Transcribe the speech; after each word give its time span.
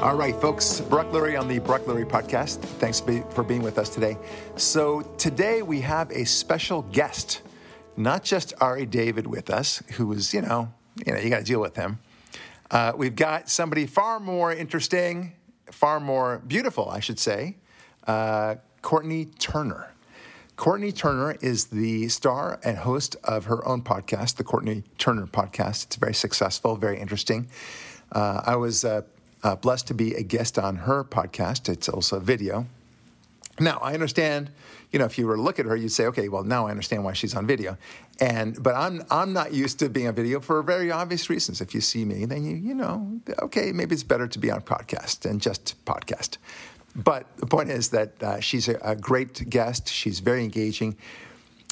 All 0.00 0.14
right, 0.14 0.34
folks, 0.40 0.80
Barack 0.80 1.10
Lurie 1.10 1.38
on 1.38 1.48
the 1.48 1.58
Barack 1.58 1.80
Lurie 1.86 2.08
podcast. 2.08 2.60
Thanks 2.60 3.00
for 3.00 3.42
being 3.42 3.62
with 3.62 3.78
us 3.78 3.88
today. 3.88 4.16
So, 4.54 5.02
today 5.18 5.62
we 5.62 5.80
have 5.80 6.12
a 6.12 6.24
special 6.24 6.82
guest, 6.82 7.42
not 7.96 8.22
just 8.22 8.54
Ari 8.60 8.86
David 8.86 9.26
with 9.26 9.50
us, 9.50 9.82
who 9.94 10.12
is, 10.12 10.32
you 10.32 10.40
know, 10.40 10.72
you 11.04 11.12
know, 11.12 11.18
you 11.18 11.28
got 11.28 11.38
to 11.38 11.44
deal 11.44 11.60
with 11.60 11.74
him. 11.74 11.98
Uh, 12.70 12.92
we've 12.96 13.16
got 13.16 13.50
somebody 13.50 13.86
far 13.86 14.20
more 14.20 14.52
interesting, 14.52 15.32
far 15.72 15.98
more 15.98 16.38
beautiful, 16.46 16.88
I 16.88 17.00
should 17.00 17.18
say, 17.18 17.56
uh, 18.06 18.54
Courtney 18.82 19.24
Turner. 19.24 19.92
Courtney 20.54 20.92
Turner 20.92 21.36
is 21.40 21.66
the 21.66 22.08
star 22.08 22.60
and 22.62 22.78
host 22.78 23.16
of 23.24 23.46
her 23.46 23.66
own 23.66 23.82
podcast, 23.82 24.36
the 24.36 24.44
Courtney 24.44 24.84
Turner 24.96 25.26
Podcast. 25.26 25.86
It's 25.86 25.96
very 25.96 26.14
successful, 26.14 26.76
very 26.76 27.00
interesting. 27.00 27.48
Uh, 28.12 28.42
I 28.46 28.54
was 28.54 28.84
uh, 29.42 29.56
blessed 29.56 29.86
to 29.88 29.94
be 29.94 30.14
a 30.14 30.22
guest 30.22 30.58
on 30.58 30.76
her 30.76 31.04
podcast. 31.04 31.68
It's 31.68 31.88
also 31.88 32.16
a 32.16 32.20
video. 32.20 32.66
Now, 33.60 33.78
I 33.82 33.94
understand, 33.94 34.50
you 34.92 34.98
know, 34.98 35.04
if 35.04 35.18
you 35.18 35.26
were 35.26 35.36
to 35.36 35.42
look 35.42 35.58
at 35.58 35.66
her, 35.66 35.74
you'd 35.74 35.90
say, 35.90 36.06
okay, 36.06 36.28
well, 36.28 36.44
now 36.44 36.66
I 36.66 36.70
understand 36.70 37.04
why 37.04 37.12
she's 37.12 37.34
on 37.34 37.46
video. 37.46 37.76
And, 38.20 38.60
but 38.62 38.74
I'm, 38.74 39.02
I'm 39.10 39.32
not 39.32 39.52
used 39.52 39.78
to 39.80 39.88
being 39.88 40.06
on 40.06 40.14
video 40.14 40.40
for 40.40 40.62
very 40.62 40.90
obvious 40.90 41.28
reasons. 41.28 41.60
If 41.60 41.74
you 41.74 41.80
see 41.80 42.04
me, 42.04 42.24
then 42.24 42.44
you, 42.44 42.56
you 42.56 42.74
know, 42.74 43.20
okay, 43.40 43.72
maybe 43.72 43.94
it's 43.94 44.04
better 44.04 44.28
to 44.28 44.38
be 44.38 44.50
on 44.50 44.60
podcast 44.62 45.20
than 45.20 45.40
just 45.40 45.84
podcast. 45.84 46.38
But 46.94 47.26
the 47.36 47.46
point 47.46 47.70
is 47.70 47.90
that 47.90 48.22
uh, 48.22 48.40
she's 48.40 48.68
a, 48.68 48.78
a, 48.82 48.96
great 48.96 49.48
guest. 49.48 49.88
She's 49.88 50.20
very 50.20 50.42
engaging. 50.42 50.96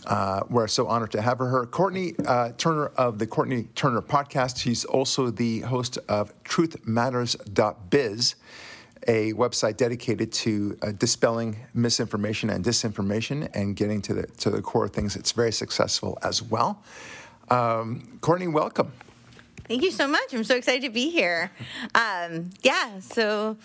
Uh, 0.07 0.43
we're 0.49 0.69
so 0.69 0.87
honored 0.87 1.11
to 1.13 1.21
have 1.21 1.39
her. 1.39 1.67
Courtney 1.67 2.15
uh, 2.27 2.53
Turner 2.57 2.87
of 2.97 3.19
the 3.19 3.27
Courtney 3.27 3.65
Turner 3.75 4.01
podcast. 4.01 4.59
She's 4.59 4.85
also 4.85 5.31
the 5.31 5.61
host 5.61 5.99
of 6.09 6.33
truthmatters.biz, 6.45 8.35
a 9.09 9.33
website 9.33 9.77
dedicated 9.77 10.33
to 10.33 10.79
uh, 10.83 10.93
dispelling 10.93 11.57
misinformation 11.75 12.51
and 12.51 12.65
disinformation 12.65 13.49
and 13.55 13.75
getting 13.75 14.01
to 14.03 14.15
the, 14.15 14.27
to 14.27 14.51
the 14.51 14.63
core 14.63 14.85
of 14.85 14.93
things. 14.93 15.17
It's 15.17 15.33
very 15.33 15.53
successful 15.53 16.19
as 16.23 16.41
well. 16.41 16.83
Um, 17.51 18.19
Courtney, 18.21 18.49
welcome. 18.49 18.93
Thank 19.67 19.83
you 19.83 19.91
so 19.91 20.07
much. 20.07 20.33
I'm 20.33 20.45
so 20.45 20.55
excited 20.55 20.83
to 20.83 20.91
be 20.91 21.11
here. 21.11 21.51
Um, 21.97 22.51
yeah, 22.63 23.01
so 23.01 23.57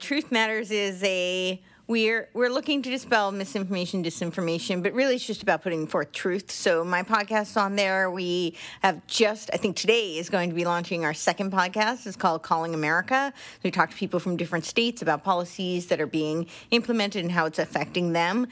Truth 0.00 0.32
Matters 0.32 0.70
is 0.70 1.02
a 1.02 1.60
we're 1.88 2.28
we're 2.34 2.50
looking 2.50 2.82
to 2.82 2.90
dispel 2.90 3.32
misinformation, 3.32 4.04
disinformation, 4.04 4.82
but 4.82 4.92
really 4.92 5.14
it's 5.14 5.26
just 5.26 5.42
about 5.42 5.62
putting 5.62 5.86
forth 5.86 6.12
truth. 6.12 6.50
So 6.50 6.84
my 6.84 7.02
podcast's 7.02 7.56
on 7.56 7.76
there. 7.76 8.10
We 8.10 8.56
have 8.82 9.04
just 9.06 9.48
I 9.54 9.56
think 9.56 9.74
today 9.74 10.18
is 10.18 10.28
going 10.28 10.50
to 10.50 10.54
be 10.54 10.66
launching 10.66 11.06
our 11.06 11.14
second 11.14 11.50
podcast. 11.50 12.06
It's 12.06 12.14
called 12.14 12.42
Calling 12.42 12.74
America. 12.74 13.32
We 13.64 13.70
talk 13.70 13.90
to 13.90 13.96
people 13.96 14.20
from 14.20 14.36
different 14.36 14.66
states 14.66 15.00
about 15.00 15.24
policies 15.24 15.86
that 15.86 15.98
are 15.98 16.06
being 16.06 16.46
implemented 16.70 17.24
and 17.24 17.32
how 17.32 17.46
it's 17.46 17.58
affecting 17.58 18.12
them. 18.12 18.48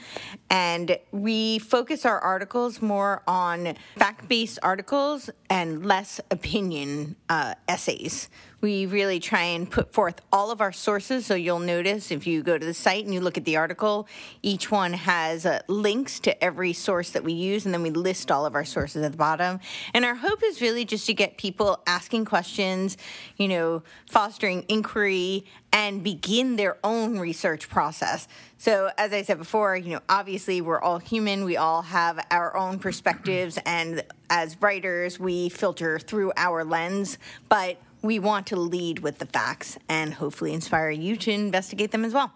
And 0.49 0.97
we 1.11 1.59
focus 1.59 2.05
our 2.07 2.19
articles 2.19 2.81
more 2.81 3.21
on 3.27 3.75
fact-based 3.97 4.57
articles 4.63 5.29
and 5.47 5.85
less 5.85 6.19
opinion 6.31 7.15
uh, 7.29 7.53
essays 7.67 8.29
we 8.59 8.87
really 8.87 9.19
try 9.19 9.43
and 9.43 9.69
put 9.69 9.93
forth 9.93 10.21
all 10.33 10.49
of 10.49 10.61
our 10.61 10.71
sources. 10.71 11.25
So 11.25 11.35
you'll 11.35 11.59
notice 11.59 12.09
if 12.09 12.25
you 12.25 12.41
go 12.41 12.57
to 12.57 12.65
the 12.65 12.73
site 12.73 13.05
and 13.05 13.13
you 13.13 13.21
look 13.21 13.37
at 13.37 13.45
the 13.45 13.55
article, 13.57 14.07
each 14.41 14.71
one 14.71 14.93
has 14.93 15.45
uh, 15.45 15.61
links 15.67 16.19
to 16.21 16.43
every 16.43 16.73
source 16.73 17.11
that 17.11 17.23
we 17.23 17.33
use, 17.33 17.65
and 17.65 17.73
then 17.73 17.83
we 17.83 17.91
list 17.91 18.31
all 18.31 18.45
of 18.45 18.55
our 18.55 18.65
sources 18.65 19.03
at 19.03 19.11
the 19.11 19.17
bottom. 19.17 19.59
And 19.93 20.05
our 20.05 20.15
hope 20.15 20.41
is 20.43 20.59
really 20.59 20.85
just 20.85 21.05
to 21.05 21.13
get 21.13 21.37
people 21.37 21.83
asking 21.85 22.25
questions, 22.25 22.97
you 23.37 23.47
know, 23.47 23.83
fostering 24.09 24.65
inquiry, 24.67 25.45
and 25.71 26.03
begin 26.03 26.55
their 26.55 26.77
own 26.83 27.19
research 27.19 27.69
process. 27.69 28.27
So, 28.57 28.89
as 28.97 29.13
I 29.13 29.21
said 29.21 29.37
before, 29.37 29.75
you 29.75 29.91
know, 29.91 29.99
obviously 30.09 30.61
we're 30.61 30.81
all 30.81 30.97
human. 30.97 31.43
We 31.43 31.57
all 31.57 31.83
have 31.83 32.25
our 32.31 32.57
own 32.57 32.79
perspectives, 32.79 33.59
and 33.65 34.03
as 34.31 34.59
writers, 34.59 35.19
we 35.19 35.49
filter 35.49 35.99
through 35.99 36.31
our 36.35 36.63
lens. 36.63 37.19
But 37.49 37.77
we 38.01 38.19
want 38.19 38.47
to 38.47 38.55
lead 38.55 38.99
with 38.99 39.19
the 39.19 39.25
facts 39.25 39.77
and 39.89 40.13
hopefully 40.15 40.53
inspire 40.53 40.89
you 40.89 41.15
to 41.17 41.31
investigate 41.31 41.91
them 41.91 42.05
as 42.05 42.13
well. 42.13 42.31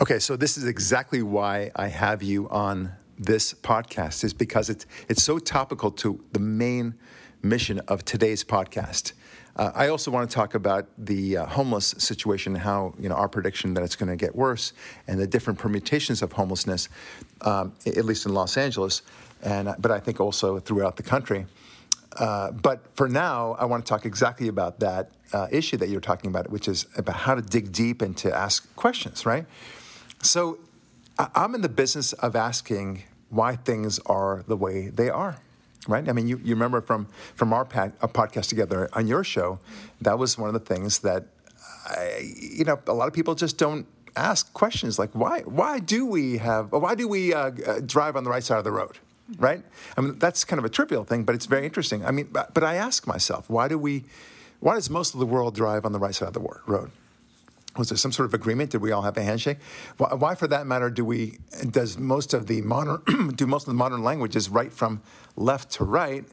Okay, 0.00 0.18
so 0.18 0.36
this 0.36 0.56
is 0.56 0.64
exactly 0.64 1.22
why 1.22 1.70
I 1.76 1.88
have 1.88 2.22
you 2.22 2.48
on 2.48 2.92
this 3.18 3.52
podcast 3.52 4.24
is 4.24 4.32
because 4.32 4.70
it's 4.70 4.86
it's 5.08 5.22
so 5.22 5.38
topical 5.38 5.90
to 5.90 6.24
the 6.32 6.40
main 6.40 6.94
mission 7.42 7.78
of 7.80 8.04
today's 8.04 8.42
podcast. 8.42 9.12
Uh, 9.56 9.70
I 9.74 9.88
also 9.88 10.10
want 10.10 10.30
to 10.30 10.34
talk 10.34 10.54
about 10.54 10.86
the 10.96 11.36
uh, 11.36 11.46
homeless 11.46 11.94
situation, 11.98 12.54
how 12.54 12.94
you 12.98 13.10
know 13.10 13.14
our 13.14 13.28
prediction 13.28 13.74
that 13.74 13.84
it's 13.84 13.96
going 13.96 14.08
to 14.08 14.16
get 14.16 14.34
worse, 14.34 14.72
and 15.06 15.20
the 15.20 15.26
different 15.26 15.58
permutations 15.58 16.22
of 16.22 16.32
homelessness, 16.32 16.88
um, 17.42 17.74
at 17.84 18.04
least 18.06 18.24
in 18.24 18.32
Los 18.32 18.56
Angeles, 18.56 19.02
and 19.42 19.74
but 19.78 19.90
I 19.90 20.00
think 20.00 20.18
also 20.18 20.58
throughout 20.58 20.96
the 20.96 21.02
country. 21.02 21.46
Uh, 22.16 22.50
but 22.50 22.84
for 22.96 23.08
now, 23.08 23.56
I 23.58 23.64
want 23.64 23.84
to 23.84 23.88
talk 23.88 24.04
exactly 24.04 24.48
about 24.48 24.80
that 24.80 25.10
uh, 25.32 25.46
issue 25.50 25.76
that 25.76 25.88
you're 25.88 26.00
talking 26.00 26.30
about, 26.30 26.50
which 26.50 26.68
is 26.68 26.86
about 26.96 27.16
how 27.16 27.34
to 27.34 27.42
dig 27.42 27.72
deep 27.72 28.02
and 28.02 28.16
to 28.18 28.34
ask 28.34 28.74
questions, 28.76 29.24
right? 29.24 29.46
So 30.22 30.58
I'm 31.18 31.54
in 31.54 31.60
the 31.60 31.68
business 31.68 32.12
of 32.14 32.34
asking 32.34 33.04
why 33.28 33.56
things 33.56 33.98
are 34.06 34.44
the 34.48 34.56
way 34.56 34.88
they 34.88 35.08
are, 35.08 35.36
right? 35.86 36.08
I 36.08 36.12
mean, 36.12 36.26
you, 36.26 36.40
you 36.42 36.54
remember 36.54 36.80
from, 36.80 37.06
from 37.36 37.52
our, 37.52 37.68
our 37.74 38.08
podcast 38.08 38.48
together 38.48 38.88
on 38.92 39.06
your 39.06 39.22
show, 39.22 39.60
that 40.00 40.18
was 40.18 40.36
one 40.36 40.48
of 40.48 40.54
the 40.54 40.74
things 40.74 41.00
that, 41.00 41.26
I, 41.86 42.32
you 42.40 42.64
know, 42.64 42.80
a 42.86 42.92
lot 42.92 43.06
of 43.06 43.14
people 43.14 43.34
just 43.34 43.56
don't 43.56 43.86
ask 44.16 44.52
questions 44.52 44.98
like 44.98 45.10
why 45.12 45.38
why 45.42 45.78
do 45.78 46.04
we 46.04 46.38
have 46.38 46.72
why 46.72 46.96
do 46.96 47.06
we 47.06 47.32
uh, 47.32 47.52
uh 47.64 47.80
drive 47.86 48.16
on 48.16 48.24
the 48.24 48.30
right 48.30 48.42
side 48.42 48.58
of 48.58 48.64
the 48.64 48.72
road 48.72 48.98
right? 49.38 49.62
I 49.96 50.00
mean, 50.00 50.18
that's 50.18 50.44
kind 50.44 50.58
of 50.58 50.64
a 50.64 50.68
trivial 50.68 51.04
thing, 51.04 51.24
but 51.24 51.34
it's 51.34 51.46
very 51.46 51.64
interesting. 51.64 52.04
I 52.04 52.10
mean, 52.10 52.28
but, 52.30 52.54
but 52.54 52.64
I 52.64 52.76
ask 52.76 53.06
myself, 53.06 53.48
why 53.48 53.68
do 53.68 53.78
we, 53.78 54.04
why 54.60 54.74
does 54.74 54.90
most 54.90 55.14
of 55.14 55.20
the 55.20 55.26
world 55.26 55.54
drive 55.54 55.84
on 55.84 55.92
the 55.92 55.98
right 55.98 56.14
side 56.14 56.28
of 56.28 56.34
the 56.34 56.40
road? 56.66 56.90
Was 57.76 57.88
there 57.88 57.98
some 57.98 58.10
sort 58.10 58.26
of 58.26 58.34
agreement? 58.34 58.70
Did 58.70 58.82
we 58.82 58.90
all 58.90 59.02
have 59.02 59.16
a 59.16 59.22
handshake? 59.22 59.58
Why, 59.96 60.14
why 60.14 60.34
for 60.34 60.48
that 60.48 60.66
matter, 60.66 60.90
do 60.90 61.04
we? 61.04 61.38
Does 61.70 61.98
most 61.98 62.34
of 62.34 62.48
the 62.48 62.62
modern 62.62 63.32
do 63.36 63.46
most 63.46 63.62
of 63.62 63.68
the 63.68 63.78
modern 63.78 64.02
languages 64.02 64.48
write 64.48 64.72
from 64.72 65.00
left 65.36 65.70
to 65.72 65.84
right 65.84 66.24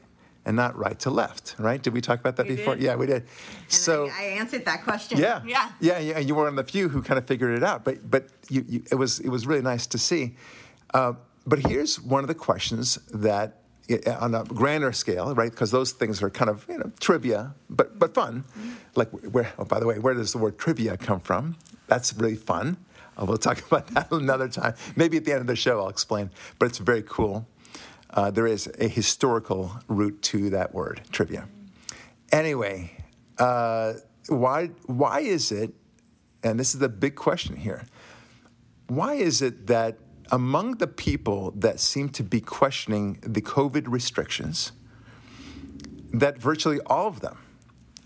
and 0.44 0.56
not 0.56 0.76
right 0.76 0.98
to 1.00 1.10
left? 1.10 1.54
Right? 1.58 1.80
Did 1.80 1.92
we 1.92 2.00
talk 2.00 2.18
about 2.18 2.36
that 2.36 2.48
we 2.48 2.56
before? 2.56 2.74
Did. 2.74 2.82
Yeah, 2.82 2.96
we 2.96 3.06
did. 3.06 3.22
And 3.22 3.28
so 3.68 4.08
I, 4.08 4.20
I, 4.20 4.24
answered 4.40 4.64
that 4.64 4.82
question. 4.82 5.18
Yeah, 5.18 5.40
yeah, 5.46 5.70
yeah, 5.80 5.98
yeah. 6.00 6.18
You 6.18 6.34
were 6.34 6.42
one 6.42 6.58
of 6.58 6.66
the 6.66 6.70
few 6.70 6.88
who 6.88 7.02
kind 7.02 7.18
of 7.18 7.26
figured 7.26 7.56
it 7.56 7.62
out. 7.62 7.84
But 7.84 8.10
but 8.10 8.26
you, 8.48 8.64
you, 8.68 8.82
it 8.90 8.96
was 8.96 9.20
it 9.20 9.28
was 9.28 9.46
really 9.46 9.62
nice 9.62 9.86
to 9.86 9.98
see. 9.98 10.34
Uh, 10.92 11.12
but 11.48 11.60
here's 11.60 11.98
one 11.98 12.22
of 12.22 12.28
the 12.28 12.34
questions 12.34 12.96
that, 13.12 13.62
on 14.20 14.34
a 14.34 14.44
grander 14.44 14.92
scale, 14.92 15.34
right? 15.34 15.50
Because 15.50 15.70
those 15.70 15.92
things 15.92 16.22
are 16.22 16.28
kind 16.28 16.50
of 16.50 16.66
you 16.68 16.76
know 16.76 16.92
trivia, 17.00 17.54
but 17.70 17.98
but 17.98 18.12
fun. 18.14 18.44
Mm-hmm. 18.44 18.70
Like 18.94 19.10
where? 19.10 19.50
Oh, 19.58 19.64
by 19.64 19.80
the 19.80 19.86
way, 19.86 19.98
where 19.98 20.12
does 20.12 20.32
the 20.32 20.38
word 20.38 20.58
trivia 20.58 20.98
come 20.98 21.20
from? 21.20 21.56
That's 21.86 22.12
really 22.12 22.36
fun. 22.36 22.76
Uh, 23.16 23.24
we'll 23.24 23.38
talk 23.38 23.66
about 23.66 23.86
that 23.88 24.12
another 24.12 24.48
time. 24.48 24.74
Maybe 24.94 25.16
at 25.16 25.24
the 25.24 25.32
end 25.32 25.40
of 25.40 25.46
the 25.46 25.56
show, 25.56 25.80
I'll 25.80 25.88
explain. 25.88 26.30
But 26.58 26.66
it's 26.66 26.78
very 26.78 27.02
cool. 27.02 27.48
Uh, 28.10 28.30
there 28.30 28.46
is 28.46 28.70
a 28.78 28.88
historical 28.88 29.72
root 29.88 30.20
to 30.22 30.50
that 30.50 30.74
word, 30.74 31.00
trivia. 31.10 31.48
Anyway, 32.30 32.92
uh, 33.38 33.94
why 34.28 34.66
why 34.84 35.20
is 35.20 35.50
it? 35.50 35.72
And 36.42 36.60
this 36.60 36.74
is 36.74 36.80
the 36.80 36.90
big 36.90 37.14
question 37.16 37.56
here. 37.56 37.86
Why 38.88 39.14
is 39.14 39.42
it 39.42 39.66
that 39.66 39.98
among 40.30 40.76
the 40.76 40.86
people 40.86 41.52
that 41.52 41.80
seem 41.80 42.08
to 42.10 42.22
be 42.22 42.40
questioning 42.40 43.18
the 43.22 43.40
COVID 43.40 43.84
restrictions, 43.88 44.72
that 46.12 46.38
virtually 46.38 46.80
all 46.86 47.06
of 47.06 47.20
them, 47.20 47.38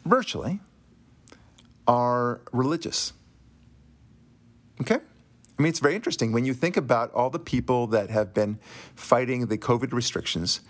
virtually, 0.05 0.61
are 1.87 2.41
religious. 2.53 3.13
Okay? 4.81 4.97
I 5.59 5.63
mean, 5.63 5.71
it's 5.71 5.81
very 5.81 5.95
interesting. 5.95 6.33
When 6.33 6.45
you 6.45 6.55
think 6.55 6.77
about 6.77 7.13
all 7.13 7.31
the 7.31 7.39
people 7.39 7.87
that 7.89 8.11
have 8.11 8.33
been 8.35 8.59
fighting 8.95 9.47
the 9.47 9.59
COVID 9.59 9.93
restrictions, 9.93 10.61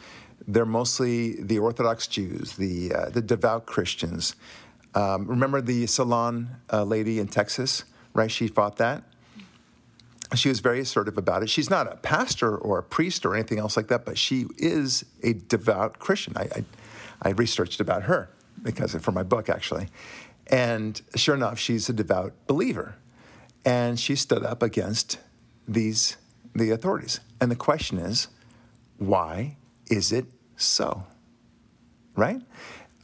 they're 0.47 0.67
mostly 0.67 1.41
the 1.41 1.59
Orthodox 1.59 2.07
Jews, 2.07 2.57
the, 2.57 2.93
uh, 2.93 3.11
the 3.11 3.23
devout 3.23 3.67
Christians. 3.67 4.35
Um, 4.95 5.27
remember 5.27 5.61
the 5.61 5.87
salon 5.87 6.57
uh, 6.71 6.83
lady 6.85 7.21
in 7.21 7.29
Texas, 7.29 7.85
right? 8.13 8.31
She 8.31 8.49
fought 8.49 8.77
that 8.77 9.05
she 10.39 10.49
was 10.49 10.61
very 10.61 10.81
assertive 10.81 11.19
about 11.19 11.43
it. 11.43 11.51
She's 11.51 11.71
not 11.71 11.93
a 11.93 11.97
pastor 11.97 12.57
or 12.57 12.79
a 12.79 12.83
priest 12.83 13.27
or 13.27 13.35
anything 13.35 13.59
else 13.59 13.77
like 13.77 13.89
that, 13.89 14.05
but 14.05 14.17
she 14.17 14.47
is 14.59 15.05
a 15.23 15.35
devout 15.35 15.99
Christian. 15.99 16.35
I, 16.37 16.43
I, 16.43 16.65
I 17.23 17.31
researched 17.31 17.81
about 17.81 18.05
her 18.05 18.31
because 18.63 18.95
for 18.95 19.13
my 19.13 19.23
book 19.23 19.49
actually, 19.49 19.89
and 20.47 21.01
sure 21.17 21.35
enough, 21.35 21.59
she's 21.59 21.89
a 21.89 21.93
devout 21.93 22.33
believer, 22.47 22.97
and 23.65 23.99
she 23.99 24.17
stood 24.17 24.45
up 24.45 24.63
against 24.63 25.19
these 25.67 26.17
the 26.55 26.71
authorities. 26.71 27.21
And 27.41 27.51
the 27.51 27.57
question 27.57 27.99
is, 27.99 28.29
why 28.99 29.57
is 29.87 30.13
it 30.13 30.27
so? 30.57 31.07
Right? 32.15 32.43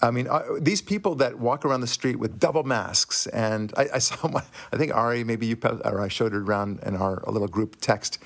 I 0.00 0.12
mean, 0.12 0.28
uh, 0.28 0.44
these 0.60 0.80
people 0.80 1.16
that 1.16 1.38
walk 1.38 1.64
around 1.64 1.80
the 1.80 1.88
street 1.88 2.16
with 2.16 2.38
double 2.38 2.62
masks, 2.62 3.26
and 3.26 3.72
I, 3.76 3.88
I 3.94 3.98
saw 4.08 4.28
my, 4.28 4.42
I 4.72 4.76
think 4.76 4.94
Ari, 4.94 5.24
maybe 5.24 5.46
you, 5.46 5.58
or 5.62 6.00
I 6.00 6.08
showed 6.08 6.32
it 6.32 6.38
around 6.38 6.80
in 6.84 6.96
our 6.96 7.22
little 7.26 7.48
group 7.48 7.76
text. 7.80 8.18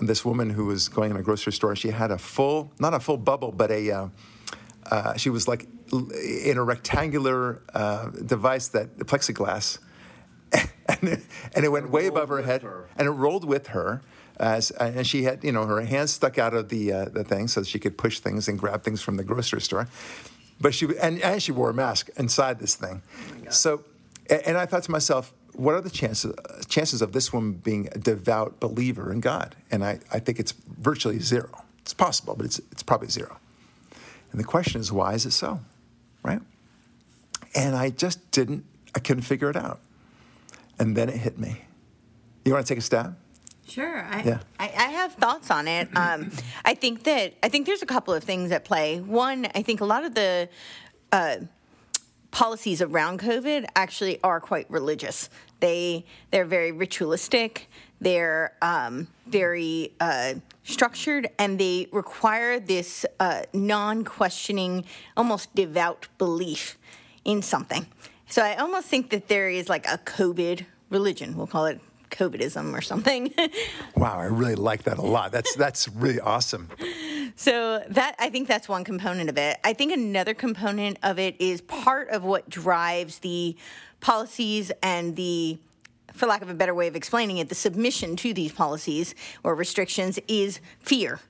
This 0.00 0.24
woman 0.24 0.50
who 0.50 0.66
was 0.66 0.88
going 0.88 1.10
in 1.10 1.16
a 1.16 1.22
grocery 1.22 1.52
store, 1.52 1.74
she 1.74 1.90
had 1.90 2.10
a 2.10 2.18
full, 2.18 2.72
not 2.78 2.94
a 2.94 3.00
full 3.00 3.16
bubble, 3.16 3.50
but 3.50 3.70
a, 3.70 3.90
uh, 3.90 4.08
uh, 4.90 5.16
she 5.16 5.28
was 5.30 5.48
like 5.48 5.66
in 5.92 6.56
a 6.56 6.62
rectangular 6.62 7.62
uh, 7.74 8.10
device 8.10 8.68
that 8.68 8.96
plexiglass, 8.98 9.78
and, 10.52 10.68
it, 11.02 11.20
and 11.54 11.64
it 11.64 11.68
went 11.70 11.86
it 11.86 11.90
way 11.90 12.06
above 12.06 12.28
her 12.28 12.42
head, 12.42 12.62
her. 12.62 12.88
and 12.96 13.08
it 13.08 13.12
rolled 13.12 13.44
with 13.44 13.68
her. 13.68 14.02
As, 14.36 14.70
and 14.70 15.04
she 15.04 15.24
had, 15.24 15.42
you 15.42 15.50
know, 15.50 15.66
her 15.66 15.80
hands 15.80 16.12
stuck 16.12 16.38
out 16.38 16.54
of 16.54 16.68
the 16.68 16.92
uh, 16.92 17.04
the 17.06 17.24
thing 17.24 17.48
so 17.48 17.64
she 17.64 17.80
could 17.80 17.98
push 17.98 18.20
things 18.20 18.46
and 18.46 18.56
grab 18.56 18.84
things 18.84 19.02
from 19.02 19.16
the 19.16 19.24
grocery 19.24 19.60
store. 19.60 19.88
But 20.60 20.74
she 20.74 20.86
and, 21.00 21.20
and 21.20 21.42
she 21.42 21.52
wore 21.52 21.70
a 21.70 21.74
mask 21.74 22.10
inside 22.16 22.58
this 22.58 22.74
thing. 22.74 23.02
Oh 23.46 23.50
so, 23.50 23.84
and 24.28 24.56
I 24.56 24.66
thought 24.66 24.82
to 24.84 24.90
myself, 24.90 25.32
what 25.52 25.74
are 25.74 25.80
the 25.80 25.90
chances 25.90 26.34
chances 26.68 27.02
of 27.02 27.12
this 27.12 27.32
woman 27.32 27.52
being 27.52 27.88
a 27.92 27.98
devout 27.98 28.60
believer 28.60 29.12
in 29.12 29.20
God? 29.20 29.56
And 29.70 29.84
I, 29.84 30.00
I 30.12 30.18
think 30.18 30.40
it's 30.40 30.52
virtually 30.52 31.18
zero. 31.20 31.50
It's 31.82 31.94
possible, 31.94 32.34
but 32.36 32.46
it's 32.46 32.58
it's 32.72 32.82
probably 32.82 33.08
zero. 33.08 33.38
And 34.30 34.40
the 34.40 34.44
question 34.44 34.80
is, 34.80 34.92
why 34.92 35.14
is 35.14 35.26
it 35.26 35.32
so? 35.32 35.60
Right? 36.22 36.40
And 37.54 37.74
I 37.74 37.90
just 37.90 38.30
didn't, 38.30 38.64
I 38.94 38.98
couldn't 38.98 39.22
figure 39.22 39.48
it 39.48 39.56
out. 39.56 39.80
And 40.78 40.96
then 40.96 41.08
it 41.08 41.16
hit 41.16 41.38
me. 41.38 41.62
You 42.44 42.52
want 42.52 42.66
to 42.66 42.72
take 42.72 42.78
a 42.78 42.82
stab? 42.82 43.16
Sure. 43.68 44.02
I, 44.02 44.22
yeah. 44.22 44.38
I, 44.58 44.64
I, 44.64 44.88
have 44.92 45.12
thoughts 45.14 45.50
on 45.50 45.68
it. 45.68 45.88
Um, 45.94 46.30
I 46.64 46.74
think 46.74 47.04
that 47.04 47.34
I 47.42 47.48
think 47.48 47.66
there's 47.66 47.82
a 47.82 47.86
couple 47.86 48.14
of 48.14 48.24
things 48.24 48.50
at 48.50 48.64
play. 48.64 49.00
One, 49.00 49.46
I 49.54 49.62
think 49.62 49.80
a 49.80 49.84
lot 49.84 50.04
of 50.04 50.14
the 50.14 50.48
uh, 51.12 51.36
policies 52.30 52.80
around 52.80 53.20
COVID 53.20 53.66
actually 53.76 54.20
are 54.22 54.40
quite 54.40 54.70
religious. 54.70 55.28
They 55.60 56.06
they're 56.30 56.46
very 56.46 56.72
ritualistic. 56.72 57.68
They're 58.00 58.52
um, 58.62 59.08
very 59.26 59.92
uh, 60.00 60.34
structured, 60.62 61.28
and 61.38 61.58
they 61.58 61.88
require 61.92 62.60
this 62.60 63.04
uh, 63.18 63.42
non-questioning, 63.52 64.84
almost 65.16 65.52
devout 65.54 66.06
belief 66.16 66.78
in 67.24 67.42
something. 67.42 67.86
So 68.28 68.42
I 68.42 68.54
almost 68.56 68.86
think 68.86 69.10
that 69.10 69.28
there 69.28 69.48
is 69.48 69.68
like 69.68 69.86
a 69.86 69.98
COVID 69.98 70.64
religion. 70.90 71.36
We'll 71.36 71.48
call 71.48 71.66
it 71.66 71.80
COVIDism 72.10 72.76
or 72.76 72.80
something. 72.80 73.32
wow, 73.96 74.18
I 74.18 74.24
really 74.24 74.54
like 74.54 74.84
that 74.84 74.98
a 74.98 75.02
lot. 75.02 75.32
That's 75.32 75.54
that's 75.54 75.88
really 75.88 76.20
awesome. 76.20 76.68
So 77.36 77.84
that 77.88 78.16
I 78.18 78.30
think 78.30 78.48
that's 78.48 78.68
one 78.68 78.84
component 78.84 79.30
of 79.30 79.38
it. 79.38 79.58
I 79.64 79.72
think 79.72 79.92
another 79.92 80.34
component 80.34 80.98
of 81.02 81.18
it 81.18 81.36
is 81.38 81.60
part 81.60 82.08
of 82.08 82.24
what 82.24 82.48
drives 82.48 83.20
the 83.20 83.56
policies 84.00 84.72
and 84.82 85.16
the 85.16 85.58
for 86.12 86.26
lack 86.26 86.42
of 86.42 86.50
a 86.50 86.54
better 86.54 86.74
way 86.74 86.88
of 86.88 86.96
explaining 86.96 87.38
it, 87.38 87.48
the 87.48 87.54
submission 87.54 88.16
to 88.16 88.34
these 88.34 88.50
policies 88.50 89.14
or 89.44 89.54
restrictions 89.54 90.18
is 90.26 90.60
fear 90.80 91.20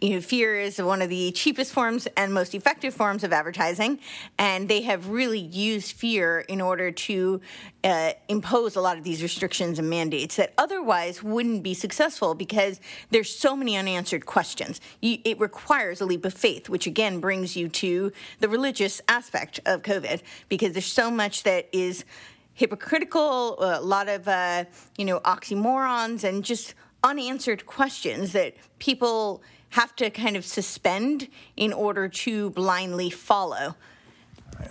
you 0.00 0.14
know, 0.14 0.20
fear 0.20 0.58
is 0.58 0.80
one 0.80 1.02
of 1.02 1.10
the 1.10 1.30
cheapest 1.32 1.72
forms 1.72 2.08
and 2.16 2.32
most 2.32 2.54
effective 2.54 2.94
forms 2.94 3.22
of 3.22 3.32
advertising, 3.32 3.98
and 4.38 4.68
they 4.68 4.80
have 4.82 5.08
really 5.08 5.38
used 5.38 5.92
fear 5.92 6.40
in 6.40 6.60
order 6.60 6.90
to 6.90 7.40
uh, 7.84 8.12
impose 8.28 8.76
a 8.76 8.80
lot 8.80 8.96
of 8.96 9.04
these 9.04 9.22
restrictions 9.22 9.78
and 9.78 9.90
mandates 9.90 10.36
that 10.36 10.54
otherwise 10.56 11.22
wouldn't 11.22 11.62
be 11.62 11.74
successful 11.74 12.34
because 12.34 12.80
there's 13.10 13.34
so 13.34 13.54
many 13.54 13.76
unanswered 13.76 14.24
questions. 14.24 14.80
You, 15.02 15.18
it 15.24 15.38
requires 15.38 16.00
a 16.00 16.06
leap 16.06 16.24
of 16.24 16.32
faith, 16.32 16.70
which 16.70 16.86
again 16.86 17.20
brings 17.20 17.54
you 17.54 17.68
to 17.68 18.10
the 18.38 18.48
religious 18.48 19.02
aspect 19.06 19.60
of 19.66 19.82
COVID 19.82 20.22
because 20.48 20.72
there's 20.72 20.86
so 20.86 21.10
much 21.10 21.42
that 21.42 21.68
is 21.72 22.06
hypocritical, 22.54 23.56
a 23.62 23.80
lot 23.80 24.08
of 24.08 24.26
uh, 24.28 24.64
you 24.96 25.04
know 25.04 25.20
oxymorons, 25.20 26.24
and 26.24 26.42
just 26.42 26.74
unanswered 27.02 27.66
questions 27.66 28.32
that 28.32 28.54
people 28.78 29.42
have 29.70 29.94
to 29.96 30.10
kind 30.10 30.36
of 30.36 30.44
suspend 30.44 31.28
in 31.56 31.72
order 31.72 32.08
to 32.08 32.50
blindly 32.50 33.10
follow. 33.10 33.76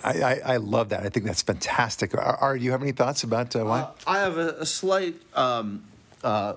I, 0.04 0.22
I, 0.22 0.42
I 0.46 0.57
love 0.57 0.90
that. 0.90 1.04
I 1.04 1.10
think 1.10 1.25
that's 1.25 1.42
fantastic. 1.42 2.16
Are, 2.16 2.57
do 2.57 2.63
you 2.63 2.72
have 2.72 2.81
any 2.81 2.92
thoughts 2.92 3.24
about 3.24 3.56
uh, 3.56 3.66
why? 3.66 3.80
Uh, 3.80 3.92
I 4.06 4.19
have 4.19 4.38
a, 4.38 4.50
a 4.60 4.66
slight 4.66 5.16
um, 5.34 5.84
uh, 6.24 6.54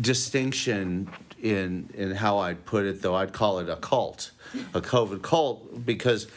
distinction 0.00 1.10
in 1.42 1.88
in 1.94 2.12
how 2.12 2.38
I'd 2.38 2.64
put 2.64 2.84
it, 2.84 3.02
though. 3.02 3.14
I'd 3.14 3.32
call 3.32 3.58
it 3.58 3.68
a 3.68 3.76
cult, 3.76 4.30
a 4.74 4.80
COVID 4.80 5.22
cult, 5.22 5.84
because 5.84 6.28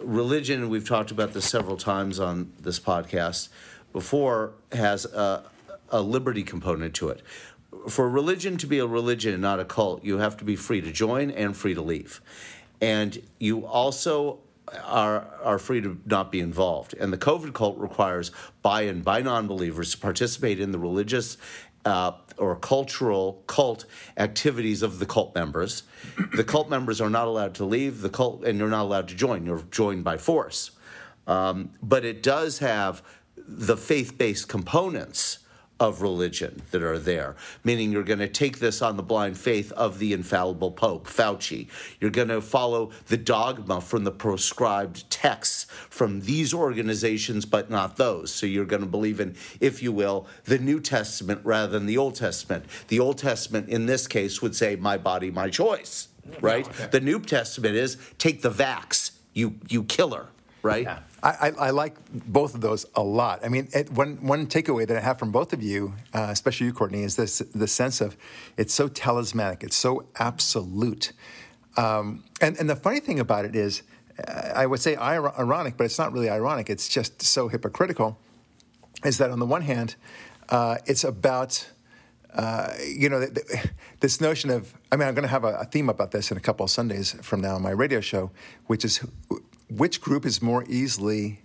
religion. 0.00 0.68
We've 0.70 0.86
talked 0.86 1.10
about 1.10 1.34
this 1.34 1.44
several 1.44 1.76
times 1.76 2.20
on 2.20 2.52
this 2.60 2.80
podcast 2.80 3.48
before. 3.92 4.52
Has 4.70 5.04
a, 5.04 5.44
a 5.90 6.00
liberty 6.00 6.42
component 6.42 6.94
to 6.94 7.08
it 7.10 7.20
for 7.88 8.08
religion 8.08 8.56
to 8.58 8.66
be 8.66 8.78
a 8.78 8.86
religion 8.86 9.32
and 9.32 9.42
not 9.42 9.60
a 9.60 9.64
cult, 9.64 10.04
you 10.04 10.18
have 10.18 10.36
to 10.38 10.44
be 10.44 10.56
free 10.56 10.80
to 10.80 10.92
join 10.92 11.30
and 11.30 11.56
free 11.56 11.74
to 11.74 11.82
leave. 11.82 12.20
And 12.80 13.22
you 13.38 13.66
also 13.66 14.40
are 14.84 15.26
are 15.42 15.58
free 15.58 15.80
to 15.80 15.98
not 16.06 16.32
be 16.32 16.40
involved. 16.40 16.94
And 16.94 17.12
the 17.12 17.18
COVID 17.18 17.52
cult 17.52 17.78
requires 17.78 18.30
buy-in 18.62 19.02
by 19.02 19.22
non-believers 19.22 19.92
to 19.92 19.98
participate 19.98 20.60
in 20.60 20.72
the 20.72 20.78
religious 20.78 21.36
uh, 21.84 22.12
or 22.36 22.56
cultural 22.56 23.42
cult 23.46 23.84
activities 24.16 24.82
of 24.82 24.98
the 24.98 25.06
cult 25.06 25.34
members. 25.34 25.82
The 26.36 26.44
cult 26.44 26.70
members 26.70 27.00
are 27.00 27.10
not 27.10 27.26
allowed 27.26 27.54
to 27.56 27.64
leave 27.64 28.00
the 28.00 28.08
cult, 28.08 28.44
and 28.44 28.58
you're 28.58 28.68
not 28.68 28.82
allowed 28.82 29.08
to 29.08 29.14
join. 29.14 29.44
You're 29.44 29.64
joined 29.70 30.04
by 30.04 30.16
force. 30.16 30.70
Um, 31.26 31.70
but 31.82 32.04
it 32.04 32.22
does 32.22 32.58
have 32.58 33.02
the 33.36 33.76
faith-based 33.76 34.48
components 34.48 35.38
of 35.82 36.00
religion 36.00 36.62
that 36.70 36.80
are 36.80 36.98
there, 36.98 37.34
meaning 37.64 37.90
you're 37.90 38.04
going 38.04 38.20
to 38.20 38.28
take 38.28 38.60
this 38.60 38.80
on 38.80 38.96
the 38.96 39.02
blind 39.02 39.36
faith 39.36 39.72
of 39.72 39.98
the 39.98 40.12
infallible 40.12 40.70
Pope, 40.70 41.08
Fauci. 41.08 41.66
You're 42.00 42.12
going 42.12 42.28
to 42.28 42.40
follow 42.40 42.92
the 43.08 43.16
dogma 43.16 43.80
from 43.80 44.04
the 44.04 44.12
proscribed 44.12 45.10
texts 45.10 45.64
from 45.90 46.20
these 46.20 46.54
organizations, 46.54 47.44
but 47.44 47.68
not 47.68 47.96
those. 47.96 48.32
So 48.32 48.46
you're 48.46 48.64
going 48.64 48.82
to 48.82 48.88
believe 48.88 49.18
in, 49.18 49.34
if 49.58 49.82
you 49.82 49.90
will, 49.90 50.28
the 50.44 50.58
New 50.58 50.78
Testament 50.78 51.40
rather 51.42 51.72
than 51.72 51.86
the 51.86 51.98
Old 51.98 52.14
Testament. 52.14 52.64
The 52.86 53.00
Old 53.00 53.18
Testament, 53.18 53.68
in 53.68 53.86
this 53.86 54.06
case, 54.06 54.40
would 54.40 54.54
say, 54.54 54.76
my 54.76 54.96
body, 54.96 55.32
my 55.32 55.50
choice, 55.50 56.06
right? 56.40 56.68
Okay. 56.68 56.86
The 56.92 57.00
New 57.00 57.18
Testament 57.18 57.74
is, 57.74 57.96
take 58.18 58.42
the 58.42 58.50
vax, 58.50 59.10
you, 59.32 59.58
you 59.68 59.82
killer, 59.82 60.28
right? 60.62 60.84
Yeah. 60.84 61.00
I, 61.22 61.30
I, 61.30 61.48
I, 61.50 61.70
like 61.70 61.94
both 62.12 62.54
of 62.54 62.60
those 62.60 62.84
a 62.94 63.02
lot. 63.02 63.44
I 63.44 63.48
mean, 63.48 63.68
it, 63.72 63.90
one, 63.92 64.16
one 64.26 64.46
takeaway 64.46 64.86
that 64.86 64.96
I 64.96 65.00
have 65.00 65.18
from 65.18 65.30
both 65.30 65.52
of 65.52 65.62
you, 65.62 65.94
uh, 66.12 66.28
especially 66.30 66.66
you, 66.66 66.72
Courtney, 66.72 67.04
is 67.04 67.16
this 67.16 67.38
the 67.38 67.68
sense 67.68 68.00
of 68.00 68.16
it's 68.56 68.74
so 68.74 68.88
talismanic, 68.88 69.62
it's 69.62 69.76
so 69.76 70.06
absolute. 70.16 71.12
Um, 71.76 72.24
and, 72.40 72.56
and 72.58 72.68
the 72.68 72.76
funny 72.76 73.00
thing 73.00 73.20
about 73.20 73.44
it 73.44 73.54
is, 73.54 73.82
I 74.26 74.66
would 74.66 74.80
say 74.80 74.96
ironic, 74.96 75.76
but 75.76 75.84
it's 75.84 75.98
not 75.98 76.12
really 76.12 76.28
ironic, 76.28 76.68
it's 76.68 76.88
just 76.88 77.22
so 77.22 77.48
hypocritical, 77.48 78.18
is 79.04 79.18
that 79.18 79.30
on 79.30 79.38
the 79.38 79.46
one 79.46 79.62
hand, 79.62 79.96
uh, 80.48 80.78
it's 80.86 81.04
about. 81.04 81.68
Uh, 82.34 82.72
you 82.82 83.10
know, 83.10 83.26
this 84.00 84.18
notion 84.18 84.48
of, 84.48 84.72
I 84.90 84.96
mean, 84.96 85.06
I'm 85.06 85.12
going 85.12 85.24
to 85.24 85.28
have 85.28 85.44
a, 85.44 85.54
a, 85.56 85.64
theme 85.66 85.90
about 85.90 86.12
this 86.12 86.30
in 86.30 86.38
a 86.38 86.40
couple 86.40 86.64
of 86.64 86.70
Sundays 86.70 87.12
from 87.20 87.42
now 87.42 87.56
on 87.56 87.60
my 87.60 87.72
radio 87.72 88.00
show, 88.00 88.30
which 88.68 88.86
is 88.86 89.04
which 89.76 90.00
group 90.00 90.26
is 90.26 90.42
more 90.42 90.64
easily 90.68 91.40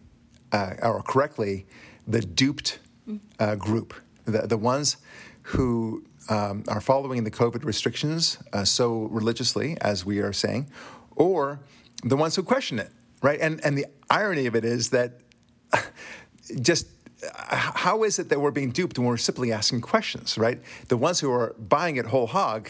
uh, 0.51 0.73
or 0.81 1.01
correctly 1.01 1.65
the 2.07 2.21
duped 2.21 2.79
uh, 3.39 3.55
group, 3.55 3.93
the, 4.25 4.41
the 4.47 4.57
ones 4.57 4.97
who 5.43 6.03
um, 6.29 6.63
are 6.67 6.81
following 6.81 7.23
the 7.23 7.31
COVID 7.31 7.63
restrictions 7.63 8.37
uh, 8.53 8.65
so 8.65 9.03
religiously, 9.11 9.77
as 9.81 10.05
we 10.05 10.19
are 10.19 10.33
saying, 10.33 10.69
or 11.15 11.59
the 12.03 12.17
ones 12.17 12.35
who 12.35 12.43
question 12.43 12.79
it, 12.79 12.91
right? 13.21 13.39
And, 13.39 13.63
and 13.63 13.77
the 13.77 13.85
irony 14.09 14.45
of 14.45 14.55
it 14.55 14.65
is 14.65 14.89
that 14.89 15.19
just 16.61 16.87
how 17.39 18.03
is 18.03 18.19
it 18.19 18.29
that 18.29 18.39
we're 18.39 18.51
being 18.51 18.71
duped 18.71 18.99
when 18.99 19.07
we're 19.07 19.17
simply 19.17 19.51
asking 19.51 19.81
questions, 19.81 20.37
right? 20.37 20.59
The 20.87 20.97
ones 20.97 21.19
who 21.19 21.31
are 21.31 21.55
buying 21.57 21.95
it 21.95 22.05
whole 22.05 22.27
hog 22.27 22.69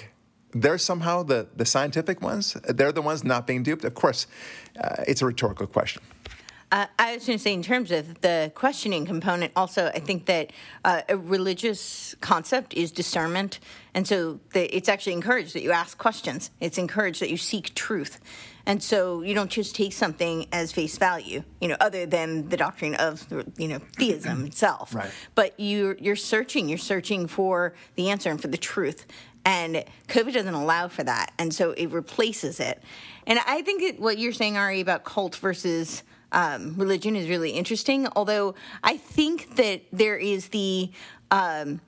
they're 0.52 0.78
somehow 0.78 1.24
the, 1.24 1.48
the 1.56 1.66
scientific 1.66 2.22
ones. 2.22 2.54
They're 2.68 2.92
the 2.92 3.02
ones 3.02 3.24
not 3.24 3.48
being 3.48 3.64
duped. 3.64 3.84
Of 3.84 3.94
course, 3.94 4.28
uh, 4.82 5.04
it's 5.08 5.22
a 5.22 5.26
rhetorical 5.26 5.68
question. 5.68 6.02
Uh, 6.70 6.86
I 7.00 7.16
was 7.16 7.26
going 7.26 7.40
to 7.40 7.42
say, 7.42 7.54
in 7.54 7.64
terms 7.64 7.92
of 7.92 8.20
the 8.20 8.52
questioning 8.54 9.06
component, 9.06 9.54
also, 9.56 9.88
I 9.88 10.00
think 10.00 10.26
that 10.26 10.52
uh, 10.84 11.02
a 11.08 11.16
religious 11.16 12.14
concept 12.20 12.74
is 12.74 12.92
discernment. 12.92 13.60
And 13.94 14.06
so 14.06 14.42
the, 14.52 14.76
it's 14.76 14.90
actually 14.90 15.14
encouraged 15.14 15.54
that 15.54 15.64
you 15.64 15.72
ask 15.72 15.98
questions, 15.98 16.52
it's 16.60 16.78
encouraged 16.78 17.22
that 17.22 17.30
you 17.30 17.38
seek 17.38 17.74
truth. 17.74 18.20
And 18.66 18.84
so 18.84 19.22
you 19.22 19.34
don't 19.34 19.50
just 19.50 19.76
take 19.76 19.94
something 19.94 20.46
as 20.52 20.74
face 20.74 20.98
value, 20.98 21.42
you 21.62 21.70
know, 21.70 21.78
other 21.80 22.06
than 22.06 22.50
the 22.50 22.58
doctrine 22.58 22.96
of, 22.96 23.26
you 23.58 23.70
know, 23.70 23.80
theism 23.96 24.46
itself. 24.46 24.94
Right. 24.94 25.10
But 25.36 25.54
you're, 25.58 25.96
you're 26.00 26.18
searching, 26.18 26.68
you're 26.68 26.78
searching 26.78 27.28
for 27.28 27.76
the 27.96 28.10
answer 28.10 28.30
and 28.30 28.42
for 28.42 28.50
the 28.50 28.58
truth. 28.58 29.06
And 29.48 29.86
COVID 30.10 30.34
doesn't 30.34 30.54
allow 30.54 30.90
for 30.90 31.06
that. 31.06 31.32
And 31.40 31.54
so 31.54 31.72
it 31.72 31.88
replaces 31.88 32.60
it. 32.60 32.84
And 33.26 33.40
I 33.48 33.62
think 33.62 33.98
what 33.98 34.18
you're 34.18 34.34
saying, 34.34 34.58
Ari, 34.58 34.82
about 34.82 35.06
cult 35.06 35.38
versus 35.38 36.04
um, 36.34 36.76
religion 36.76 37.16
is 37.16 37.30
really 37.30 37.52
interesting. 37.52 38.10
Although 38.14 38.56
I 38.84 38.98
think 38.98 39.56
that 39.56 39.84
there 39.94 40.18
is 40.18 40.50
the 40.50 40.92
um, 41.32 41.80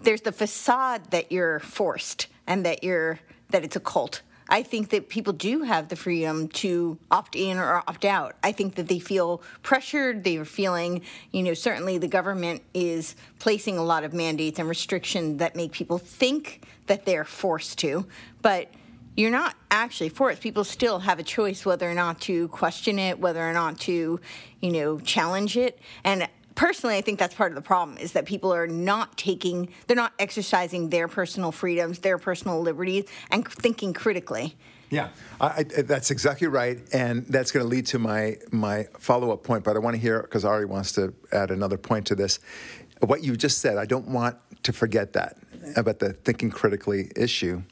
there's 0.00 0.22
the 0.22 0.32
facade 0.32 1.10
that 1.10 1.30
you're 1.30 1.60
forced 1.60 2.28
and 2.46 2.64
that 2.64 2.82
you're 2.82 3.20
that 3.50 3.62
it's 3.62 3.76
a 3.76 3.80
cult. 3.80 4.22
I 4.52 4.62
think 4.62 4.90
that 4.90 5.08
people 5.08 5.32
do 5.32 5.62
have 5.62 5.88
the 5.88 5.96
freedom 5.96 6.46
to 6.48 6.98
opt 7.10 7.36
in 7.36 7.56
or 7.56 7.82
opt 7.88 8.04
out. 8.04 8.36
I 8.44 8.52
think 8.52 8.74
that 8.74 8.86
they 8.86 8.98
feel 8.98 9.40
pressured. 9.62 10.24
They 10.24 10.36
are 10.36 10.44
feeling, 10.44 11.00
you 11.30 11.42
know, 11.42 11.54
certainly 11.54 11.96
the 11.96 12.06
government 12.06 12.62
is 12.74 13.16
placing 13.38 13.78
a 13.78 13.82
lot 13.82 14.04
of 14.04 14.12
mandates 14.12 14.58
and 14.58 14.68
restrictions 14.68 15.38
that 15.38 15.56
make 15.56 15.72
people 15.72 15.96
think 15.96 16.66
that 16.86 17.06
they're 17.06 17.24
forced 17.24 17.78
to. 17.78 18.06
But 18.42 18.70
you're 19.16 19.30
not 19.30 19.54
actually 19.70 20.10
forced. 20.10 20.42
People 20.42 20.64
still 20.64 20.98
have 20.98 21.18
a 21.18 21.22
choice 21.22 21.64
whether 21.64 21.90
or 21.90 21.94
not 21.94 22.20
to 22.22 22.48
question 22.48 22.98
it, 22.98 23.18
whether 23.18 23.40
or 23.40 23.54
not 23.54 23.80
to, 23.80 24.20
you 24.60 24.70
know, 24.70 24.98
challenge 25.00 25.56
it. 25.56 25.78
And 26.04 26.28
personally, 26.62 26.96
I 26.96 27.00
think 27.00 27.18
that's 27.18 27.34
part 27.34 27.50
of 27.50 27.56
the 27.56 27.62
problem 27.62 27.98
is 27.98 28.12
that 28.12 28.24
people 28.24 28.54
are 28.54 28.68
not 28.68 29.18
taking, 29.18 29.68
they're 29.88 29.96
not 29.96 30.12
exercising 30.20 30.90
their 30.90 31.08
personal 31.08 31.50
freedoms, 31.50 31.98
their 31.98 32.18
personal 32.18 32.60
liberties, 32.60 33.04
and 33.32 33.46
thinking 33.46 33.92
critically. 33.92 34.54
Yeah, 34.88 35.08
I, 35.40 35.46
I, 35.46 35.82
that's 35.82 36.12
exactly 36.12 36.46
right, 36.46 36.78
and 36.92 37.26
that's 37.26 37.50
going 37.50 37.64
to 37.64 37.68
lead 37.68 37.86
to 37.86 37.98
my 37.98 38.36
my 38.52 38.86
follow 39.00 39.32
up 39.32 39.42
point. 39.42 39.64
But 39.64 39.74
I 39.74 39.80
want 39.80 39.96
to 39.96 40.00
hear 40.00 40.22
because 40.22 40.44
Ari 40.44 40.66
wants 40.66 40.92
to 40.92 41.12
add 41.32 41.50
another 41.50 41.78
point 41.78 42.06
to 42.06 42.14
this. 42.14 42.38
What 43.00 43.24
you 43.24 43.36
just 43.36 43.58
said, 43.58 43.76
I 43.76 43.86
don't 43.86 44.06
want 44.06 44.36
to 44.62 44.72
forget 44.72 45.14
that 45.14 45.38
about 45.74 45.98
the 45.98 46.12
thinking 46.12 46.50
critically 46.50 47.10
issue. 47.16 47.62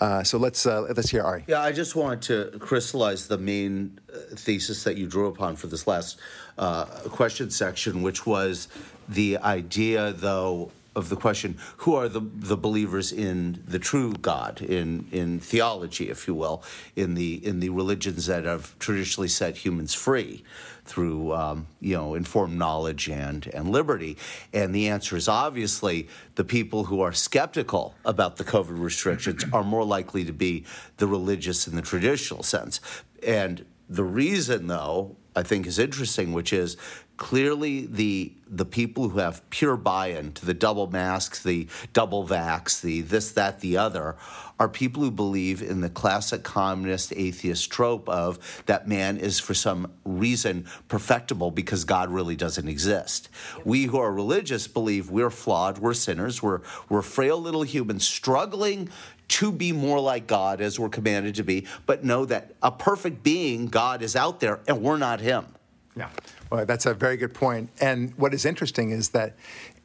Uh, 0.00 0.22
so 0.24 0.38
let's 0.38 0.66
uh, 0.66 0.80
let's 0.96 1.10
hear 1.10 1.22
Ari. 1.22 1.44
Yeah, 1.46 1.60
I 1.60 1.70
just 1.70 1.94
want 1.94 2.22
to 2.22 2.50
crystallize 2.58 3.28
the 3.28 3.38
main 3.38 4.00
uh, 4.12 4.34
thesis 4.34 4.84
that 4.84 4.96
you 4.96 5.06
drew 5.06 5.26
upon 5.26 5.54
for 5.54 5.68
this 5.68 5.86
last 5.86 6.18
uh, 6.58 6.84
question 7.10 7.50
section, 7.50 8.02
which 8.02 8.26
was 8.26 8.68
the 9.08 9.38
idea, 9.38 10.12
though, 10.12 10.70
of 10.94 11.08
the 11.08 11.16
question: 11.16 11.56
Who 11.78 11.94
are 11.94 12.08
the 12.08 12.20
the 12.20 12.56
believers 12.56 13.12
in 13.12 13.62
the 13.66 13.78
true 13.78 14.12
God, 14.12 14.60
in 14.60 15.06
in 15.10 15.40
theology, 15.40 16.10
if 16.10 16.28
you 16.28 16.34
will, 16.34 16.62
in 16.96 17.14
the 17.14 17.44
in 17.46 17.60
the 17.60 17.70
religions 17.70 18.26
that 18.26 18.44
have 18.44 18.78
traditionally 18.78 19.28
set 19.28 19.56
humans 19.56 19.94
free? 19.94 20.44
through 20.84 21.32
um, 21.32 21.66
you 21.80 21.94
know 21.94 22.14
informed 22.14 22.58
knowledge 22.58 23.08
and 23.08 23.46
and 23.54 23.70
liberty? 23.70 24.16
And 24.52 24.74
the 24.74 24.88
answer 24.88 25.16
is 25.16 25.28
obviously 25.28 26.08
the 26.34 26.44
people 26.44 26.84
who 26.84 27.00
are 27.00 27.12
skeptical 27.12 27.94
about 28.04 28.36
the 28.36 28.44
COVID 28.44 28.78
restrictions 28.78 29.44
are 29.52 29.64
more 29.64 29.84
likely 29.84 30.24
to 30.24 30.32
be 30.32 30.64
the 30.96 31.06
religious 31.06 31.66
in 31.66 31.76
the 31.76 31.82
traditional 31.82 32.42
sense. 32.42 32.80
And 33.24 33.64
the 33.88 34.04
reason, 34.04 34.66
though, 34.66 35.16
I 35.34 35.42
think 35.42 35.66
is 35.66 35.78
interesting, 35.78 36.32
which 36.32 36.52
is 36.52 36.76
clearly 37.22 37.86
the 37.86 38.32
the 38.48 38.64
people 38.64 39.08
who 39.08 39.20
have 39.20 39.48
pure 39.48 39.76
buy-in 39.76 40.32
to 40.32 40.44
the 40.44 40.52
double 40.52 40.90
masks, 40.90 41.40
the 41.44 41.68
double 41.92 42.26
vax, 42.26 42.80
the 42.80 43.00
this, 43.02 43.30
that, 43.30 43.60
the 43.60 43.76
other, 43.76 44.16
are 44.58 44.68
people 44.68 45.04
who 45.04 45.10
believe 45.10 45.62
in 45.62 45.80
the 45.80 45.88
classic 45.88 46.42
communist 46.42 47.12
atheist 47.14 47.70
trope 47.70 48.08
of 48.08 48.62
that 48.66 48.88
man 48.88 49.18
is 49.18 49.38
for 49.38 49.54
some 49.54 49.92
reason 50.04 50.66
perfectible 50.88 51.52
because 51.52 51.84
God 51.84 52.10
really 52.10 52.34
doesn't 52.34 52.66
exist. 52.66 53.28
We 53.64 53.84
who 53.84 53.98
are 53.98 54.12
religious 54.12 54.66
believe 54.66 55.08
we're 55.08 55.30
flawed, 55.30 55.78
we're 55.78 55.94
sinners, 55.94 56.42
we're 56.42 56.62
we're 56.88 57.02
frail 57.02 57.40
little 57.40 57.62
humans 57.62 58.06
struggling 58.06 58.90
to 59.28 59.52
be 59.52 59.70
more 59.70 60.00
like 60.00 60.26
God 60.26 60.60
as 60.60 60.80
we're 60.80 60.88
commanded 60.88 61.36
to 61.36 61.44
be, 61.44 61.68
but 61.86 62.02
know 62.02 62.24
that 62.24 62.52
a 62.64 62.72
perfect 62.72 63.22
being, 63.22 63.68
God, 63.68 64.02
is 64.02 64.16
out 64.16 64.40
there 64.40 64.58
and 64.66 64.82
we're 64.82 64.98
not 64.98 65.20
him. 65.20 65.46
Yeah. 65.94 66.08
Well, 66.52 66.66
that's 66.66 66.84
a 66.84 66.92
very 66.92 67.16
good 67.16 67.32
point. 67.32 67.70
And 67.80 68.12
what 68.18 68.34
is 68.34 68.44
interesting 68.44 68.90
is 68.90 69.08
that 69.10 69.36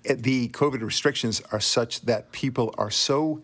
the 0.04 0.50
COVID 0.50 0.82
restrictions 0.82 1.42
are 1.54 1.62
such 1.62 2.02
that 2.02 2.34
people 2.34 2.76
are 2.78 2.92
so 2.92 3.42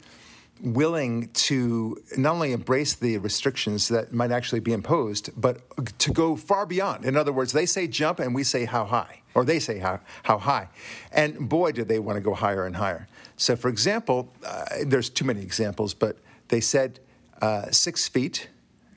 willing 0.61 1.29
to 1.29 1.97
not 2.17 2.33
only 2.33 2.51
embrace 2.51 2.95
the 2.95 3.17
restrictions 3.19 3.87
that 3.87 4.11
might 4.11 4.31
actually 4.31 4.59
be 4.59 4.73
imposed, 4.73 5.29
but 5.37 5.61
to 5.99 6.11
go 6.11 6.35
far 6.35 6.65
beyond. 6.65 7.05
In 7.05 7.15
other 7.15 7.31
words, 7.31 7.53
they 7.53 7.65
say 7.65 7.87
jump 7.87 8.19
and 8.19 8.35
we 8.35 8.43
say 8.43 8.65
how 8.65 8.83
high, 8.83 9.21
or 9.35 9.45
they 9.45 9.59
say 9.59 9.79
how, 9.79 10.01
how 10.23 10.37
high. 10.37 10.67
And 11.13 11.47
boy, 11.47 11.71
do 11.71 11.85
they 11.85 11.99
want 11.99 12.17
to 12.17 12.21
go 12.21 12.33
higher 12.33 12.65
and 12.65 12.75
higher. 12.75 13.07
So, 13.37 13.55
for 13.55 13.69
example, 13.69 14.33
uh, 14.45 14.65
there's 14.85 15.09
too 15.09 15.23
many 15.23 15.41
examples, 15.41 15.93
but 15.93 16.17
they 16.49 16.59
said 16.59 16.99
uh, 17.41 17.71
six 17.71 18.05
feet 18.05 18.49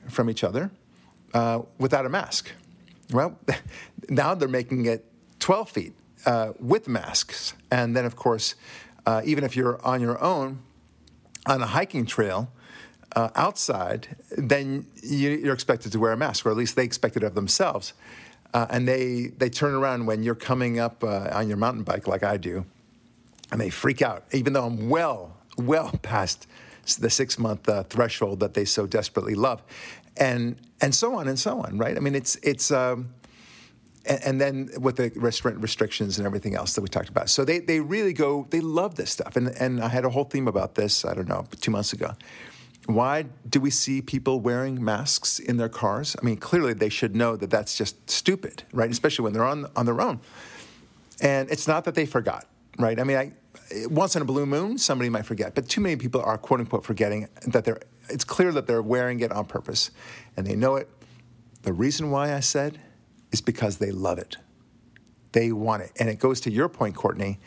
from 0.09 0.29
each 0.29 0.43
other 0.43 0.69
uh, 1.33 1.61
without 1.79 2.05
a 2.05 2.09
mask. 2.09 2.51
Well, 3.11 3.37
now 4.09 4.35
they're 4.35 4.47
making 4.47 4.85
it 4.85 5.05
12 5.39 5.69
feet 5.69 5.93
uh, 6.25 6.53
with 6.59 6.87
masks. 6.87 7.53
And 7.71 7.95
then, 7.95 8.05
of 8.05 8.15
course, 8.15 8.55
uh, 9.05 9.21
even 9.23 9.43
if 9.43 9.55
you're 9.55 9.83
on 9.85 10.01
your 10.01 10.21
own 10.21 10.59
on 11.45 11.61
a 11.61 11.67
hiking 11.67 12.05
trail 12.05 12.51
uh, 13.15 13.29
outside, 13.35 14.15
then 14.37 14.85
you, 15.01 15.49
are 15.49 15.53
expected 15.53 15.91
to 15.93 15.99
wear 15.99 16.11
a 16.11 16.17
mask, 16.17 16.45
or 16.45 16.51
at 16.51 16.57
least 16.57 16.75
they 16.75 16.83
expect 16.83 17.15
it 17.15 17.23
of 17.23 17.35
themselves. 17.35 17.93
Uh, 18.53 18.65
and 18.69 18.87
they, 18.87 19.27
they 19.37 19.49
turn 19.49 19.73
around 19.73 20.05
when 20.05 20.23
you're 20.23 20.35
coming 20.35 20.79
up 20.79 21.03
uh, 21.03 21.29
on 21.31 21.47
your 21.47 21.57
mountain 21.57 21.83
bike, 21.83 22.07
like 22.07 22.23
I 22.23 22.37
do, 22.37 22.65
and 23.51 23.61
they 23.61 23.69
freak 23.69 24.01
out, 24.01 24.25
even 24.33 24.53
though 24.53 24.65
I'm 24.65 24.89
well, 24.89 25.37
well 25.57 25.91
past 26.01 26.47
the 26.99 27.09
six 27.09 27.37
month 27.37 27.67
uh, 27.67 27.83
threshold 27.83 28.39
that 28.39 28.53
they 28.53 28.63
so 28.63 28.87
desperately 28.87 29.35
love 29.35 29.61
and 30.19 30.57
and 30.81 30.93
so 30.93 31.15
on 31.15 31.27
and 31.27 31.39
so 31.39 31.61
on, 31.61 31.77
right? 31.77 31.95
I 31.95 31.99
mean, 31.99 32.15
it's 32.15 32.35
it's. 32.37 32.71
Um, 32.71 33.09
and, 34.09 34.39
then 34.39 34.69
with 34.79 34.95
the 34.95 35.11
restaurant 35.15 35.57
restrictions 35.59 36.17
and 36.17 36.25
everything 36.25 36.55
else 36.55 36.73
that 36.75 36.81
we 36.81 36.87
talked 36.87 37.09
about. 37.09 37.29
So 37.29 37.43
they, 37.43 37.59
they 37.59 37.79
really 37.79 38.13
go, 38.13 38.47
they 38.49 38.61
love 38.61 38.95
this 38.95 39.11
stuff. 39.11 39.35
And, 39.35 39.49
and 39.59 39.81
I 39.81 39.89
had 39.89 40.05
a 40.05 40.09
whole 40.09 40.23
theme 40.23 40.47
about 40.47 40.75
this, 40.75 41.03
I 41.05 41.13
don't 41.13 41.27
know, 41.27 41.45
two 41.59 41.71
months 41.71 41.93
ago. 41.93 42.15
Why 42.85 43.25
do 43.49 43.59
we 43.59 43.69
see 43.69 44.01
people 44.01 44.39
wearing 44.39 44.83
masks 44.83 45.39
in 45.39 45.57
their 45.57 45.67
cars? 45.67 46.15
I 46.21 46.23
mean, 46.25 46.37
clearly 46.37 46.73
they 46.73 46.89
should 46.89 47.15
know 47.15 47.35
that 47.35 47.49
that's 47.49 47.77
just 47.77 48.09
stupid, 48.09 48.63
right? 48.71 48.89
Especially 48.89 49.23
when 49.23 49.33
they're 49.33 49.45
on, 49.45 49.65
on 49.75 49.85
their 49.85 49.99
own. 49.99 50.21
And 51.19 51.49
it's 51.51 51.67
not 51.67 51.83
that 51.85 51.95
they 51.95 52.05
forgot, 52.05 52.47
right? 52.79 52.99
I 52.99 53.03
mean, 53.03 53.17
I, 53.17 53.33
once 53.87 54.15
in 54.15 54.21
a 54.21 54.25
blue 54.25 54.45
moon, 54.45 54.77
somebody 54.77 55.09
might 55.09 55.25
forget, 55.25 55.53
but 55.53 55.67
too 55.67 55.81
many 55.81 55.97
people 55.97 56.21
are 56.21 56.37
quote 56.37 56.61
unquote 56.61 56.85
forgetting 56.85 57.27
that 57.47 57.65
they're 57.65 57.81
it's 58.09 58.23
clear 58.23 58.51
that 58.51 58.67
they're 58.67 58.81
wearing 58.81 59.19
it 59.19 59.31
on 59.31 59.45
purpose 59.45 59.91
and 60.35 60.45
they 60.45 60.55
know 60.55 60.75
it. 60.75 60.89
The 61.63 61.73
reason 61.73 62.11
why 62.11 62.33
I 62.33 62.39
said 62.39 62.79
is 63.31 63.41
because 63.41 63.77
they 63.77 63.91
love 63.91 64.19
it. 64.19 64.37
They 65.31 65.51
want 65.51 65.83
it. 65.83 65.91
And 65.99 66.09
it 66.09 66.19
goes 66.19 66.39
to 66.41 66.51
your 66.51 66.69
point, 66.69 66.95
Courtney, 66.95 67.39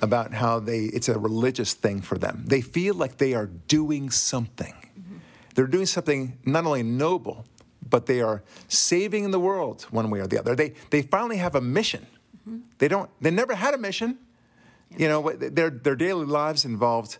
about 0.00 0.32
how 0.32 0.60
they 0.60 0.84
it's 0.84 1.08
a 1.08 1.18
religious 1.18 1.74
thing 1.74 2.00
for 2.00 2.16
them. 2.16 2.44
They 2.46 2.60
feel 2.60 2.94
like 2.94 3.18
they 3.18 3.34
are 3.34 3.46
doing 3.46 4.10
something. 4.10 4.72
Mm-hmm. 4.72 5.16
They're 5.54 5.66
doing 5.66 5.86
something 5.86 6.38
not 6.44 6.64
only 6.64 6.82
noble, 6.82 7.44
but 7.88 8.06
they 8.06 8.20
are 8.20 8.42
saving 8.68 9.30
the 9.30 9.40
world 9.40 9.82
one 9.90 10.10
way 10.10 10.20
or 10.20 10.26
the 10.26 10.38
other. 10.38 10.54
They 10.54 10.74
they 10.90 11.02
finally 11.02 11.38
have 11.38 11.54
a 11.54 11.60
mission. 11.60 12.06
Mm-hmm. 12.48 12.60
They 12.78 12.88
don't 12.88 13.10
they 13.20 13.30
never 13.30 13.54
had 13.54 13.74
a 13.74 13.78
mission. 13.78 14.18
Yeah. 14.90 14.98
You 14.98 15.08
know, 15.08 15.32
their 15.32 15.70
their 15.70 15.96
daily 15.96 16.26
lives 16.26 16.64
involved 16.64 17.18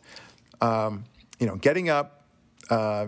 um, 0.60 1.04
you 1.38 1.46
know, 1.46 1.56
getting 1.56 1.88
up, 1.88 2.19
uh, 2.70 3.06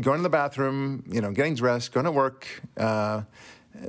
going 0.00 0.18
to 0.18 0.22
the 0.22 0.28
bathroom, 0.30 1.04
you 1.06 1.20
know, 1.20 1.30
getting 1.32 1.54
dressed, 1.54 1.92
going 1.92 2.04
to 2.04 2.12
work, 2.12 2.46
uh, 2.76 3.22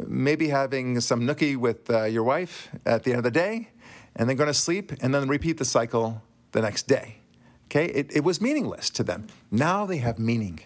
maybe 0.06 0.50
having 0.50 1.00
some 1.00 1.22
nookie 1.22 1.58
with 1.58 1.90
uh, 1.90 2.04
your 2.04 2.24
wife 2.24 2.70
at 2.86 3.04
the 3.04 3.12
end 3.12 3.20
of 3.20 3.24
the 3.24 3.32
day, 3.32 3.70
and 4.16 4.30
then 4.30 4.36
going 4.36 4.48
to 4.48 4.54
sleep, 4.54 4.92
and 5.02 5.14
then 5.14 5.28
repeat 5.28 5.58
the 5.58 5.66
cycle 5.66 6.22
the 6.52 6.62
next 6.62 6.88
day. 6.88 7.18
Okay, 7.66 7.86
it, 7.86 8.16
it 8.16 8.24
was 8.24 8.40
meaningless 8.40 8.90
to 8.92 9.04
them. 9.04 9.28
Now 9.50 9.86
they 9.86 9.98
have 9.98 10.20
meaning. 10.20 10.60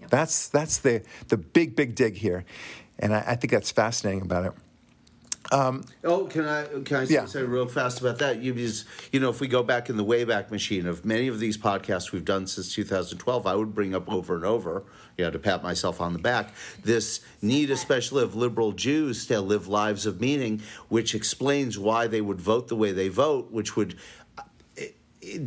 Yep. 0.00 0.10
That's 0.10 0.48
that's 0.48 0.78
the 0.78 1.02
the 1.28 1.36
big 1.36 1.76
big 1.76 1.94
dig 1.94 2.16
here, 2.16 2.44
and 2.98 3.14
I, 3.14 3.24
I 3.28 3.34
think 3.36 3.50
that's 3.50 3.70
fascinating 3.70 4.22
about 4.22 4.46
it. 4.46 4.52
Um, 5.52 5.84
oh, 6.02 6.24
can 6.26 6.44
I 6.46 6.64
can 6.84 6.96
I 6.96 7.04
say, 7.04 7.14
yeah. 7.14 7.24
say 7.26 7.42
real 7.42 7.66
fast 7.66 8.00
about 8.00 8.18
that? 8.18 8.42
You 8.42 8.52
because 8.52 8.84
you 9.12 9.20
know 9.20 9.30
if 9.30 9.40
we 9.40 9.46
go 9.46 9.62
back 9.62 9.88
in 9.88 9.96
the 9.96 10.04
wayback 10.04 10.50
machine 10.50 10.86
of 10.86 11.04
many 11.04 11.28
of 11.28 11.38
these 11.38 11.56
podcasts 11.56 12.12
we've 12.12 12.24
done 12.24 12.46
since 12.46 12.74
2012, 12.74 13.46
I 13.46 13.54
would 13.54 13.74
bring 13.74 13.94
up 13.94 14.10
over 14.10 14.34
and 14.34 14.44
over, 14.44 14.84
you 15.16 15.24
know, 15.24 15.30
to 15.30 15.38
pat 15.38 15.62
myself 15.62 16.00
on 16.00 16.12
the 16.12 16.18
back, 16.18 16.52
this 16.82 17.20
need, 17.42 17.70
especially 17.70 18.22
of 18.22 18.34
liberal 18.34 18.72
Jews, 18.72 19.26
to 19.26 19.40
live 19.40 19.68
lives 19.68 20.06
of 20.06 20.20
meaning, 20.20 20.62
which 20.88 21.14
explains 21.14 21.78
why 21.78 22.06
they 22.06 22.20
would 22.20 22.40
vote 22.40 22.68
the 22.68 22.76
way 22.76 22.92
they 22.92 23.08
vote, 23.08 23.52
which 23.52 23.76
would 23.76 23.96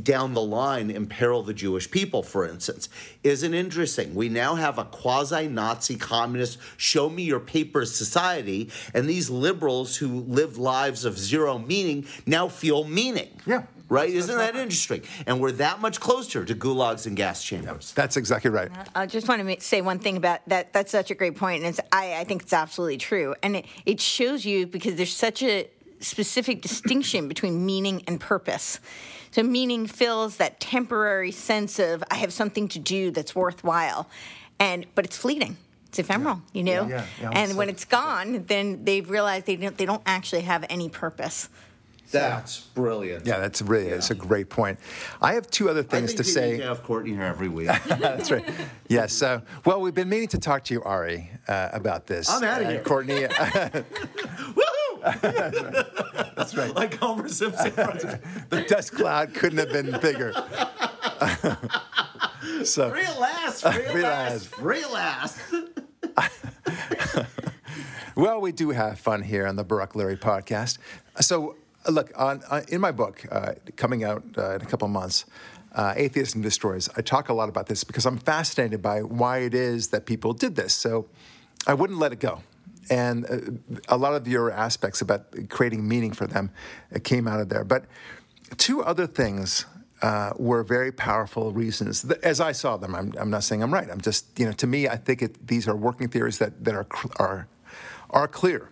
down 0.04 0.34
the 0.34 0.42
line 0.42 0.90
imperil 0.92 1.44
the 1.44 1.54
Jewish 1.54 1.90
people, 1.90 2.24
for 2.24 2.48
instance. 2.48 2.90
Isn't 3.24 3.54
interesting? 3.54 4.16
We 4.16 4.30
now 4.30 4.56
have 4.56 4.78
a 4.78 4.86
quasi 4.86 5.48
Nazi 5.48 5.96
communist 5.96 6.58
show 6.78 7.10
me 7.10 7.24
your 7.24 7.40
papers 7.40 7.96
society, 7.96 8.70
and 8.94 9.08
these 9.08 9.30
liberals 9.30 9.96
who 9.98 10.22
live 10.22 10.58
lives 10.58 11.06
of 11.06 11.18
zero 11.18 11.58
meaning 11.58 12.06
now 12.26 12.48
feel 12.48 12.84
meaning. 12.84 13.30
Yeah. 13.46 13.64
right? 13.90 14.10
Isn't 14.10 14.38
that 14.38 14.56
interesting? 14.56 15.02
And 15.26 15.42
we're 15.42 15.52
that 15.54 15.82
much 15.82 16.00
closer 16.00 16.46
to 16.46 16.56
gulags 16.56 17.08
and 17.08 17.18
gas 17.18 17.44
chambers. 17.44 17.92
That's 17.94 18.18
exactly 18.18 18.52
right. 18.52 18.72
Uh, 18.72 18.86
I 18.96 19.06
just 19.06 19.28
want 19.28 19.46
to 19.46 19.62
say 19.62 19.82
one 19.82 20.00
thing 20.00 20.18
about 20.18 20.48
that. 20.48 20.72
That's 20.74 20.92
such 20.92 21.12
a 21.12 21.16
great 21.16 21.36
point, 21.36 21.64
and 21.64 21.70
it's, 21.70 21.80
I, 21.92 22.20
I 22.20 22.24
think 22.24 22.44
it's 22.44 22.54
absolutely 22.54 22.98
true. 22.98 23.36
And 23.44 23.58
it, 23.58 23.66
it 23.86 24.00
shows 24.00 24.46
you 24.46 24.68
because 24.68 24.96
there's 24.96 25.16
such 25.16 25.44
a 25.44 25.68
specific 26.00 26.62
distinction 26.62 27.28
between 27.28 27.66
meaning 27.66 28.04
and 28.08 28.20
purpose. 28.20 28.80
So, 29.32 29.44
meaning 29.44 29.86
fills 29.88 30.38
that 30.38 30.60
temporary 30.60 31.32
sense 31.32 31.78
of 31.80 32.04
I 32.10 32.16
have 32.16 32.34
something 32.34 32.68
to 32.70 32.80
do 32.80 33.12
that's 33.12 33.36
worthwhile, 33.36 34.10
and 34.60 34.86
but 34.96 35.06
it's 35.06 35.18
fleeting. 35.18 35.58
It's 35.88 36.00
ephemeral, 36.00 36.42
you 36.54 36.64
know. 36.64 36.88
Yeah, 36.88 37.06
yeah, 37.20 37.30
and 37.32 37.50
it's 37.50 37.54
when 37.56 37.68
it's 37.70 37.86
gone, 37.86 38.44
then 38.48 38.86
they've 38.86 39.10
realized 39.10 39.46
they 39.46 39.56
don't 39.56 39.78
they 39.78 39.86
don't 39.86 40.04
actually 40.06 40.42
have 40.42 40.66
any 40.70 40.90
purpose. 40.90 41.50
That's 42.12 42.60
brilliant. 42.62 43.28
Yeah, 43.28 43.38
that's 43.40 43.62
really 43.62 43.90
it's 43.90 44.10
a 44.10 44.16
great 44.16 44.50
point. 44.50 44.80
I 45.22 45.34
have 45.34 45.46
two 45.52 45.70
other 45.70 45.82
I 45.82 45.84
things 45.84 46.14
think 46.14 46.18
to 46.18 46.24
say. 46.24 46.52
need 46.54 46.58
to 46.60 46.64
have 46.64 46.82
Courtney 46.84 47.12
here 47.12 47.22
every 47.22 47.50
week. 47.50 47.68
That's 47.88 48.32
right. 48.32 48.44
Yes. 48.88 49.22
Uh, 49.22 49.42
well, 49.64 49.80
we've 49.80 49.94
been 49.94 50.10
meaning 50.10 50.28
to 50.30 50.40
talk 50.40 50.64
to 50.66 50.74
you, 50.74 50.82
Ari, 50.82 51.30
uh, 51.48 51.70
about 51.72 52.08
this. 52.08 52.28
I'm 52.28 52.44
outta 52.44 52.66
Uh, 52.66 52.70
here. 52.72 52.82
Courtney. 52.82 53.26
Woohoo! 55.02 56.36
that's 56.36 56.56
right. 56.56 56.74
like 56.76 56.96
Homer 56.96 57.28
Simpson. 57.28 57.74
The 58.50 58.66
dust 58.68 58.94
cloud 58.94 59.34
couldn't 59.34 59.60
have 59.60 59.72
been 59.72 60.00
bigger. 60.00 60.34
so, 62.64 62.90
Free 62.90 63.04
at 63.04 63.20
last, 63.20 63.62
free 63.62 63.86
at 63.86 63.92
Free 63.92 64.04
at 64.84 64.92
last, 64.92 64.92
last. 64.92 65.40
last. 66.18 67.26
well, 68.16 68.42
we 68.42 68.52
do 68.52 68.72
have 68.72 69.00
fun 69.00 69.24
here 69.24 69.48
on 69.48 69.56
the 69.56 69.66
Barack 69.66 69.94
Lurie 69.94 70.20
podcast. 70.20 70.78
So, 71.20 71.56
uh, 71.88 71.92
look, 71.92 72.12
on, 72.16 72.42
on, 72.50 72.64
in 72.70 72.82
my 72.82 72.92
book, 72.92 73.26
uh, 73.32 73.54
coming 73.76 74.04
out 74.04 74.24
uh, 74.38 74.56
in 74.56 74.62
a 74.62 74.66
couple 74.66 74.86
of 74.86 74.92
months, 74.92 75.26
uh, 75.74 75.94
Atheism 75.96 76.42
Destroys, 76.42 76.90
I 76.98 77.02
talk 77.02 77.30
a 77.30 77.34
lot 77.34 77.50
about 77.50 77.68
this 77.68 77.84
because 77.84 78.06
I'm 78.06 78.18
fascinated 78.18 78.82
by 78.82 79.04
why 79.04 79.40
it 79.40 79.54
is 79.54 79.90
that 79.90 80.06
people 80.06 80.34
did 80.34 80.56
this. 80.56 80.74
So, 80.74 81.08
I 81.68 81.74
wouldn't 81.74 82.00
let 82.00 82.14
it 82.14 82.20
go. 82.20 82.42
And 82.90 83.26
uh, 83.26 83.80
a 83.88 83.98
lot 83.98 84.14
of 84.14 84.28
your 84.28 84.52
aspects 84.52 85.02
about 85.02 85.50
creating 85.50 85.88
meaning 85.88 86.12
for 86.12 86.28
them 86.28 86.52
uh, 86.94 87.00
came 87.04 87.28
out 87.28 87.40
of 87.40 87.50
there. 87.50 87.64
But 87.64 87.86
two 88.58 88.82
other 88.84 89.08
things 89.08 89.66
uh, 90.02 90.32
were 90.38 90.64
very 90.64 90.92
powerful 90.92 91.52
reasons, 91.52 92.10
as 92.24 92.40
I 92.40 92.54
saw 92.54 92.78
them. 92.78 92.96
I'm, 92.96 93.14
I'm 93.20 93.30
not 93.30 93.44
saying 93.44 93.62
I'm 93.62 93.74
right. 93.74 93.90
I'm 93.90 94.02
just, 94.02 94.40
you 94.40 94.46
know, 94.46 94.54
to 94.54 94.68
me, 94.68 94.88
I 94.88 94.96
think 94.96 95.22
it, 95.22 95.48
these 95.48 95.68
are 95.68 95.76
working 95.76 96.08
theories 96.08 96.38
that, 96.38 96.64
that 96.64 96.74
are, 96.74 96.88
are, 97.18 97.48
are 98.10 98.28
clear. 98.28 98.70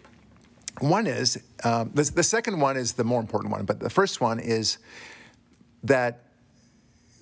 One 0.79 1.07
is, 1.07 1.41
um, 1.63 1.91
the, 1.93 2.03
the 2.03 2.23
second 2.23 2.59
one 2.59 2.77
is 2.77 2.93
the 2.93 3.03
more 3.03 3.19
important 3.19 3.51
one, 3.51 3.65
but 3.65 3.79
the 3.79 3.89
first 3.89 4.21
one 4.21 4.39
is 4.39 4.77
that 5.83 6.23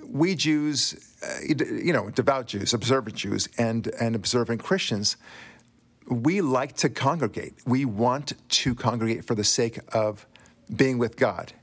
we 0.08 0.36
Jews, 0.36 1.16
uh, 1.24 1.40
you 1.48 1.94
know, 1.94 2.10
devout 2.10 2.48
Jews, 2.48 2.74
observant 2.74 3.16
Jews, 3.16 3.50
and, 3.58 3.88
and 4.00 4.16
observant 4.16 4.62
Christians, 4.62 5.18
we 6.08 6.42
like 6.42 6.76
to 6.78 6.90
congregate. 6.90 7.54
We 7.66 7.86
want 7.86 8.34
to 8.50 8.76
congregate 8.76 9.26
for 9.26 9.36
the 9.36 9.44
sake 9.44 9.80
of 9.94 10.26
being 10.76 10.98
with 10.98 11.18
God. 11.18 11.54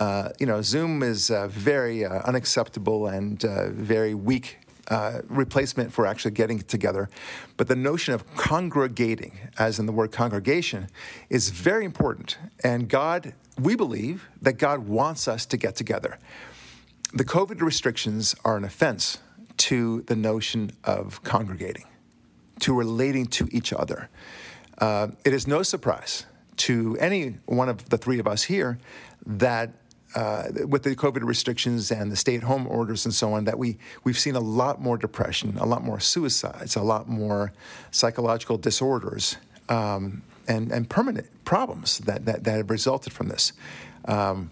Uh, 0.00 0.30
you 0.40 0.46
know, 0.46 0.60
Zoom 0.62 1.02
is 1.02 1.30
a 1.30 1.46
very 1.48 2.04
uh, 2.04 2.20
unacceptable 2.22 3.06
and 3.06 3.44
uh, 3.44 3.70
very 3.70 4.14
weak 4.14 4.58
uh, 4.88 5.20
replacement 5.28 5.92
for 5.92 6.06
actually 6.06 6.32
getting 6.32 6.60
together. 6.60 7.08
But 7.56 7.68
the 7.68 7.76
notion 7.76 8.12
of 8.12 8.26
congregating, 8.36 9.38
as 9.58 9.78
in 9.78 9.86
the 9.86 9.92
word 9.92 10.12
congregation, 10.12 10.88
is 11.30 11.50
very 11.50 11.84
important. 11.84 12.36
And 12.62 12.88
God, 12.88 13.34
we 13.58 13.76
believe 13.76 14.28
that 14.42 14.54
God 14.54 14.80
wants 14.80 15.28
us 15.28 15.46
to 15.46 15.56
get 15.56 15.76
together. 15.76 16.18
The 17.12 17.24
COVID 17.24 17.60
restrictions 17.60 18.34
are 18.44 18.56
an 18.56 18.64
offense 18.64 19.18
to 19.56 20.02
the 20.02 20.16
notion 20.16 20.72
of 20.82 21.22
congregating 21.22 21.84
to 22.60 22.74
relating 22.74 23.26
to 23.26 23.48
each 23.50 23.72
other. 23.72 24.08
Uh, 24.78 25.08
it 25.24 25.32
is 25.32 25.46
no 25.46 25.62
surprise 25.62 26.26
to 26.56 26.96
any 27.00 27.36
one 27.46 27.68
of 27.68 27.88
the 27.88 27.98
three 27.98 28.18
of 28.18 28.26
us 28.26 28.44
here 28.44 28.78
that 29.26 29.72
uh, 30.14 30.44
with 30.68 30.84
the 30.84 30.94
COVID 30.94 31.24
restrictions 31.24 31.90
and 31.90 32.12
the 32.12 32.16
stay-at-home 32.16 32.68
orders 32.68 33.04
and 33.04 33.12
so 33.12 33.32
on, 33.32 33.44
that 33.44 33.58
we 33.58 33.76
we've 34.04 34.18
seen 34.18 34.36
a 34.36 34.40
lot 34.40 34.80
more 34.80 34.96
depression, 34.96 35.56
a 35.58 35.66
lot 35.66 35.82
more 35.82 35.98
suicides, 35.98 36.76
a 36.76 36.82
lot 36.82 37.08
more 37.08 37.52
psychological 37.90 38.56
disorders, 38.56 39.36
um, 39.68 40.22
and 40.46 40.70
and 40.70 40.88
permanent 40.88 41.26
problems 41.44 41.98
that 41.98 42.24
that, 42.26 42.44
that 42.44 42.56
have 42.58 42.70
resulted 42.70 43.12
from 43.12 43.28
this. 43.28 43.52
Um, 44.04 44.50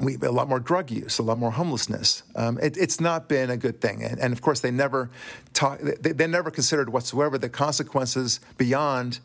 we, 0.00 0.16
a 0.16 0.30
lot 0.30 0.48
more 0.48 0.60
drug 0.60 0.90
use, 0.90 1.18
a 1.18 1.22
lot 1.22 1.38
more 1.38 1.50
homelessness. 1.50 2.22
Um, 2.34 2.58
it, 2.60 2.76
it's 2.76 3.00
not 3.00 3.28
been 3.28 3.50
a 3.50 3.56
good 3.56 3.80
thing, 3.80 4.02
and, 4.02 4.18
and 4.18 4.32
of 4.32 4.42
course 4.42 4.60
they 4.60 4.70
never 4.70 5.10
talk, 5.54 5.80
they, 5.80 6.12
they 6.12 6.26
never 6.26 6.50
considered 6.50 6.90
whatsoever 6.90 7.38
the 7.38 7.48
consequences 7.48 8.40
beyond 8.56 9.20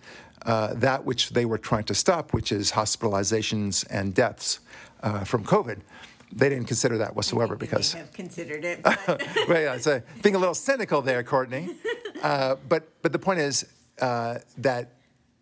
uh, 0.45 0.73
that 0.75 1.05
which 1.05 1.29
they 1.29 1.45
were 1.45 1.57
trying 1.57 1.83
to 1.85 1.95
stop, 1.95 2.33
which 2.33 2.51
is 2.51 2.71
hospitalizations 2.71 3.85
and 3.89 4.13
deaths 4.13 4.59
uh, 5.01 5.23
from 5.23 5.43
COVID. 5.43 5.79
They 6.35 6.49
didn't 6.49 6.65
consider 6.65 6.97
that 6.97 7.15
whatsoever 7.15 7.55
because 7.55 7.93
have 7.93 8.11
considered 8.11 8.65
it. 8.65 8.81
well, 9.47 9.61
yeah, 9.61 9.77
so 9.77 10.01
being 10.23 10.35
a 10.35 10.39
little 10.39 10.55
cynical 10.55 11.01
there, 11.01 11.23
Courtney. 11.23 11.69
Uh, 12.23 12.55
but 12.69 12.87
but 13.01 13.11
the 13.11 13.19
point 13.19 13.37
is 13.37 13.65
uh, 13.99 14.37
that 14.57 14.93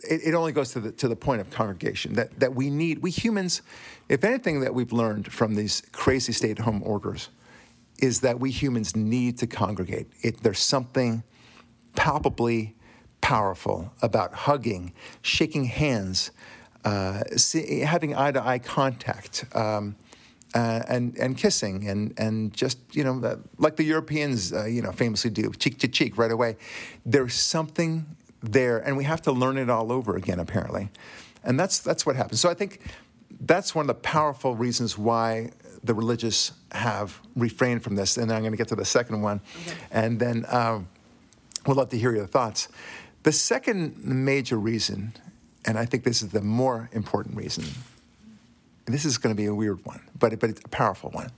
it, 0.08 0.22
it 0.28 0.34
only 0.34 0.52
goes 0.52 0.72
to 0.72 0.80
the 0.80 0.92
to 0.94 1.08
the 1.08 1.16
point 1.16 1.42
of 1.42 1.50
congregation 1.50 2.14
that 2.14 2.40
that 2.40 2.56
we 2.56 2.70
need 2.70 3.00
we 3.00 3.12
humans, 3.12 3.62
if 4.10 4.24
anything 4.24 4.62
that 4.62 4.74
we've 4.74 4.92
learned 4.92 5.32
from 5.32 5.56
these 5.56 5.84
crazy 5.92 6.34
stay-at-home 6.34 6.82
orders, 6.84 7.30
is 8.00 8.22
that 8.22 8.40
we 8.40 8.52
humans 8.52 8.96
need 8.96 9.38
to 9.40 9.48
congregate. 9.48 10.08
It, 10.22 10.44
there's 10.44 10.60
something 10.60 11.24
palpably 11.96 12.76
powerful 13.22 13.94
about 14.02 14.34
hugging, 14.34 14.94
shaking 15.22 15.66
hands, 15.66 16.32
uh, 16.84 17.24
see, 17.38 17.82
having 17.82 18.16
eye 18.16 18.32
to 18.32 18.46
eye 18.46 18.60
contact. 18.60 19.46
Um, 19.54 19.96
uh, 20.54 20.84
and 20.90 21.18
and 21.18 21.38
kissing 21.38 21.88
and 21.88 22.14
and 22.18 22.54
just 22.54 22.78
you 22.92 23.06
know 23.06 23.22
uh, 23.24 23.38
like 23.58 23.78
the 23.78 23.86
Europeans 23.86 24.52
uh, 24.52 24.66
you 24.66 24.82
know 24.82 24.92
famously 24.92 25.30
do 25.30 25.50
cheek 25.54 25.80
to 25.80 25.88
cheek 25.88 26.18
right 26.18 26.32
away. 26.32 26.58
There's 27.06 27.36
something 27.36 28.06
there, 28.42 28.80
and 28.80 28.98
we 28.98 29.04
have 29.04 29.22
to 29.24 29.32
learn 29.32 29.58
it 29.58 29.70
all 29.70 29.92
over 29.92 30.16
again 30.16 30.40
apparently, 30.40 30.90
and 31.44 31.60
that's 31.60 31.80
that's 31.80 32.06
what 32.06 32.16
happens. 32.16 32.40
So 32.40 32.50
I 32.50 32.54
think 32.54 32.82
that's 33.42 33.74
one 33.74 33.84
of 33.84 33.88
the 33.88 34.02
powerful 34.02 34.56
reasons 34.56 34.98
why 34.98 35.52
the 35.84 35.94
religious 35.94 36.52
have 36.72 37.20
refrained 37.36 37.84
from 37.84 37.96
this. 37.96 38.18
And 38.18 38.30
then 38.30 38.38
I'm 38.38 38.44
going 38.44 38.52
to 38.52 38.58
get 38.58 38.68
to 38.70 38.76
the 38.76 38.86
second 38.86 39.22
one, 39.22 39.42
and 39.90 40.20
then 40.20 40.46
um, 40.50 40.88
we'd 41.66 41.76
love 41.76 41.90
to 41.90 41.98
hear 41.98 42.16
your 42.16 42.28
thoughts. 42.28 42.68
The 43.24 43.32
second 43.32 44.04
major 44.04 44.58
reason, 44.58 45.14
and 45.66 45.78
I 45.78 45.86
think 45.86 46.04
this 46.04 46.22
is 46.22 46.30
the 46.30 46.42
more 46.42 46.90
important 46.92 47.36
reason, 47.36 47.66
this 48.86 49.06
is 49.06 49.18
going 49.18 49.36
to 49.36 49.38
be 49.38 49.46
a 49.46 49.54
weird 49.54 49.86
one, 49.86 50.02
but, 50.18 50.38
but 50.40 50.50
it's 50.50 50.62
a 50.64 50.68
powerful 50.68 51.12
one. 51.12 51.32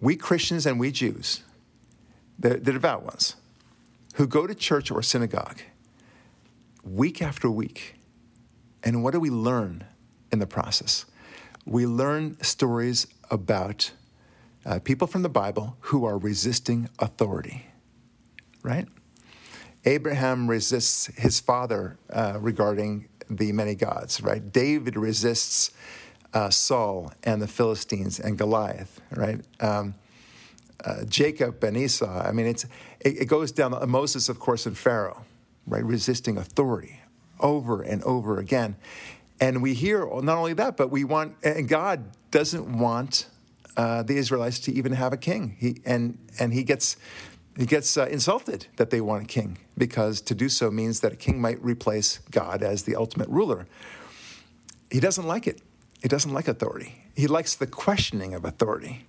We 0.00 0.16
Christians 0.16 0.66
and 0.66 0.78
we 0.78 0.92
Jews, 0.92 1.42
the, 2.38 2.50
the 2.50 2.72
devout 2.72 3.02
ones, 3.02 3.34
who 4.18 4.26
go 4.26 4.48
to 4.48 4.54
church 4.54 4.90
or 4.90 5.00
synagogue 5.00 5.60
week 6.82 7.22
after 7.22 7.48
week, 7.48 7.94
and 8.82 9.04
what 9.04 9.12
do 9.12 9.20
we 9.20 9.30
learn 9.30 9.84
in 10.32 10.40
the 10.40 10.46
process? 10.46 11.06
We 11.64 11.86
learn 11.86 12.36
stories 12.42 13.06
about 13.30 13.92
uh, 14.66 14.80
people 14.80 15.06
from 15.06 15.22
the 15.22 15.28
Bible 15.28 15.76
who 15.82 16.04
are 16.04 16.18
resisting 16.18 16.88
authority, 16.98 17.66
right? 18.64 18.88
Abraham 19.84 20.48
resists 20.48 21.06
his 21.16 21.38
father 21.38 21.96
uh, 22.12 22.38
regarding 22.40 23.08
the 23.30 23.52
many 23.52 23.76
gods, 23.76 24.20
right? 24.20 24.52
David 24.52 24.96
resists 24.96 25.70
uh, 26.34 26.50
Saul 26.50 27.12
and 27.22 27.40
the 27.40 27.46
Philistines 27.46 28.18
and 28.18 28.36
Goliath, 28.36 29.00
right? 29.14 29.40
Um, 29.60 29.94
uh, 30.84 31.04
Jacob 31.04 31.62
and 31.64 31.76
Esau. 31.76 32.06
I 32.06 32.32
mean, 32.32 32.46
it's, 32.46 32.64
it, 33.00 33.22
it 33.22 33.24
goes 33.26 33.52
down. 33.52 33.76
Moses, 33.88 34.28
of 34.28 34.38
course, 34.38 34.66
and 34.66 34.76
Pharaoh, 34.76 35.24
right? 35.66 35.84
Resisting 35.84 36.36
authority 36.36 37.00
over 37.40 37.82
and 37.82 38.02
over 38.04 38.38
again. 38.38 38.76
And 39.40 39.62
we 39.62 39.74
hear 39.74 40.00
not 40.22 40.36
only 40.36 40.54
that, 40.54 40.76
but 40.76 40.90
we 40.90 41.04
want, 41.04 41.36
and 41.42 41.68
God 41.68 42.10
doesn't 42.30 42.78
want 42.78 43.26
uh, 43.76 44.02
the 44.02 44.16
Israelites 44.16 44.58
to 44.60 44.72
even 44.72 44.92
have 44.92 45.12
a 45.12 45.16
king. 45.16 45.56
He, 45.58 45.80
and, 45.84 46.18
and 46.40 46.52
he 46.52 46.64
gets, 46.64 46.96
he 47.56 47.66
gets 47.66 47.96
uh, 47.96 48.06
insulted 48.06 48.66
that 48.76 48.90
they 48.90 49.00
want 49.00 49.22
a 49.22 49.26
king 49.26 49.58
because 49.76 50.20
to 50.22 50.34
do 50.34 50.48
so 50.48 50.70
means 50.70 51.00
that 51.00 51.12
a 51.12 51.16
king 51.16 51.40
might 51.40 51.62
replace 51.62 52.18
God 52.30 52.62
as 52.62 52.82
the 52.82 52.96
ultimate 52.96 53.28
ruler. 53.28 53.68
He 54.90 55.00
doesn't 55.00 55.26
like 55.26 55.46
it. 55.46 55.62
He 56.02 56.08
doesn't 56.08 56.32
like 56.32 56.48
authority. 56.48 57.04
He 57.14 57.26
likes 57.26 57.54
the 57.54 57.66
questioning 57.66 58.34
of 58.34 58.44
authority. 58.44 59.06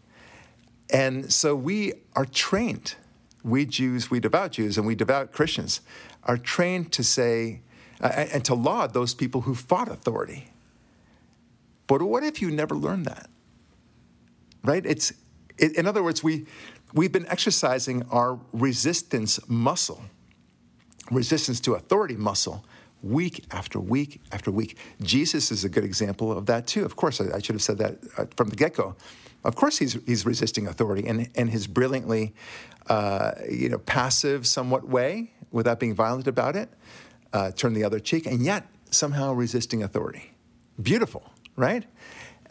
And 0.90 1.32
so 1.32 1.56
we 1.56 1.94
are 2.16 2.26
trained, 2.26 2.96
we 3.44 3.66
Jews, 3.66 4.10
we 4.10 4.20
devout 4.20 4.54
Jews, 4.54 4.78
and 4.78 4.88
we 4.88 4.96
devout 4.96 5.32
Christians 5.32 5.82
are 6.24 6.38
trained 6.38 6.92
to 6.94 7.04
say 7.04 7.62
uh, 8.02 8.08
and 8.08 8.44
to 8.46 8.54
laud 8.54 8.94
those 8.94 9.14
people 9.14 9.42
who 9.42 9.56
fought 9.56 9.88
authority. 9.88 10.52
But 11.88 12.02
what 12.02 12.24
if 12.24 12.42
you 12.42 12.52
never 12.52 12.76
learned 12.76 13.06
that? 13.06 13.30
right? 14.64 14.86
It's, 14.86 15.14
it, 15.58 15.76
in 15.76 15.88
other 15.88 16.04
words, 16.04 16.24
we, 16.24 16.46
we've 16.94 17.12
been 17.12 17.28
exercising 17.28 18.04
our 18.12 18.40
resistance 18.54 19.40
muscle, 19.48 20.02
resistance 21.12 21.60
to 21.62 21.74
authority 21.74 22.16
muscle, 22.16 22.66
week 23.02 23.46
after 23.52 23.80
week 23.80 24.22
after 24.32 24.52
week. 24.52 24.78
Jesus 25.02 25.52
is 25.52 25.64
a 25.64 25.70
good 25.70 25.86
example 25.86 26.38
of 26.38 26.46
that 26.48 26.68
too. 26.68 26.84
Of 26.84 26.96
course, 26.96 27.22
I, 27.22 27.36
I 27.36 27.40
should 27.40 27.56
have 27.56 27.62
said 27.62 27.78
that 27.78 27.98
uh, 28.18 28.26
from 28.36 28.50
the 28.50 28.56
get 28.56 28.74
go. 28.74 28.96
Of 29.44 29.56
course, 29.56 29.78
he's, 29.78 29.94
he's 30.06 30.26
resisting 30.26 30.68
authority 30.68 31.06
in, 31.06 31.30
in 31.36 31.48
his 31.48 31.68
brilliantly, 31.68 32.34
uh, 32.88 33.32
you 33.50 33.70
know, 33.70 33.78
passive, 33.78 34.46
somewhat 34.46 34.88
way, 34.88 35.32
without 35.52 35.80
being 35.80 35.96
violent 35.96 36.28
about 36.28 36.56
it, 36.56 36.70
uh, 37.34 37.52
turn 37.52 37.74
the 37.74 37.84
other 37.84 38.00
cheek, 38.00 38.26
and 38.26 38.44
yet 38.44 38.68
somehow 38.92 39.34
resisting 39.34 39.84
authority. 39.84 40.32
Beautiful, 40.82 41.24
right? 41.56 41.86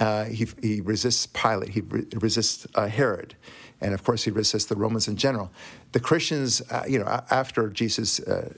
Uh, 0.01 0.25
he, 0.25 0.47
he 0.63 0.81
resists 0.81 1.27
Pilate, 1.27 1.71
he 1.71 1.81
re- 1.81 2.07
resists 2.15 2.67
uh, 2.75 2.87
Herod, 2.87 3.35
and 3.81 3.95
of 3.95 4.05
course 4.05 4.25
he 4.25 4.31
resists 4.31 4.67
the 4.67 4.77
Romans 4.77 5.09
in 5.09 5.17
general. 5.17 5.51
The 5.93 6.01
Christians, 6.01 6.61
uh, 6.71 6.85
you 6.87 6.99
know, 6.99 7.07
after 7.31 7.71
Jesus, 7.71 8.21
uh, 8.21 8.53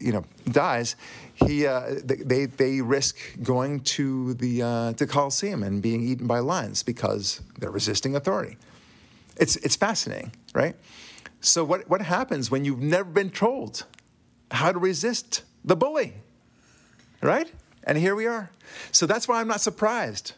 you 0.00 0.12
know, 0.12 0.24
dies, 0.50 0.96
he 1.34 1.66
uh, 1.66 2.00
they 2.02 2.46
they 2.46 2.80
risk 2.80 3.18
going 3.42 3.80
to 3.80 4.34
the 4.34 4.62
uh, 4.62 4.92
to 4.94 5.06
Colosseum 5.06 5.62
and 5.62 5.82
being 5.82 6.02
eaten 6.02 6.26
by 6.26 6.38
lions 6.38 6.82
because 6.82 7.42
they're 7.58 7.70
resisting 7.70 8.16
authority. 8.16 8.56
It's 9.36 9.56
it's 9.56 9.76
fascinating, 9.76 10.32
right? 10.54 10.76
So 11.40 11.62
what 11.62 11.88
what 11.90 12.00
happens 12.00 12.50
when 12.50 12.64
you've 12.64 12.80
never 12.80 13.10
been 13.10 13.30
told 13.30 13.84
how 14.50 14.72
to 14.72 14.78
resist 14.78 15.42
the 15.64 15.76
bully, 15.76 16.14
right? 17.20 17.52
And 17.84 17.98
here 17.98 18.14
we 18.14 18.26
are. 18.26 18.50
So 18.92 19.06
that's 19.06 19.28
why 19.28 19.40
I'm 19.40 19.48
not 19.48 19.60
surprised 19.60 20.32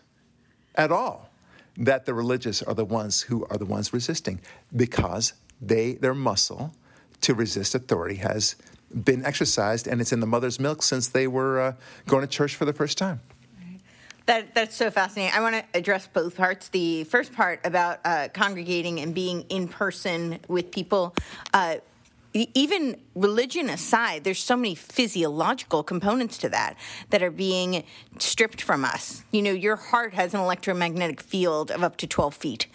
at 0.74 0.90
all 0.90 1.31
that 1.76 2.07
the 2.07 2.14
religious 2.14 2.62
are 2.62 2.74
the 2.74 2.85
ones 2.85 3.22
who 3.22 3.46
are 3.50 3.57
the 3.57 3.64
ones 3.64 3.92
resisting 3.92 4.40
because 4.74 5.33
they 5.61 5.94
their 5.94 6.14
muscle 6.14 6.73
to 7.21 7.35
resist 7.35 7.75
authority 7.75 8.16
has 8.16 8.57
been 9.05 9.25
exercised 9.25 9.87
and 9.87 10.01
it's 10.01 10.12
in 10.12 10.21
the 10.21 10.27
mother's 10.27 10.59
milk 10.59 10.83
since 10.83 11.09
they 11.09 11.27
were 11.27 11.61
uh, 11.61 11.73
going 12.07 12.23
to 12.23 12.29
church 12.29 12.57
for 12.57 12.64
the 12.64 12.73
first 12.73 12.97
time 12.97 13.21
that, 14.29 14.55
that's 14.55 14.77
so 14.77 14.90
fascinating. 14.90 15.35
I 15.35 15.40
want 15.40 15.55
to 15.55 15.64
address 15.79 16.07
both 16.07 16.37
parts. 16.37 16.68
The 16.68 17.05
first 17.05 17.33
part 17.33 17.61
about 17.64 18.01
uh, 18.05 18.29
congregating 18.35 19.01
and 19.01 19.14
being 19.14 19.40
in 19.49 19.68
person 19.68 20.38
with 20.49 20.71
people. 20.71 21.14
Uh, 21.55 21.77
even 22.35 23.01
religion 23.14 23.71
aside, 23.71 24.25
there's 24.25 24.38
so 24.38 24.55
many 24.55 24.75
physiological 24.75 25.83
components 25.83 26.37
to 26.38 26.51
that 26.51 26.77
that 27.09 27.23
are 27.23 27.31
being 27.31 27.85
stripped 28.18 28.61
from 28.61 28.85
us. 28.85 29.25
You 29.33 29.40
know, 29.40 29.53
your 29.53 29.77
heart 29.77 30.12
has 30.12 30.35
an 30.35 30.40
electromagnetic 30.40 31.23
field 31.23 31.71
of 31.71 31.83
up 31.83 31.97
to 31.97 32.07
12 32.07 32.35
feet. 32.35 32.66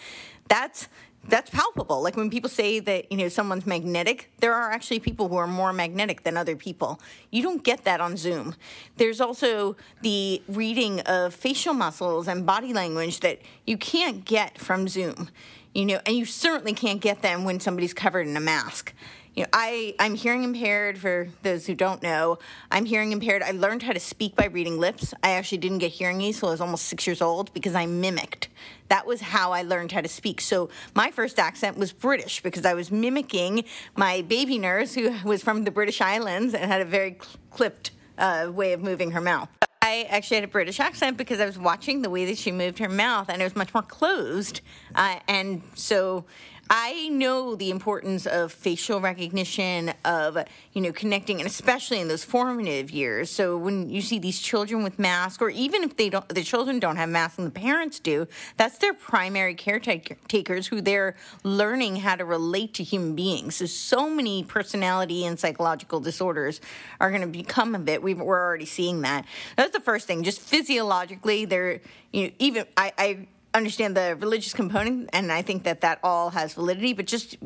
That's 0.47 0.87
that's 1.27 1.49
palpable. 1.49 2.01
Like 2.01 2.17
when 2.17 2.29
people 2.29 2.49
say 2.49 2.79
that, 2.79 3.11
you 3.11 3.17
know, 3.17 3.29
someone's 3.29 3.65
magnetic, 3.65 4.29
there 4.39 4.53
are 4.53 4.71
actually 4.71 4.99
people 4.99 5.29
who 5.29 5.35
are 5.37 5.47
more 5.47 5.71
magnetic 5.71 6.23
than 6.23 6.35
other 6.35 6.55
people. 6.55 6.99
You 7.31 7.43
don't 7.43 7.63
get 7.63 7.85
that 7.85 8.01
on 8.01 8.17
Zoom. 8.17 8.55
There's 8.97 9.21
also 9.21 9.77
the 10.01 10.41
reading 10.47 10.99
of 11.01 11.33
facial 11.33 11.73
muscles 11.73 12.27
and 12.27 12.45
body 12.45 12.73
language 12.73 13.21
that 13.21 13.39
you 13.65 13.77
can't 13.77 14.25
get 14.25 14.57
from 14.57 14.87
Zoom. 14.87 15.29
You 15.73 15.85
know, 15.85 16.01
and 16.05 16.15
you 16.15 16.25
certainly 16.25 16.73
can't 16.73 17.01
get 17.01 17.21
them 17.21 17.45
when 17.45 17.59
somebody's 17.59 17.93
covered 17.93 18.27
in 18.27 18.37
a 18.37 18.41
mask 18.41 18.93
you 19.35 19.43
know, 19.43 19.49
I, 19.51 19.95
I'm 19.99 20.13
hearing 20.13 20.43
impaired 20.43 20.97
for 20.97 21.27
those 21.41 21.65
who 21.65 21.73
don't 21.73 22.03
know. 22.03 22.37
I'm 22.69 22.85
hearing 22.85 23.11
impaired. 23.11 23.41
I 23.41 23.51
learned 23.51 23.81
how 23.81 23.93
to 23.93 23.99
speak 23.99 24.35
by 24.35 24.45
reading 24.45 24.79
lips. 24.79 25.13
I 25.23 25.31
actually 25.31 25.57
didn't 25.57 25.79
get 25.79 25.91
hearing 25.91 26.21
aids 26.21 26.37
until 26.37 26.49
I 26.49 26.51
was 26.51 26.61
almost 26.61 26.85
six 26.85 27.07
years 27.07 27.21
old 27.21 27.51
because 27.53 27.73
I 27.73 27.87
mimicked. 27.87 28.49
That 28.89 29.07
was 29.07 29.21
how 29.21 29.51
I 29.51 29.63
learned 29.63 29.91
how 29.91 30.01
to 30.01 30.07
speak. 30.07 30.39
So 30.39 30.69
my 30.93 31.09
first 31.09 31.39
accent 31.39 31.77
was 31.77 31.91
British 31.91 32.43
because 32.43 32.63
I 32.63 32.75
was 32.75 32.91
mimicking 32.91 33.63
my 33.95 34.21
baby 34.21 34.59
nurse 34.59 34.93
who 34.93 35.15
was 35.23 35.41
from 35.41 35.63
the 35.63 35.71
British 35.71 35.99
Islands 35.99 36.53
and 36.53 36.71
had 36.71 36.81
a 36.81 36.85
very 36.85 37.17
clipped 37.49 37.91
uh, 38.19 38.51
way 38.53 38.73
of 38.73 38.81
moving 38.81 39.11
her 39.11 39.21
mouth. 39.21 39.49
I 39.81 40.07
actually 40.09 40.35
had 40.35 40.43
a 40.45 40.47
British 40.47 40.79
accent 40.79 41.17
because 41.17 41.41
I 41.41 41.45
was 41.45 41.59
watching 41.59 42.03
the 42.03 42.09
way 42.09 42.25
that 42.25 42.37
she 42.37 42.53
moved 42.53 42.79
her 42.79 42.87
mouth 42.87 43.29
and 43.29 43.41
it 43.41 43.45
was 43.45 43.55
much 43.55 43.73
more 43.73 43.83
closed. 43.83 44.61
Uh, 44.95 45.19
and 45.27 45.61
so 45.73 46.23
I 46.69 47.09
know 47.09 47.55
the 47.55 47.69
importance 47.69 48.25
of 48.25 48.51
facial 48.51 49.01
recognition, 49.01 49.93
of 50.05 50.37
you 50.71 50.81
know 50.81 50.91
connecting, 50.91 51.39
and 51.39 51.47
especially 51.47 51.99
in 51.99 52.07
those 52.07 52.23
formative 52.23 52.89
years. 52.89 53.29
So 53.29 53.57
when 53.57 53.89
you 53.89 54.01
see 54.01 54.17
these 54.17 54.39
children 54.39 54.81
with 54.81 54.97
masks, 54.97 55.41
or 55.41 55.49
even 55.49 55.83
if 55.83 55.97
they 55.97 56.09
don't, 56.09 56.27
the 56.29 56.43
children 56.43 56.79
don't 56.79 56.95
have 56.95 57.09
masks 57.09 57.37
and 57.37 57.47
the 57.47 57.51
parents 57.51 57.99
do, 57.99 58.27
that's 58.57 58.77
their 58.77 58.93
primary 58.93 59.55
caretakers 59.55 60.67
who 60.67 60.79
they're 60.79 61.15
learning 61.43 61.97
how 61.97 62.15
to 62.15 62.25
relate 62.25 62.73
to 62.75 62.83
human 62.83 63.13
beings. 63.13 63.55
So 63.55 63.65
so 63.65 64.09
many 64.09 64.43
personality 64.43 65.25
and 65.25 65.37
psychological 65.39 65.99
disorders 65.99 66.61
are 66.99 67.09
going 67.09 67.21
to 67.21 67.27
become 67.27 67.75
of 67.75 67.89
it. 67.89 68.01
we 68.01 68.13
are 68.13 68.21
already 68.21 68.65
seeing 68.65 69.01
that. 69.01 69.25
That's 69.57 69.71
the 69.71 69.81
first 69.81 70.07
thing. 70.07 70.23
Just 70.23 70.39
physiologically, 70.39 71.45
they're 71.45 71.81
you 72.11 72.27
know 72.27 72.33
even 72.39 72.65
I, 72.77 72.93
I 72.97 73.27
understand 73.53 73.95
the 73.95 74.15
religious 74.19 74.53
component, 74.53 75.09
and 75.13 75.31
I 75.31 75.41
think 75.41 75.63
that 75.63 75.81
that 75.81 75.99
all 76.03 76.29
has 76.31 76.53
validity, 76.53 76.93
but 76.93 77.05
just 77.05 77.37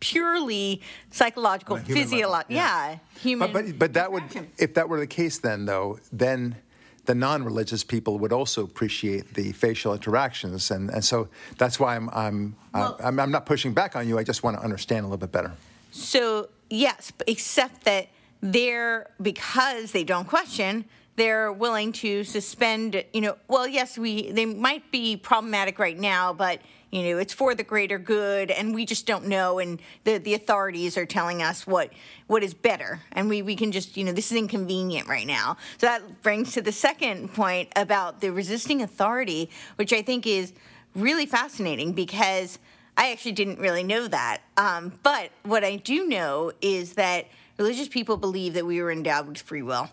purely 0.00 0.82
psychological, 1.10 1.76
physiological, 1.78 2.54
yeah. 2.54 2.90
yeah. 2.90 2.98
human. 3.20 3.52
But, 3.52 3.66
but, 3.66 3.78
but 3.78 3.92
that 3.94 4.12
would, 4.12 4.22
if 4.58 4.74
that 4.74 4.88
were 4.88 5.00
the 5.00 5.06
case, 5.06 5.38
then 5.38 5.64
though, 5.64 5.98
then 6.12 6.56
the 7.04 7.14
non-religious 7.14 7.82
people 7.82 8.18
would 8.18 8.32
also 8.32 8.62
appreciate 8.62 9.34
the 9.34 9.52
facial 9.52 9.92
interactions, 9.92 10.70
and, 10.70 10.90
and 10.90 11.04
so 11.04 11.28
that's 11.58 11.80
why 11.80 11.96
I'm 11.96 12.08
I'm, 12.10 12.56
well, 12.74 12.96
I'm 13.02 13.18
I'm 13.18 13.30
not 13.30 13.46
pushing 13.46 13.74
back 13.74 13.96
on 13.96 14.06
you. 14.08 14.18
I 14.18 14.24
just 14.24 14.42
want 14.42 14.56
to 14.56 14.62
understand 14.62 15.04
a 15.04 15.08
little 15.08 15.18
bit 15.18 15.32
better. 15.32 15.52
So 15.90 16.48
yes, 16.70 17.12
except 17.26 17.84
that 17.84 18.08
they're 18.40 19.10
because 19.20 19.92
they 19.92 20.04
don't 20.04 20.26
question 20.26 20.84
they're 21.16 21.52
willing 21.52 21.92
to 21.92 22.24
suspend 22.24 23.04
you 23.12 23.20
know 23.20 23.36
well 23.48 23.66
yes 23.66 23.98
we 23.98 24.30
they 24.32 24.46
might 24.46 24.90
be 24.90 25.16
problematic 25.16 25.78
right 25.78 25.98
now 25.98 26.32
but 26.32 26.60
you 26.90 27.02
know 27.02 27.18
it's 27.18 27.32
for 27.32 27.54
the 27.54 27.62
greater 27.62 27.98
good 27.98 28.50
and 28.50 28.74
we 28.74 28.84
just 28.84 29.06
don't 29.06 29.26
know 29.26 29.58
and 29.58 29.80
the 30.04 30.18
the 30.18 30.34
authorities 30.34 30.96
are 30.96 31.06
telling 31.06 31.42
us 31.42 31.66
what 31.66 31.90
what 32.28 32.42
is 32.42 32.54
better 32.54 33.00
and 33.12 33.28
we 33.28 33.42
we 33.42 33.56
can 33.56 33.72
just 33.72 33.96
you 33.96 34.04
know 34.04 34.12
this 34.12 34.30
is 34.30 34.38
inconvenient 34.38 35.08
right 35.08 35.26
now. 35.26 35.56
So 35.78 35.86
that 35.86 36.22
brings 36.22 36.52
to 36.52 36.62
the 36.62 36.72
second 36.72 37.34
point 37.34 37.70
about 37.76 38.20
the 38.20 38.30
resisting 38.30 38.82
authority 38.82 39.50
which 39.76 39.92
i 39.92 40.02
think 40.02 40.26
is 40.26 40.52
really 40.94 41.26
fascinating 41.26 41.92
because 41.92 42.58
i 42.96 43.10
actually 43.10 43.32
didn't 43.32 43.58
really 43.58 43.82
know 43.82 44.06
that. 44.08 44.42
Um, 44.56 44.92
but 45.02 45.30
what 45.42 45.64
i 45.64 45.76
do 45.76 46.06
know 46.06 46.52
is 46.60 46.94
that 46.94 47.26
religious 47.58 47.88
people 47.88 48.16
believe 48.16 48.54
that 48.54 48.66
we 48.66 48.80
were 48.82 48.92
endowed 48.92 49.28
with 49.28 49.40
free 49.42 49.62
will 49.62 49.90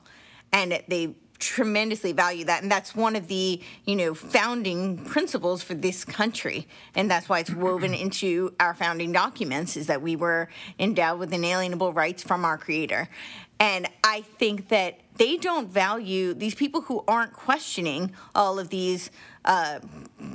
and 0.51 0.81
they 0.87 1.15
tremendously 1.39 2.11
value 2.11 2.43
that 2.43 2.61
and 2.61 2.71
that's 2.71 2.93
one 2.93 3.15
of 3.15 3.27
the 3.29 3.61
you 3.85 3.95
know 3.95 4.13
founding 4.13 4.97
principles 5.05 5.63
for 5.63 5.73
this 5.73 6.03
country 6.03 6.67
and 6.95 7.09
that's 7.09 7.29
why 7.29 7.39
it's 7.39 7.53
woven 7.53 7.93
into 8.05 8.53
our 8.59 8.73
founding 8.73 9.11
documents 9.11 9.77
is 9.77 9.87
that 9.87 10.01
we 10.01 10.15
were 10.15 10.49
endowed 10.77 11.17
with 11.17 11.33
inalienable 11.33 11.93
rights 11.93 12.21
from 12.21 12.43
our 12.43 12.57
creator 12.57 13.07
and 13.59 13.87
i 14.03 14.21
think 14.21 14.67
that 14.67 14.99
they 15.15 15.37
don't 15.37 15.69
value 15.69 16.33
these 16.33 16.55
people 16.55 16.81
who 16.81 17.03
aren't 17.07 17.31
questioning 17.31 18.11
all 18.35 18.59
of 18.59 18.69
these 18.69 19.09
uh, 19.45 19.79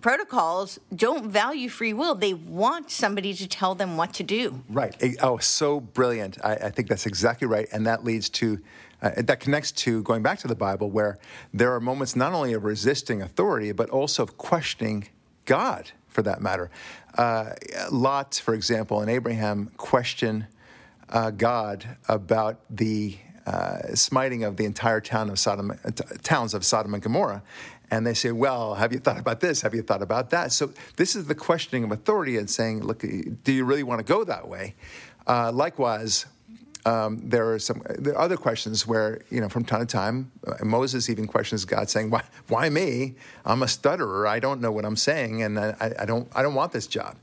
protocols 0.00 0.78
don't 0.94 1.30
value 1.30 1.68
free 1.68 1.92
will. 1.92 2.14
They 2.14 2.34
want 2.34 2.90
somebody 2.90 3.32
to 3.34 3.46
tell 3.46 3.74
them 3.74 3.96
what 3.96 4.12
to 4.14 4.22
do. 4.22 4.62
Right. 4.68 4.96
Oh, 5.22 5.38
so 5.38 5.80
brilliant. 5.80 6.38
I, 6.44 6.54
I 6.54 6.70
think 6.70 6.88
that's 6.88 7.06
exactly 7.06 7.46
right. 7.46 7.68
And 7.72 7.86
that 7.86 8.02
leads 8.02 8.28
to 8.30 8.60
uh, 9.04 9.10
that 9.18 9.38
connects 9.38 9.70
to 9.70 10.02
going 10.02 10.22
back 10.22 10.38
to 10.38 10.48
the 10.48 10.54
Bible, 10.54 10.90
where 10.90 11.18
there 11.52 11.74
are 11.74 11.80
moments 11.80 12.16
not 12.16 12.32
only 12.32 12.54
of 12.54 12.64
resisting 12.64 13.20
authority, 13.20 13.70
but 13.70 13.90
also 13.90 14.22
of 14.22 14.38
questioning 14.38 15.08
God, 15.44 15.90
for 16.08 16.22
that 16.22 16.40
matter. 16.40 16.70
Uh, 17.16 17.50
Lot, 17.92 18.40
for 18.42 18.54
example, 18.54 19.02
and 19.02 19.10
Abraham 19.10 19.70
question 19.76 20.46
uh, 21.10 21.30
God 21.30 21.98
about 22.08 22.60
the 22.70 23.18
uh, 23.46 23.94
smiting 23.94 24.42
of 24.42 24.56
the 24.56 24.64
entire 24.64 25.02
town 25.02 25.28
of 25.28 25.38
Sodom, 25.38 25.70
uh, 25.70 25.90
towns 26.22 26.54
of 26.54 26.64
Sodom 26.64 26.94
and 26.94 27.02
Gomorrah. 27.02 27.42
And 27.90 28.06
they 28.06 28.14
say, 28.14 28.32
Well, 28.32 28.76
have 28.76 28.90
you 28.94 28.98
thought 28.98 29.20
about 29.20 29.40
this? 29.40 29.60
Have 29.60 29.74
you 29.74 29.82
thought 29.82 30.00
about 30.00 30.30
that? 30.30 30.50
So, 30.50 30.72
this 30.96 31.14
is 31.14 31.26
the 31.26 31.34
questioning 31.34 31.84
of 31.84 31.92
authority 31.92 32.38
and 32.38 32.48
saying, 32.48 32.82
Look, 32.82 33.00
do 33.00 33.52
you 33.52 33.66
really 33.66 33.82
want 33.82 33.98
to 33.98 34.04
go 34.04 34.24
that 34.24 34.48
way? 34.48 34.74
Uh, 35.26 35.52
likewise, 35.52 36.24
um, 36.86 37.20
there 37.22 37.52
are 37.52 37.58
some 37.58 37.82
there 37.98 38.14
are 38.14 38.20
other 38.20 38.36
questions 38.36 38.86
where 38.86 39.20
you 39.30 39.40
know 39.40 39.48
from 39.48 39.64
time 39.64 39.80
to 39.80 39.86
time 39.86 40.30
uh, 40.46 40.64
Moses 40.64 41.08
even 41.08 41.26
questions 41.26 41.64
God, 41.64 41.88
saying, 41.88 42.10
"Why, 42.10 42.22
why 42.48 42.68
me? 42.68 43.14
I'm 43.44 43.62
a 43.62 43.68
stutterer. 43.68 44.26
I 44.26 44.38
don't 44.38 44.60
know 44.60 44.70
what 44.70 44.84
I'm 44.84 44.96
saying, 44.96 45.42
and 45.42 45.58
I, 45.58 45.94
I 45.98 46.04
don't 46.04 46.28
I 46.34 46.42
don't 46.42 46.54
want 46.54 46.72
this 46.72 46.86
job." 46.86 47.16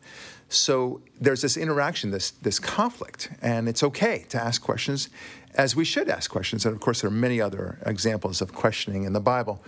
So 0.50 1.02
there's 1.20 1.42
this 1.42 1.58
interaction, 1.58 2.12
this 2.12 2.32
this 2.32 2.60
conflict, 2.60 3.30
and 3.42 3.70
it's 3.70 3.84
okay 3.84 4.26
to 4.30 4.42
ask 4.42 4.62
questions, 4.62 5.10
as 5.56 5.76
we 5.76 5.86
should 5.86 6.10
ask 6.10 6.30
questions. 6.32 6.66
And 6.66 6.74
of 6.76 6.82
course, 6.82 7.02
there 7.02 7.10
are 7.10 7.14
many 7.14 7.40
other 7.40 7.78
examples 7.86 8.42
of 8.42 8.54
questioning 8.54 9.04
in 9.04 9.14
the 9.14 9.22
Bible. 9.22 9.64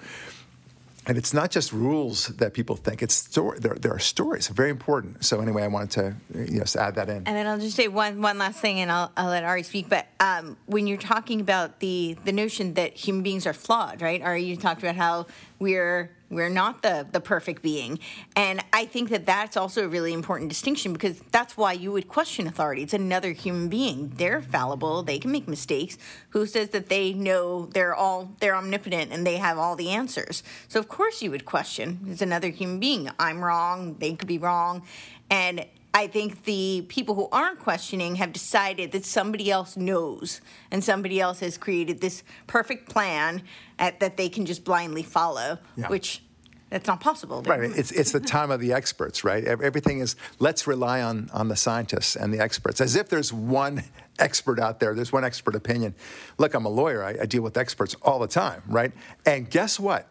And 1.05 1.17
it's 1.17 1.33
not 1.33 1.51
just 1.51 1.73
rules 1.73 2.27
that 2.27 2.53
people 2.53 2.75
think; 2.75 3.01
it's 3.01 3.13
story. 3.13 3.59
There, 3.59 3.75
there 3.75 3.93
are 3.93 3.99
stories, 3.99 4.47
very 4.47 4.69
important. 4.69 5.25
So 5.25 5.41
anyway, 5.41 5.63
I 5.63 5.67
wanted 5.67 5.91
to 5.91 6.15
yes 6.51 6.75
add 6.75 6.95
that 6.95 7.09
in. 7.09 7.17
And 7.17 7.35
then 7.35 7.47
I'll 7.47 7.59
just 7.59 7.75
say 7.75 7.87
one 7.87 8.21
one 8.21 8.37
last 8.37 8.59
thing, 8.59 8.79
and 8.79 8.91
I'll, 8.91 9.11
I'll 9.17 9.29
let 9.29 9.43
Ari 9.43 9.63
speak. 9.63 9.89
But 9.89 10.07
um, 10.19 10.57
when 10.65 10.87
you're 10.87 10.97
talking 10.97 11.41
about 11.41 11.79
the 11.79 12.17
the 12.25 12.31
notion 12.31 12.75
that 12.75 12.95
human 12.95 13.23
beings 13.23 13.45
are 13.45 13.53
flawed, 13.53 14.01
right? 14.01 14.21
Ari, 14.21 14.43
you 14.43 14.55
talked 14.55 14.81
about 14.81 14.95
how 14.95 15.27
we're 15.59 16.11
we're 16.33 16.49
not 16.49 16.81
the, 16.81 17.07
the 17.11 17.19
perfect 17.19 17.61
being. 17.61 17.99
And 18.35 18.63
I 18.73 18.85
think 18.85 19.09
that 19.09 19.25
that's 19.25 19.55
also 19.55 19.85
a 19.85 19.87
really 19.87 20.13
important 20.13 20.49
distinction 20.49 20.91
because 20.91 21.19
that's 21.31 21.55
why 21.55 21.73
you 21.73 21.91
would 21.91 22.07
question 22.07 22.47
authority. 22.47 22.81
It's 22.81 22.93
another 22.93 23.31
human 23.31 23.69
being. 23.69 24.11
They're 24.15 24.41
fallible. 24.41 25.03
They 25.03 25.19
can 25.19 25.31
make 25.31 25.47
mistakes. 25.47 25.97
Who 26.29 26.47
says 26.47 26.69
that 26.69 26.89
they 26.89 27.13
know 27.13 27.67
they're 27.67 27.93
all 27.93 28.31
they're 28.39 28.55
omnipotent 28.55 29.11
and 29.11 29.25
they 29.25 29.37
have 29.37 29.57
all 29.57 29.75
the 29.75 29.89
answers? 29.89 30.43
So 30.67 30.79
of 30.79 30.87
course 30.87 31.21
you 31.21 31.29
would 31.31 31.45
question. 31.45 31.99
It's 32.07 32.21
another 32.21 32.49
human 32.49 32.79
being. 32.79 33.09
I'm 33.19 33.43
wrong. 33.43 33.97
They 33.99 34.13
could 34.13 34.27
be 34.27 34.39
wrong. 34.39 34.83
And 35.29 35.65
I 35.93 36.07
think 36.07 36.45
the 36.45 36.85
people 36.89 37.13
who 37.13 37.27
aren't 37.31 37.59
questioning 37.59 38.15
have 38.15 38.33
decided 38.33 38.91
that 38.93 39.05
somebody 39.05 39.51
else 39.51 39.77
knows 39.77 40.41
and 40.71 40.83
somebody 40.83 41.21
else 41.21 41.39
has 41.41 41.57
created 41.57 42.01
this 42.01 42.23
perfect 42.47 42.89
plan 42.89 43.43
at, 43.77 43.99
that 43.99 44.17
they 44.17 44.27
can 44.27 44.45
just 44.45 44.63
blindly 44.63 45.03
follow, 45.03 45.59
Yeah. 45.75 45.87
which 45.89 46.23
that's 46.71 46.87
not 46.87 46.99
possible. 46.99 47.43
Right. 47.43 47.61
It's, 47.61 47.91
it's 47.91 48.11
the 48.11 48.19
time 48.19 48.49
of 48.49 48.59
the 48.59 48.73
experts, 48.73 49.23
right? 49.23 49.43
Everything 49.45 49.99
is, 49.99 50.15
let's 50.39 50.65
rely 50.65 51.03
on, 51.03 51.29
on 51.31 51.47
the 51.47 51.55
scientists 51.55 52.15
and 52.15 52.33
the 52.33 52.39
experts, 52.39 52.81
as 52.81 52.95
if 52.95 53.09
there's 53.09 53.31
one 53.31 53.83
expert 54.17 54.59
out 54.59 54.79
there, 54.79 54.95
there's 54.95 55.11
one 55.13 55.23
expert 55.23 55.55
opinion. 55.55 55.93
Look, 56.39 56.55
I'm 56.55 56.65
a 56.65 56.69
lawyer, 56.69 57.03
I, 57.03 57.15
I 57.21 57.25
deal 57.27 57.43
with 57.43 57.57
experts 57.57 57.95
all 58.01 58.17
the 58.17 58.27
time, 58.27 58.63
right? 58.67 58.91
And 59.27 59.47
guess 59.47 59.79
what? 59.79 60.07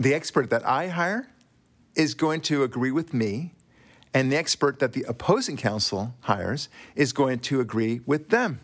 The 0.00 0.14
expert 0.14 0.50
that 0.50 0.66
I 0.66 0.88
hire 0.88 1.28
is 1.94 2.14
going 2.14 2.40
to 2.40 2.64
agree 2.64 2.90
with 2.90 3.14
me, 3.14 3.53
and 4.14 4.32
the 4.32 4.36
expert 4.36 4.78
that 4.78 4.92
the 4.92 5.04
opposing 5.08 5.56
counsel 5.56 6.14
hires 6.20 6.68
is 6.94 7.12
going 7.12 7.40
to 7.40 7.60
agree 7.60 8.00
with 8.06 8.30
them. 8.30 8.60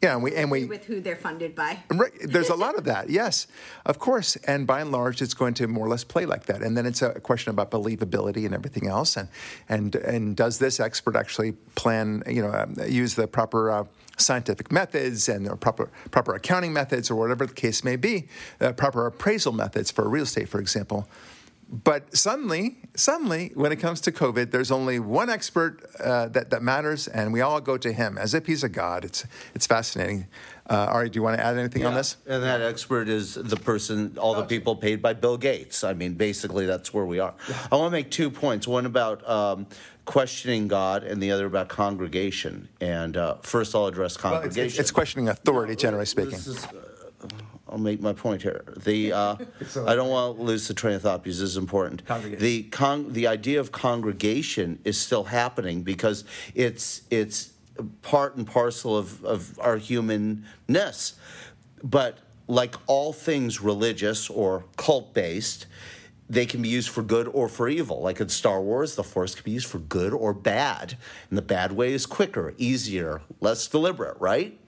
Yeah, 0.00 0.14
and 0.14 0.22
we, 0.22 0.32
and 0.36 0.48
we, 0.48 0.64
with 0.64 0.84
who 0.84 1.00
they're 1.00 1.16
funded 1.16 1.56
by. 1.56 1.80
Right. 1.90 2.12
There's 2.22 2.50
a 2.50 2.54
lot 2.54 2.78
of 2.78 2.84
that, 2.84 3.10
yes, 3.10 3.48
of 3.84 3.98
course. 3.98 4.36
And 4.36 4.64
by 4.64 4.80
and 4.80 4.92
large, 4.92 5.20
it's 5.20 5.34
going 5.34 5.54
to 5.54 5.66
more 5.66 5.86
or 5.86 5.88
less 5.88 6.04
play 6.04 6.24
like 6.24 6.46
that. 6.46 6.62
And 6.62 6.76
then 6.76 6.86
it's 6.86 7.02
a 7.02 7.18
question 7.18 7.50
about 7.50 7.72
believability 7.72 8.46
and 8.46 8.54
everything 8.54 8.86
else. 8.86 9.16
And 9.16 9.28
and 9.68 9.96
and 9.96 10.36
does 10.36 10.58
this 10.58 10.78
expert 10.78 11.16
actually 11.16 11.52
plan, 11.74 12.22
you 12.28 12.42
know, 12.42 12.52
um, 12.52 12.76
use 12.86 13.16
the 13.16 13.26
proper 13.26 13.72
uh, 13.72 13.84
scientific 14.18 14.70
methods 14.70 15.28
and 15.28 15.60
proper 15.60 15.90
proper 16.12 16.32
accounting 16.36 16.72
methods 16.72 17.10
or 17.10 17.16
whatever 17.16 17.44
the 17.46 17.54
case 17.54 17.82
may 17.82 17.96
be, 17.96 18.28
uh, 18.60 18.70
proper 18.72 19.04
appraisal 19.04 19.52
methods 19.52 19.90
for 19.90 20.08
real 20.08 20.22
estate, 20.22 20.48
for 20.48 20.60
example. 20.60 21.08
But 21.70 22.16
suddenly, 22.16 22.78
suddenly, 22.96 23.50
when 23.54 23.72
it 23.72 23.76
comes 23.76 24.00
to 24.02 24.12
COVID, 24.12 24.50
there's 24.50 24.70
only 24.70 24.98
one 24.98 25.28
expert 25.28 25.84
uh, 26.00 26.28
that, 26.28 26.48
that 26.48 26.62
matters, 26.62 27.08
and 27.08 27.30
we 27.30 27.42
all 27.42 27.60
go 27.60 27.76
to 27.76 27.92
him 27.92 28.16
as 28.16 28.32
if 28.32 28.46
he's 28.46 28.64
a 28.64 28.70
god. 28.70 29.04
It's, 29.04 29.26
it's 29.54 29.66
fascinating. 29.66 30.28
Uh, 30.70 30.86
Ari, 30.90 31.10
do 31.10 31.18
you 31.18 31.22
want 31.22 31.36
to 31.38 31.44
add 31.44 31.58
anything 31.58 31.84
on 31.84 31.92
this? 31.94 32.16
And 32.26 32.42
that 32.42 32.62
expert 32.62 33.08
is 33.08 33.34
the 33.34 33.56
person, 33.56 34.16
all 34.18 34.34
the 34.34 34.44
people 34.44 34.76
paid 34.76 35.02
by 35.02 35.12
Bill 35.12 35.36
Gates. 35.36 35.84
I 35.84 35.92
mean, 35.92 36.14
basically, 36.14 36.64
that's 36.64 36.94
where 36.94 37.04
we 37.04 37.18
are. 37.18 37.34
I 37.70 37.76
want 37.76 37.88
to 37.88 37.92
make 37.92 38.10
two 38.10 38.30
points 38.30 38.66
one 38.66 38.86
about 38.86 39.28
um, 39.28 39.66
questioning 40.06 40.68
God, 40.68 41.04
and 41.04 41.22
the 41.22 41.30
other 41.32 41.44
about 41.44 41.68
congregation. 41.68 42.68
And 42.80 43.16
uh, 43.18 43.36
first, 43.42 43.74
I'll 43.74 43.86
address 43.86 44.22
Well, 44.22 44.34
it's, 44.34 44.42
congregation. 44.44 44.66
it's, 44.68 44.78
it's 44.78 44.90
questioning 44.90 45.28
authority, 45.28 45.76
generally 45.76 46.06
speaking. 46.06 46.30
This 46.30 46.46
is, 46.46 46.64
uh, 46.64 46.87
I'll 47.68 47.78
make 47.78 48.00
my 48.00 48.12
point 48.12 48.42
here. 48.42 48.64
The 48.76 49.12
uh, 49.12 49.36
I 49.86 49.94
don't 49.94 50.08
want 50.08 50.36
to 50.36 50.42
lose 50.42 50.68
the 50.68 50.74
train 50.74 50.94
of 50.94 51.02
thought 51.02 51.22
because 51.22 51.40
this 51.40 51.50
is 51.50 51.56
important. 51.56 52.02
The 52.38 52.62
con- 52.64 53.12
the 53.12 53.26
idea 53.26 53.60
of 53.60 53.72
congregation 53.72 54.78
is 54.84 54.98
still 54.98 55.24
happening 55.24 55.82
because 55.82 56.24
it's 56.54 57.02
it's 57.10 57.52
part 58.02 58.36
and 58.36 58.46
parcel 58.46 58.96
of, 58.96 59.24
of 59.24 59.58
our 59.60 59.76
humanness. 59.76 61.14
But 61.82 62.18
like 62.46 62.74
all 62.86 63.12
things 63.12 63.60
religious 63.60 64.30
or 64.30 64.64
cult 64.76 65.14
based, 65.14 65.66
they 66.30 66.44
can 66.44 66.60
be 66.60 66.68
used 66.68 66.88
for 66.90 67.02
good 67.02 67.28
or 67.28 67.48
for 67.48 67.68
evil. 67.68 68.00
Like 68.00 68.20
in 68.20 68.28
Star 68.28 68.60
Wars, 68.60 68.96
the 68.96 69.04
Force 69.04 69.34
can 69.34 69.44
be 69.44 69.52
used 69.52 69.66
for 69.66 69.78
good 69.78 70.12
or 70.12 70.34
bad. 70.34 70.96
And 71.28 71.38
the 71.38 71.42
bad 71.42 71.72
way 71.72 71.92
is 71.92 72.04
quicker, 72.06 72.54
easier, 72.58 73.22
less 73.40 73.66
deliberate, 73.66 74.18
right? 74.20 74.58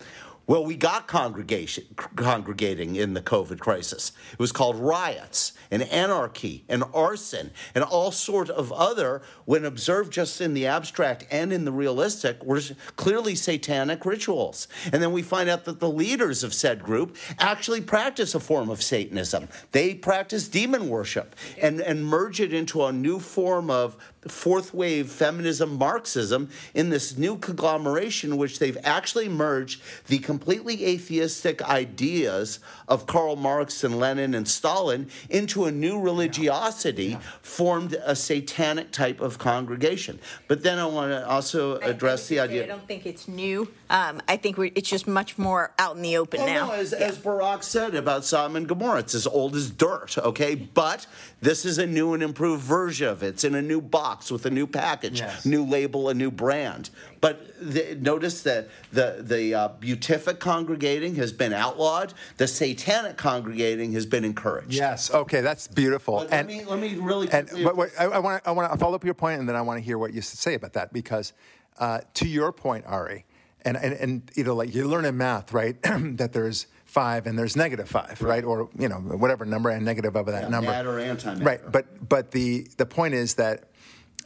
Well, 0.51 0.65
we 0.65 0.75
got 0.75 1.07
congregation 1.07 1.85
congregating 1.95 2.97
in 2.97 3.15
the 3.15 3.23
COVID 3.23 3.61
crisis. 3.61 4.11
It 4.33 4.41
was 4.41 4.51
called 4.51 4.75
riots 4.75 5.53
and 5.71 5.81
anarchy 5.81 6.65
and 6.69 6.83
arson 6.93 7.53
and 7.73 7.85
all 7.85 8.11
sort 8.11 8.51
of 8.51 8.73
other, 8.73 9.23
when 9.45 9.65
observed 9.65 10.13
just 10.13 10.41
in 10.41 10.55
the 10.55 10.67
abstract 10.67 11.25
and 11.31 11.53
in 11.53 11.65
the 11.65 11.71
realistic, 11.71 12.43
were 12.43 12.61
clearly 12.97 13.37
satanic 13.37 14.05
rituals. 14.05 14.67
And 14.93 15.01
then 15.01 15.13
we 15.13 15.23
find 15.23 15.49
out 15.49 15.67
that 15.67 15.79
the 15.79 15.89
leaders 15.89 16.43
of 16.43 16.53
said 16.53 16.83
group 16.83 17.17
actually 17.39 17.81
practice 17.81 18.35
a 18.35 18.41
form 18.41 18.71
of 18.71 18.83
Satanism. 18.83 19.47
They 19.71 19.95
practice 19.95 20.49
demon 20.49 20.89
worship 20.89 21.37
and, 21.63 21.81
and 21.81 22.05
merge 22.05 22.41
it 22.41 22.53
into 22.53 22.85
a 22.85 22.91
new 22.91 23.21
form 23.21 23.71
of 23.71 23.97
fourth 24.29 24.75
wave 24.75 25.11
feminism 25.11 25.79
Marxism 25.79 26.51
in 26.75 26.91
this 26.91 27.17
new 27.17 27.37
conglomeration, 27.39 28.37
which 28.37 28.59
they've 28.59 28.77
actually 28.85 29.29
merged 29.29 29.81
the 30.09 30.19
completely 30.19 30.85
atheistic 30.85 31.63
ideas 31.63 32.61
of 32.87 33.07
Karl 33.07 33.37
Marx 33.37 33.83
and 33.83 33.99
Lenin 33.99 34.35
and 34.35 34.47
Stalin 34.47 35.09
into 35.31 35.65
a 35.65 35.73
new 35.73 35.99
religiosity, 35.99 37.17
formed 37.41 37.97
a 38.05 38.15
satanic 38.15 38.93
type 38.93 39.21
of 39.21 39.39
congregation. 39.39 40.19
But 40.49 40.63
then 40.63 40.79
I 40.79 40.85
want 40.85 41.13
to 41.13 41.27
also 41.27 41.79
address 41.79 42.29
the 42.29 42.41
I, 42.41 42.45
idea. 42.45 42.65
I 42.65 42.67
don't 42.67 42.87
think 42.87 43.07
it's 43.07 43.27
new. 43.27 43.73
Um, 43.89 44.21
I 44.29 44.37
think 44.37 44.59
we're, 44.59 44.73
it's 44.75 44.91
just 44.91 45.07
much 45.09 45.39
more 45.39 45.73
out 45.79 45.97
in 45.97 46.03
the 46.03 46.19
open 46.19 46.41
Oh, 46.41 46.47
now. 46.47 46.67
no, 46.67 46.73
as, 46.73 46.93
as 46.93 47.17
Barack 47.19 47.63
said 47.63 47.95
about 47.95 48.25
Sodom 48.25 48.57
and 48.57 48.69
Gomorrah, 48.69 49.01
it's 49.01 49.15
as 49.15 49.27
old 49.27 49.57
as 49.57 49.71
dirt, 49.71 50.19
okay? 50.19 50.55
But 50.55 51.07
this 51.41 51.65
is 51.65 51.79
a 51.79 51.87
new 51.87 52.13
and 52.13 52.23
improved 52.23 52.63
version 52.63 53.09
of 53.09 53.23
it. 53.23 53.29
It's 53.29 53.45
in 53.45 53.55
a 53.55 53.63
new 53.63 53.81
box 53.81 54.10
with 54.11 54.45
a 54.47 54.51
new 54.51 54.67
package, 54.67 55.21
Yes. 55.21 55.45
new 55.47 55.65
label, 55.65 56.09
a 56.09 56.15
new 56.15 56.31
brand. 56.31 56.91
But 57.21 57.55
the, 57.61 57.97
notice 58.01 58.43
that 58.43 58.69
the, 58.93 59.19
the 59.21 59.55
uh, 59.55 59.69
beatific 59.79 60.41
congregating 60.41 61.15
has 61.17 61.33
been 61.33 61.53
outlawed, 61.53 62.13
the 62.39 62.49
satanic 62.49 63.17
congregating 63.17 63.93
has 63.93 64.07
been 64.07 64.25
encouraged. 64.25 64.73
Yes. 64.73 65.11
Okay, 65.13 65.41
that's 65.43 65.69
beautiful. 65.69 66.17
But 66.19 66.31
let, 66.31 66.47
me, 66.47 66.65
let 66.65 66.79
me 66.81 66.97
really 66.97 67.31
And 67.31 67.49
but, 67.63 67.77
what- 67.77 67.91
I, 67.99 68.19
want 68.19 68.43
to 68.43 68.49
I 68.51 68.53
want 68.53 68.73
to 68.73 68.79
follow 68.79 68.95
up 68.97 69.05
your 69.05 69.15
point, 69.15 69.39
and 69.39 69.49
then 69.49 69.57
I 69.57 69.61
want 69.63 69.79
to 69.79 69.85
hear 69.85 69.99
what 69.99 70.13
you 70.13 70.21
say 70.23 70.55
about 70.55 70.73
that 70.75 70.93
because, 70.93 71.33
uh, 71.79 72.01
to 72.15 72.27
your 72.29 72.53
point, 72.53 72.85
Ari, 72.87 73.25
and 73.65 73.77
and, 73.77 73.93
and 73.95 74.31
you 74.35 74.43
know, 74.45 74.55
like 74.55 74.75
you 74.75 74.87
learn 74.89 75.05
in 75.05 75.17
math, 75.17 75.53
right, 75.53 75.81
that 75.83 76.33
there's 76.33 76.67
five 76.87 77.27
and 77.27 77.39
there's 77.39 77.57
negative 77.57 77.89
five, 77.89 78.21
right, 78.23 78.43
or 78.43 78.69
you 78.79 78.89
know 78.89 78.97
whatever 78.97 79.45
number 79.45 79.69
and 79.71 79.85
negative 79.85 80.17
of 80.17 80.27
that 80.27 80.45
Yeah, 80.45 80.49
number, 80.49 80.71
matter, 80.71 80.93
antimatter. 80.93 81.45
right? 81.45 81.61
But 81.71 82.09
but 82.09 82.31
the 82.33 82.67
the 82.79 82.87
point 82.87 83.15
is 83.15 83.35
that 83.35 83.65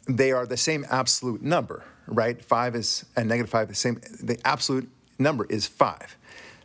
they 0.07 0.33
are 0.33 0.47
the 0.47 0.57
same 0.57 0.85
absolute 0.91 1.43
number, 1.43 1.85
right? 2.07 2.43
Five 2.45 2.75
is 2.75 3.05
and 3.17 3.29
negative 3.29 3.51
five 3.51 3.69
the 3.69 3.75
same. 3.75 4.01
The 4.23 4.39
absolute 4.45 4.89
number 5.19 5.47
is 5.47 5.67
five. 5.67 6.17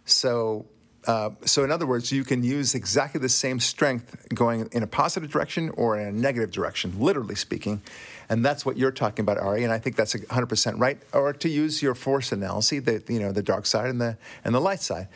So, 0.06 0.65
uh, 1.06 1.32
so 1.45 1.63
in 1.63 1.71
other 1.71 1.86
words, 1.86 2.12
you 2.12 2.23
can 2.23 2.43
use 2.43 2.75
exactly 2.75 3.19
the 3.21 3.30
same 3.30 3.60
strength 3.60 4.28
going 4.34 4.67
in 4.71 4.84
a 4.84 4.88
positive 4.88 5.32
direction 5.32 5.69
or 5.71 5.97
in 5.97 6.08
a 6.08 6.12
negative 6.12 6.52
direction, 6.52 6.99
literally 6.99 7.36
speaking. 7.36 7.82
And 8.28 8.43
that's 8.45 8.65
what 8.65 8.78
you're 8.78 8.91
talking 8.91 9.23
about, 9.23 9.38
Ari. 9.38 9.63
And 9.63 9.71
I 9.71 9.80
think 9.80 9.95
that's 9.95 10.13
100% 10.13 10.80
right. 10.80 10.99
Or 11.13 11.34
to 11.34 11.49
use 11.49 11.82
your 11.82 11.95
force 11.95 12.32
analogy, 12.32 12.80
the 12.80 13.04
you 13.08 13.19
know 13.19 13.32
the 13.32 13.43
dark 13.43 13.65
side 13.65 13.89
and 13.89 14.02
the 14.02 14.17
and 14.43 14.54
the 14.54 14.62
light 14.62 14.82
side. 14.82 15.08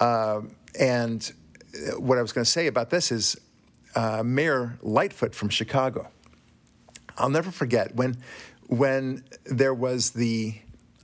Um, 0.00 0.54
and 0.78 1.32
uh, 1.74 2.00
what 2.00 2.18
I 2.18 2.22
was 2.22 2.32
going 2.32 2.44
to 2.44 2.50
say 2.50 2.66
about 2.66 2.90
this 2.90 3.12
is 3.12 3.36
uh, 3.94 4.22
Mayor 4.24 4.78
Lightfoot 4.82 5.34
from 5.34 5.48
Chicago. 5.48 6.10
I'll 7.20 7.28
never 7.28 7.50
forget 7.50 7.94
when 7.94 8.16
when 8.66 9.24
there 9.44 9.74
was 9.74 10.10
the 10.10 10.54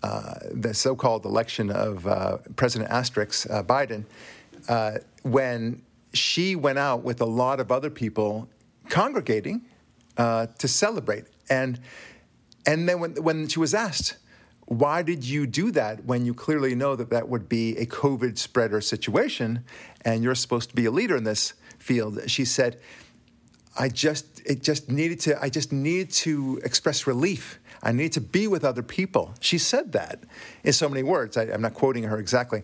uh, 0.03 0.35
the 0.53 0.73
so-called 0.73 1.25
election 1.25 1.71
of 1.71 2.07
uh, 2.07 2.39
President 2.55 2.91
Asterix 2.91 3.51
uh, 3.51 3.63
Biden, 3.63 4.05
uh, 4.69 4.99
when 5.23 5.83
she 6.13 6.55
went 6.55 6.79
out 6.79 7.03
with 7.03 7.21
a 7.21 7.27
lot 7.27 7.61
of 7.61 7.73
other 7.73 7.91
people 7.91 8.49
congregating 8.89 9.67
uh, 10.17 10.47
to 10.59 10.69
celebrate, 10.69 11.25
and 11.51 11.81
and 12.65 12.89
then 12.89 13.01
when 13.01 13.15
when 13.23 13.49
she 13.49 13.59
was 13.59 13.75
asked. 13.75 14.17
Why 14.69 15.03
did 15.03 15.23
you 15.23 15.47
do 15.47 15.71
that 15.71 16.07
when 16.07 16.27
you 16.27 16.35
clearly 16.35 16.75
know 16.75 16.97
that 16.97 17.09
that 17.11 17.29
would 17.29 17.49
be 17.49 17.77
a 17.77 17.87
COVID 17.87 18.37
spreader 18.37 18.81
situation 18.81 19.65
and 20.05 20.25
you're 20.25 20.35
supposed 20.35 20.71
to 20.71 20.75
be 20.75 20.87
a 20.87 20.91
leader 20.91 21.17
in 21.17 21.23
this 21.23 21.55
field? 21.79 22.19
She 22.29 22.45
said, 22.45 22.81
I 23.79 23.89
just 23.89 24.36
it 24.47 24.63
just 24.63 24.91
needed 24.91 25.21
to 25.21 25.43
I 25.43 25.49
just 25.49 25.73
needed 25.73 26.11
to 26.25 26.61
express 26.65 27.07
relief. 27.07 27.59
I 27.83 27.93
needed 27.93 28.13
to 28.13 28.21
be 28.21 28.47
with 28.47 28.65
other 28.65 28.83
people. 28.83 29.35
She 29.41 29.59
said 29.59 29.93
that 29.93 30.25
in 30.65 30.73
so 30.73 30.89
many 30.89 31.03
words. 31.03 31.37
I, 31.37 31.43
I'm 31.43 31.61
not 31.61 31.75
quoting 31.75 32.05
her 32.05 32.19
exactly, 32.19 32.63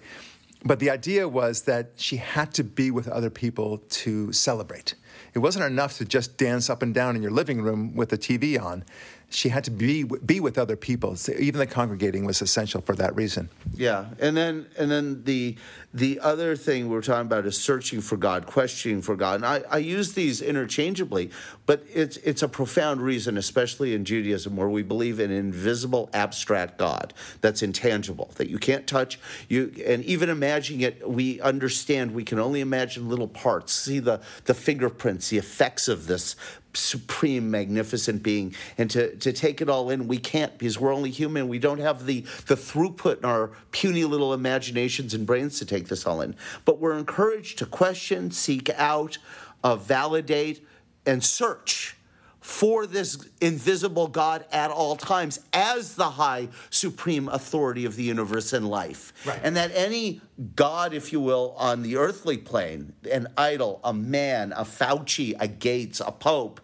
but 0.65 0.79
the 0.79 0.91
idea 0.91 1.29
was 1.29 1.63
that 1.63 1.91
she 1.97 2.17
had 2.17 2.55
to 2.55 2.65
be 2.65 2.91
with 2.91 3.09
other 3.09 3.31
people 3.31 3.79
to 3.79 4.33
celebrate. 4.33 4.95
It 5.35 5.41
wasn't 5.41 5.65
enough 5.65 5.99
to 5.99 6.05
just 6.05 6.37
dance 6.37 6.71
up 6.71 6.83
and 6.83 6.95
down 6.95 7.17
in 7.17 7.23
your 7.23 7.33
living 7.33 7.63
room 7.63 7.95
with 7.97 8.11
the 8.11 8.19
TV 8.19 8.63
on 8.63 8.85
she 9.33 9.49
had 9.49 9.65
to 9.65 9.71
be 9.71 10.05
be 10.05 10.41
with 10.41 10.59
other 10.59 10.77
people. 10.77 11.17
So 11.17 11.33
even 11.39 11.59
the 11.59 11.67
congregating 11.67 12.25
was 12.25 12.43
essential 12.43 12.81
for 12.81 12.95
that 12.97 13.15
reason. 13.17 13.49
Yeah, 13.75 14.07
and 14.19 14.37
then 14.37 14.67
and 14.79 14.91
then 14.91 15.25
the 15.25 15.57
the 15.95 16.21
other 16.21 16.57
thing 16.57 16.89
we're 16.89 17.03
talking 17.03 17.27
about 17.27 17.45
is 17.45 17.59
searching 17.59 18.01
for 18.01 18.17
God, 18.17 18.47
questioning 18.47 19.03
for 19.03 19.15
God. 19.15 19.37
And 19.37 19.47
I, 19.47 19.63
I 19.71 19.79
use 19.79 20.15
these 20.15 20.41
interchangeably, 20.41 21.31
but 21.67 21.85
it's 21.93 22.17
it's 22.19 22.43
a 22.43 22.49
profound 22.49 23.03
reason, 23.03 23.37
especially 23.37 23.95
in 23.95 24.05
Judaism, 24.05 24.57
where 24.57 24.69
we 24.69 24.83
believe 24.83 25.21
in 25.21 25.31
an 25.31 25.37
invisible, 25.37 26.09
abstract 26.13 26.79
God 26.79 27.13
that's 27.41 27.63
intangible, 27.63 28.31
that 28.37 28.49
you 28.49 28.59
can't 28.59 28.87
touch. 28.87 29.19
You 29.49 29.73
and 29.87 30.05
even 30.05 30.31
imagining 30.31 30.83
it, 30.83 31.09
we 31.09 31.41
understand 31.41 32.13
we 32.13 32.25
can 32.25 32.39
only 32.39 32.61
imagine 32.61 33.09
little 33.09 33.29
parts, 33.29 33.73
see 33.73 33.99
the 33.99 34.21
the 34.45 34.55
fingerprints, 34.55 35.29
the 35.29 35.39
effects 35.39 35.89
of 35.89 36.07
this 36.07 36.37
supreme, 36.75 37.51
magnificent 37.51 38.23
being. 38.23 38.55
And 38.79 38.91
to, 38.91 39.17
to 39.17 39.33
take 39.33 39.61
it 39.61 39.69
all 39.69 39.91
in, 39.91 40.09
we 40.09 40.19
can't 40.19 40.57
because 40.59 40.79
we're 40.79 40.95
only 40.95 41.11
human. 41.11 41.49
We 41.49 41.59
don't 41.59 41.81
have 41.81 42.07
the, 42.07 42.23
the 42.47 42.55
throughput 42.55 43.19
in 43.19 43.25
our 43.25 43.51
puny 43.71 44.05
little 44.05 44.33
imaginations 44.33 45.15
and 45.15 45.27
brains 45.27 45.59
to 45.59 45.67
take 45.67 45.89
this 45.89 46.07
all 46.07 46.21
in. 46.21 46.35
But 46.65 46.79
we're 46.79 46.97
encouraged 46.97 47.59
to 47.59 47.67
question, 47.67 48.31
seek 48.31 48.71
out, 48.71 49.19
uh, 49.63 49.77
validate, 49.77 50.67
and 51.07 51.23
search 51.23 51.97
for 52.43 52.87
this 52.87 53.27
invisible 53.41 54.09
God 54.09 54.45
at 54.53 54.71
all 54.71 54.97
times 54.97 55.41
as 55.53 55.95
the 55.95 56.11
high 56.11 56.49
supreme 56.71 57.29
authority 57.29 57.85
of 57.85 57.97
the 57.97 58.03
universe 58.03 58.53
and 58.53 58.69
life. 58.69 59.15
Right. 59.25 59.41
And 59.43 59.57
that 59.57 59.71
any 59.75 60.21
God, 60.57 60.93
if 60.93 61.13
you 61.13 61.21
will, 61.21 61.55
on 61.57 61.83
the 61.83 61.97
earthly 61.97 62.37
plane, 62.37 62.93
an 63.11 63.29
idol, 63.39 63.81
a 63.85 63.95
man, 63.95 64.53
a 64.53 64.65
Fauci, 64.65 65.35
a 65.39 65.47
Gates, 65.47 66.01
a 66.01 66.11
Pope, 66.11 66.61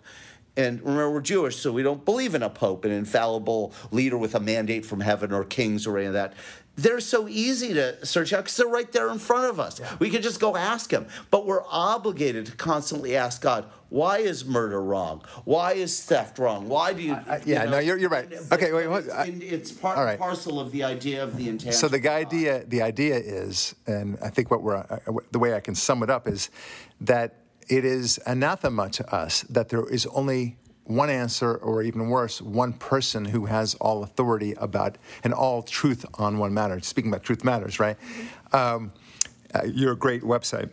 and 0.58 0.80
remember, 0.80 1.12
we're 1.12 1.20
Jewish, 1.20 1.56
so 1.56 1.70
we 1.70 1.84
don't 1.84 2.04
believe 2.04 2.34
in 2.34 2.42
a 2.42 2.50
pope, 2.50 2.84
an 2.84 2.90
infallible 2.90 3.72
leader 3.92 4.18
with 4.18 4.34
a 4.34 4.40
mandate 4.40 4.84
from 4.84 4.98
heaven 4.98 5.32
or 5.32 5.44
kings 5.44 5.86
or 5.86 5.96
any 5.98 6.08
of 6.08 6.14
that 6.14 6.34
they're 6.78 7.00
so 7.00 7.28
easy 7.28 7.74
to 7.74 8.06
search 8.06 8.32
out 8.32 8.44
because 8.44 8.56
they're 8.56 8.68
right 8.68 8.90
there 8.92 9.10
in 9.10 9.18
front 9.18 9.50
of 9.50 9.58
us. 9.58 9.80
Yeah. 9.80 9.96
We 9.98 10.10
can 10.10 10.22
just 10.22 10.38
go 10.38 10.56
ask 10.56 10.90
him. 10.92 11.06
But 11.30 11.44
we're 11.44 11.64
obligated 11.66 12.46
to 12.46 12.52
constantly 12.52 13.16
ask 13.16 13.42
God, 13.42 13.64
why 13.88 14.18
is 14.18 14.44
murder 14.44 14.80
wrong? 14.80 15.24
Why 15.44 15.72
is 15.72 16.04
theft 16.04 16.38
wrong? 16.38 16.68
Why 16.68 16.92
do 16.92 17.02
you? 17.02 17.14
I, 17.14 17.40
yeah, 17.44 17.64
you 17.64 17.70
know, 17.70 17.70
no, 17.72 17.78
you're, 17.80 17.98
you're 17.98 18.10
right. 18.10 18.32
okay, 18.52 18.72
wait, 18.72 18.86
what, 18.86 19.10
I, 19.10 19.24
it's 19.40 19.72
part 19.72 19.98
right. 19.98 20.18
parcel 20.18 20.60
of 20.60 20.70
the 20.70 20.84
idea 20.84 21.24
of 21.24 21.36
the 21.36 21.48
intent. 21.48 21.74
So 21.74 21.88
the 21.88 22.08
idea, 22.08 22.64
the 22.64 22.82
idea 22.82 23.16
is, 23.16 23.74
and 23.86 24.16
I 24.22 24.28
think 24.28 24.50
what 24.50 24.62
we're, 24.62 24.76
uh, 24.76 24.98
the 25.32 25.38
way 25.38 25.54
I 25.54 25.60
can 25.60 25.74
sum 25.74 26.02
it 26.04 26.10
up 26.10 26.28
is 26.28 26.48
that 27.00 27.40
it 27.68 27.84
is 27.84 28.20
anathema 28.24 28.88
to 28.90 29.14
us 29.14 29.42
that 29.42 29.68
there 29.68 29.86
is 29.88 30.06
only 30.06 30.58
one 30.88 31.10
answer, 31.10 31.56
or 31.56 31.82
even 31.82 32.08
worse, 32.08 32.40
one 32.40 32.72
person 32.72 33.24
who 33.24 33.46
has 33.46 33.74
all 33.74 34.02
authority 34.02 34.54
about 34.54 34.96
and 35.22 35.34
all 35.34 35.62
truth 35.62 36.04
on 36.14 36.38
one 36.38 36.52
matter. 36.54 36.80
Speaking 36.80 37.10
about 37.10 37.22
truth 37.22 37.44
matters, 37.44 37.78
right? 37.78 37.96
Um, 38.52 38.92
uh, 39.54 39.62
you're 39.64 39.94
great 39.94 40.22
website, 40.22 40.70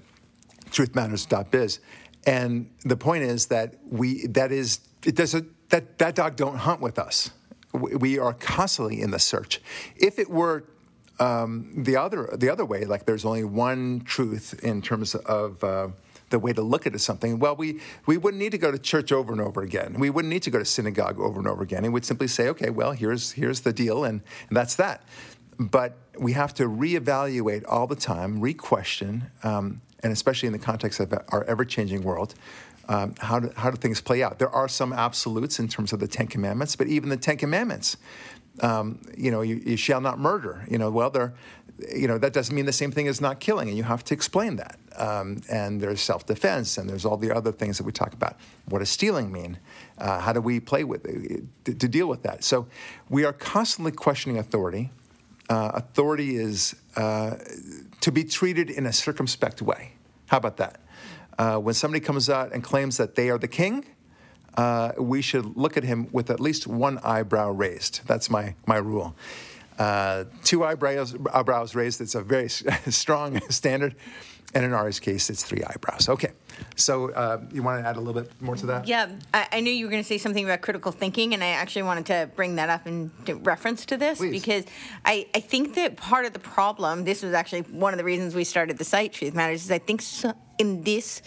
truthmatters.biz, 0.69 1.79
and 2.25 2.69
the 2.83 2.97
point 2.97 3.23
is 3.23 3.47
that 3.47 3.75
we 3.89 4.27
that 4.27 4.51
is 4.51 4.79
it 5.03 5.15
does 5.15 5.35
a, 5.35 5.45
that 5.69 5.97
that 5.99 6.15
dog 6.15 6.35
don't 6.35 6.57
hunt 6.57 6.81
with 6.81 6.97
us. 6.97 7.29
We, 7.73 7.95
we 7.95 8.19
are 8.19 8.33
constantly 8.33 9.01
in 9.01 9.11
the 9.11 9.19
search. 9.19 9.61
If 9.95 10.19
it 10.19 10.29
were 10.29 10.63
um, 11.19 11.71
the 11.83 11.97
other 11.97 12.29
the 12.35 12.49
other 12.49 12.65
way, 12.65 12.85
like 12.85 13.05
there's 13.05 13.25
only 13.25 13.43
one 13.43 14.01
truth 14.01 14.59
in 14.63 14.81
terms 14.81 15.15
of 15.15 15.63
uh, 15.63 15.89
the 16.29 16.39
way 16.39 16.53
to 16.53 16.61
look 16.61 16.87
at 16.87 16.99
something, 16.99 17.39
well, 17.39 17.55
we, 17.55 17.79
we 18.05 18.17
wouldn't 18.17 18.41
need 18.41 18.51
to 18.51 18.57
go 18.57 18.71
to 18.71 18.79
church 18.79 19.11
over 19.11 19.31
and 19.31 19.41
over 19.41 19.61
again. 19.61 19.95
We 19.99 20.09
wouldn't 20.09 20.31
need 20.33 20.43
to 20.43 20.49
go 20.49 20.59
to 20.59 20.65
synagogue 20.65 21.19
over 21.19 21.39
and 21.39 21.47
over 21.47 21.63
again. 21.63 21.85
And 21.85 21.93
we'd 21.93 22.05
simply 22.05 22.27
say, 22.27 22.47
okay, 22.49 22.69
well, 22.69 22.91
here's, 22.91 23.33
here's 23.33 23.61
the 23.61 23.73
deal, 23.73 24.03
and, 24.03 24.21
and 24.49 24.57
that's 24.57 24.75
that. 24.75 25.03
But 25.59 25.97
we 26.19 26.33
have 26.33 26.53
to 26.55 26.63
reevaluate 26.63 27.63
all 27.67 27.87
the 27.87 27.95
time, 27.95 28.41
re-question, 28.41 29.29
um, 29.43 29.81
and 30.01 30.11
especially 30.11 30.47
in 30.47 30.53
the 30.53 30.59
context 30.59 30.99
of 30.99 31.13
our 31.29 31.43
ever-changing 31.45 32.01
world, 32.01 32.35
um, 32.87 33.15
how, 33.19 33.39
do, 33.39 33.51
how 33.55 33.71
do 33.71 33.77
things 33.77 34.01
play 34.01 34.21
out? 34.21 34.37
There 34.37 34.49
are 34.49 34.67
some 34.67 34.93
absolutes 34.93 35.59
in 35.59 35.67
terms 35.67 35.93
of 35.93 35.99
the 35.99 36.07
Ten 36.07 36.27
Commandments, 36.27 36.75
but 36.75 36.87
even 36.87 37.09
the 37.09 37.17
Ten 37.17 37.37
Commandments, 37.37 37.97
um, 38.61 39.01
you 39.17 39.31
know, 39.31 39.41
you, 39.41 39.61
you, 39.65 39.77
shall 39.77 40.01
not 40.01 40.19
murder. 40.19 40.65
You 40.69 40.77
know, 40.77 40.89
well, 40.89 41.09
they're, 41.09 41.33
you 41.93 42.07
know, 42.07 42.17
that 42.17 42.33
doesn't 42.33 42.55
mean 42.55 42.65
the 42.65 42.73
same 42.73 42.91
thing 42.91 43.07
as 43.07 43.19
not 43.19 43.39
killing, 43.39 43.67
and 43.67 43.77
you 43.77 43.83
have 43.83 44.03
to 44.05 44.13
explain 44.13 44.55
that. 44.55 44.79
Um, 44.97 45.41
and 45.49 45.81
there's 45.81 46.01
self 46.01 46.25
defense, 46.25 46.77
and 46.77 46.89
there's 46.89 47.05
all 47.05 47.17
the 47.17 47.35
other 47.35 47.51
things 47.51 47.77
that 47.77 47.83
we 47.83 47.91
talk 47.91 48.13
about. 48.13 48.37
What 48.69 48.79
does 48.79 48.89
stealing 48.89 49.31
mean? 49.31 49.59
Uh, 49.97 50.19
how 50.19 50.31
do 50.33 50.41
we 50.41 50.59
play 50.59 50.83
with 50.83 51.05
it, 51.05 51.43
to, 51.65 51.73
to, 51.73 51.87
deal 51.87 52.07
with 52.07 52.23
that? 52.23 52.43
So 52.43 52.67
we 53.09 53.25
are 53.25 53.33
constantly 53.33 53.91
questioning 53.91 54.37
authority. 54.37 54.91
Uh, 55.49 55.71
authority 55.73 56.37
is 56.37 56.75
uh, 56.95 57.35
to 58.01 58.11
be 58.11 58.23
treated 58.23 58.69
in 58.69 58.85
a 58.85 58.93
circumspect 58.93 59.61
way. 59.61 59.93
How 60.27 60.37
about 60.37 60.57
that? 60.57 60.79
Uh, 61.37 61.57
when 61.57 61.73
somebody 61.73 61.99
comes 61.99 62.29
out 62.29 62.53
and 62.53 62.63
claims 62.63 62.97
that 62.97 63.15
they 63.15 63.29
are 63.29 63.37
the 63.37 63.47
king, 63.47 63.85
uh, 64.57 64.93
we 64.97 65.21
should 65.21 65.57
look 65.57 65.75
at 65.75 65.83
him 65.83 66.07
with 66.13 66.29
at 66.29 66.39
least 66.39 66.65
one 66.65 66.97
eyebrow 66.99 67.51
raised. 67.51 68.01
That's 68.07 68.29
my, 68.29 68.55
my 68.65 68.77
rule. 68.77 69.15
Uh, 69.77 70.25
two 70.43 70.63
eyebrows, 70.63 71.15
eyebrows 71.33 71.75
raised, 71.75 72.01
it's 72.01 72.15
a 72.15 72.21
very 72.21 72.49
strong 72.89 73.39
standard. 73.49 73.95
And 74.53 74.63
in 74.63 74.73
Ari's 74.73 75.01
case, 75.01 75.29
it's 75.29 75.43
three 75.43 75.61
eyebrows. 75.65 76.07
Okay. 76.07 76.31
So 76.77 77.11
uh, 77.11 77.41
you 77.51 77.61
want 77.61 77.83
to 77.83 77.89
add 77.89 77.97
a 77.97 77.99
little 77.99 78.21
bit 78.21 78.31
more 78.41 78.55
to 78.55 78.65
that? 78.67 78.87
Yeah, 78.87 79.09
I, 79.33 79.47
I 79.51 79.59
knew 79.59 79.71
you 79.71 79.85
were 79.85 79.91
going 79.91 80.01
to 80.01 80.07
say 80.07 80.17
something 80.17 80.45
about 80.45 80.61
critical 80.61 80.93
thinking, 80.93 81.33
and 81.33 81.43
I 81.43 81.47
actually 81.47 81.83
wanted 81.83 82.05
to 82.05 82.29
bring 82.37 82.55
that 82.55 82.69
up 82.69 82.87
in 82.87 83.11
reference 83.43 83.85
to 83.87 83.97
this 83.97 84.19
Please. 84.19 84.31
because 84.31 84.63
I, 85.03 85.27
I 85.35 85.41
think 85.41 85.75
that 85.75 85.97
part 85.97 86.25
of 86.25 86.31
the 86.31 86.39
problem, 86.39 87.03
this 87.03 87.21
was 87.21 87.33
actually 87.33 87.63
one 87.63 87.93
of 87.93 87.97
the 87.97 88.05
reasons 88.05 88.33
we 88.33 88.45
started 88.45 88.77
the 88.77 88.85
site, 88.85 89.11
Truth 89.11 89.33
Matters, 89.33 89.65
is 89.65 89.71
I 89.71 89.79
think 89.79 90.01
so, 90.01 90.33
in 90.57 90.83
this 90.83 91.21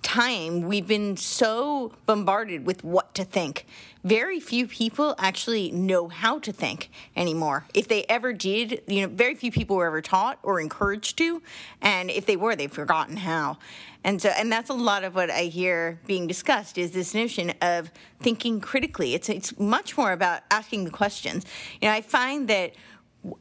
time, 0.00 0.62
we've 0.62 0.86
been 0.86 1.16
so 1.16 1.92
bombarded 2.06 2.66
with 2.66 2.84
what 2.84 3.14
to 3.16 3.24
think. 3.24 3.66
Very 4.04 4.40
few 4.40 4.66
people 4.66 5.14
actually 5.18 5.70
know 5.70 6.08
how 6.08 6.40
to 6.40 6.52
think 6.52 6.90
anymore. 7.14 7.66
If 7.72 7.86
they 7.86 8.04
ever 8.08 8.32
did, 8.32 8.82
you 8.88 9.02
know, 9.02 9.08
very 9.08 9.36
few 9.36 9.52
people 9.52 9.76
were 9.76 9.86
ever 9.86 10.02
taught 10.02 10.38
or 10.42 10.60
encouraged 10.60 11.18
to, 11.18 11.40
and 11.80 12.10
if 12.10 12.26
they 12.26 12.36
were, 12.36 12.56
they've 12.56 12.72
forgotten 12.72 13.18
how. 13.18 13.58
And 14.04 14.20
so, 14.20 14.30
and 14.30 14.50
that's 14.50 14.70
a 14.70 14.74
lot 14.74 15.04
of 15.04 15.14
what 15.14 15.30
I 15.30 15.42
hear 15.42 16.00
being 16.06 16.26
discussed 16.26 16.76
is 16.76 16.90
this 16.90 17.14
notion 17.14 17.52
of 17.62 17.92
thinking 18.20 18.60
critically. 18.60 19.14
It's 19.14 19.28
it's 19.28 19.56
much 19.58 19.96
more 19.96 20.10
about 20.10 20.42
asking 20.50 20.84
the 20.84 20.90
questions. 20.90 21.46
You 21.80 21.86
know, 21.86 21.94
I 21.94 22.00
find 22.00 22.48
that 22.48 22.72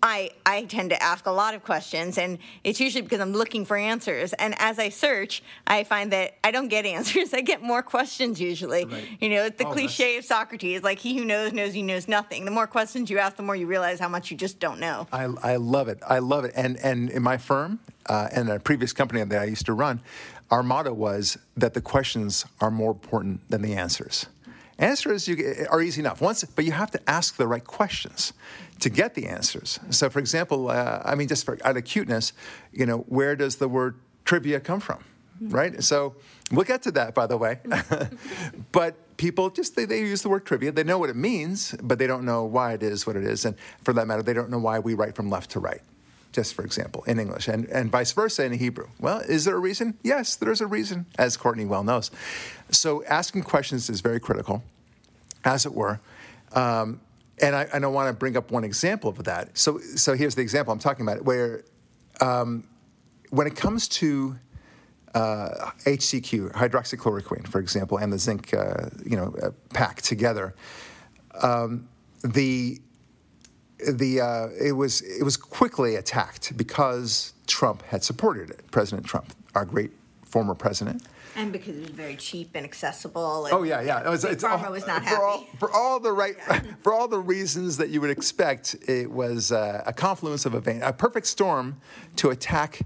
I, 0.04 0.30
I 0.46 0.66
tend 0.66 0.92
to 0.92 1.02
ask 1.02 1.26
a 1.26 1.32
lot 1.32 1.56
of 1.56 1.64
questions, 1.64 2.20
and 2.20 2.38
it's 2.64 2.80
usually 2.80 3.02
because 3.02 3.20
I'm 3.20 3.34
looking 3.34 3.66
for 3.66 3.76
answers. 3.76 4.32
And 4.34 4.54
as 4.60 4.78
I 4.78 4.90
search, 4.90 5.42
I 5.66 5.84
find 5.84 6.12
that 6.14 6.36
I 6.44 6.52
don't 6.52 6.68
get 6.68 6.86
answers. 6.98 7.34
I 7.34 7.42
get 7.42 7.64
more 7.64 7.82
questions 7.82 8.40
usually. 8.40 8.86
Right. 8.86 9.08
You 9.20 9.30
know, 9.30 9.50
the 9.50 9.66
oh, 9.66 9.72
cliche 9.72 10.18
of 10.18 10.26
Socrates, 10.26 10.84
like 10.84 11.00
he 11.00 11.18
who 11.18 11.26
knows 11.26 11.52
knows 11.54 11.74
he 11.74 11.82
knows 11.82 12.08
nothing. 12.08 12.46
The 12.46 12.52
more 12.52 12.68
questions 12.68 13.10
you 13.10 13.18
ask, 13.18 13.38
the 13.38 13.44
more 13.44 13.56
you 13.56 13.66
realize 13.66 14.00
how 14.00 14.10
much 14.10 14.30
you 14.30 14.38
just 14.38 14.60
don't 14.60 14.80
know. 14.80 15.08
I, 15.12 15.24
I 15.42 15.56
love 15.56 15.88
it. 15.88 16.00
I 16.08 16.20
love 16.20 16.46
it. 16.46 16.54
And 16.56 16.78
and 16.78 17.10
in 17.10 17.24
my 17.24 17.38
firm 17.38 17.80
uh, 18.08 18.30
and 18.32 18.50
a 18.50 18.60
previous 18.60 18.94
company 18.94 19.24
that 19.24 19.42
I 19.42 19.46
used 19.46 19.66
to 19.66 19.74
run, 19.74 20.02
our 20.52 20.62
motto 20.62 20.94
was 20.94 21.38
that 21.58 21.74
the 21.74 21.82
questions 21.82 22.46
are 22.60 22.70
more 22.70 22.92
important 22.92 23.50
than 23.50 23.62
the 23.62 23.74
answers. 23.74 24.28
Answers 24.82 25.28
you, 25.28 25.68
are 25.70 25.80
easy 25.80 26.02
enough 26.02 26.22
once, 26.22 26.44
but 26.44 26.66
you 26.66 26.72
have 26.72 26.90
to 26.92 27.10
ask 27.10 27.38
the 27.38 27.46
right 27.46 27.64
questions 27.64 28.34
to 28.80 28.90
get 28.90 29.14
the 29.14 29.28
answers. 29.28 29.80
So, 29.92 30.10
for 30.10 30.18
example, 30.18 30.72
uh, 30.72 31.04
I 31.06 31.14
mean, 31.14 31.28
just 31.28 31.46
for, 31.46 31.60
out 31.64 31.78
of 31.78 31.86
cuteness, 31.86 32.34
you 32.74 32.88
know, 32.88 33.00
where 33.08 33.36
does 33.36 33.58
the 33.58 33.68
word 33.68 34.00
trivia 34.26 34.60
come 34.60 34.80
from, 34.80 35.04
right? 35.40 35.84
So, 35.84 36.16
we'll 36.52 36.66
get 36.66 36.82
to 36.84 36.92
that, 36.94 37.14
by 37.14 37.28
the 37.28 37.38
way. 37.38 37.60
but 38.72 39.18
people 39.18 39.52
just 39.52 39.76
they, 39.76 39.86
they 39.86 40.00
use 40.00 40.24
the 40.24 40.30
word 40.30 40.48
trivia. 40.48 40.72
They 40.72 40.84
know 40.84 40.98
what 40.98 41.12
it 41.12 41.16
means, 41.16 41.76
but 41.84 42.00
they 42.00 42.08
don't 42.08 42.26
know 42.26 42.44
why 42.44 42.74
it 42.74 42.82
is 42.82 43.06
what 43.06 43.16
it 43.16 43.24
is, 43.24 43.46
and 43.46 43.56
for 43.84 43.94
that 43.94 44.08
matter, 44.08 44.24
they 44.24 44.34
don't 44.34 44.50
know 44.50 44.58
why 44.58 44.80
we 44.80 44.96
write 44.96 45.16
from 45.16 45.30
left 45.30 45.52
to 45.52 45.60
right 45.60 45.82
just 46.32 46.54
for 46.54 46.64
example, 46.64 47.04
in 47.08 47.20
English, 47.20 47.48
and, 47.48 47.66
and 47.66 47.92
vice 47.92 48.12
versa 48.12 48.46
in 48.46 48.54
Hebrew. 48.54 48.88
Well, 49.00 49.20
is 49.20 49.46
there 49.46 49.56
a 49.56 49.60
reason? 49.60 49.98
Yes, 50.04 50.36
there's 50.36 50.62
a 50.62 50.68
reason, 50.68 51.06
as 51.18 51.38
Courtney 51.38 51.66
well 51.66 51.84
knows. 51.84 52.12
So 52.70 53.04
asking 53.06 53.44
questions 53.44 53.90
is 53.90 54.02
very 54.02 54.20
critical, 54.20 54.64
as 55.44 55.66
it 55.66 55.74
were. 55.74 56.00
Um, 56.54 57.02
and 57.42 57.56
I, 57.56 57.68
and 57.74 57.84
I 57.84 57.88
want 57.88 58.08
to 58.08 58.14
bring 58.14 58.38
up 58.38 58.52
one 58.52 58.64
example 58.64 59.10
of 59.10 59.24
that. 59.24 59.58
So, 59.58 59.80
so 59.80 60.14
here's 60.14 60.36
the 60.36 60.42
example 60.42 60.72
I'm 60.72 60.80
talking 60.80 61.08
about, 61.08 61.24
where 61.26 61.64
um, 62.20 62.68
when 63.32 63.48
it 63.48 63.56
comes 63.56 63.88
to 63.88 64.38
uh, 65.16 65.72
HCQ, 65.86 66.52
hydroxychloroquine, 66.54 67.48
for 67.48 67.60
example, 67.60 67.98
and 67.98 68.14
the 68.14 68.20
zinc, 68.20 68.54
uh, 68.54 68.90
you 69.06 69.18
know, 69.18 69.34
uh, 69.42 69.50
pack 69.74 70.02
together, 70.02 70.56
um, 71.42 71.88
the 72.24 72.80
the 73.90 74.22
uh, 74.22 74.48
it 74.60 74.74
was 74.74 75.02
it 75.02 75.24
was 75.24 75.36
quickly 75.38 75.96
attacked 75.96 76.56
because 76.56 77.34
Trump 77.48 77.82
had 77.84 78.04
supported 78.04 78.52
it. 78.52 78.70
President 78.72 79.06
Trump, 79.06 79.34
our 79.56 79.66
great 79.66 79.92
former 80.24 80.54
president. 80.54 81.04
And 81.36 81.52
because 81.54 81.78
it 81.78 81.82
was 81.82 81.90
very 81.92 82.16
cheap 82.18 82.52
and 82.56 82.66
accessible. 82.66 83.46
And 83.46 83.54
Oh 83.54 83.64
yeah, 83.64 83.82
yeah. 83.82 84.06
It 84.06 84.10
was, 84.10 84.24
Big 84.24 84.34
it's 84.34 84.44
Pharma 84.44 84.66
all- 84.66 84.72
was 84.72 84.86
not 84.86 85.06
for 85.06 85.16
all, 85.24 85.38
happy. 85.40 85.58
for 85.60 85.72
all 85.72 86.00
the 86.00 86.12
right, 86.12 86.36
for 86.82 86.94
all 86.94 87.08
the 87.08 87.20
reasons 87.20 87.78
that 87.78 87.90
you 87.90 88.02
would 88.02 88.10
expect. 88.10 88.76
It 88.88 89.10
was 89.10 89.52
uh, 89.52 89.84
a 89.86 89.94
confluence 89.94 90.46
of 90.46 90.56
events, 90.56 90.86
a 90.86 90.92
perfect 90.94 91.28
storm 91.28 91.80
to 92.18 92.30
attack 92.32 92.82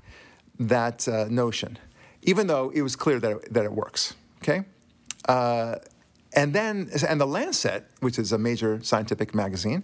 that 0.59 1.07
uh, 1.07 1.25
notion, 1.29 1.77
even 2.21 2.47
though 2.47 2.69
it 2.73 2.81
was 2.81 2.95
clear 2.95 3.19
that 3.19 3.31
it, 3.31 3.53
that 3.53 3.65
it 3.65 3.71
works. 3.71 4.13
Okay. 4.43 4.63
Uh, 5.27 5.75
and 6.33 6.53
then, 6.53 6.89
and 7.07 7.19
the 7.19 7.25
Lancet, 7.25 7.85
which 8.01 8.19
is 8.19 8.31
a 8.31 8.37
major 8.37 8.79
scientific 8.83 9.33
magazine, 9.33 9.83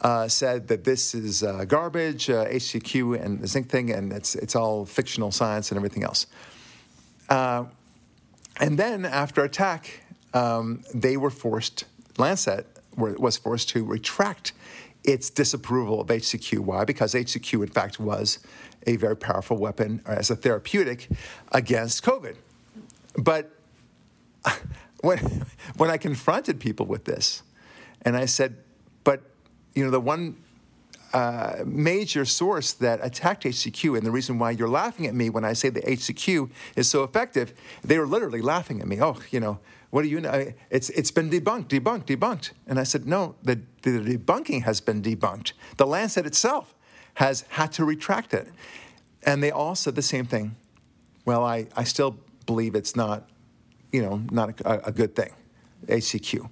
uh, 0.00 0.26
said 0.28 0.68
that 0.68 0.84
this 0.84 1.14
is 1.14 1.42
uh, 1.42 1.64
garbage, 1.66 2.30
uh, 2.30 2.46
HCQ 2.46 3.22
and 3.22 3.40
the 3.40 3.46
zinc 3.46 3.68
thing, 3.68 3.90
and 3.90 4.12
it's 4.12 4.34
it's 4.34 4.56
all 4.56 4.86
fictional 4.86 5.30
science 5.30 5.70
and 5.70 5.76
everything 5.76 6.02
else. 6.04 6.26
Uh, 7.28 7.64
and 8.60 8.78
then 8.78 9.04
after 9.04 9.44
attack, 9.44 10.04
um, 10.34 10.82
they 10.94 11.16
were 11.16 11.30
forced, 11.30 11.84
Lancet 12.18 12.66
was 12.96 13.36
forced 13.36 13.70
to 13.70 13.84
retract 13.84 14.52
its 15.04 15.30
disapproval 15.30 16.00
of 16.00 16.08
HCQ. 16.08 16.58
Why? 16.60 16.84
Because 16.84 17.14
HCQ, 17.14 17.62
in 17.62 17.68
fact, 17.68 17.98
was 17.98 18.38
a 18.86 18.96
very 18.96 19.16
powerful 19.16 19.56
weapon 19.56 20.02
as 20.06 20.30
a 20.30 20.36
therapeutic 20.36 21.08
against 21.52 22.04
COVID. 22.04 22.36
But 23.16 23.50
when, 25.00 25.44
when 25.76 25.90
I 25.90 25.96
confronted 25.96 26.60
people 26.60 26.86
with 26.86 27.04
this, 27.04 27.42
and 28.02 28.16
I 28.16 28.26
said, 28.26 28.56
but, 29.04 29.22
you 29.74 29.84
know, 29.84 29.90
the 29.90 30.00
one 30.00 30.36
uh, 31.12 31.62
major 31.66 32.24
source 32.24 32.72
that 32.74 33.00
attacked 33.02 33.44
HCQ, 33.44 33.96
and 33.96 34.06
the 34.06 34.10
reason 34.10 34.38
why 34.38 34.50
you're 34.50 34.68
laughing 34.68 35.06
at 35.06 35.14
me 35.14 35.30
when 35.30 35.44
I 35.44 35.52
say 35.52 35.68
the 35.68 35.82
HCQ 35.82 36.50
is 36.76 36.88
so 36.88 37.02
effective, 37.02 37.52
they 37.82 37.98
were 37.98 38.06
literally 38.06 38.40
laughing 38.40 38.80
at 38.80 38.86
me. 38.86 39.00
Oh, 39.00 39.18
you 39.30 39.40
know, 39.40 39.58
what 39.90 40.02
do 40.02 40.08
you 40.08 40.20
know? 40.20 40.52
It's, 40.70 40.88
it's 40.90 41.10
been 41.10 41.28
debunked, 41.28 41.68
debunked, 41.68 42.06
debunked. 42.06 42.52
And 42.66 42.80
I 42.80 42.82
said, 42.84 43.06
no, 43.06 43.34
the, 43.42 43.60
the 43.82 43.90
debunking 44.16 44.62
has 44.62 44.80
been 44.80 45.02
debunked. 45.02 45.52
The 45.76 45.86
Lancet 45.86 46.24
itself 46.24 46.74
has 47.14 47.42
had 47.50 47.72
to 47.72 47.84
retract 47.84 48.32
it. 48.32 48.48
And 49.22 49.42
they 49.42 49.50
all 49.50 49.74
said 49.74 49.94
the 49.94 50.02
same 50.02 50.24
thing. 50.24 50.56
Well, 51.26 51.44
I, 51.44 51.66
I 51.76 51.84
still 51.84 52.16
believe 52.46 52.74
it's 52.74 52.96
not, 52.96 53.28
you 53.92 54.00
know, 54.00 54.22
not 54.30 54.58
a, 54.62 54.88
a 54.88 54.92
good 54.92 55.14
thing, 55.14 55.30
HCQ. 55.86 56.48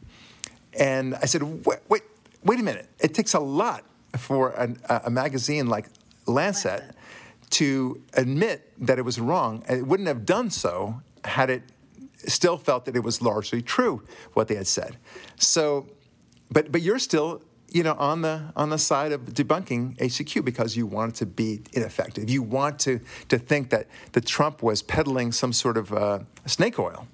And 0.79 1.15
I 1.17 1.25
said, 1.25 1.43
wait, 1.65 1.79
wait, 1.89 2.03
wait 2.45 2.61
a 2.61 2.63
minute. 2.63 2.89
It 3.01 3.15
takes 3.15 3.33
a 3.33 3.41
lot 3.41 3.85
for 4.17 4.51
an, 4.51 4.79
a, 4.89 5.03
a 5.05 5.11
magazine 5.11 5.67
like 5.67 5.87
Lancet, 6.27 6.81
Lancet. 6.81 6.97
to 7.51 8.03
admit 8.15 8.73
that 8.79 8.99
it 8.99 9.03
was 9.03 9.21
wrong. 9.21 9.65
It 9.69 9.87
wouldn't 9.87 10.09
have 10.09 10.25
done 10.25 10.51
so 10.51 11.01
had 11.25 11.51
it 11.51 11.63
still 12.27 12.57
felt 12.57 12.85
that 12.85 12.97
it 12.97 13.03
was 13.03 13.23
largely 13.23 13.63
true 13.63 14.03
what 14.35 14.49
they 14.49 14.55
had 14.55 14.67
said. 14.67 14.97
So, 15.37 15.87
but 16.51 16.71
but 16.73 16.83
you're 16.83 16.99
still 16.99 17.43
you 17.71 17.83
know 17.83 17.95
on 17.95 18.23
the 18.23 18.53
on 18.57 18.71
the 18.71 18.79
side 18.79 19.13
of 19.13 19.23
debunking 19.23 19.97
HCQ 19.99 20.45
because 20.45 20.77
you 20.77 20.87
want 20.87 21.15
it 21.15 21.17
to 21.17 21.27
be 21.27 21.63
ineffective. 21.73 22.29
You 22.29 22.43
want 22.43 22.79
to 22.81 23.01
to 23.29 23.39
think 23.39 23.71
that 23.71 23.87
that 24.13 24.27
Trump 24.27 24.63
was 24.63 24.83
peddling 24.83 25.33
some 25.33 25.53
sort 25.53 25.77
of 25.77 25.93
uh, 25.93 26.21
snake 26.47 26.79
oil 26.79 27.07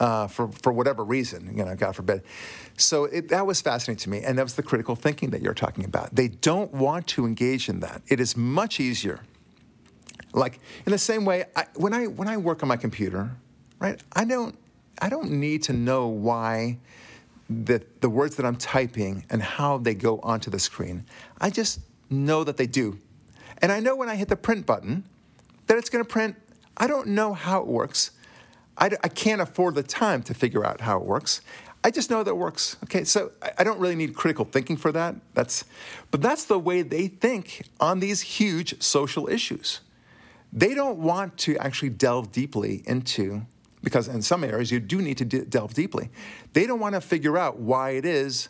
uh, 0.00 0.26
for, 0.26 0.48
for 0.48 0.72
whatever 0.72 1.04
reason, 1.04 1.56
you 1.56 1.64
know, 1.64 1.74
God 1.74 1.94
forbid. 1.94 2.22
So 2.76 3.04
it, 3.04 3.28
that 3.28 3.46
was 3.46 3.60
fascinating 3.60 4.02
to 4.02 4.10
me, 4.10 4.22
and 4.22 4.36
that 4.38 4.42
was 4.42 4.54
the 4.54 4.62
critical 4.62 4.96
thinking 4.96 5.30
that 5.30 5.42
you're 5.42 5.54
talking 5.54 5.84
about. 5.84 6.14
They 6.14 6.28
don't 6.28 6.72
want 6.72 7.06
to 7.08 7.24
engage 7.24 7.68
in 7.68 7.80
that. 7.80 8.02
It 8.08 8.20
is 8.20 8.36
much 8.36 8.80
easier. 8.80 9.20
Like 10.32 10.58
in 10.84 10.90
the 10.90 10.98
same 10.98 11.24
way, 11.24 11.44
I, 11.54 11.66
when 11.76 11.94
I 11.94 12.06
when 12.06 12.26
I 12.26 12.36
work 12.36 12.62
on 12.62 12.68
my 12.68 12.76
computer, 12.76 13.30
right? 13.78 14.02
I 14.12 14.24
don't 14.24 14.58
I 15.00 15.08
don't 15.08 15.30
need 15.30 15.62
to 15.64 15.72
know 15.72 16.08
why 16.08 16.78
the 17.48 17.80
the 18.00 18.10
words 18.10 18.34
that 18.36 18.46
I'm 18.46 18.56
typing 18.56 19.24
and 19.30 19.40
how 19.40 19.78
they 19.78 19.94
go 19.94 20.18
onto 20.20 20.50
the 20.50 20.58
screen. 20.58 21.04
I 21.40 21.50
just 21.50 21.80
know 22.10 22.42
that 22.42 22.56
they 22.56 22.66
do, 22.66 22.98
and 23.58 23.70
I 23.70 23.78
know 23.78 23.94
when 23.94 24.08
I 24.08 24.16
hit 24.16 24.28
the 24.28 24.36
print 24.36 24.66
button 24.66 25.04
that 25.68 25.78
it's 25.78 25.90
going 25.90 26.04
to 26.04 26.10
print. 26.10 26.36
I 26.76 26.88
don't 26.88 27.08
know 27.08 27.34
how 27.34 27.60
it 27.60 27.68
works. 27.68 28.10
I, 28.76 28.90
I 29.04 29.08
can't 29.08 29.40
afford 29.40 29.76
the 29.76 29.82
time 29.82 30.22
to 30.24 30.34
figure 30.34 30.64
out 30.64 30.80
how 30.80 30.98
it 30.98 31.04
works. 31.04 31.40
I 31.84 31.90
just 31.90 32.08
know 32.08 32.22
that 32.22 32.34
works. 32.34 32.78
Okay, 32.84 33.04
so 33.04 33.32
I, 33.42 33.50
I 33.58 33.64
don't 33.64 33.78
really 33.78 33.94
need 33.94 34.14
critical 34.14 34.46
thinking 34.46 34.78
for 34.78 34.90
that. 34.92 35.14
That's, 35.34 35.64
but 36.10 36.22
that's 36.22 36.44
the 36.44 36.58
way 36.58 36.80
they 36.80 37.08
think 37.08 37.66
on 37.78 38.00
these 38.00 38.22
huge 38.22 38.82
social 38.82 39.28
issues. 39.28 39.80
They 40.50 40.72
don't 40.72 40.98
want 40.98 41.36
to 41.38 41.58
actually 41.58 41.90
delve 41.90 42.32
deeply 42.32 42.82
into, 42.86 43.42
because 43.82 44.08
in 44.08 44.22
some 44.22 44.44
areas 44.44 44.72
you 44.72 44.80
do 44.80 45.02
need 45.02 45.18
to 45.18 45.26
de- 45.26 45.44
delve 45.44 45.74
deeply. 45.74 46.08
They 46.54 46.66
don't 46.66 46.80
want 46.80 46.94
to 46.94 47.02
figure 47.02 47.36
out 47.36 47.58
why 47.58 47.90
it 47.90 48.06
is 48.06 48.48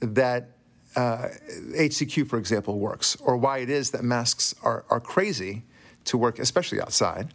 that 0.00 0.50
uh, 0.96 1.28
HCQ, 1.76 2.28
for 2.28 2.38
example, 2.38 2.80
works, 2.80 3.16
or 3.16 3.36
why 3.36 3.58
it 3.58 3.70
is 3.70 3.92
that 3.92 4.02
masks 4.02 4.54
are, 4.64 4.84
are 4.90 5.00
crazy 5.00 5.62
to 6.06 6.18
work, 6.18 6.40
especially 6.40 6.80
outside 6.80 7.32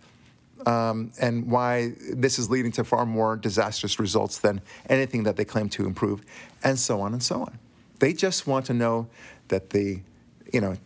um, 0.65 1.11
and 1.19 1.49
why 1.49 1.93
this 2.13 2.39
is 2.39 2.49
leading 2.49 2.71
to 2.73 2.83
far 2.83 3.05
more 3.05 3.35
disastrous 3.35 3.99
results 3.99 4.39
than 4.39 4.61
anything 4.89 5.23
that 5.23 5.35
they 5.35 5.45
claim 5.45 5.69
to 5.69 5.85
improve, 5.85 6.23
and 6.63 6.79
so 6.79 7.01
on 7.01 7.13
and 7.13 7.21
so 7.21 7.41
on. 7.41 7.59
They 7.99 8.13
just 8.13 8.47
want 8.47 8.65
to 8.67 8.73
know 8.73 9.07
that 9.47 9.71
the, 9.71 9.99
you 10.53 10.61
know, 10.61 10.77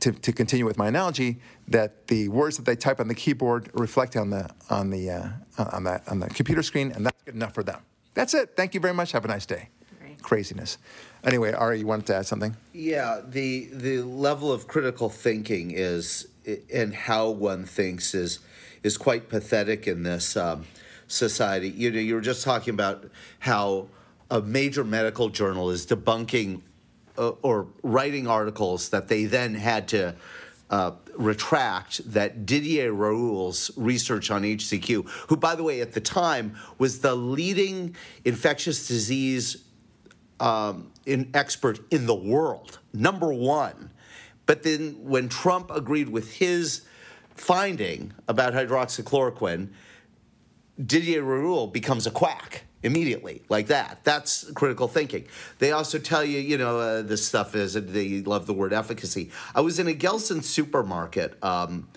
to, 0.00 0.12
to 0.12 0.32
continue 0.32 0.64
with 0.64 0.78
my 0.78 0.88
analogy, 0.88 1.38
that 1.68 2.06
the 2.06 2.28
words 2.28 2.56
that 2.56 2.64
they 2.64 2.76
type 2.76 3.00
on 3.00 3.08
the 3.08 3.14
keyboard 3.14 3.70
reflect 3.74 4.16
on 4.16 4.30
the 4.30 4.48
on 4.70 4.90
the 4.90 5.10
uh, 5.10 5.28
on 5.72 5.84
the 5.84 6.00
on 6.10 6.20
the 6.20 6.28
computer 6.28 6.62
screen, 6.62 6.92
and 6.92 7.06
that's 7.06 7.22
good 7.24 7.34
enough 7.34 7.54
for 7.54 7.62
them. 7.62 7.80
That's 8.14 8.34
it. 8.34 8.56
Thank 8.56 8.74
you 8.74 8.80
very 8.80 8.94
much. 8.94 9.12
Have 9.12 9.24
a 9.24 9.28
nice 9.28 9.46
day. 9.46 9.68
Great. 9.98 10.22
Craziness. 10.22 10.78
Anyway, 11.24 11.52
Ari, 11.52 11.80
you 11.80 11.86
wanted 11.86 12.06
to 12.06 12.16
add 12.16 12.26
something? 12.26 12.56
Yeah, 12.72 13.20
the 13.26 13.68
the 13.72 14.02
level 14.02 14.52
of 14.52 14.68
critical 14.68 15.08
thinking 15.08 15.70
is 15.72 16.28
and 16.72 16.94
how 16.94 17.30
one 17.30 17.64
thinks 17.64 18.14
is 18.14 18.40
is 18.82 18.96
quite 18.96 19.28
pathetic 19.28 19.86
in 19.86 20.02
this 20.02 20.36
um, 20.36 20.64
society. 21.06 21.68
You 21.68 21.90
know, 21.90 22.00
you 22.00 22.14
were 22.14 22.20
just 22.20 22.44
talking 22.44 22.74
about 22.74 23.10
how 23.38 23.88
a 24.30 24.40
major 24.40 24.84
medical 24.84 25.28
journal 25.28 25.70
is 25.70 25.86
debunking 25.86 26.62
uh, 27.18 27.30
or 27.42 27.66
writing 27.82 28.26
articles 28.26 28.88
that 28.90 29.08
they 29.08 29.24
then 29.24 29.54
had 29.54 29.88
to. 29.88 30.14
Uh, 30.70 30.92
retract 31.18 32.00
that 32.10 32.46
Didier 32.46 32.94
Raoult's 32.94 33.70
research 33.76 34.30
on 34.30 34.40
HCQ, 34.40 35.06
who, 35.28 35.36
by 35.36 35.54
the 35.54 35.62
way, 35.62 35.82
at 35.82 35.92
the 35.92 36.00
time 36.00 36.56
was 36.78 37.00
the 37.00 37.14
leading 37.14 37.94
infectious 38.24 38.88
disease 38.88 39.64
um, 40.40 40.90
expert 41.34 41.80
in 41.92 42.06
the 42.06 42.14
world, 42.14 42.78
number 42.94 43.32
one. 43.32 43.90
But 44.46 44.62
then 44.62 44.96
when 45.02 45.28
Trump 45.28 45.70
agreed 45.70 46.08
with 46.08 46.36
his 46.36 46.82
finding 47.34 48.12
about 48.28 48.52
hydroxychloroquine, 48.52 49.68
Didier 50.84 51.22
Raoult 51.22 51.72
becomes 51.72 52.06
a 52.06 52.10
quack 52.10 52.64
immediately, 52.82 53.42
like 53.48 53.68
that. 53.68 54.00
That's 54.04 54.50
critical 54.52 54.88
thinking. 54.88 55.26
They 55.58 55.72
also 55.72 55.98
tell 55.98 56.24
you, 56.24 56.40
you 56.40 56.58
know, 56.58 56.78
uh, 56.78 57.02
this 57.02 57.24
stuff 57.26 57.54
is, 57.54 57.74
they 57.74 58.22
love 58.22 58.46
the 58.46 58.52
word 58.52 58.72
efficacy. 58.72 59.30
I 59.54 59.60
was 59.60 59.78
in 59.78 59.86
a 59.86 59.94
Gelson 59.94 60.42
supermarket 60.42 61.42
um, 61.44 61.88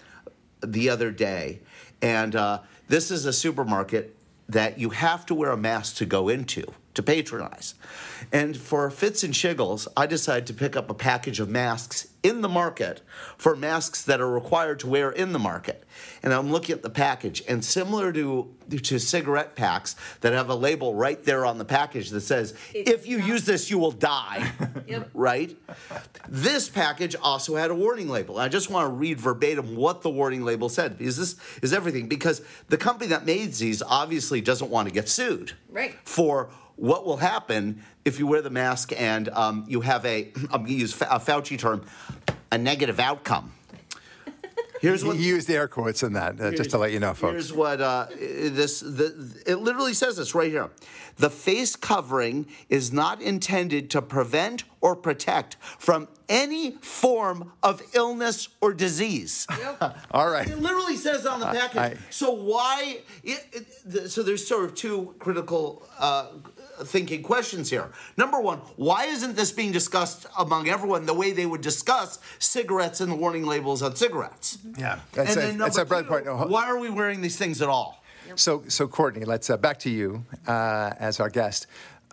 the 0.61 0.89
other 0.89 1.11
day, 1.11 1.61
and 2.01 2.35
uh, 2.35 2.59
this 2.87 3.09
is 3.09 3.25
a 3.25 3.33
supermarket 3.33 4.15
that 4.47 4.77
you 4.77 4.91
have 4.91 5.25
to 5.25 5.35
wear 5.35 5.51
a 5.51 5.57
mask 5.57 5.95
to 5.97 6.05
go 6.05 6.29
into 6.29 6.65
to 6.95 7.03
patronize. 7.03 7.75
And 8.31 8.57
for 8.57 8.89
fits 8.89 9.23
and 9.23 9.33
shiggles, 9.33 9.87
I 9.95 10.05
decided 10.07 10.47
to 10.47 10.53
pick 10.53 10.75
up 10.75 10.89
a 10.89 10.93
package 10.93 11.39
of 11.39 11.47
masks 11.49 12.07
in 12.23 12.41
the 12.41 12.49
market 12.49 13.01
for 13.37 13.55
masks 13.55 14.01
that 14.03 14.19
are 14.19 14.29
required 14.29 14.79
to 14.79 14.87
wear 14.87 15.11
in 15.11 15.31
the 15.31 15.37
market. 15.39 15.83
And 16.23 16.33
I'm 16.33 16.51
looking 16.51 16.73
at 16.73 16.81
the 16.81 16.89
package, 16.89 17.43
and 17.47 17.63
similar 17.63 18.11
to 18.13 18.51
to 18.81 18.97
cigarette 18.97 19.55
packs 19.55 19.95
that 20.21 20.33
have 20.33 20.49
a 20.49 20.55
label 20.55 20.95
right 20.95 21.23
there 21.23 21.45
on 21.45 21.59
the 21.59 21.65
package 21.65 22.09
that 22.09 22.21
says, 22.21 22.55
"If 22.73 23.07
you 23.07 23.19
use 23.19 23.43
this, 23.45 23.69
you 23.69 23.77
will 23.77 23.91
die." 23.91 24.51
Yep. 24.87 25.09
Right? 25.15 25.57
This 26.29 26.69
package 26.69 27.15
also 27.15 27.55
had 27.55 27.71
a 27.71 27.75
warning 27.75 28.07
label. 28.07 28.37
I 28.37 28.49
just 28.49 28.69
want 28.69 28.87
to 28.87 28.93
read 28.93 29.19
verbatim 29.19 29.75
what 29.75 30.01
the 30.03 30.09
warning 30.11 30.43
label 30.43 30.69
said 30.69 30.97
because 30.97 31.17
this 31.17 31.35
is 31.63 31.73
everything. 31.73 32.07
Because 32.07 32.41
the 32.69 32.77
company 32.77 33.09
that 33.09 33.25
made 33.25 33.53
these 33.53 33.81
obviously 33.81 34.41
doesn't 34.41 34.69
want 34.69 34.87
to 34.87 34.93
get 34.93 35.09
sued 35.09 35.53
Right. 35.71 35.95
for 36.03 36.49
what 36.75 37.05
will 37.05 37.17
happen 37.17 37.83
if 38.03 38.19
you 38.19 38.27
wear 38.27 38.41
the 38.41 38.49
mask 38.49 38.91
and 38.99 39.29
um, 39.29 39.65
you 39.67 39.81
have 39.81 40.05
a, 40.05 40.31
I'm 40.51 40.61
going 40.63 40.65
to 40.67 40.73
use 40.73 40.93
a 41.01 41.19
Fauci 41.19 41.57
term, 41.57 41.83
a 42.51 42.57
negative 42.57 42.99
outcome. 42.99 43.51
Here's 44.81 45.03
what 45.05 45.15
he 45.17 45.27
used 45.27 45.49
air 45.49 45.67
quotes 45.67 46.03
in 46.03 46.13
that, 46.13 46.39
uh, 46.39 46.51
just 46.51 46.71
to 46.71 46.77
let 46.77 46.91
you 46.91 46.99
know, 46.99 47.13
folks. 47.13 47.31
Here's 47.31 47.53
what 47.53 47.81
uh, 47.81 48.07
this 48.19 48.81
the, 48.81 49.41
it 49.47 49.55
literally 49.55 49.93
says 49.93 50.17
this 50.17 50.35
right 50.35 50.51
here. 50.51 50.69
The 51.17 51.29
face 51.29 51.75
covering 51.77 52.45
is 52.69 52.91
not 52.91 53.21
intended 53.21 53.89
to 53.91 54.01
prevent 54.01 54.65
or 54.81 54.95
protect 54.95 55.55
from 55.79 56.09
any 56.27 56.71
form 56.81 57.53
of 57.63 57.81
illness 57.93 58.49
or 58.59 58.73
disease. 58.73 59.47
All 60.11 60.29
right. 60.29 60.47
It 60.47 60.59
literally 60.59 60.97
says 60.97 61.25
on 61.25 61.39
the 61.39 61.45
package. 61.47 61.77
I- 61.77 61.97
so 62.09 62.31
why? 62.33 62.99
It, 63.23 63.45
it, 63.53 63.65
the- 63.85 64.09
so 64.09 64.23
there's 64.23 64.45
sort 64.45 64.65
of 64.65 64.75
two 64.75 65.15
critical 65.19 65.87
uh, 65.97 66.27
thinking 66.83 67.23
questions 67.23 67.69
here. 67.69 67.89
Number 68.17 68.39
one, 68.39 68.59
why 68.75 69.05
isn't 69.05 69.35
this 69.35 69.51
being 69.51 69.71
discussed 69.71 70.25
among 70.37 70.67
everyone 70.69 71.05
the 71.05 71.13
way 71.13 71.31
they 71.31 71.45
would 71.45 71.61
discuss 71.61 72.19
cigarettes 72.39 73.01
and 73.01 73.11
the 73.11 73.15
warning 73.15 73.45
labels 73.45 73.81
on 73.81 73.95
cigarettes? 73.95 74.57
Yeah, 74.77 74.99
that's 75.13 75.31
and 75.35 75.37
a- 75.37 75.41
then 75.47 75.57
that's 75.57 75.77
number 75.77 75.81
a 75.81 75.85
bread 75.85 76.03
two, 76.05 76.09
point. 76.09 76.27
Oh, 76.27 76.47
Why 76.47 76.65
are 76.65 76.79
we 76.79 76.89
wearing 76.89 77.21
these 77.21 77.37
things 77.37 77.61
at 77.61 77.69
all? 77.69 78.03
So, 78.35 78.63
so 78.67 78.87
Courtney, 78.87 79.23
let's 79.23 79.49
uh, 79.49 79.57
back 79.57 79.79
to 79.79 79.89
you 79.89 80.25
uh, 80.47 80.93
as 80.99 81.19
our 81.19 81.29
guest. 81.29 81.67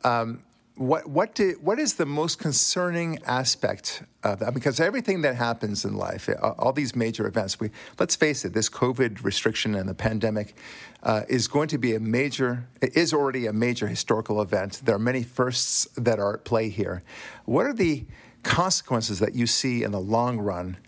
Um, 0.04 0.42
what 0.76 1.08
what 1.08 1.34
do, 1.34 1.58
what 1.60 1.78
is 1.78 1.94
the 1.94 2.06
most 2.06 2.38
concerning 2.38 3.18
aspect 3.24 4.02
of 4.22 4.38
that? 4.38 4.54
Because 4.54 4.80
everything 4.80 5.22
that 5.22 5.36
happens 5.36 5.84
in 5.84 5.96
life, 5.96 6.28
all 6.40 6.72
these 6.72 6.96
major 6.96 7.26
events, 7.26 7.60
we 7.60 7.70
let's 7.98 8.16
face 8.16 8.44
it, 8.44 8.54
this 8.54 8.68
COVID 8.68 9.22
restriction 9.22 9.74
and 9.74 9.88
the 9.88 9.94
pandemic 9.94 10.56
uh, 11.02 11.22
is 11.28 11.46
going 11.48 11.68
to 11.68 11.78
be 11.78 11.94
a 11.94 12.00
major, 12.00 12.66
it 12.80 12.96
is 12.96 13.12
already 13.12 13.46
a 13.46 13.52
major 13.52 13.86
historical 13.86 14.40
event. 14.40 14.80
There 14.84 14.94
are 14.94 15.00
many 15.00 15.22
firsts 15.22 15.86
that 15.96 16.18
are 16.18 16.34
at 16.34 16.44
play 16.44 16.68
here. 16.68 17.02
What 17.44 17.66
are 17.66 17.74
the 17.74 18.04
consequences 18.42 19.18
that 19.18 19.34
you 19.34 19.46
see 19.46 19.82
in 19.82 19.92
the 19.92 20.00
long 20.00 20.38
run? 20.38 20.78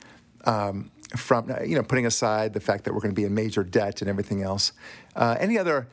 um, 0.46 0.90
from 1.16 1.50
you 1.64 1.76
know 1.76 1.82
putting 1.82 2.06
aside 2.06 2.52
the 2.52 2.60
fact 2.60 2.84
that 2.84 2.92
we're 2.92 3.00
going 3.00 3.14
to 3.14 3.20
be 3.20 3.24
in 3.24 3.34
major 3.34 3.62
debt 3.64 4.00
and 4.00 4.08
everything 4.08 4.42
else. 4.42 4.72
Uh, 5.14 5.36
any 5.38 5.58
other 5.58 5.86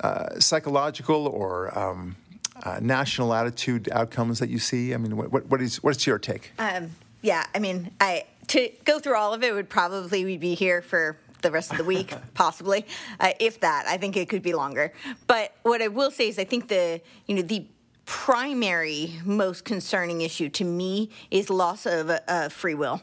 uh, 0.00 0.38
psychological 0.38 1.26
or 1.28 1.76
um, 1.78 2.16
uh, 2.62 2.80
national 2.80 3.34
attitude 3.34 3.88
outcomes 3.92 4.38
that 4.38 4.48
you 4.48 4.58
see? 4.58 4.94
I 4.94 4.96
mean, 4.96 5.16
what, 5.16 5.32
what, 5.32 5.46
what 5.46 5.62
is 5.62 5.82
what's 5.82 6.06
your 6.06 6.18
take? 6.18 6.52
Um, 6.58 6.90
yeah, 7.22 7.44
I 7.54 7.58
mean, 7.58 7.90
I 8.00 8.24
to 8.48 8.70
go 8.84 8.98
through 8.98 9.16
all 9.16 9.34
of 9.34 9.42
it 9.42 9.54
would 9.54 9.68
probably 9.68 10.24
we'd 10.24 10.40
be 10.40 10.54
here 10.54 10.82
for 10.82 11.18
the 11.42 11.50
rest 11.50 11.70
of 11.70 11.78
the 11.78 11.84
week, 11.84 12.14
possibly, 12.34 12.86
uh, 13.20 13.32
if 13.40 13.60
that. 13.60 13.86
I 13.86 13.96
think 13.96 14.16
it 14.16 14.28
could 14.28 14.42
be 14.42 14.54
longer. 14.54 14.92
But 15.26 15.54
what 15.62 15.82
I 15.82 15.88
will 15.88 16.10
say 16.10 16.28
is, 16.28 16.38
I 16.38 16.44
think 16.44 16.68
the 16.68 17.00
you 17.26 17.36
know 17.36 17.42
the 17.42 17.66
primary 18.04 19.12
most 19.24 19.64
concerning 19.64 20.20
issue 20.20 20.48
to 20.48 20.64
me 20.64 21.10
is 21.30 21.50
loss 21.50 21.86
of 21.86 22.10
uh, 22.10 22.48
free 22.48 22.74
will. 22.74 23.02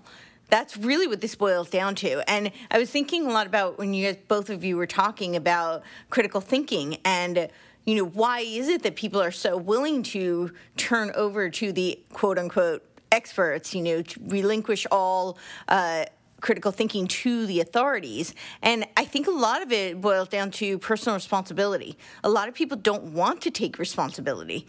That's 0.49 0.77
really 0.77 1.07
what 1.07 1.19
this 1.19 1.35
boils 1.35 1.69
down 1.69 1.95
to. 1.95 2.29
And 2.29 2.51
I 2.71 2.77
was 2.77 2.89
thinking 2.89 3.25
a 3.25 3.29
lot 3.29 3.47
about 3.47 3.77
when 3.77 3.93
you 3.93 4.05
guys, 4.05 4.17
both 4.27 4.49
of 4.49 4.63
you 4.63 4.77
were 4.77 4.87
talking 4.87 5.35
about 5.35 5.83
critical 6.09 6.41
thinking 6.41 6.97
and 7.03 7.49
you 7.85 7.95
know, 7.95 8.05
why 8.05 8.39
is 8.39 8.67
it 8.69 8.83
that 8.83 8.95
people 8.95 9.21
are 9.21 9.31
so 9.31 9.57
willing 9.57 10.03
to 10.03 10.51
turn 10.77 11.11
over 11.15 11.49
to 11.49 11.71
the 11.71 11.99
quote 12.13 12.37
unquote 12.37 12.83
experts, 13.11 13.75
you 13.75 13.81
know, 13.81 14.01
to 14.01 14.19
relinquish 14.25 14.87
all 14.89 15.37
uh, 15.67 16.05
critical 16.39 16.71
thinking 16.71 17.07
to 17.07 17.45
the 17.45 17.59
authorities? 17.59 18.33
And 18.61 18.85
I 18.95 19.05
think 19.05 19.27
a 19.27 19.31
lot 19.31 19.61
of 19.61 19.71
it 19.71 19.99
boils 19.99 20.29
down 20.29 20.51
to 20.51 20.77
personal 20.79 21.15
responsibility. 21.15 21.97
A 22.23 22.29
lot 22.29 22.47
of 22.47 22.53
people 22.53 22.77
don't 22.77 23.13
want 23.13 23.41
to 23.41 23.51
take 23.51 23.77
responsibility. 23.77 24.65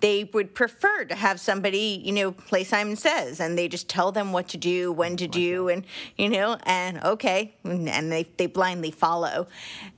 They 0.00 0.30
would 0.32 0.54
prefer 0.54 1.04
to 1.06 1.14
have 1.16 1.40
somebody, 1.40 2.00
you 2.04 2.12
know, 2.12 2.30
play 2.30 2.62
Simon 2.62 2.94
Says, 2.94 3.40
and 3.40 3.58
they 3.58 3.66
just 3.66 3.88
tell 3.88 4.12
them 4.12 4.32
what 4.32 4.46
to 4.48 4.56
do, 4.56 4.92
when 4.92 5.16
to 5.16 5.26
do, 5.26 5.68
and 5.68 5.84
you 6.16 6.28
know, 6.28 6.56
and 6.64 7.02
okay, 7.02 7.56
and 7.64 8.12
they 8.12 8.28
they 8.36 8.46
blindly 8.46 8.92
follow. 8.92 9.48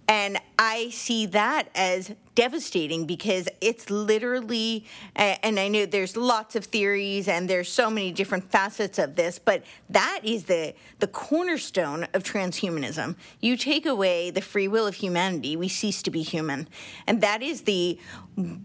And 0.08 0.38
I 0.58 0.90
see 0.90 1.26
that 1.26 1.68
as 1.74 2.12
devastating 2.41 3.05
because 3.05 3.51
it's 3.61 3.91
literally, 3.91 4.86
and 5.14 5.61
I 5.61 5.68
know 5.68 5.84
there's 5.84 6.16
lots 6.16 6.57
of 6.57 6.64
theories 6.64 7.28
and 7.28 7.51
there's 7.51 7.70
so 7.70 7.91
many 7.91 8.12
different 8.12 8.51
facets 8.51 8.99
of 8.99 9.14
this, 9.14 9.38
but 9.38 9.62
that 9.91 10.20
is 10.22 10.45
the, 10.45 10.72
the 11.01 11.07
cornerstone 11.07 12.05
of 12.14 12.22
transhumanism. 12.22 13.16
You 13.41 13.59
take 13.59 13.84
away 13.84 14.30
the 14.30 14.41
free 14.41 14.68
will 14.68 14.86
of 14.86 14.95
humanity, 14.95 15.55
we 15.55 15.68
cease 15.68 16.01
to 16.05 16.11
be 16.11 16.22
human. 16.22 16.66
And 17.07 17.20
that 17.20 17.43
is 17.43 17.61
the 17.62 17.99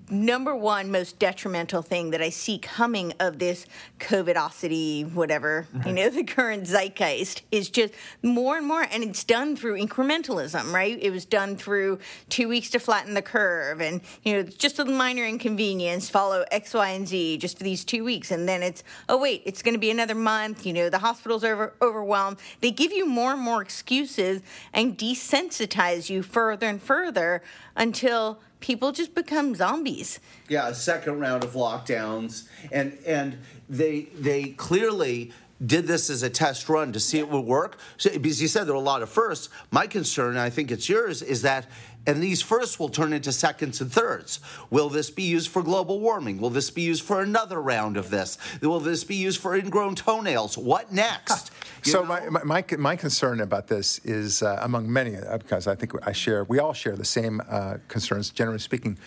number 0.09 0.55
one 0.55 0.89
most 0.89 1.19
detrimental 1.19 1.81
thing 1.81 2.11
that 2.11 2.21
I 2.21 2.29
see 2.29 2.57
coming 2.57 3.11
of 3.19 3.39
this 3.39 3.65
COVIDosity, 3.99 5.11
whatever, 5.11 5.67
you 5.73 5.79
mm-hmm. 5.79 5.93
know, 5.95 6.09
the 6.21 6.23
current 6.23 6.65
zeitgeist 6.65 7.41
is 7.51 7.69
just 7.69 7.93
more 8.23 8.55
and 8.55 8.65
more, 8.65 8.87
and 8.89 9.03
it's 9.03 9.25
done 9.25 9.57
through 9.57 9.77
incrementalism, 9.81 10.71
right? 10.71 10.97
It 11.01 11.11
was 11.11 11.25
done 11.25 11.57
through 11.57 11.99
two 12.29 12.47
weeks 12.47 12.69
to 12.69 12.79
flatten 12.79 13.15
the 13.15 13.21
curve 13.21 13.64
and, 13.71 14.01
you 14.23 14.33
know, 14.33 14.43
just 14.43 14.79
a 14.79 14.85
minor 14.85 15.25
inconvenience, 15.25 16.09
follow 16.09 16.45
X, 16.51 16.73
Y, 16.73 16.89
and 16.89 17.07
Z 17.07 17.37
just 17.37 17.57
for 17.57 17.63
these 17.63 17.83
two 17.83 18.03
weeks. 18.03 18.31
And 18.31 18.47
then 18.47 18.63
it's, 18.63 18.83
oh, 19.09 19.17
wait, 19.17 19.41
it's 19.45 19.61
going 19.61 19.73
to 19.73 19.79
be 19.79 19.91
another 19.91 20.15
month, 20.15 20.65
you 20.65 20.73
know, 20.73 20.89
the 20.89 20.99
hospital's 20.99 21.43
over, 21.43 21.73
overwhelmed. 21.81 22.37
They 22.61 22.71
give 22.71 22.91
you 22.91 23.05
more 23.05 23.33
and 23.33 23.41
more 23.41 23.61
excuses 23.61 24.41
and 24.73 24.97
desensitize 24.97 26.09
you 26.09 26.23
further 26.23 26.67
and 26.67 26.81
further 26.81 27.41
until 27.75 28.39
people 28.59 28.91
just 28.91 29.13
become 29.13 29.53
zombies. 29.53 30.19
Yeah, 30.49 30.69
a 30.69 30.73
second 30.73 31.19
round 31.19 31.43
of 31.43 31.53
lockdowns, 31.53 32.47
and 32.71 32.97
and 33.05 33.37
they 33.69 34.03
they 34.17 34.49
clearly 34.49 35.31
did 35.65 35.87
this 35.87 36.09
as 36.09 36.23
a 36.23 36.29
test 36.29 36.67
run 36.67 36.91
to 36.93 36.99
see 36.99 37.19
it 37.19 37.29
would 37.29 37.45
work. 37.45 37.77
So, 37.97 38.09
because 38.09 38.41
you 38.41 38.47
said 38.47 38.65
there 38.65 38.73
were 38.73 38.81
a 38.81 38.83
lot 38.83 39.01
of 39.01 39.09
firsts. 39.09 39.49
My 39.71 39.87
concern, 39.87 40.31
and 40.31 40.39
I 40.39 40.49
think 40.49 40.71
it's 40.71 40.89
yours, 40.89 41.21
is 41.21 41.43
that. 41.43 41.67
And 42.07 42.21
these 42.21 42.41
firsts 42.41 42.79
will 42.79 42.89
turn 42.89 43.13
into 43.13 43.31
seconds 43.31 43.81
and 43.81 43.91
thirds. 43.91 44.39
Will 44.69 44.89
this 44.89 45.09
be 45.09 45.23
used 45.23 45.49
for 45.49 45.63
global 45.63 45.99
warming? 45.99 46.39
Will 46.39 46.51
this 46.51 46.69
be 46.69 46.83
used 46.83 47.03
for 47.03 47.21
another 47.21 47.61
round 47.61 47.97
of 47.97 48.09
this? 48.09 48.37
Will 48.61 48.79
this 48.79 49.03
be 49.03 49.15
used 49.15 49.41
for 49.41 49.55
ingrown 49.55 49.95
toenails? 49.95 50.57
What 50.57 50.91
next? 50.91 51.51
You 51.83 51.91
so 51.91 52.03
my, 52.03 52.29
my, 52.29 52.43
my, 52.43 52.65
my 52.77 52.95
concern 52.95 53.41
about 53.41 53.67
this 53.67 53.99
is 54.05 54.43
uh, 54.43 54.59
among 54.61 54.91
many, 54.91 55.15
uh, 55.15 55.37
because 55.37 55.67
I 55.67 55.75
think 55.75 55.93
I 56.07 56.11
share, 56.11 56.43
we 56.43 56.59
all 56.59 56.73
share 56.73 56.95
the 56.95 57.05
same 57.05 57.41
uh, 57.49 57.77
concerns, 57.87 58.29
generally 58.29 58.59
speaking. 58.59 58.97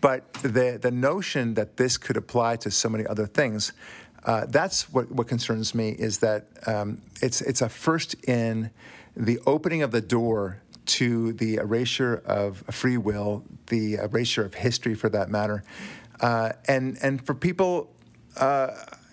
But 0.00 0.32
the, 0.34 0.78
the 0.80 0.90
notion 0.90 1.54
that 1.54 1.76
this 1.76 1.98
could 1.98 2.16
apply 2.16 2.56
to 2.56 2.70
so 2.70 2.88
many 2.88 3.06
other 3.06 3.26
things, 3.26 3.72
uh, 4.24 4.46
that's 4.48 4.92
what, 4.92 5.10
what 5.10 5.26
concerns 5.26 5.74
me 5.74 5.90
is 5.90 6.18
that 6.18 6.46
um, 6.66 7.02
it's, 7.20 7.40
it's 7.40 7.60
a 7.60 7.68
first 7.68 8.14
in 8.26 8.70
the 9.16 9.38
opening 9.46 9.82
of 9.82 9.90
the 9.90 10.00
door 10.00 10.61
to 10.84 11.32
the 11.34 11.56
erasure 11.56 12.22
of 12.26 12.58
free 12.70 12.96
will, 12.96 13.44
the 13.66 13.94
erasure 13.94 14.44
of 14.44 14.54
history 14.54 14.94
for 14.94 15.08
that 15.08 15.28
matter. 15.28 15.62
Uh, 16.20 16.52
and, 16.68 16.98
and 17.02 17.24
for 17.24 17.34
people, 17.34 17.92
uh, 18.36 18.68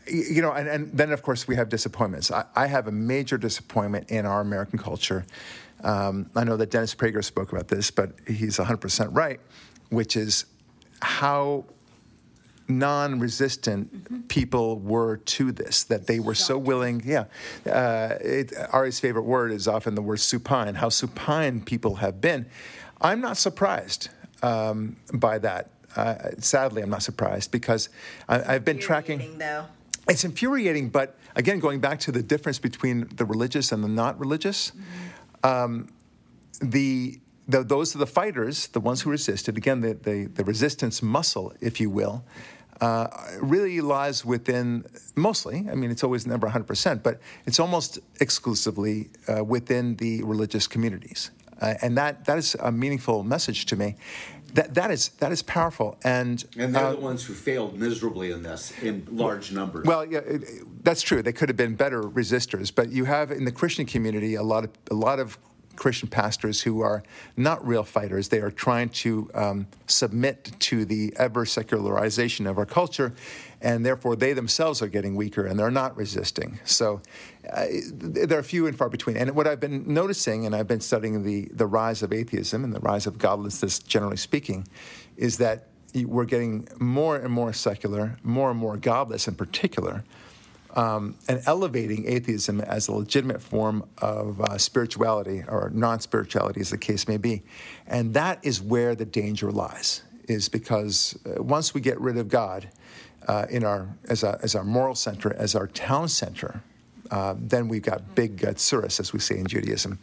you 0.07 0.41
know, 0.41 0.51
and, 0.51 0.67
and 0.67 0.91
then 0.91 1.11
of 1.11 1.22
course 1.22 1.47
we 1.47 1.55
have 1.55 1.70
disappointments. 1.70 2.32
I, 2.32 2.45
I 2.55 2.67
have 2.67 2.88
a 2.88 2.91
major 2.91 3.38
disappointment 3.38 4.09
in 4.09 4.26
our 4.26 4.41
American 4.41 4.80
culture. 4.80 5.26
Um, 5.84 6.30
I 6.36 6.43
know 6.43 6.57
that 6.57 6.72
Dennis 6.72 6.93
Prager 6.95 7.24
spoke 7.24 7.51
about 7.51 7.67
this, 7.67 7.91
but 7.91 8.11
he's 8.28 8.57
100% 8.57 9.09
right, 9.15 9.39
which 9.89 10.15
is 10.17 10.45
how 11.01 11.65
non-resistant 12.70 14.28
people 14.30 14.80
were 14.80 15.17
to 15.17 15.51
this 15.51 15.84
that 15.84 16.07
they 16.07 16.20
were 16.20 16.36
so 16.36 16.57
willing 16.57 17.01
yeah 17.05 17.26
uh, 17.65 18.15
it, 18.22 18.53
ari's 18.72 18.99
favorite 18.99 19.24
word 19.24 19.51
is 19.51 19.67
often 19.67 19.95
the 19.95 20.01
word 20.01 20.20
supine 20.20 20.76
how 20.76 20.89
supine 20.89 21.61
people 21.61 21.95
have 21.95 22.22
been 22.22 22.45
i'm 23.01 23.20
not 23.20 23.38
surprised 23.38 24.09
um, 24.43 24.95
by 25.13 25.38
that 25.38 25.72
uh, 25.95 26.15
sadly 26.38 26.82
i'm 26.82 26.89
not 26.89 27.03
surprised 27.03 27.51
because 27.51 27.89
I, 28.28 28.55
i've 28.55 28.65
been 28.65 28.80
tracking 28.80 29.38
though. 29.38 29.65
it's 30.07 30.24
infuriating, 30.24 30.89
but 30.89 31.17
again, 31.36 31.59
going 31.59 31.80
back 31.80 31.99
to 32.01 32.11
the 32.11 32.24
difference 32.24 32.59
between 32.59 33.07
the 33.15 33.26
religious 33.26 33.72
and 33.72 33.84
the 33.84 33.88
not 33.88 34.20
religious, 34.20 34.72
um, 35.43 35.89
the, 36.61 37.20
the 37.47 37.63
those 37.63 37.95
are 37.95 37.99
the 37.99 38.07
fighters, 38.07 38.67
the 38.67 38.80
ones 38.80 39.01
who 39.01 39.09
resisted. 39.09 39.57
Again, 39.57 39.82
the, 39.82 39.93
the, 39.93 40.26
the 40.26 40.43
resistance 40.43 41.01
muscle, 41.01 41.53
if 41.61 41.80
you 41.80 41.89
will, 41.89 42.24
uh, 42.82 43.07
really 43.41 43.82
lies 43.82 44.23
within 44.25 44.86
mostly. 45.15 45.67
I 45.71 45.75
mean, 45.75 45.91
it's 45.91 46.03
always 46.03 46.25
never 46.25 46.47
100%, 46.47 47.03
but 47.03 47.19
it's 47.45 47.59
almost 47.59 47.99
exclusively 48.21 49.09
uh, 49.27 49.43
within 49.43 49.95
the 49.97 50.23
religious 50.23 50.67
communities, 50.67 51.32
uh, 51.61 51.73
and 51.82 51.97
that 51.97 52.25
that 52.25 52.38
is 52.38 52.55
a 52.59 52.71
meaningful 52.71 53.23
message 53.23 53.65
to 53.67 53.75
me. 53.75 53.95
That 54.53 54.73
that 54.73 54.89
is 54.91 55.09
that 55.19 55.32
is 55.32 55.43
powerful, 55.43 55.97
and 56.03 56.43
and 56.57 56.73
they're 56.73 56.86
uh, 56.86 56.91
the 56.93 56.99
ones 57.01 57.23
who 57.25 57.34
failed 57.34 57.77
miserably 57.77 58.32
in 58.32 58.41
this 58.43 58.71
in 58.82 59.05
large 59.11 59.51
numbers. 59.51 59.86
well, 59.86 60.03
yeah, 60.05 60.19
it, 60.19 60.43
it- 60.43 60.84
that's 60.84 61.01
true. 61.03 61.21
They 61.21 61.34
could 61.34 61.49
have 61.49 61.57
been 61.57 61.75
better 61.75 62.01
resistors, 62.01 62.73
but 62.73 62.89
you 62.89 63.05
have 63.05 63.30
in 63.32 63.43
the 63.45 63.51
Christian 63.51 63.86
community 63.86 64.34
a 64.36 64.41
lot 64.43 64.63
of 64.63 64.71
a 64.89 64.95
lot 64.95 65.19
of 65.19 65.38
Christian 65.80 66.09
pastors 66.09 66.61
who 66.61 66.82
are 66.82 67.01
not 67.36 67.65
real 67.65 67.84
fighters. 67.84 68.27
They 68.27 68.39
are 68.39 68.51
trying 68.51 68.89
to 68.89 69.32
um, 69.34 69.67
submit 69.88 70.51
to 70.59 70.86
the 70.86 71.13
ever 71.15 71.45
secularization 71.45 72.45
of 72.45 72.57
our 72.57 72.65
culture, 72.65 73.13
and 73.61 73.86
therefore 73.86 74.15
they 74.15 74.34
themselves 74.34 74.82
are 74.82 74.88
getting 74.88 75.15
weaker 75.15 75.45
and 75.45 75.57
they're 75.57 75.71
not 75.71 75.97
resisting. 75.97 76.59
So 76.65 77.01
uh, 77.51 77.65
they're 77.93 78.43
few 78.43 78.67
and 78.67 78.77
far 78.77 78.89
between. 78.89 79.17
And 79.17 79.32
what 79.36 79.47
I've 79.47 79.59
been 79.59 79.91
noticing, 79.91 80.45
and 80.45 80.55
I've 80.55 80.67
been 80.67 80.82
studying 80.82 81.23
the, 81.23 81.49
the 81.51 81.65
rise 81.65 82.03
of 82.03 82.13
atheism 82.13 82.63
and 82.63 82.73
the 82.73 82.82
rise 82.82 83.07
of 83.07 83.17
godlessness, 83.17 83.80
generally 83.80 84.17
speaking, 84.17 84.67
is 85.17 85.38
that 85.38 85.67
we're 85.95 86.25
getting 86.25 86.67
more 86.80 87.15
and 87.15 87.34
more 87.34 87.51
secular, 87.53 88.17
more 88.21 88.51
and 88.51 88.59
more 88.59 88.77
godless 88.77 89.27
in 89.27 89.36
particular 89.36 90.03
um, 90.80 91.15
and 91.27 91.41
elevating 91.45 92.07
atheism 92.07 92.61
as 92.61 92.88
a 92.88 92.93
legitimate 92.93 93.41
form 93.41 93.84
of 93.97 94.39
uh, 94.39 94.57
spirituality 94.57 95.43
or 95.45 95.69
non 95.73 95.99
spirituality, 95.99 96.61
as 96.61 96.69
the 96.69 96.77
case 96.77 97.05
may 97.05 97.17
be. 97.17 97.43
And 97.86 98.13
that 98.13 98.39
is 98.43 98.61
where 98.61 98.95
the 98.95 99.03
danger 99.03 99.51
lies, 99.51 100.03
is 100.30 100.47
because 100.47 101.19
uh, 101.25 101.43
once 101.43 101.73
we 101.73 101.82
get 101.82 101.99
rid 101.99 102.17
of 102.17 102.30
God 102.30 102.69
uh, 103.27 103.45
in 103.49 103.65
our, 103.65 103.89
as, 104.07 104.23
a, 104.23 104.39
as 104.41 104.55
our 104.55 104.63
moral 104.63 104.95
center, 104.95 105.34
as 105.34 105.53
our 105.53 105.67
town 105.67 106.07
center, 106.07 106.63
uh, 107.11 107.36
then 107.38 107.67
we've 107.67 107.84
got 107.84 108.15
big 108.15 108.45
uh, 108.45 108.53
tsuris, 108.53 109.01
as 109.01 109.11
we 109.11 109.19
say 109.19 109.38
in 109.38 109.47
Judaism. 109.47 109.99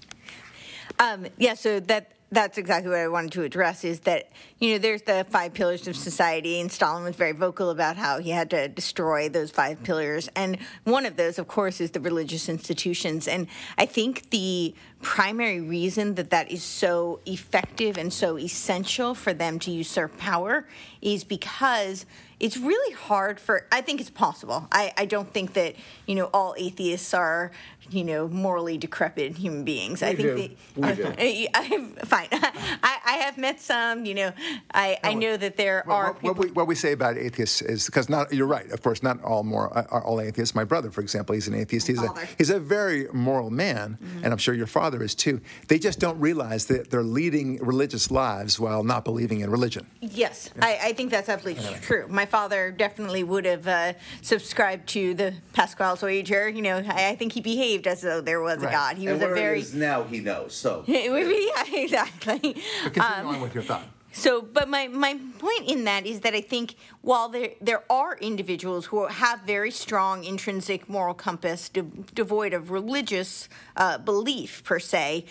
Um, 0.99 1.27
yeah, 1.39 1.55
so 1.55 1.81
that 1.81 2.13
that's 2.33 2.59
exactly 2.59 2.91
what 2.91 2.99
I 2.99 3.07
wanted 3.07 3.33
to 3.33 3.43
address 3.43 3.85
is 3.85 4.01
that, 4.01 4.31
you 4.59 4.73
know, 4.73 4.79
there's 4.79 5.03
the 5.03 5.25
five 5.31 5.55
pillars 5.55 5.87
of 5.87 5.97
society, 5.97 6.61
and 6.61 6.71
Stalin 6.71 7.05
was 7.05 7.15
very 7.15 7.33
vocal 7.33 7.71
about 7.71 7.97
how 7.97 8.19
he 8.19 8.31
had 8.31 8.51
to 8.51 8.67
destroy 8.67 9.29
those 9.29 9.53
five 9.53 9.83
pillars. 9.85 10.29
And 10.35 10.59
one 10.83 11.07
of 11.07 11.17
those, 11.17 11.39
of 11.39 11.47
course, 11.47 11.81
is 11.81 11.93
the 11.93 12.01
religious 12.01 12.49
institutions. 12.49 13.29
And 13.29 13.47
I 13.79 13.87
think 13.87 14.31
the 14.31 14.75
primary 15.03 15.61
reason 15.61 16.17
that 16.17 16.31
that 16.31 16.51
is 16.51 16.65
so 16.65 17.21
effective 17.27 17.97
and 17.97 18.13
so 18.13 18.37
essential 18.37 19.15
for 19.15 19.33
them 19.33 19.61
to 19.61 19.71
usurp 19.71 20.19
power 20.19 20.67
is 21.01 21.23
because 21.23 22.07
it's 22.39 22.57
really 22.57 22.95
hard 22.95 23.41
for 23.41 23.67
i 23.73 23.81
think 23.81 24.01
it's 24.01 24.11
possible. 24.11 24.69
I, 24.73 24.93
I 24.97 25.05
don't 25.07 25.33
think 25.33 25.55
that 25.55 25.75
you 26.07 26.15
know 26.15 26.27
all 26.33 26.55
atheists 26.59 27.15
are 27.15 27.51
you 27.91 28.05
know 28.05 28.29
morally 28.29 28.79
decrepit 28.79 29.37
human 29.37 29.65
beings. 29.65 30.01
We 30.01 30.09
i 30.09 30.15
think 30.15 30.59
do. 30.75 30.83
I, 30.83 31.49
I, 31.55 32.05
fine. 32.05 32.29
I, 32.33 32.99
I 33.07 33.13
have 33.25 33.39
met 33.39 33.61
some 33.61 34.05
you 34.05 34.15
know 34.15 34.33
i, 34.75 34.99
I 35.03 35.15
know 35.15 35.37
that 35.37 35.57
there 35.57 35.85
well, 35.87 35.97
are 35.97 36.07
what, 36.07 36.21
people 36.21 36.35
what, 36.35 36.45
we, 36.45 36.51
what 36.53 36.67
we 36.67 36.75
say 36.75 36.93
about 36.93 37.17
atheists 37.17 37.63
is 37.63 37.87
because 37.87 38.09
not 38.09 38.33
you're 38.33 38.47
right 38.47 38.71
of 38.71 38.83
course 38.83 39.03
not 39.03 39.23
all 39.23 39.43
more 39.43 39.77
are 39.77 40.05
all 40.05 40.21
atheists. 40.21 40.55
My 40.55 40.65
brother 40.65 40.91
for 40.91 41.01
example 41.01 41.35
he's 41.35 41.49
an 41.49 41.55
atheist. 41.55 41.87
He's 41.87 42.03
a 42.03 42.13
he's 42.39 42.51
a 42.51 42.61
very 42.61 43.09
moral 43.13 43.51
man 43.51 43.99
mm-hmm. 44.03 44.25
and 44.25 44.33
i'm 44.33 44.39
sure 44.39 44.55
your 44.55 44.67
father 44.67 45.03
is 45.03 45.15
too. 45.15 45.41
They 45.69 45.79
just 45.79 45.99
don't 45.99 46.19
realize 46.21 46.67
that 46.67 46.91
they're 46.91 47.03
leading 47.03 47.57
religious 47.59 48.11
lives 48.11 48.61
while 48.61 48.83
not 48.85 49.05
believing 49.05 49.41
in 49.41 49.51
religion. 49.51 49.87
Yes. 50.01 50.51
I, 50.61 50.79
I 50.83 50.93
think 50.93 51.11
that's 51.11 51.29
absolutely 51.29 51.65
true. 51.81 52.07
My 52.09 52.26
father 52.27 52.71
definitely 52.71 53.25
would 53.25 53.45
have 53.45 53.67
uh, 53.67 53.93
subscribed 54.23 54.89
to 54.91 55.15
the 55.15 55.35
Pascal's 55.53 56.03
wager. 56.03 56.49
You 56.49 56.63
know, 56.63 56.83
I, 56.87 57.11
I, 57.11 57.17
think 57.17 57.33
he 57.33 57.41
behaved 57.41 57.87
as 57.87 58.03
though 58.03 58.21
there 58.21 58.41
was 58.41 58.59
right. 58.59 58.69
a 58.69 58.73
God. 58.73 58.97
He 58.97 59.07
and 59.07 59.15
was 59.15 59.23
a 59.23 59.35
very. 59.35 59.65
Now 59.75 60.05
he 60.05 60.21
knows. 60.21 60.55
So. 60.55 60.85
yeah, 60.87 61.65
exactly. 61.73 62.63
But 62.85 62.95
continue 62.95 63.03
um, 63.03 63.27
on 63.27 63.41
with 63.41 63.55
your 63.55 63.63
thought. 63.63 63.85
So, 64.17 64.41
but 64.41 64.67
my, 64.71 64.89
my 64.89 65.21
point 65.39 65.69
in 65.71 65.85
that 65.85 66.07
is 66.07 66.21
that 66.21 66.33
I 66.33 66.41
think 66.41 66.77
while 67.03 67.29
there 67.29 67.51
there 67.61 67.83
are 67.93 68.17
individuals 68.17 68.87
who 68.87 69.07
have 69.07 69.41
very 69.41 69.71
strong 69.71 70.25
intrinsic 70.25 70.89
moral 70.89 71.13
compass, 71.13 71.69
de- 71.69 71.83
devoid 71.83 72.55
of 72.55 72.71
religious 72.71 73.47
uh, 73.77 73.99
belief 73.99 74.65
per 74.65 74.79
se, 74.79 75.27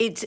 it's 0.00 0.24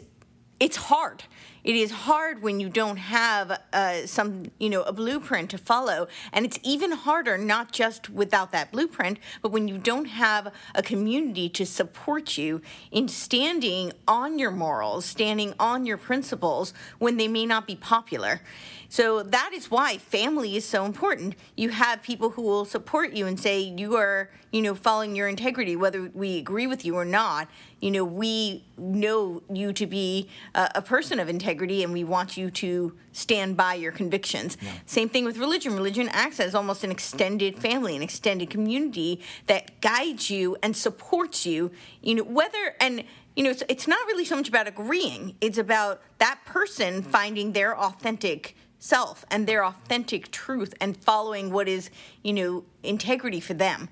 it's 0.59 0.77
hard 0.77 1.23
it 1.63 1.75
is 1.75 1.91
hard 1.91 2.41
when 2.41 2.59
you 2.59 2.69
don't 2.69 2.97
have 2.97 3.61
uh, 3.73 4.05
some, 4.05 4.45
you 4.59 4.69
know, 4.69 4.81
a 4.83 4.93
blueprint 4.93 5.49
to 5.51 5.57
follow. 5.57 6.07
And 6.31 6.45
it's 6.45 6.57
even 6.63 6.91
harder, 6.91 7.37
not 7.37 7.71
just 7.71 8.09
without 8.09 8.51
that 8.53 8.71
blueprint, 8.71 9.19
but 9.41 9.51
when 9.51 9.67
you 9.67 9.77
don't 9.77 10.05
have 10.05 10.53
a 10.73 10.81
community 10.81 11.49
to 11.49 11.65
support 11.65 12.37
you 12.37 12.61
in 12.91 13.07
standing 13.07 13.91
on 14.07 14.39
your 14.39 14.51
morals, 14.51 15.05
standing 15.05 15.53
on 15.59 15.85
your 15.85 15.97
principles 15.97 16.73
when 16.97 17.17
they 17.17 17.27
may 17.27 17.45
not 17.45 17.67
be 17.67 17.75
popular. 17.75 18.41
So 18.89 19.21
that 19.21 19.51
is 19.53 19.69
why 19.69 19.99
family 19.99 20.55
is 20.55 20.65
so 20.65 20.83
important. 20.83 21.35
You 21.55 21.69
have 21.69 22.01
people 22.01 22.31
who 22.31 22.41
will 22.41 22.65
support 22.65 23.13
you 23.13 23.27
and 23.27 23.39
say 23.39 23.59
you 23.59 23.95
are, 23.95 24.31
you 24.51 24.63
know, 24.63 24.73
following 24.73 25.15
your 25.15 25.27
integrity, 25.27 25.75
whether 25.75 26.09
we 26.13 26.39
agree 26.39 26.65
with 26.65 26.83
you 26.83 26.95
or 26.95 27.05
not. 27.05 27.47
You 27.79 27.91
know, 27.91 28.03
we 28.03 28.65
know 28.77 29.43
you 29.53 29.73
to 29.73 29.85
be 29.85 30.27
a, 30.55 30.71
a 30.75 30.81
person 30.81 31.19
of 31.19 31.29
integrity, 31.29 31.83
and 31.83 31.93
we 31.93 32.03
want 32.03 32.35
you 32.35 32.49
to 32.49 32.97
stand 33.13 33.55
by 33.55 33.75
your 33.75 33.91
convictions. 33.91 34.57
Yeah. 34.59 34.71
Same 34.87 35.07
thing 35.07 35.23
with 35.23 35.37
religion. 35.37 35.75
Religion 35.75 36.09
acts 36.09 36.39
as 36.39 36.55
almost 36.55 36.83
an 36.83 36.89
extended 36.89 37.57
family, 37.57 37.95
an 37.95 38.01
extended 38.01 38.49
community 38.49 39.21
that 39.45 39.81
guides 39.81 40.31
you 40.31 40.57
and 40.63 40.75
supports 40.75 41.45
you. 41.45 41.71
You 42.01 42.15
know, 42.15 42.23
whether 42.23 42.75
and 42.81 43.03
you 43.35 43.43
know, 43.43 43.51
it's, 43.51 43.63
it's 43.69 43.87
not 43.87 44.05
really 44.07 44.25
so 44.25 44.35
much 44.35 44.49
about 44.49 44.67
agreeing. 44.67 45.35
It's 45.39 45.57
about 45.57 46.01
that 46.17 46.39
person 46.45 47.03
finding 47.03 47.53
their 47.53 47.77
authentic 47.77 48.55
self 48.79 49.25
and 49.29 49.45
their 49.45 49.63
authentic 49.63 50.31
truth 50.31 50.73
and 50.81 50.97
following 50.97 51.51
what 51.51 51.67
is, 51.67 51.89
you 52.23 52.33
know, 52.33 52.63
integrity 52.81 53.39
for 53.39 53.53
them. 53.53 53.89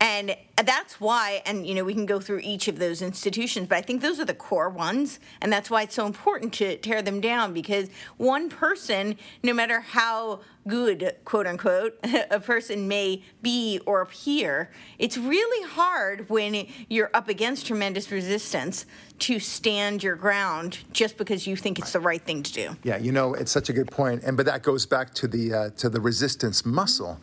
And 0.00 0.36
that's 0.64 1.00
why, 1.00 1.42
and 1.44 1.66
you 1.66 1.74
know, 1.74 1.84
we 1.84 1.92
can 1.92 2.06
go 2.06 2.20
through 2.20 2.40
each 2.44 2.68
of 2.68 2.78
those 2.78 3.02
institutions, 3.02 3.66
but 3.68 3.78
I 3.78 3.82
think 3.82 4.00
those 4.00 4.20
are 4.20 4.24
the 4.24 4.34
core 4.34 4.68
ones, 4.68 5.18
and 5.40 5.52
that's 5.52 5.70
why 5.70 5.82
it's 5.82 5.94
so 5.94 6.06
important 6.06 6.52
to 6.54 6.76
tear 6.76 7.02
them 7.02 7.20
down 7.20 7.52
because 7.52 7.88
one 8.16 8.48
person, 8.48 9.16
no 9.42 9.52
matter 9.52 9.80
how 9.80 10.40
good, 10.68 11.16
quote 11.24 11.46
unquote, 11.46 11.98
a 12.30 12.38
person 12.38 12.86
may 12.86 13.22
be 13.42 13.80
or 13.86 14.00
appear, 14.02 14.70
it's 14.98 15.18
really 15.18 15.68
hard 15.68 16.28
when 16.30 16.66
you're 16.88 17.10
up 17.14 17.28
against 17.28 17.66
tremendous 17.66 18.10
resistance 18.12 18.86
to 19.20 19.40
stand 19.40 20.02
your 20.02 20.14
ground 20.14 20.78
just 20.92 21.16
because 21.16 21.46
you 21.46 21.56
think 21.56 21.78
it's 21.78 21.92
the 21.92 22.00
right 22.00 22.22
thing 22.22 22.42
to 22.44 22.52
do. 22.52 22.76
Yeah, 22.84 22.98
you 22.98 23.10
know, 23.10 23.34
it's 23.34 23.50
such 23.50 23.68
a 23.68 23.72
good 23.72 23.90
point, 23.90 24.22
and 24.22 24.36
but 24.36 24.46
that 24.46 24.62
goes 24.62 24.86
back 24.86 25.12
to 25.14 25.26
the 25.26 25.52
uh, 25.52 25.70
to 25.70 25.88
the 25.88 26.00
resistance 26.00 26.64
muscle. 26.64 27.20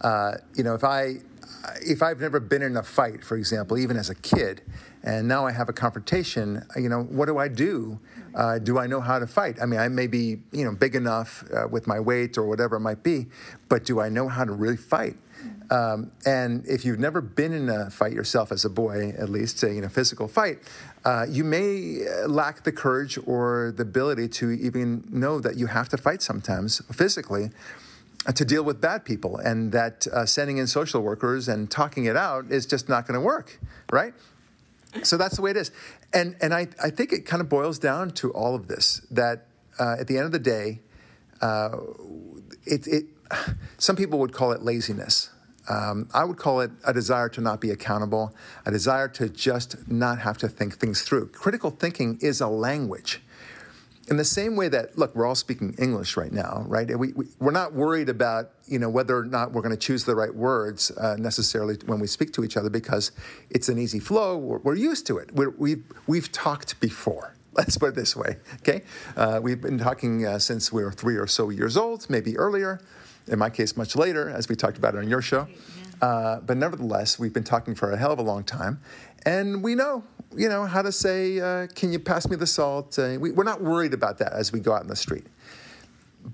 Uh, 0.00 0.34
you 0.54 0.62
know, 0.62 0.74
if 0.74 0.84
I 0.84 1.16
if 1.82 2.02
I've 2.02 2.20
never 2.20 2.40
been 2.40 2.62
in 2.62 2.76
a 2.76 2.82
fight, 2.82 3.24
for 3.24 3.36
example, 3.36 3.78
even 3.78 3.96
as 3.96 4.10
a 4.10 4.14
kid, 4.14 4.62
and 5.02 5.28
now 5.28 5.46
I 5.46 5.52
have 5.52 5.68
a 5.68 5.72
confrontation, 5.72 6.64
you 6.76 6.88
know, 6.88 7.02
what 7.02 7.26
do 7.26 7.38
I 7.38 7.48
do? 7.48 8.00
Uh, 8.34 8.58
do 8.58 8.78
I 8.78 8.86
know 8.86 9.00
how 9.00 9.18
to 9.18 9.26
fight? 9.26 9.56
I 9.62 9.66
mean, 9.66 9.80
I 9.80 9.88
may 9.88 10.06
be, 10.06 10.38
you 10.52 10.64
know, 10.64 10.72
big 10.72 10.94
enough 10.94 11.44
uh, 11.54 11.68
with 11.68 11.86
my 11.86 12.00
weight 12.00 12.36
or 12.36 12.46
whatever 12.46 12.76
it 12.76 12.80
might 12.80 13.02
be, 13.02 13.26
but 13.68 13.84
do 13.84 14.00
I 14.00 14.08
know 14.08 14.28
how 14.28 14.44
to 14.44 14.52
really 14.52 14.76
fight? 14.76 15.16
Um, 15.70 16.12
and 16.24 16.64
if 16.66 16.84
you've 16.84 16.98
never 16.98 17.20
been 17.20 17.52
in 17.52 17.68
a 17.68 17.90
fight 17.90 18.12
yourself 18.12 18.52
as 18.52 18.64
a 18.64 18.70
boy, 18.70 19.14
at 19.18 19.28
least, 19.28 19.58
say 19.58 19.76
in 19.76 19.84
a 19.84 19.88
physical 19.88 20.28
fight, 20.28 20.58
uh, 21.04 21.26
you 21.28 21.44
may 21.44 22.04
uh, 22.06 22.28
lack 22.28 22.64
the 22.64 22.72
courage 22.72 23.18
or 23.26 23.72
the 23.76 23.82
ability 23.82 24.28
to 24.28 24.50
even 24.50 25.04
know 25.10 25.40
that 25.40 25.56
you 25.56 25.66
have 25.66 25.88
to 25.88 25.96
fight 25.96 26.22
sometimes 26.22 26.80
physically 26.92 27.46
uh, 27.46 27.48
to 28.34 28.44
deal 28.44 28.62
with 28.62 28.80
bad 28.80 29.04
people, 29.04 29.36
and 29.38 29.72
that 29.72 30.06
uh, 30.08 30.26
sending 30.26 30.58
in 30.58 30.66
social 30.66 31.00
workers 31.00 31.48
and 31.48 31.70
talking 31.70 32.06
it 32.06 32.16
out 32.16 32.46
is 32.50 32.66
just 32.66 32.88
not 32.88 33.06
going 33.06 33.18
to 33.18 33.24
work, 33.24 33.60
right? 33.92 34.14
So 35.02 35.16
that's 35.16 35.36
the 35.36 35.42
way 35.42 35.50
it 35.50 35.56
is. 35.56 35.70
And, 36.12 36.36
and 36.40 36.54
I, 36.54 36.68
I 36.82 36.90
think 36.90 37.12
it 37.12 37.26
kind 37.26 37.40
of 37.40 37.48
boils 37.48 37.78
down 37.78 38.10
to 38.12 38.30
all 38.32 38.54
of 38.54 38.68
this 38.68 39.06
that 39.10 39.46
uh, 39.78 39.96
at 39.98 40.06
the 40.06 40.16
end 40.16 40.26
of 40.26 40.32
the 40.32 40.38
day, 40.38 40.80
uh, 41.40 41.76
it, 42.64 42.86
it, 42.86 43.04
some 43.78 43.96
people 43.96 44.18
would 44.20 44.32
call 44.32 44.52
it 44.52 44.62
laziness. 44.62 45.30
Um, 45.68 46.08
I 46.14 46.24
would 46.24 46.36
call 46.36 46.60
it 46.60 46.70
a 46.86 46.92
desire 46.92 47.28
to 47.30 47.40
not 47.40 47.60
be 47.60 47.70
accountable, 47.70 48.34
a 48.64 48.70
desire 48.70 49.08
to 49.08 49.28
just 49.28 49.88
not 49.90 50.20
have 50.20 50.38
to 50.38 50.48
think 50.48 50.78
things 50.78 51.02
through. 51.02 51.28
Critical 51.28 51.70
thinking 51.70 52.18
is 52.20 52.40
a 52.40 52.46
language. 52.46 53.20
In 54.08 54.16
the 54.16 54.24
same 54.24 54.54
way 54.54 54.68
that, 54.68 54.96
look, 54.96 55.16
we're 55.16 55.26
all 55.26 55.34
speaking 55.34 55.74
English 55.78 56.16
right 56.16 56.32
now, 56.32 56.64
right? 56.68 56.86
We, 56.96 57.12
we, 57.12 57.26
are 57.40 57.50
not 57.50 57.72
worried 57.72 58.08
about, 58.08 58.52
you 58.66 58.78
know, 58.78 58.88
whether 58.88 59.18
or 59.18 59.24
not 59.24 59.52
we're 59.52 59.62
going 59.62 59.74
to 59.74 59.80
choose 59.80 60.04
the 60.04 60.14
right 60.14 60.34
words 60.34 60.92
uh, 60.92 61.16
necessarily 61.18 61.76
when 61.86 61.98
we 61.98 62.06
speak 62.06 62.32
to 62.34 62.44
each 62.44 62.56
other 62.56 62.70
because 62.70 63.10
it's 63.50 63.68
an 63.68 63.78
easy 63.78 63.98
flow. 63.98 64.36
We're, 64.36 64.58
we're 64.58 64.76
used 64.76 65.06
to 65.08 65.18
it. 65.18 65.32
we 65.32 65.46
have 65.46 65.54
we've, 65.58 65.84
we've 66.06 66.30
talked 66.30 66.78
before. 66.78 67.34
Let's 67.52 67.78
put 67.78 67.90
it 67.90 67.94
this 67.96 68.14
way, 68.14 68.36
okay? 68.56 68.82
Uh, 69.16 69.40
we've 69.42 69.60
been 69.60 69.78
talking 69.78 70.24
uh, 70.24 70.38
since 70.38 70.72
we 70.72 70.84
were 70.84 70.92
three 70.92 71.16
or 71.16 71.26
so 71.26 71.50
years 71.50 71.76
old, 71.76 72.08
maybe 72.08 72.36
earlier 72.36 72.80
in 73.28 73.38
my 73.38 73.50
case, 73.50 73.76
much 73.76 73.96
later, 73.96 74.28
as 74.30 74.48
we 74.48 74.54
talked 74.54 74.78
about 74.78 74.94
it 74.94 74.98
on 74.98 75.08
your 75.08 75.22
show. 75.22 75.48
Uh, 76.00 76.40
but 76.40 76.56
nevertheless, 76.56 77.18
we've 77.18 77.32
been 77.32 77.44
talking 77.44 77.74
for 77.74 77.90
a 77.90 77.96
hell 77.96 78.12
of 78.12 78.18
a 78.18 78.22
long 78.22 78.44
time, 78.44 78.80
and 79.24 79.62
we 79.62 79.74
know, 79.74 80.04
you 80.34 80.48
know, 80.48 80.64
how 80.64 80.82
to 80.82 80.92
say, 80.92 81.40
uh, 81.40 81.66
"Can 81.68 81.92
you 81.92 81.98
pass 81.98 82.28
me 82.28 82.36
the 82.36 82.46
salt?" 82.46 82.98
Uh, 82.98 83.16
we, 83.20 83.30
are 83.30 83.44
not 83.44 83.62
worried 83.62 83.94
about 83.94 84.18
that 84.18 84.32
as 84.32 84.52
we 84.52 84.60
go 84.60 84.72
out 84.72 84.82
in 84.82 84.88
the 84.88 84.96
street. 84.96 85.26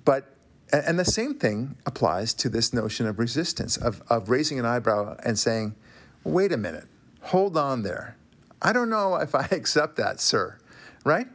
But 0.05 0.37
and 0.73 0.99
the 0.99 1.05
same 1.05 1.35
thing 1.35 1.77
applies 1.85 2.33
to 2.35 2.49
this 2.49 2.73
notion 2.73 3.07
of 3.07 3.19
resistance, 3.19 3.77
of, 3.77 4.03
of 4.09 4.31
raising 4.31 4.59
an 4.59 4.65
eyebrow 4.65 5.17
and 5.25 5.39
saying, 5.39 5.75
"Wait 6.25 6.53
a 6.53 6.57
minute, 6.57 6.87
hold 7.21 7.57
on 7.57 7.83
there. 7.83 8.17
I 8.61 8.73
don't 8.73 8.89
know 8.89 9.17
if 9.27 9.35
I 9.35 9.49
accept 9.51 9.97
that, 9.97 10.21
sir." 10.21 10.59
right? 11.05 11.27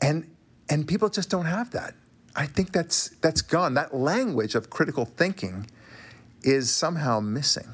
And 0.00 0.30
and 0.68 0.86
people 0.86 1.08
just 1.08 1.30
don't 1.30 1.46
have 1.46 1.70
that. 1.70 1.94
I 2.34 2.46
think 2.46 2.72
that's 2.72 3.10
that's 3.20 3.42
gone. 3.42 3.74
That 3.74 3.94
language 3.94 4.54
of 4.54 4.70
critical 4.70 5.04
thinking 5.04 5.70
is 6.42 6.72
somehow 6.72 7.20
missing. 7.20 7.68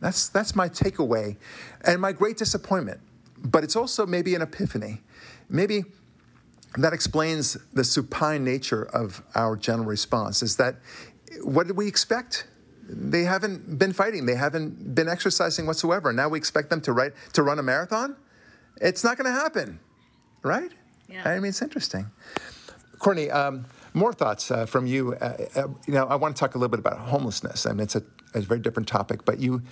That's 0.00 0.28
that's 0.28 0.54
my 0.54 0.68
takeaway 0.68 1.36
and 1.84 2.00
my 2.00 2.12
great 2.12 2.36
disappointment. 2.36 3.00
But 3.44 3.62
it's 3.62 3.76
also 3.76 4.06
maybe 4.06 4.34
an 4.34 4.42
epiphany. 4.42 5.02
Maybe 5.48 5.84
that 6.76 6.92
explains 6.92 7.56
the 7.72 7.84
supine 7.84 8.44
nature 8.44 8.84
of 8.84 9.22
our 9.34 9.56
general 9.56 9.86
response 9.86 10.42
is 10.42 10.56
that 10.56 10.76
what 11.42 11.66
did 11.66 11.76
we 11.76 11.86
expect? 11.86 12.46
They 12.88 13.24
haven't 13.24 13.78
been 13.78 13.92
fighting. 13.92 14.26
They 14.26 14.34
haven't 14.34 14.94
been 14.94 15.08
exercising 15.08 15.66
whatsoever. 15.66 16.12
Now 16.12 16.28
we 16.28 16.38
expect 16.38 16.70
them 16.70 16.80
to 16.82 16.92
write 16.92 17.12
to 17.32 17.42
run 17.42 17.58
a 17.58 17.62
marathon. 17.62 18.16
It's 18.80 19.04
not 19.04 19.16
going 19.16 19.32
to 19.32 19.38
happen, 19.40 19.78
right? 20.42 20.70
Yeah. 21.08 21.28
I 21.28 21.36
mean, 21.36 21.50
it's 21.50 21.62
interesting. 21.62 22.06
Courtney, 22.98 23.30
um, 23.30 23.66
more 23.94 24.12
thoughts 24.12 24.50
uh, 24.50 24.66
from 24.66 24.86
you. 24.86 25.14
Uh, 25.14 25.36
uh, 25.54 25.68
you 25.86 25.94
know, 25.94 26.06
I 26.06 26.16
want 26.16 26.36
to 26.36 26.40
talk 26.40 26.54
a 26.54 26.58
little 26.58 26.70
bit 26.70 26.80
about 26.80 26.98
homelessness. 26.98 27.66
I 27.66 27.70
mean, 27.70 27.80
it's 27.80 27.96
a, 27.96 28.02
a 28.34 28.40
very 28.40 28.60
different 28.60 28.88
topic, 28.88 29.24
but 29.24 29.38
you 29.38 29.62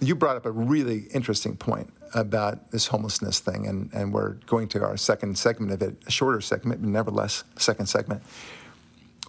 you 0.00 0.14
brought 0.14 0.36
up 0.36 0.44
a 0.44 0.50
really 0.50 1.06
interesting 1.14 1.56
point 1.56 1.92
about 2.14 2.70
this 2.70 2.86
homelessness 2.86 3.40
thing, 3.40 3.66
and, 3.66 3.90
and 3.92 4.12
we're 4.12 4.34
going 4.46 4.68
to 4.68 4.84
our 4.84 4.96
second 4.96 5.36
segment 5.36 5.72
of 5.72 5.82
it, 5.82 5.96
a 6.06 6.10
shorter 6.10 6.40
segment, 6.40 6.80
but 6.80 6.88
nevertheless, 6.88 7.44
second 7.56 7.86
segment. 7.86 8.22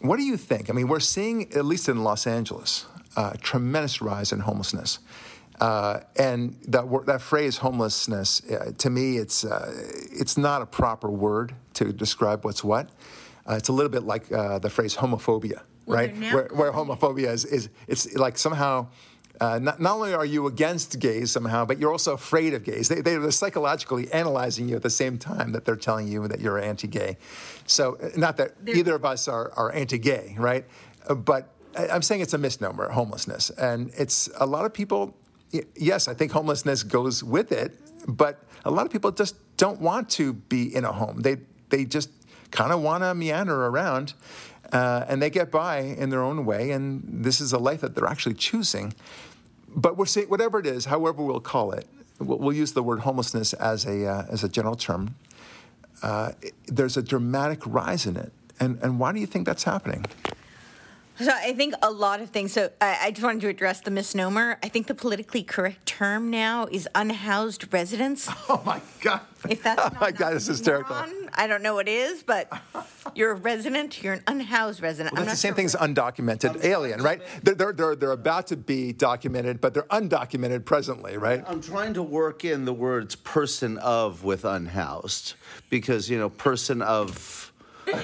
What 0.02 0.18
do 0.18 0.24
you 0.24 0.38
think? 0.38 0.70
I 0.70 0.74
mean, 0.74 0.88
we're 0.88 1.00
seeing, 1.00 1.52
at 1.54 1.66
least 1.66 1.90
in 1.90 2.04
Los 2.04 2.28
Angeles, 2.28 2.86
a 3.18 3.38
tremendous 3.38 4.02
rise 4.02 4.32
in 4.32 4.40
homelessness. 4.40 5.00
Uh, 5.60 6.02
and 6.18 6.56
that, 6.68 6.86
that 7.06 7.22
phrase 7.22 7.58
homelessness, 7.58 8.42
uh, 8.52 8.72
to 8.78 8.90
me, 8.90 9.18
it's, 9.18 9.46
uh, 9.46 9.72
it's 10.12 10.38
not 10.38 10.62
a 10.62 10.66
proper 10.66 11.10
word 11.10 11.56
to 11.74 11.94
describe 11.94 12.44
what's 12.44 12.64
what. 12.64 12.90
Uh, 13.48 13.54
it's 13.54 13.70
a 13.70 13.74
little 13.74 13.92
bit 13.92 14.04
like 14.04 14.32
uh, 14.32 14.60
the 14.60 14.70
phrase 14.70 14.96
homophobia, 14.96 15.62
Well, 15.86 15.98
right? 15.98 16.18
Where, 16.34 16.50
where 16.52 16.72
homophobia 16.72 17.32
is, 17.32 17.46
is 17.46 17.70
it's 17.88 18.14
like 18.16 18.38
somehow 18.38 18.88
uh, 19.42 19.60
not, 19.60 19.80
not 19.80 19.96
only 19.96 20.14
are 20.14 20.26
you 20.26 20.48
against 20.48 21.00
gays 21.00 21.32
somehow, 21.32 21.66
but 21.66 21.80
you're 21.80 21.92
also 21.92 22.14
afraid 22.14 22.54
of 22.54 22.64
gays. 22.64 22.88
They, 22.88 23.02
they're 23.02 23.32
psychologically 23.32 24.12
analyzing 24.12 24.70
you 24.70 24.76
at 24.76 24.82
the 24.84 24.90
same 24.90 25.18
time 25.18 25.52
that 25.52 25.66
they're 25.66 25.76
telling 25.76 26.08
you 26.08 26.28
that 26.28 26.40
you're 26.40 26.60
anti-gay. 26.60 27.18
So, 27.66 27.98
uh, 27.98 28.10
not 28.16 28.38
that 28.38 28.66
They're- 28.66 28.76
either 28.76 28.96
of 28.96 29.06
us 29.06 29.28
are, 29.28 29.52
are 29.56 29.72
anti-gay, 29.74 30.36
right? 30.38 30.66
Uh, 31.08 31.16
but 31.16 31.50
I'm 31.78 32.02
saying 32.02 32.22
it's 32.22 32.34
a 32.34 32.38
misnomer, 32.38 32.90
homelessness, 32.90 33.50
and 33.50 33.92
it's 33.98 34.30
a 34.40 34.46
lot 34.46 34.66
of 34.66 34.74
people. 34.74 35.16
Yes, 35.76 36.08
I 36.08 36.14
think 36.14 36.32
homelessness 36.32 36.84
goes 36.84 37.24
with 37.24 37.52
it, 37.52 37.78
but 38.08 38.44
a 38.64 38.72
lot 38.72 38.86
of 38.86 38.92
people 38.92 39.12
just 39.12 39.36
don't 39.58 39.80
want 39.82 40.10
to 40.12 40.34
be 40.34 40.74
in 40.74 40.86
a 40.86 40.92
home. 40.92 41.22
They 41.22 41.38
they 41.70 41.86
just 41.86 42.10
kind 42.52 42.72
of 42.72 42.82
want 42.82 43.04
to 43.04 43.14
meander 43.14 43.66
around, 43.66 44.14
uh, 44.72 45.05
and 45.07 45.22
they 45.22 45.30
get 45.30 45.51
by 45.51 45.80
in 45.80 46.09
their 46.09 46.22
own 46.22 46.45
way. 46.45 46.72
And 46.72 47.03
this 47.05 47.41
is 47.41 47.53
a 47.53 47.59
life 47.59 47.82
that 47.82 47.95
they're 47.95 48.07
actually 48.07 48.36
choosing. 48.36 48.93
But 49.68 49.97
we're 49.97 50.05
saying 50.05 50.28
whatever 50.30 50.59
it 50.59 50.66
is, 50.66 50.86
however 50.86 51.24
we'll 51.24 51.39
call 51.39 51.72
it, 51.72 51.88
we'll, 52.20 52.38
we'll 52.39 52.55
use 52.55 52.74
the 52.74 52.84
word 52.84 52.99
homelessness 52.99 53.53
as 53.53 53.86
a 53.86 54.07
uh, 54.07 54.26
as 54.30 54.43
a 54.43 54.49
general 54.49 54.76
term. 54.76 55.16
Uh, 56.01 56.32
there's 56.68 56.97
a 56.97 57.01
dramatic 57.01 57.61
rise 57.66 58.05
in 58.05 58.16
it, 58.16 58.32
and 58.59 58.80
and 58.82 58.99
why 58.99 59.11
do 59.11 59.20
you 59.20 59.28
think 59.28 59.45
that's 59.45 59.63
happening? 59.63 60.05
So 61.20 61.32
I 61.32 61.53
think 61.53 61.76
a 61.82 61.91
lot 61.91 62.20
of 62.20 62.30
things. 62.30 62.53
So 62.53 62.70
I, 62.82 62.97
I 63.03 63.11
just 63.11 63.24
wanted 63.24 63.41
to 63.41 63.47
address 63.47 63.82
the 63.82 63.91
misnomer. 63.91 64.57
I 64.61 64.68
think 64.68 64.88
the 64.88 64.95
politically 64.95 65.43
correct 65.43 65.86
term 65.86 66.30
now 66.30 66.68
is 66.70 66.88
unhoused 66.95 67.74
residents. 67.74 68.30
Oh 68.47 68.61
my 68.63 68.80
God! 69.01 69.22
If 69.49 69.63
that's 69.63 69.82
oh 69.82 69.97
my 69.99 70.11
God, 70.11 70.34
it's 70.36 70.45
hysterical. 70.45 70.95
moron, 70.95 71.30
I 71.34 71.47
don't 71.47 71.63
know 71.63 71.74
what 71.74 71.88
is, 71.88 72.22
but 72.22 72.51
you're 73.16 73.32
a 73.32 73.36
resident. 73.36 74.03
You're 74.03 74.13
an 74.13 74.24
unhoused 74.28 74.82
resident. 74.82 75.16
Well, 75.16 75.26
that's 75.26 75.36
the 75.36 75.38
same 75.38 75.51
sure 75.51 75.55
thing 75.55 75.66
as 75.66 75.76
undocumented 75.76 76.63
alien, 76.63 77.01
right? 77.01 77.22
They're, 77.43 77.55
they're, 77.55 77.74
they're, 77.74 77.95
they're 77.95 78.11
about 78.11 78.47
to 78.47 78.57
be 78.57 78.93
documented, 78.93 79.61
but 79.61 79.74
they're 79.74 79.84
undocumented 79.84 80.66
presently, 80.66 81.18
right? 81.18 81.43
I'm 81.47 81.61
trying 81.61 81.95
to 81.95 82.03
work 82.03 82.45
in 82.45 82.66
the 82.66 82.74
words 82.74 83.16
person 83.16 83.78
of 83.80 84.24
with 84.24 84.45
unhoused 84.45 85.34
because, 85.70 86.09
you 86.09 86.20
know, 86.20 86.30
person 86.30 86.82
of 86.82 87.51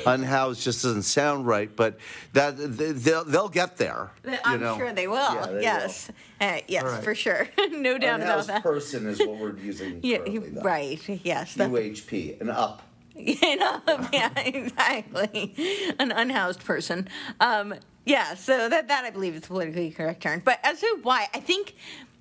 unhoused 0.06 0.62
just 0.62 0.84
doesn't 0.84 1.04
sound 1.04 1.46
right, 1.48 1.74
but 1.76 1.98
that 2.34 2.54
they'll, 2.58 3.24
they'll 3.26 3.50
get 3.50 3.78
there. 3.78 4.12
you 4.26 4.38
I'm 4.46 4.60
know. 4.60 4.78
sure 4.78 4.94
they 4.94 5.08
will. 5.08 5.16
Yeah, 5.34 5.46
they 5.48 5.62
yes, 5.62 6.12
Uh, 6.40 6.60
yes, 6.68 6.84
right. 6.84 7.04
for 7.04 7.16
sure. 7.16 7.48
no 7.72 7.98
doubt 7.98 8.20
about 8.20 8.22
Unhoused 8.22 8.50
that. 8.50 8.64
person 8.64 9.08
is 9.08 9.20
what 9.20 9.38
we're 9.38 9.58
using 9.58 10.00
Yeah, 10.04 10.18
currently, 10.18 10.50
though. 10.50 10.62
right. 10.62 11.22
Yes. 11.24 11.54
that- 11.56 11.70
UHP, 11.70 12.42
an 12.42 12.50
up. 12.50 12.82
you 13.16 13.58
know, 13.58 13.82
yeah, 14.14 14.30
exactly. 14.40 15.54
An 16.00 16.12
unhoused 16.12 16.64
person. 16.64 17.10
Um, 17.40 17.76
yeah, 18.06 18.34
so 18.36 18.70
that, 18.70 18.88
that 18.88 19.04
I 19.06 19.10
believe 19.12 19.36
is 19.36 19.42
the 19.42 19.48
politically 19.48 19.92
correct 19.92 20.24
term. 20.24 20.42
But 20.44 20.60
as 20.64 20.80
to 20.80 21.00
why, 21.04 21.28
I 21.34 21.40
think 21.40 21.76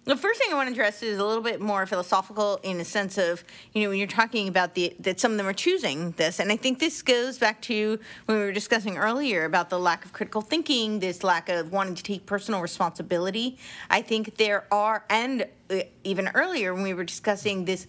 the 0.07 0.16
first 0.16 0.40
thing 0.40 0.48
I 0.51 0.55
want 0.55 0.68
to 0.68 0.72
address 0.72 1.03
is 1.03 1.18
a 1.18 1.24
little 1.24 1.42
bit 1.42 1.61
more 1.61 1.84
philosophical 1.86 2.59
in 2.62 2.80
a 2.80 2.84
sense 2.84 3.18
of, 3.18 3.44
you 3.74 3.82
know, 3.82 3.90
when 3.90 3.98
you're 3.98 4.09
talking 4.09 4.48
about 4.48 4.74
the 4.74 4.96
that 5.01 5.20
some 5.20 5.32
of 5.32 5.36
them 5.36 5.46
are 5.46 5.53
choosing 5.53 6.12
this. 6.12 6.40
And 6.40 6.51
I 6.51 6.57
think 6.57 6.78
this 6.78 7.03
goes 7.03 7.38
back 7.38 7.61
to 7.62 7.98
when 8.24 8.38
we 8.38 8.44
were 8.44 8.53
discussing 8.53 8.96
earlier 8.96 9.44
about 9.44 9.68
the 9.68 9.78
lack 9.78 10.05
of 10.05 10.12
critical 10.12 10.40
thinking, 10.40 11.01
this 11.01 11.22
lack 11.22 11.48
of 11.48 11.70
wanting 11.70 11.94
to 11.96 12.03
take 12.03 12.26
personal 12.26 12.61
responsibility. 12.61 13.59
I 13.90 14.01
think 14.01 14.36
there 14.36 14.66
are, 14.72 15.05
and 15.11 15.46
uh, 15.68 15.80
even 16.03 16.28
earlier 16.34 16.72
when 16.74 16.82
we 16.82 16.94
were 16.94 17.05
discussing 17.05 17.66
this 17.66 17.86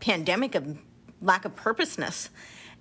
pandemic 0.00 0.54
of 0.54 0.78
lack 1.22 1.44
of 1.44 1.56
purposeness. 1.56 2.30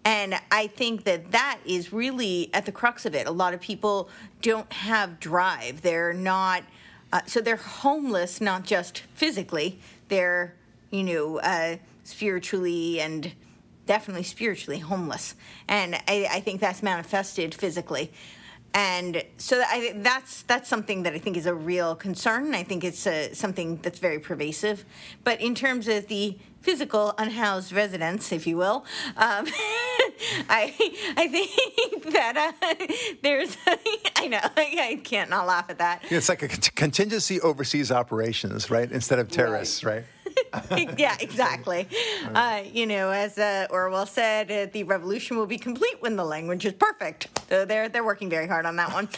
And 0.06 0.36
I 0.52 0.68
think 0.68 1.04
that 1.04 1.32
that 1.32 1.60
is 1.66 1.92
really 1.92 2.50
at 2.54 2.66
the 2.66 2.72
crux 2.72 3.06
of 3.06 3.14
it. 3.16 3.28
A 3.28 3.32
lot 3.32 3.54
of 3.54 3.60
people 3.60 4.10
don't 4.42 4.72
have 4.72 5.20
drive. 5.20 5.82
They're 5.82 6.14
not, 6.14 6.64
uh, 7.12 7.22
so 7.26 7.42
they're 7.42 7.56
homeless, 7.56 8.40
not 8.40 8.64
just 8.64 9.00
physically. 9.16 9.80
They're, 10.10 10.56
you 10.92 11.04
know, 11.04 11.40
uh, 11.40 11.78
spiritually 12.04 13.00
and 13.00 13.34
definitely 13.86 14.24
spiritually 14.24 14.80
homeless. 14.80 15.36
And 15.68 15.96
I, 16.08 16.28
I 16.32 16.40
think 16.42 16.62
that's 16.62 16.84
manifested 16.84 17.56
physically. 17.56 18.12
And 18.74 19.24
so 19.38 19.64
I, 19.68 19.94
that's 19.96 20.44
that's 20.44 20.70
something 20.70 21.02
that 21.04 21.14
I 21.14 21.18
think 21.18 21.38
is 21.38 21.48
a 21.48 21.56
real 21.56 21.96
concern. 21.96 22.54
I 22.54 22.62
think 22.62 22.84
it's 22.84 23.08
uh 23.08 23.34
something 23.34 23.78
that's 23.78 23.98
very 23.98 24.20
pervasive. 24.20 24.86
But 25.24 25.42
in 25.42 25.56
terms 25.56 25.88
of 25.88 26.08
the 26.08 26.38
physical 26.62 27.16
unhoused 27.18 27.72
residents, 27.72 28.32
if 28.32 28.46
you 28.46 28.58
will, 28.58 28.86
um, 29.18 29.48
I 30.50 30.74
I 31.18 31.28
think 31.28 32.04
that 32.14 32.38
uh, 32.38 32.86
there's 33.22 33.58
I 34.16 34.28
know 34.28 34.40
I 34.42 35.00
can't 35.04 35.30
not 35.30 35.48
laugh 35.48 35.70
at 35.70 35.78
that. 35.80 36.04
It's 36.10 36.30
like 36.30 36.42
a 36.44 36.48
cont- 36.48 36.76
contingency 36.76 37.40
overseas 37.42 37.92
operations, 37.92 38.70
right? 38.70 38.92
Instead 38.92 39.20
of 39.20 39.30
terrorists, 39.30 39.84
right? 39.84 40.04
yeah, 40.98 41.18
exactly. 41.20 41.88
Uh, 42.34 42.62
you 42.72 42.86
know, 42.86 43.10
as 43.10 43.38
uh, 43.38 43.68
Orwell 43.70 44.06
said, 44.06 44.52
uh, 44.52 44.72
the 44.72 44.84
revolution 44.84 45.38
will 45.38 45.46
be 45.46 45.58
complete 45.58 46.02
when 46.02 46.16
the 46.16 46.24
language 46.24 46.66
is 46.66 46.74
perfect. 46.74 47.28
So 47.50 47.66
they're 47.66 47.90
they're 47.90 48.04
working 48.04 48.30
very 48.30 48.48
hard 48.48 48.66
on 48.66 48.76
that 48.78 48.94
one. 48.94 49.10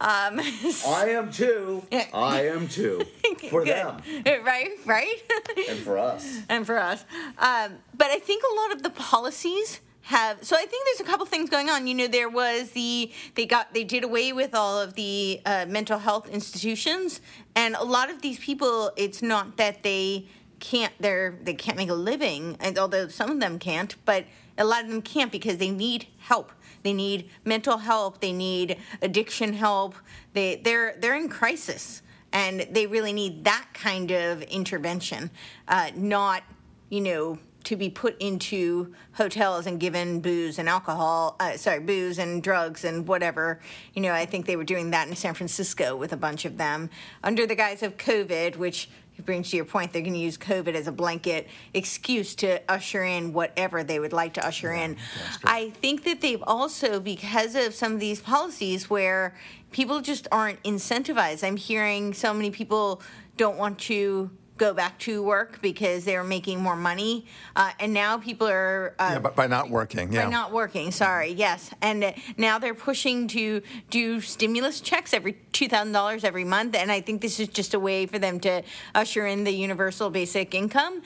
Um, 0.00 0.40
I 0.86 1.10
am 1.10 1.32
too. 1.32 1.82
I 2.12 2.46
am 2.46 2.68
too. 2.68 3.02
For 3.48 3.64
good. 3.64 3.76
them 3.76 4.02
right? 4.44 4.70
Right. 4.84 5.22
and 5.68 5.78
for 5.78 5.98
us. 5.98 6.40
and 6.48 6.66
for 6.66 6.78
us. 6.78 7.04
Um, 7.38 7.78
but 7.96 8.08
I 8.08 8.18
think 8.18 8.42
a 8.42 8.54
lot 8.60 8.72
of 8.72 8.82
the 8.82 8.90
policies 8.90 9.80
have. 10.02 10.44
So 10.44 10.56
I 10.56 10.66
think 10.66 10.84
there's 10.86 11.00
a 11.00 11.10
couple 11.10 11.26
things 11.26 11.50
going 11.50 11.68
on. 11.70 11.86
You 11.86 11.94
know, 11.94 12.08
there 12.08 12.28
was 12.28 12.70
the 12.70 13.12
they 13.34 13.46
got 13.46 13.74
they 13.74 13.84
did 13.84 14.04
away 14.04 14.32
with 14.32 14.54
all 14.54 14.80
of 14.80 14.94
the 14.94 15.40
uh, 15.44 15.66
mental 15.68 15.98
health 15.98 16.28
institutions, 16.28 17.20
and 17.54 17.74
a 17.74 17.84
lot 17.84 18.10
of 18.10 18.22
these 18.22 18.38
people. 18.38 18.92
It's 18.96 19.22
not 19.22 19.56
that 19.56 19.82
they 19.82 20.26
can't 20.58 20.92
they're 21.00 21.38
they 21.42 21.54
can't 21.54 21.76
make 21.76 21.90
a 21.90 21.94
living, 21.94 22.56
and 22.60 22.78
although 22.78 23.08
some 23.08 23.30
of 23.30 23.40
them 23.40 23.58
can't, 23.58 23.94
but 24.04 24.24
a 24.58 24.64
lot 24.64 24.84
of 24.84 24.90
them 24.90 25.02
can't 25.02 25.32
because 25.32 25.58
they 25.58 25.70
need 25.70 26.06
help. 26.18 26.52
They 26.82 26.92
need 26.92 27.28
mental 27.44 27.78
help. 27.78 28.20
They 28.20 28.32
need 28.32 28.78
addiction 29.02 29.52
help. 29.54 29.94
They 30.32 30.56
they're 30.56 30.96
they're 30.98 31.16
in 31.16 31.28
crisis 31.28 32.02
and 32.32 32.66
they 32.70 32.86
really 32.86 33.12
need 33.12 33.44
that 33.44 33.66
kind 33.74 34.10
of 34.10 34.42
intervention, 34.42 35.30
uh, 35.68 35.90
not 35.94 36.42
you 36.88 37.00
know 37.00 37.38
to 37.64 37.76
be 37.76 37.90
put 37.90 38.16
into 38.20 38.94
hotels 39.12 39.66
and 39.66 39.78
given 39.78 40.20
booze 40.20 40.58
and 40.58 40.68
alcohol, 40.68 41.36
uh, 41.40 41.56
sorry, 41.56 41.80
booze 41.80 42.18
and 42.18 42.42
drugs 42.42 42.84
and 42.84 43.06
whatever. 43.06 43.60
You 43.94 44.02
know, 44.02 44.12
I 44.12 44.26
think 44.26 44.46
they 44.46 44.56
were 44.56 44.64
doing 44.64 44.90
that 44.90 45.08
in 45.08 45.16
San 45.16 45.34
Francisco 45.34 45.96
with 45.96 46.12
a 46.12 46.16
bunch 46.16 46.44
of 46.44 46.56
them 46.56 46.90
under 47.22 47.46
the 47.46 47.54
guise 47.54 47.82
of 47.82 47.96
COVID, 47.96 48.56
which 48.56 48.88
brings 49.24 49.50
to 49.50 49.56
your 49.56 49.64
point, 49.64 49.92
they're 49.92 50.02
going 50.02 50.14
to 50.14 50.18
use 50.18 50.38
COVID 50.38 50.74
as 50.74 50.86
a 50.86 50.92
blanket 50.92 51.48
excuse 51.74 52.34
to 52.36 52.60
usher 52.70 53.04
in 53.04 53.32
whatever 53.32 53.84
they 53.84 53.98
would 53.98 54.12
like 54.12 54.34
to 54.34 54.46
usher 54.46 54.72
in. 54.72 54.96
I 55.44 55.70
think 55.70 56.04
that 56.04 56.20
they've 56.20 56.42
also, 56.46 57.00
because 57.00 57.54
of 57.54 57.74
some 57.74 57.92
of 57.92 58.00
these 58.00 58.20
policies 58.20 58.88
where 58.88 59.36
people 59.72 60.00
just 60.00 60.26
aren't 60.32 60.62
incentivized, 60.62 61.46
I'm 61.46 61.56
hearing 61.56 62.14
so 62.14 62.32
many 62.32 62.50
people 62.50 63.02
don't 63.36 63.56
want 63.56 63.78
to 63.80 64.30
go 64.60 64.74
back 64.74 64.98
to 64.98 65.22
work 65.22 65.58
because 65.62 66.04
they 66.04 66.16
were 66.16 66.30
making 66.36 66.60
more 66.60 66.76
money, 66.76 67.24
uh, 67.56 67.72
and 67.80 67.94
now 67.94 68.18
people 68.18 68.46
are 68.46 68.94
uh, 68.98 69.12
Yeah, 69.14 69.18
but 69.18 69.34
by 69.34 69.46
not 69.46 69.70
working, 69.70 70.12
yeah. 70.12 70.26
by 70.26 70.30
not 70.30 70.52
working. 70.52 70.92
Sorry, 70.92 71.32
yes, 71.32 71.70
and 71.80 72.04
uh, 72.04 72.12
now 72.36 72.58
they're 72.58 72.74
pushing 72.90 73.26
to 73.28 73.62
do 73.88 74.20
stimulus 74.20 74.82
checks 74.82 75.14
every 75.14 75.34
two 75.52 75.66
thousand 75.66 75.92
dollars 75.92 76.24
every 76.24 76.44
month, 76.44 76.76
and 76.76 76.92
I 76.92 77.00
think 77.00 77.22
this 77.22 77.40
is 77.40 77.48
just 77.48 77.72
a 77.72 77.80
way 77.80 78.04
for 78.04 78.18
them 78.18 78.38
to 78.40 78.62
usher 78.94 79.26
in 79.26 79.44
the 79.44 79.52
universal 79.52 80.10
basic 80.10 80.54
income. 80.54 81.02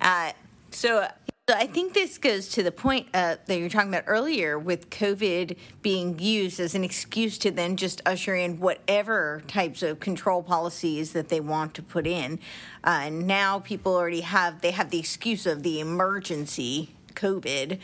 Uh, 0.00 0.32
so. 0.70 1.06
So 1.46 1.54
I 1.54 1.66
think 1.66 1.92
this 1.92 2.16
goes 2.16 2.48
to 2.50 2.62
the 2.62 2.72
point 2.72 3.08
uh, 3.12 3.36
that 3.44 3.58
you 3.58 3.64
were 3.64 3.68
talking 3.68 3.90
about 3.90 4.04
earlier 4.06 4.58
with 4.58 4.88
COVID 4.88 5.58
being 5.82 6.18
used 6.18 6.58
as 6.58 6.74
an 6.74 6.82
excuse 6.82 7.36
to 7.36 7.50
then 7.50 7.76
just 7.76 8.00
usher 8.06 8.34
in 8.34 8.60
whatever 8.60 9.42
types 9.46 9.82
of 9.82 10.00
control 10.00 10.42
policies 10.42 11.12
that 11.12 11.28
they 11.28 11.40
want 11.40 11.74
to 11.74 11.82
put 11.82 12.06
in. 12.06 12.38
Uh, 12.82 13.00
and 13.02 13.26
now 13.26 13.58
people 13.58 13.94
already 13.94 14.22
have 14.22 14.62
they 14.62 14.70
have 14.70 14.88
the 14.88 14.98
excuse 14.98 15.44
of 15.44 15.62
the 15.62 15.80
emergency 15.80 16.94
COVID, 17.12 17.78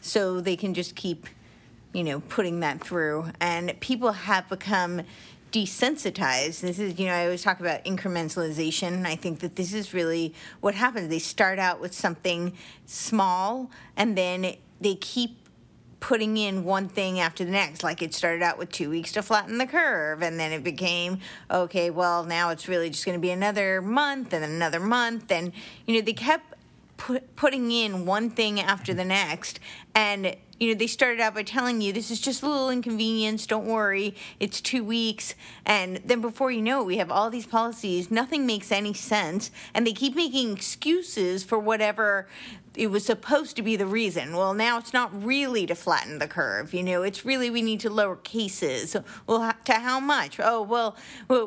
so 0.00 0.40
they 0.40 0.56
can 0.56 0.74
just 0.74 0.96
keep, 0.96 1.28
you 1.92 2.02
know, 2.02 2.18
putting 2.18 2.58
that 2.60 2.80
through. 2.80 3.30
And 3.40 3.78
people 3.78 4.10
have 4.10 4.48
become 4.48 5.02
desensitized. 5.54 6.62
This 6.62 6.80
is, 6.80 6.98
you 6.98 7.06
know, 7.06 7.12
I 7.12 7.24
always 7.24 7.42
talk 7.42 7.60
about 7.60 7.84
incrementalization. 7.84 9.06
I 9.06 9.14
think 9.14 9.38
that 9.38 9.54
this 9.54 9.72
is 9.72 9.94
really 9.94 10.34
what 10.60 10.74
happens. 10.74 11.08
They 11.08 11.20
start 11.20 11.60
out 11.60 11.80
with 11.80 11.94
something 11.94 12.54
small 12.86 13.70
and 13.96 14.18
then 14.18 14.56
they 14.80 14.96
keep 14.96 15.38
putting 16.00 16.36
in 16.36 16.64
one 16.64 16.88
thing 16.88 17.20
after 17.20 17.44
the 17.44 17.52
next. 17.52 17.84
Like 17.84 18.02
it 18.02 18.12
started 18.12 18.42
out 18.42 18.58
with 18.58 18.72
two 18.72 18.90
weeks 18.90 19.12
to 19.12 19.22
flatten 19.22 19.58
the 19.58 19.66
curve, 19.66 20.22
and 20.22 20.38
then 20.38 20.52
it 20.52 20.64
became 20.64 21.20
okay. 21.50 21.88
Well, 21.88 22.24
now 22.24 22.50
it's 22.50 22.68
really 22.68 22.90
just 22.90 23.06
going 23.06 23.16
to 23.16 23.22
be 23.22 23.30
another 23.30 23.80
month 23.80 24.34
and 24.34 24.44
another 24.44 24.80
month, 24.80 25.30
and 25.32 25.52
you 25.86 25.94
know 25.94 26.00
they 26.02 26.12
kept 26.12 26.52
put, 26.98 27.36
putting 27.36 27.70
in 27.70 28.04
one 28.04 28.28
thing 28.28 28.60
after 28.60 28.92
the 28.92 29.04
next, 29.04 29.60
and 29.94 30.36
you 30.58 30.68
know 30.68 30.74
they 30.74 30.86
started 30.86 31.20
out 31.20 31.34
by 31.34 31.42
telling 31.42 31.80
you 31.80 31.92
this 31.92 32.10
is 32.10 32.20
just 32.20 32.42
a 32.42 32.48
little 32.48 32.70
inconvenience. 32.70 33.46
Don't 33.46 33.66
worry, 33.66 34.14
it's 34.40 34.60
two 34.60 34.84
weeks, 34.84 35.34
and 35.66 36.00
then 36.04 36.20
before 36.20 36.50
you 36.50 36.62
know 36.62 36.80
it, 36.80 36.86
we 36.86 36.96
have 36.98 37.10
all 37.10 37.30
these 37.30 37.46
policies. 37.46 38.10
Nothing 38.10 38.46
makes 38.46 38.70
any 38.72 38.94
sense, 38.94 39.50
and 39.74 39.86
they 39.86 39.92
keep 39.92 40.14
making 40.14 40.52
excuses 40.52 41.44
for 41.44 41.58
whatever 41.58 42.28
it 42.76 42.88
was 42.88 43.04
supposed 43.04 43.56
to 43.56 43.62
be 43.62 43.76
the 43.76 43.86
reason. 43.86 44.36
Well, 44.36 44.54
now 44.54 44.78
it's 44.78 44.92
not 44.92 45.10
really 45.24 45.66
to 45.66 45.74
flatten 45.74 46.18
the 46.18 46.26
curve. 46.26 46.74
You 46.74 46.82
know, 46.82 47.02
it's 47.02 47.24
really 47.24 47.50
we 47.50 47.62
need 47.62 47.80
to 47.80 47.90
lower 47.90 48.16
cases. 48.16 48.96
Well, 49.26 49.52
to 49.64 49.74
how 49.74 50.00
much? 50.00 50.40
Oh, 50.40 50.62
well, 50.62 50.96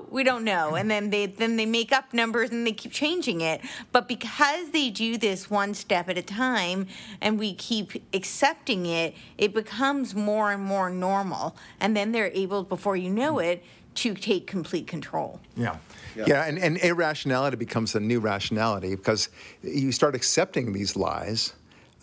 we 0.09 0.23
don't 0.23 0.43
know. 0.43 0.75
And 0.75 0.89
then 0.89 1.09
they 1.09 1.25
then 1.25 1.57
they 1.57 1.65
make 1.65 1.91
up 1.91 2.13
numbers 2.13 2.51
and 2.51 2.65
they 2.65 2.71
keep 2.71 2.91
changing 2.91 3.41
it. 3.41 3.61
But 3.91 4.07
because 4.07 4.71
they 4.71 4.89
do 4.89 5.17
this 5.17 5.49
one 5.49 5.73
step 5.73 6.09
at 6.09 6.17
a 6.17 6.21
time, 6.21 6.87
and 7.21 7.37
we 7.37 7.53
keep 7.53 8.03
accepting 8.13 8.85
it, 8.85 9.15
it 9.37 9.53
becomes 9.53 10.15
more 10.15 10.51
and 10.51 10.63
more 10.63 10.89
normal. 10.89 11.55
And 11.79 11.95
then 11.95 12.11
they're 12.11 12.31
able, 12.33 12.63
before 12.63 12.95
you 12.95 13.09
know 13.09 13.39
it, 13.39 13.63
to 13.95 14.13
take 14.13 14.45
complete 14.45 14.85
control. 14.85 15.39
Yeah. 15.55 15.77
Yeah, 16.25 16.45
and, 16.45 16.57
and 16.57 16.77
irrationality 16.77 17.57
becomes 17.57 17.95
a 17.95 17.99
new 17.99 18.19
rationality 18.19 18.95
because 18.95 19.29
you 19.61 19.91
start 19.91 20.15
accepting 20.15 20.73
these 20.73 20.95
lies 20.95 21.53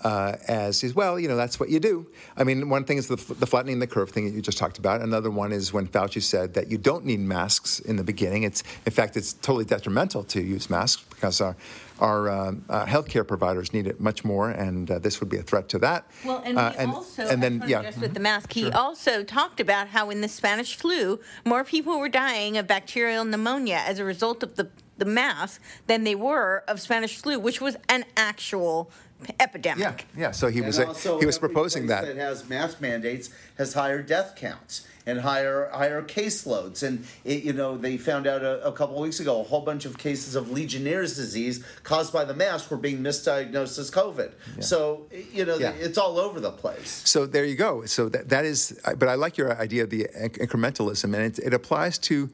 uh, 0.05 0.37
as 0.49 0.95
well, 0.95 1.19
you 1.19 1.29
know, 1.29 1.37
that's 1.37 1.59
what 1.59 1.71
you 1.71 1.81
do. 1.81 2.07
I 2.37 2.45
mean, 2.45 2.69
one 2.69 2.85
thing 2.85 2.99
is 2.99 3.09
the, 3.09 3.17
the 3.17 3.47
flattening 3.47 3.79
the 3.79 3.87
curve 3.87 4.11
thing 4.11 4.27
that 4.27 4.35
you 4.35 4.43
just 4.43 4.59
talked 4.59 4.77
about. 4.79 5.01
Another 5.01 5.31
one 5.31 5.51
is 5.51 5.73
when 5.73 5.89
Fauci 5.89 6.23
said 6.23 6.53
that 6.55 6.71
you 6.71 6.77
don't 6.77 7.07
need 7.07 7.21
masks 7.21 7.81
in 7.81 7.97
the 7.97 8.05
beginning. 8.05 8.43
It's 8.43 8.63
in 8.85 8.93
fact, 8.93 9.17
it's 9.17 9.33
totally 9.33 9.65
detrimental 9.65 10.23
to 10.25 10.43
use 10.43 10.69
masks 10.69 11.03
because 11.09 11.41
our 11.41 11.57
our 12.01 12.29
uh, 12.29 12.53
uh, 12.69 12.87
healthcare 12.87 13.27
providers 13.27 13.73
need 13.73 13.87
it 13.87 14.01
much 14.01 14.25
more, 14.25 14.51
and 14.51 14.91
uh, 14.91 14.99
this 14.99 15.21
would 15.21 15.29
be 15.29 15.37
a 15.37 15.43
threat 15.43 15.69
to 15.71 15.79
that. 15.79 16.07
Well, 16.25 16.43
and, 16.45 16.59
Uh, 16.59 16.73
he 16.73 16.87
also, 16.87 17.29
and 17.29 17.43
then 17.43 17.63
I 17.63 17.67
yeah, 17.67 17.83
just 17.83 18.01
with 18.01 18.15
the 18.15 18.21
mask, 18.21 18.53
he 18.53 18.71
also 18.71 19.23
talked 19.23 19.61
about 19.61 19.89
how 19.89 20.11
in 20.11 20.21
the 20.21 20.29
Spanish 20.29 20.77
flu, 20.77 21.21
more 21.45 21.65
people 21.65 21.99
were 21.99 22.09
dying 22.09 22.57
of 22.59 22.67
bacterial 22.67 23.25
pneumonia 23.25 23.83
as 23.87 23.99
a 23.99 24.05
result 24.05 24.43
of 24.43 24.57
the 24.57 24.69
the 24.97 25.05
mask 25.05 25.61
than 25.89 26.05
they 26.05 26.15
were 26.15 26.63
of 26.69 26.81
Spanish 26.81 27.17
flu, 27.17 27.37
which 27.39 27.61
was 27.61 27.77
an 27.89 28.05
actual 28.17 28.93
epidemic. 29.41 30.07
yeah, 30.15 30.21
yeah. 30.21 30.31
So 30.31 30.49
he 30.49 30.61
was 30.61 30.79
And 30.79 30.87
uh, 30.87 30.93
also 30.93 31.19
he 31.19 31.27
was 31.27 31.39
proposing 31.39 31.87
that. 31.89 32.05
that 32.07 32.17
has 32.17 32.49
mask 32.49 32.81
mandates 32.81 33.31
has 33.59 33.75
higher 33.75 34.03
death 34.03 34.37
counts 34.37 34.87
and 35.07 35.21
higher 35.21 35.69
higher 35.73 36.03
caseloads. 36.03 36.83
And 36.83 37.05
it, 37.25 37.43
you 37.45 37.53
know 37.53 37.77
they 37.77 37.97
found 37.97 38.27
out 38.27 38.43
a, 38.43 38.65
a 38.67 38.73
couple 38.73 38.97
of 38.97 39.03
weeks 39.03 39.21
ago 39.21 39.41
a 39.41 39.45
whole 39.45 39.61
bunch 39.61 39.85
of 39.85 39.99
cases 39.99 40.35
of 40.35 40.51
Legionnaire's 40.51 41.15
disease 41.17 41.65
caused 41.83 42.13
by 42.13 42.25
the 42.25 42.35
mask 42.35 42.71
were 42.71 42.77
being 42.77 42.99
misdiagnosed 43.03 43.79
as 43.79 43.91
COVID. 43.91 44.33
So 44.61 45.07
you 45.33 45.45
know 45.45 45.57
Yeah. 45.59 45.73
it's 45.73 45.99
all 45.99 46.19
over 46.19 46.41
the 46.41 46.51
place. 46.53 47.03
So 47.05 47.27
there 47.27 47.45
you 47.45 47.55
go. 47.57 47.85
So 47.87 48.09
that, 48.09 48.29
that 48.31 48.45
is, 48.45 48.79
but 48.99 49.09
I 49.09 49.15
like 49.15 49.37
your 49.37 49.57
idea 49.61 49.85
of 49.85 49.91
the 49.91 50.07
incrementalism, 50.15 51.05
and 51.05 51.17
it, 51.17 51.39
it 51.39 51.55
applies 51.55 51.99
to 51.99 52.31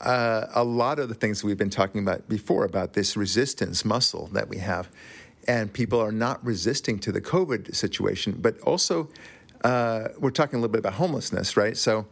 uh, 0.00 0.46
a 0.54 0.64
lot 0.64 0.98
of 0.98 1.08
the 1.08 1.14
things 1.14 1.42
we've 1.42 1.56
been 1.56 1.70
talking 1.70 2.02
about 2.02 2.28
before 2.28 2.64
about 2.64 2.92
this 2.92 3.16
resistance 3.16 3.84
muscle 3.84 4.28
that 4.32 4.48
we 4.48 4.58
have. 4.58 4.88
And 5.48 5.72
people 5.72 6.00
are 6.00 6.12
not 6.12 6.44
resisting 6.44 6.98
to 7.00 7.12
the 7.12 7.20
COVID 7.20 7.74
situation, 7.74 8.36
but 8.40 8.58
also 8.60 9.08
uh, 9.64 10.08
we're 10.18 10.30
talking 10.30 10.58
a 10.58 10.60
little 10.60 10.72
bit 10.72 10.80
about 10.80 10.94
homelessness, 10.94 11.56
right? 11.56 11.76
So, 11.76 12.06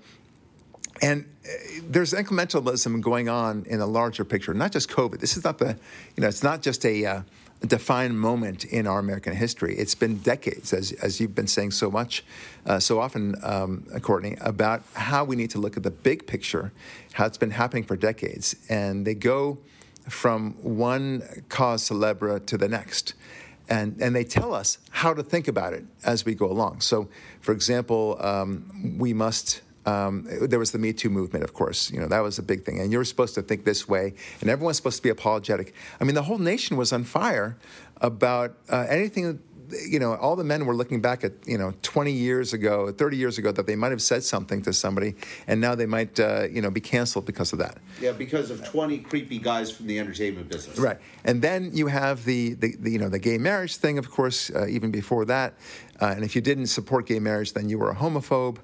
and 1.03 1.25
uh, 1.45 1.49
there's 1.89 2.13
incrementalism 2.13 3.01
going 3.01 3.29
on 3.29 3.65
in 3.69 3.81
a 3.81 3.87
larger 3.87 4.25
picture, 4.25 4.55
not 4.55 4.73
just 4.73 4.89
COVID. 4.89 5.21
This 5.21 5.37
is 5.37 5.45
not 5.45 5.59
the, 5.59 5.77
you 6.17 6.21
know, 6.21 6.29
it's 6.29 6.43
not 6.43 6.63
just 6.63 6.85
a, 6.87 7.05
uh, 7.05 7.23
defined 7.67 8.19
moment 8.19 8.65
in 8.65 8.87
our 8.87 8.99
American 8.99 9.35
history. 9.35 9.75
It's 9.77 9.95
been 9.95 10.19
decades, 10.19 10.73
as, 10.73 10.93
as 10.93 11.21
you've 11.21 11.35
been 11.35 11.47
saying 11.47 11.73
so 11.73 11.91
much, 11.91 12.25
uh, 12.67 12.79
so 12.79 13.01
often, 13.01 13.37
um, 13.43 13.85
Courtney, 14.03 14.37
about 14.41 14.83
how 14.95 15.25
we 15.25 15.37
need 15.37 15.51
to 15.51 15.59
look 15.59 15.77
at 15.77 15.83
the 15.83 15.91
big 15.91 16.27
picture, 16.27 16.73
how 17.13 17.27
it's 17.27 17.39
been 17.39 17.53
happening 17.53 17.85
for 17.85 17.97
decades. 17.97 18.57
And 18.69 19.07
they 19.07 19.15
go 19.15 19.59
from 20.09 20.53
one 20.63 21.23
cause 21.49 21.85
celebre 21.85 22.41
to 22.41 22.59
the 22.59 22.69
next 22.69 23.15
and, 23.69 24.01
and 24.01 24.15
they 24.15 24.25
tell 24.25 24.55
us 24.55 24.79
how 24.91 25.15
to 25.15 25.23
think 25.23 25.49
about 25.49 25.73
it 25.73 25.85
as 26.05 26.25
we 26.25 26.35
go 26.35 26.47
along. 26.51 26.81
So, 26.81 27.09
for 27.41 27.53
example, 27.53 28.17
um, 28.21 28.97
we 28.99 29.13
must. 29.13 29.63
Um, 29.87 30.27
there 30.41 30.59
was 30.59 30.71
the 30.71 30.79
Me 30.79 30.95
Too 30.95 31.11
movement, 31.11 31.45
of 31.45 31.53
course. 31.53 31.91
You 31.91 32.01
know 32.01 32.09
that 32.09 32.21
was 32.21 32.39
a 32.39 32.43
big 32.43 32.65
thing, 32.65 32.81
and 32.81 32.91
you're 32.91 33.05
supposed 33.05 33.35
to 33.35 33.43
think 33.43 33.67
this 33.67 33.87
way, 33.87 34.15
and 34.41 34.49
everyone's 34.49 34.79
supposed 34.79 34.97
to 34.97 35.03
be 35.03 35.11
apologetic. 35.11 35.75
I 36.01 36.05
mean, 36.05 36.15
the 36.15 36.23
whole 36.23 36.39
nation 36.39 36.79
was 36.79 36.91
on 36.91 37.05
fire 37.05 37.59
about 38.01 38.57
uh, 38.71 38.87
anything. 38.89 39.41
You 39.89 39.99
know, 39.99 40.15
all 40.17 40.37
the 40.37 40.45
men 40.45 40.67
were 40.67 40.75
looking 40.75 41.01
back 41.01 41.25
at 41.25 41.33
you 41.47 41.59
know 41.59 41.73
20 41.83 42.13
years 42.13 42.53
ago, 42.53 42.93
30 42.93 43.17
years 43.17 43.39
ago, 43.39 43.53
that 43.53 43.67
they 43.67 43.77
might 43.77 43.93
have 43.93 44.03
said 44.03 44.23
something 44.23 44.63
to 44.63 44.73
somebody, 44.73 45.15
and 45.47 45.61
now 45.61 45.75
they 45.75 45.87
might 45.87 46.19
uh, 46.21 46.47
you 46.51 46.61
know 46.61 46.71
be 46.71 46.81
canceled 46.81 47.25
because 47.25 47.53
of 47.53 47.59
that. 47.59 47.79
Yeah, 48.01 48.13
because 48.13 48.51
of 48.51 48.65
twenty 48.65 48.99
creepy 48.99 49.39
guys 49.39 49.71
from 49.71 49.87
the 49.87 49.99
entertainment 49.99 50.49
business. 50.49 50.79
Right, 50.79 50.99
and 51.25 51.41
then 51.41 51.71
you 51.73 51.87
have 51.87 52.25
the, 52.25 52.55
the, 52.55 52.77
the 52.77 52.91
you 52.91 52.99
know 52.99 53.09
the 53.09 53.19
gay 53.19 53.39
marriage 53.39 53.77
thing, 53.77 53.99
of 53.99 54.11
course, 54.11 54.51
uh, 54.51 54.67
even 54.67 54.91
before 54.91 55.25
that. 55.27 55.55
Uh, 56.01 56.07
and 56.07 56.25
if 56.25 56.35
you 56.35 56.43
didn't 56.43 56.67
support 56.67 57.07
gay 57.07 57.19
marriage, 57.19 57.53
then 57.53 57.69
you 57.69 57.79
were 57.79 57.91
a 57.91 57.95
homophobe. 57.95 58.59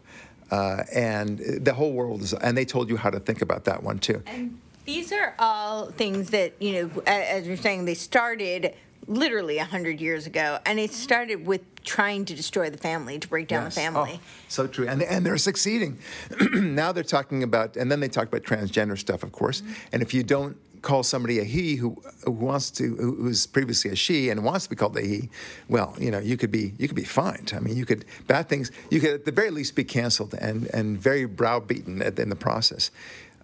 Uh, 0.51 0.83
and 0.93 1.39
the 1.39 1.73
whole 1.73 1.93
world 1.93 2.23
is, 2.23 2.35
and 2.35 2.57
they 2.57 2.65
told 2.65 2.89
you 2.89 2.97
how 2.97 3.09
to 3.09 3.21
think 3.21 3.41
about 3.41 3.65
that 3.65 3.83
one 3.83 3.99
too. 3.99 4.21
And 4.27 4.59
these 4.85 5.13
are 5.13 5.35
all 5.39 5.87
things 5.87 6.31
that, 6.31 6.55
you 6.61 6.73
know, 6.73 7.03
as 7.07 7.47
you're 7.47 7.57
saying, 7.57 7.85
they 7.85 7.95
started 7.95 8.75
literally 9.07 9.57
100 9.57 10.01
years 10.01 10.27
ago. 10.27 10.59
And 10.67 10.79
it 10.79 10.93
started 10.93 11.47
with 11.47 11.63
trying 11.85 12.25
to 12.27 12.35
destroy 12.35 12.71
the 12.71 12.79
family, 12.79 13.19
to 13.19 13.29
break 13.29 13.49
down 13.49 13.65
Yes. 13.65 13.75
the 13.75 13.81
family. 13.81 14.21
Oh, 14.23 14.27
so 14.49 14.67
true, 14.67 14.87
and 14.87 15.03
and 15.03 15.25
they're 15.25 15.39
succeeding. 15.39 15.99
now 16.53 16.93
they're 16.93 17.03
talking 17.03 17.43
about, 17.43 17.77
and 17.77 17.91
then 17.91 18.01
they 18.01 18.09
talk 18.09 18.29
about 18.29 18.43
transgender 18.43 18.99
stuff, 18.99 19.23
of 19.23 19.33
course. 19.33 19.61
Mm-hmm. 19.61 19.73
And 19.93 20.03
if 20.03 20.15
you 20.15 20.23
don't 20.23 20.57
call 20.83 21.03
somebody 21.03 21.39
a 21.39 21.45
he 21.45 21.77
who, 21.77 21.95
who 22.25 22.31
wants 22.31 22.71
to, 22.71 22.97
who, 22.97 23.15
who's 23.17 23.47
previously 23.47 23.91
a 23.91 23.97
she 23.97 24.31
and 24.31 24.43
wants 24.43 24.65
to 24.65 24.71
be 24.71 24.77
called 24.77 24.97
a 24.97 25.03
he, 25.03 25.29
well, 25.69 25.95
you 25.99 26.11
know, 26.11 26.19
you 26.19 26.37
could 26.37 26.51
be 26.51 26.73
you 26.79 26.89
could 26.89 26.97
be 26.97 27.05
fined. 27.05 27.53
I 27.55 27.61
mean, 27.61 27.77
you 27.77 27.87
could 27.87 28.05
bad 28.27 28.49
things. 28.49 28.71
You 28.91 29.01
could 29.01 29.11
at 29.11 29.25
the 29.25 29.33
very 29.33 29.51
least 29.51 29.75
be 29.75 29.85
canceled 29.85 30.35
and 30.35 30.69
and 30.75 30.99
very 30.99 31.25
browbeaten 31.27 32.03
at, 32.03 32.19
in 32.19 32.29
the 32.29 32.37
process. 32.37 32.91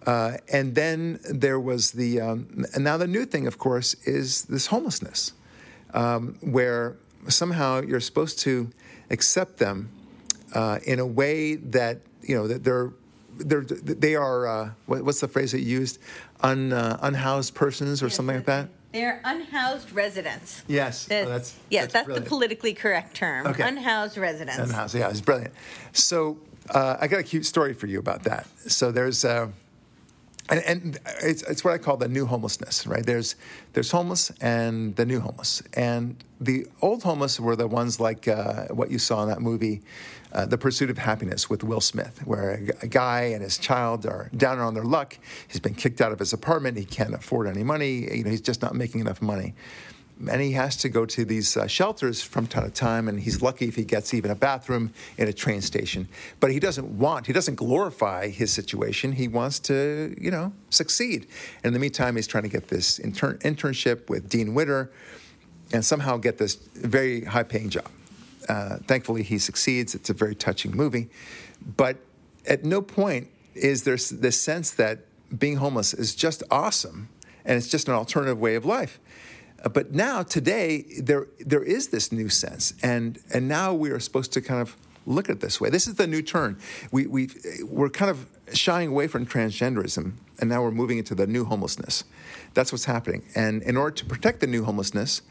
Uh, 0.05 0.37
and 0.53 0.73
then 0.73 1.19
there 1.29 1.59
was 1.59 1.91
the, 1.91 2.21
um, 2.21 2.65
and 2.73 2.81
now 2.81 2.95
the 2.95 3.07
new 3.07 3.25
thing, 3.25 3.45
of 3.45 3.57
course, 3.57 3.93
is 4.05 4.45
this 4.45 4.67
homelessness 4.67 5.33
um, 5.97 6.37
where 6.41 6.95
somehow 7.27 7.81
you're 7.81 7.99
supposed 7.99 8.39
to 8.39 8.69
accept 9.09 9.57
them 9.57 9.89
uh, 10.53 10.79
in 10.83 10.99
a 10.99 11.05
way 11.05 11.55
that 11.55 12.01
you 12.21 12.35
know 12.35 12.47
that 12.47 12.63
they're 12.63 12.91
they're 13.37 13.61
they 13.61 14.15
are 14.15 14.47
uh, 14.47 14.69
what, 14.85 15.03
what's 15.03 15.19
the 15.19 15.27
phrase 15.27 15.51
that 15.51 15.61
you 15.61 15.79
used 15.79 15.99
Un, 16.41 16.71
uh, 16.71 16.99
unhoused 17.01 17.55
persons 17.55 18.03
or 18.03 18.09
something 18.11 18.35
like 18.35 18.45
that. 18.45 18.69
They're 18.91 19.21
unhoused 19.25 19.91
residents. 19.91 20.61
Yes, 20.67 21.05
The- 21.05 21.21
Oh, 21.21 21.29
that's 21.29 21.55
yes, 21.69 21.91
that's 21.91 22.07
that's, 22.07 22.19
the 22.19 22.25
politically 22.25 22.73
correct 22.73 23.15
term. 23.15 23.47
Okay. 23.47 23.63
Unhoused 23.67 24.17
residents. 24.17 24.59
Unhoused, 24.59 24.93
yeah, 24.95 25.09
it's 25.09 25.21
brilliant. 25.21 25.53
So 25.93 26.37
uh, 26.69 26.97
I 27.01 27.07
got 27.07 27.19
a 27.19 27.23
cute 27.23 27.45
story 27.45 27.73
for 27.73 27.87
you 27.87 27.97
about 27.99 28.23
that. 28.23 28.47
So 28.67 28.91
there's. 28.91 29.25
And, 30.49 30.61
and 30.63 30.99
it's, 31.21 31.43
it's 31.43 31.63
what 31.63 31.73
I 31.73 31.77
call 31.77 31.97
the 31.97 32.07
new 32.07 32.25
homelessness, 32.25 32.87
right? 32.87 33.05
There's 33.05 33.35
there's 33.73 33.91
homeless 33.91 34.31
and 34.39 34.95
the 34.95 35.05
new 35.05 35.19
homeless, 35.19 35.61
and 35.73 36.23
the 36.39 36.67
old 36.81 37.03
homeless 37.03 37.39
were 37.39 37.55
the 37.55 37.67
ones 37.67 37.99
like 37.99 38.27
uh, 38.27 38.67
what 38.67 38.89
you 38.89 38.97
saw 38.97 39.23
in 39.23 39.29
that 39.29 39.41
movie, 39.41 39.81
uh, 40.31 40.45
The 40.45 40.57
Pursuit 40.57 40.89
of 40.89 40.97
Happyness 40.97 41.49
with 41.49 41.63
Will 41.63 41.81
Smith, 41.81 42.25
where 42.25 42.51
a, 42.81 42.85
a, 42.85 42.87
guy 42.87 43.23
and 43.23 43.41
his 43.41 43.57
child 43.57 44.05
are 44.05 44.29
down 44.37 44.59
on 44.59 44.73
their 44.73 44.85
luck. 44.85 45.17
He's 45.47 45.59
been 45.59 45.75
kicked 45.75 45.99
out 45.99 46.11
of 46.11 46.19
his 46.19 46.31
apartment. 46.31 46.77
He 46.77 46.85
can't 46.85 47.13
afford 47.13 47.47
any 47.47 47.63
money. 47.63 48.15
You 48.15 48.23
know, 48.23 48.29
he's 48.29 48.41
just 48.41 48.61
not 48.61 48.73
making 48.73 49.01
enough 49.01 49.21
money 49.21 49.53
and 50.29 50.41
he 50.41 50.53
has 50.53 50.75
to 50.77 50.89
go 50.89 51.05
to 51.05 51.25
these 51.25 51.55
uh, 51.55 51.67
shelters 51.67 52.21
from 52.21 52.47
time 52.47 52.63
to 52.63 52.71
time 52.71 53.07
and 53.07 53.19
he's 53.19 53.41
lucky 53.41 53.67
if 53.67 53.75
he 53.75 53.83
gets 53.83 54.13
even 54.13 54.31
a 54.31 54.35
bathroom 54.35 54.91
in 55.17 55.27
a 55.27 55.33
train 55.33 55.61
station. 55.61 56.07
But 56.39 56.51
he 56.51 56.59
doesn't 56.59 56.97
want 56.97 57.27
he 57.27 57.33
doesn't 57.33 57.55
glorify 57.55 58.29
his 58.29 58.51
situation. 58.51 59.11
He 59.11 59.27
wants 59.27 59.59
to 59.61 60.15
you 60.19 60.31
know 60.31 60.53
succeed. 60.69 61.27
And 61.57 61.67
in 61.67 61.73
the 61.73 61.79
meantime 61.79 62.15
he's 62.15 62.27
trying 62.27 62.43
to 62.43 62.49
get 62.49 62.67
this 62.69 62.99
intern- 62.99 63.37
internship 63.39 64.09
with 64.09 64.29
Dean 64.29 64.53
Witter 64.53 64.91
and 65.71 65.85
somehow 65.85 66.17
get 66.17 66.37
this 66.37 66.55
very 66.55 67.25
high 67.25 67.43
paying 67.43 67.69
job. 67.69 67.89
Uh, 68.49 68.77
thankfully 68.87 69.23
he 69.23 69.37
succeeds. 69.37 69.93
It's 69.93 70.09
a 70.09 70.13
very 70.13 70.33
touching 70.33 70.75
movie. 70.75 71.09
But 71.75 71.97
at 72.45 72.63
no 72.63 72.81
point 72.81 73.29
is 73.53 73.83
there 73.83 73.97
this 73.97 74.39
sense 74.39 74.71
that 74.71 74.99
being 75.37 75.57
homeless 75.57 75.93
is 75.93 76.15
just 76.15 76.41
awesome 76.49 77.09
and 77.43 77.57
it's 77.57 77.67
just 77.67 77.87
an 77.87 77.93
alternative 77.93 78.39
way 78.39 78.55
of 78.55 78.65
life 78.65 78.99
but 79.73 79.91
now, 79.93 80.23
today, 80.23 80.85
there 81.01 81.27
there 81.39 81.63
is 81.63 81.87
this 81.87 82.11
new 82.11 82.29
sense, 82.29 82.73
and 82.83 83.19
and 83.33 83.47
now 83.47 83.73
we 83.73 83.89
are 83.89 83.99
supposed 83.99 84.31
to 84.33 84.41
kind 84.41 84.61
of 84.61 84.75
look 85.05 85.29
at 85.29 85.37
it 85.37 85.39
this 85.39 85.59
way. 85.59 85.69
This 85.69 85.87
is 85.87 85.95
the 85.95 86.07
new 86.07 86.21
turn. 86.21 86.59
We 86.91 87.07
we 87.07 87.29
we're 87.63 87.89
kind 87.89 88.11
of 88.11 88.27
shying 88.53 88.89
away 88.89 89.07
from 89.07 89.25
transgenderism, 89.25 90.13
and 90.39 90.49
now 90.49 90.61
we're 90.61 90.71
moving 90.71 90.99
into 90.99 91.15
the 91.15 91.25
new 91.25 91.45
homelessness. 91.45 92.03
That's 92.53 92.71
what's 92.71 92.85
happening. 92.85 93.23
And 93.35 93.63
in 93.63 93.77
order 93.77 93.95
to 93.95 94.05
protect 94.05 94.41
the 94.41 94.47
new 94.47 94.63
homelessness, 94.63 95.21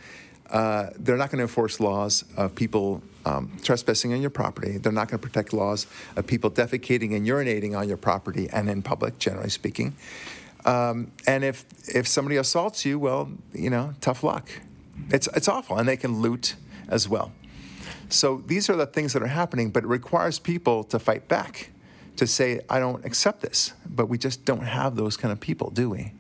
uh, 0.51 0.91
they're 0.99 1.17
not 1.17 1.31
going 1.31 1.39
to 1.39 1.43
enforce 1.43 1.81
laws 1.81 2.25
of 2.37 2.55
people 2.55 3.03
um, 3.25 3.57
trespassing 3.63 4.13
on 4.13 4.21
your 4.21 4.31
property. 4.31 4.79
They're 4.79 4.93
not 4.93 5.09
going 5.09 5.21
to 5.21 5.27
protect 5.27 5.53
laws 5.53 5.87
of 6.17 6.27
people 6.27 6.51
defecating 6.51 7.17
and 7.17 7.27
urinating 7.27 7.77
on 7.77 7.89
your 7.89 7.97
property 7.97 8.49
and 8.53 8.69
in 8.69 8.83
public, 8.83 9.19
generally 9.19 9.51
speaking. 9.51 9.97
Um, 10.67 11.13
and 11.27 11.45
if 11.45 11.65
if 11.89 12.07
somebody 12.09 12.37
assaults 12.37 12.85
you, 12.85 12.99
well, 12.99 13.31
you 13.53 13.71
know, 13.71 13.95
tough 14.01 14.23
luck. 14.23 14.51
It's 15.11 15.29
it's 15.29 15.49
awful, 15.49 15.79
and 15.79 15.89
they 15.89 15.97
can 15.97 16.21
loot 16.21 16.57
as 16.89 17.09
well. 17.09 17.33
So 18.09 18.43
these 18.47 18.69
are 18.71 18.77
the 18.77 18.87
things 18.87 19.13
that 19.13 19.23
are 19.23 19.29
happening, 19.29 19.71
but 19.71 19.85
it 19.85 19.89
requires 19.89 20.39
people 20.39 20.85
to 20.85 20.99
fight 20.99 21.29
back, 21.29 21.71
to 22.17 22.27
say, 22.27 22.61
I 22.71 22.79
don't 22.79 23.05
accept 23.05 23.41
this. 23.41 23.73
But 23.89 24.09
we 24.09 24.19
just 24.19 24.45
don't 24.45 24.63
have 24.63 24.97
those 24.97 25.17
kind 25.17 25.33
of 25.33 25.41
people, 25.41 25.71
do 25.71 25.91
we? 25.91 26.13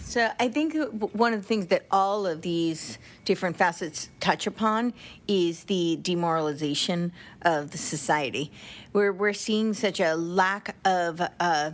So 0.00 0.30
I 0.40 0.48
think 0.48 0.74
one 1.12 1.34
of 1.34 1.42
the 1.42 1.46
things 1.46 1.66
that 1.66 1.84
all 1.90 2.26
of 2.26 2.42
these 2.42 2.98
different 3.24 3.56
facets 3.56 4.08
touch 4.18 4.46
upon 4.46 4.94
is 5.28 5.64
the 5.64 5.98
demoralization 6.00 7.12
of 7.42 7.70
the 7.70 7.78
society. 7.78 8.50
Where 8.92 9.12
we're 9.12 9.34
seeing 9.34 9.74
such 9.74 10.00
a 10.00 10.14
lack 10.14 10.76
of 10.84 11.20
uh, 11.38 11.70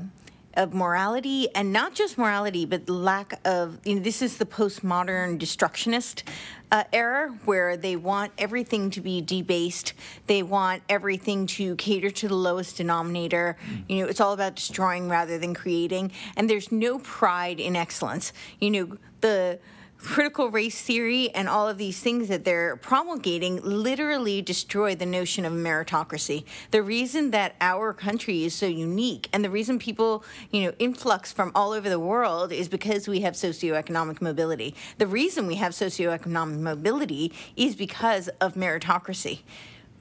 of 0.54 0.74
morality 0.74 1.48
and 1.54 1.72
not 1.72 1.94
just 1.94 2.18
morality 2.18 2.64
but 2.64 2.88
lack 2.88 3.40
of 3.44 3.78
you 3.84 3.94
know 3.94 4.00
this 4.00 4.22
is 4.22 4.38
the 4.38 4.46
postmodern 4.46 5.38
destructionist 5.38 6.22
uh, 6.70 6.84
era 6.92 7.28
where 7.44 7.76
they 7.76 7.96
want 7.96 8.32
everything 8.38 8.88
to 8.88 9.02
be 9.02 9.20
debased. 9.20 9.92
They 10.26 10.42
want 10.42 10.82
everything 10.88 11.46
to 11.48 11.76
cater 11.76 12.10
to 12.10 12.28
the 12.28 12.34
lowest 12.34 12.78
denominator. 12.78 13.58
You 13.88 13.98
know 13.98 14.06
it's 14.06 14.20
all 14.20 14.32
about 14.32 14.56
destroying 14.56 15.08
rather 15.08 15.38
than 15.38 15.54
creating 15.54 16.12
and 16.36 16.48
there's 16.48 16.72
no 16.72 16.98
pride 16.98 17.60
in 17.60 17.76
excellence. 17.76 18.32
You 18.58 18.70
know 18.70 18.98
the 19.20 19.58
critical 20.02 20.50
race 20.50 20.82
theory 20.82 21.30
and 21.30 21.48
all 21.48 21.68
of 21.68 21.78
these 21.78 22.00
things 22.00 22.28
that 22.28 22.44
they're 22.44 22.76
promulgating 22.76 23.60
literally 23.62 24.42
destroy 24.42 24.94
the 24.94 25.06
notion 25.06 25.44
of 25.44 25.52
meritocracy. 25.52 26.44
The 26.70 26.82
reason 26.82 27.30
that 27.30 27.54
our 27.60 27.92
country 27.92 28.44
is 28.44 28.54
so 28.54 28.66
unique 28.66 29.28
and 29.32 29.44
the 29.44 29.50
reason 29.50 29.78
people, 29.78 30.24
you 30.50 30.64
know, 30.64 30.72
influx 30.78 31.32
from 31.32 31.52
all 31.54 31.72
over 31.72 31.88
the 31.88 32.00
world 32.00 32.52
is 32.52 32.68
because 32.68 33.06
we 33.06 33.20
have 33.20 33.34
socioeconomic 33.34 34.20
mobility. 34.20 34.74
The 34.98 35.06
reason 35.06 35.46
we 35.46 35.56
have 35.56 35.72
socioeconomic 35.72 36.58
mobility 36.58 37.32
is 37.56 37.76
because 37.76 38.28
of 38.40 38.54
meritocracy 38.54 39.40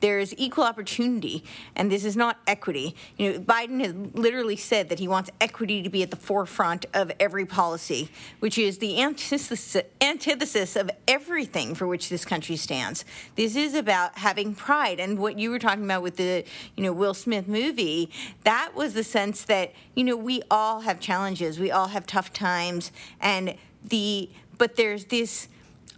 there 0.01 0.19
is 0.19 0.35
equal 0.37 0.63
opportunity, 0.63 1.43
and 1.75 1.91
this 1.91 2.03
is 2.03 2.17
not 2.17 2.39
equity. 2.45 2.95
You 3.17 3.33
know, 3.33 3.39
Biden 3.39 3.79
has 3.81 3.93
literally 4.13 4.55
said 4.55 4.89
that 4.89 4.99
he 4.99 5.07
wants 5.07 5.31
equity 5.39 5.81
to 5.81 5.89
be 5.89 6.03
at 6.03 6.11
the 6.11 6.17
forefront 6.17 6.85
of 6.93 7.11
every 7.19 7.45
policy, 7.45 8.09
which 8.39 8.57
is 8.57 8.79
the 8.79 9.01
antithesis, 9.01 9.77
antithesis 10.01 10.75
of 10.75 10.91
everything 11.07 11.75
for 11.75 11.87
which 11.87 12.09
this 12.09 12.25
country 12.25 12.55
stands. 12.55 13.05
This 13.35 13.55
is 13.55 13.73
about 13.73 14.17
having 14.17 14.53
pride, 14.55 14.99
and 14.99 15.17
what 15.17 15.39
you 15.39 15.51
were 15.51 15.59
talking 15.59 15.85
about 15.85 16.01
with 16.01 16.17
the, 16.17 16.43
you 16.75 16.83
know, 16.83 16.91
Will 16.91 17.13
Smith 17.13 17.47
movie, 17.47 18.11
that 18.43 18.71
was 18.75 18.93
the 18.93 19.03
sense 19.03 19.43
that 19.45 19.73
you 19.95 20.03
know 20.03 20.17
we 20.17 20.41
all 20.49 20.81
have 20.81 20.99
challenges, 20.99 21.59
we 21.59 21.71
all 21.71 21.87
have 21.87 22.05
tough 22.05 22.33
times, 22.33 22.91
and 23.19 23.55
the 23.83 24.29
but 24.57 24.75
there's 24.75 25.05
this 25.05 25.47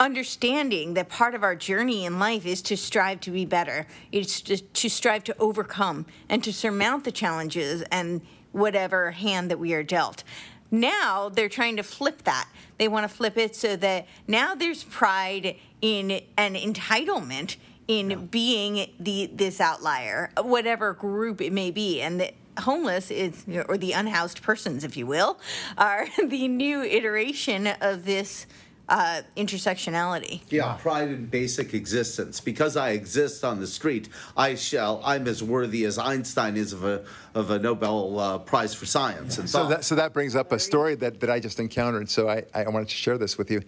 understanding 0.03 0.93
that 0.95 1.07
part 1.07 1.33
of 1.33 1.43
our 1.43 1.55
journey 1.55 2.05
in 2.05 2.19
life 2.19 2.45
is 2.45 2.61
to 2.63 2.75
strive 2.75 3.21
to 3.21 3.31
be 3.31 3.45
better. 3.45 3.87
It's 4.11 4.41
to, 4.41 4.57
to 4.57 4.89
strive 4.89 5.23
to 5.25 5.37
overcome 5.39 6.05
and 6.27 6.43
to 6.43 6.51
surmount 6.51 7.05
the 7.05 7.11
challenges 7.11 7.83
and 7.83 8.21
whatever 8.51 9.11
hand 9.11 9.49
that 9.49 9.59
we 9.59 9.73
are 9.73 9.81
dealt. 9.81 10.23
Now 10.69 11.29
they're 11.29 11.49
trying 11.49 11.77
to 11.77 11.83
flip 11.83 12.23
that. 12.23 12.49
They 12.77 12.87
want 12.87 13.09
to 13.09 13.15
flip 13.15 13.37
it 13.37 13.55
so 13.55 13.77
that 13.77 14.07
now 14.27 14.55
there's 14.55 14.83
pride 14.83 15.55
in 15.81 16.21
an 16.37 16.55
entitlement 16.55 17.55
in 17.87 18.09
yeah. 18.09 18.17
being 18.17 18.89
the 18.99 19.29
this 19.33 19.61
outlier, 19.61 20.31
whatever 20.41 20.93
group 20.93 21.41
it 21.41 21.53
may 21.53 21.71
be, 21.71 22.01
and 22.01 22.19
the 22.19 22.31
homeless 22.59 23.11
is 23.11 23.45
or 23.67 23.77
the 23.77 23.91
unhoused 23.93 24.41
persons, 24.41 24.83
if 24.83 24.97
you 24.97 25.05
will, 25.05 25.39
are 25.77 26.07
the 26.27 26.47
new 26.47 26.81
iteration 26.81 27.67
of 27.81 28.05
this 28.05 28.45
uh, 28.89 29.21
intersectionality. 29.37 30.41
Yeah, 30.49 30.73
pride 30.73 31.09
in 31.09 31.25
basic 31.27 31.73
existence. 31.73 32.39
Because 32.39 32.75
I 32.75 32.91
exist 32.91 33.43
on 33.43 33.59
the 33.59 33.67
street, 33.67 34.09
I 34.35 34.55
shall. 34.55 35.01
I'm 35.03 35.27
as 35.27 35.41
worthy 35.41 35.85
as 35.85 35.97
Einstein 35.97 36.57
is 36.57 36.73
of 36.73 36.83
a 36.83 37.03
of 37.33 37.49
a 37.49 37.59
Nobel 37.59 38.19
uh, 38.19 38.37
Prize 38.39 38.73
for 38.73 38.85
Science. 38.85 39.37
And 39.37 39.49
so 39.49 39.67
that 39.67 39.83
so 39.85 39.95
that 39.95 40.13
brings 40.13 40.35
up 40.35 40.51
a 40.51 40.59
story 40.59 40.95
that, 40.95 41.19
that 41.21 41.29
I 41.29 41.39
just 41.39 41.59
encountered. 41.59 42.09
So 42.09 42.29
I, 42.29 42.43
I 42.53 42.67
wanted 42.67 42.89
to 42.89 42.95
share 42.95 43.17
this 43.17 43.37
with 43.37 43.49
you. 43.49 43.61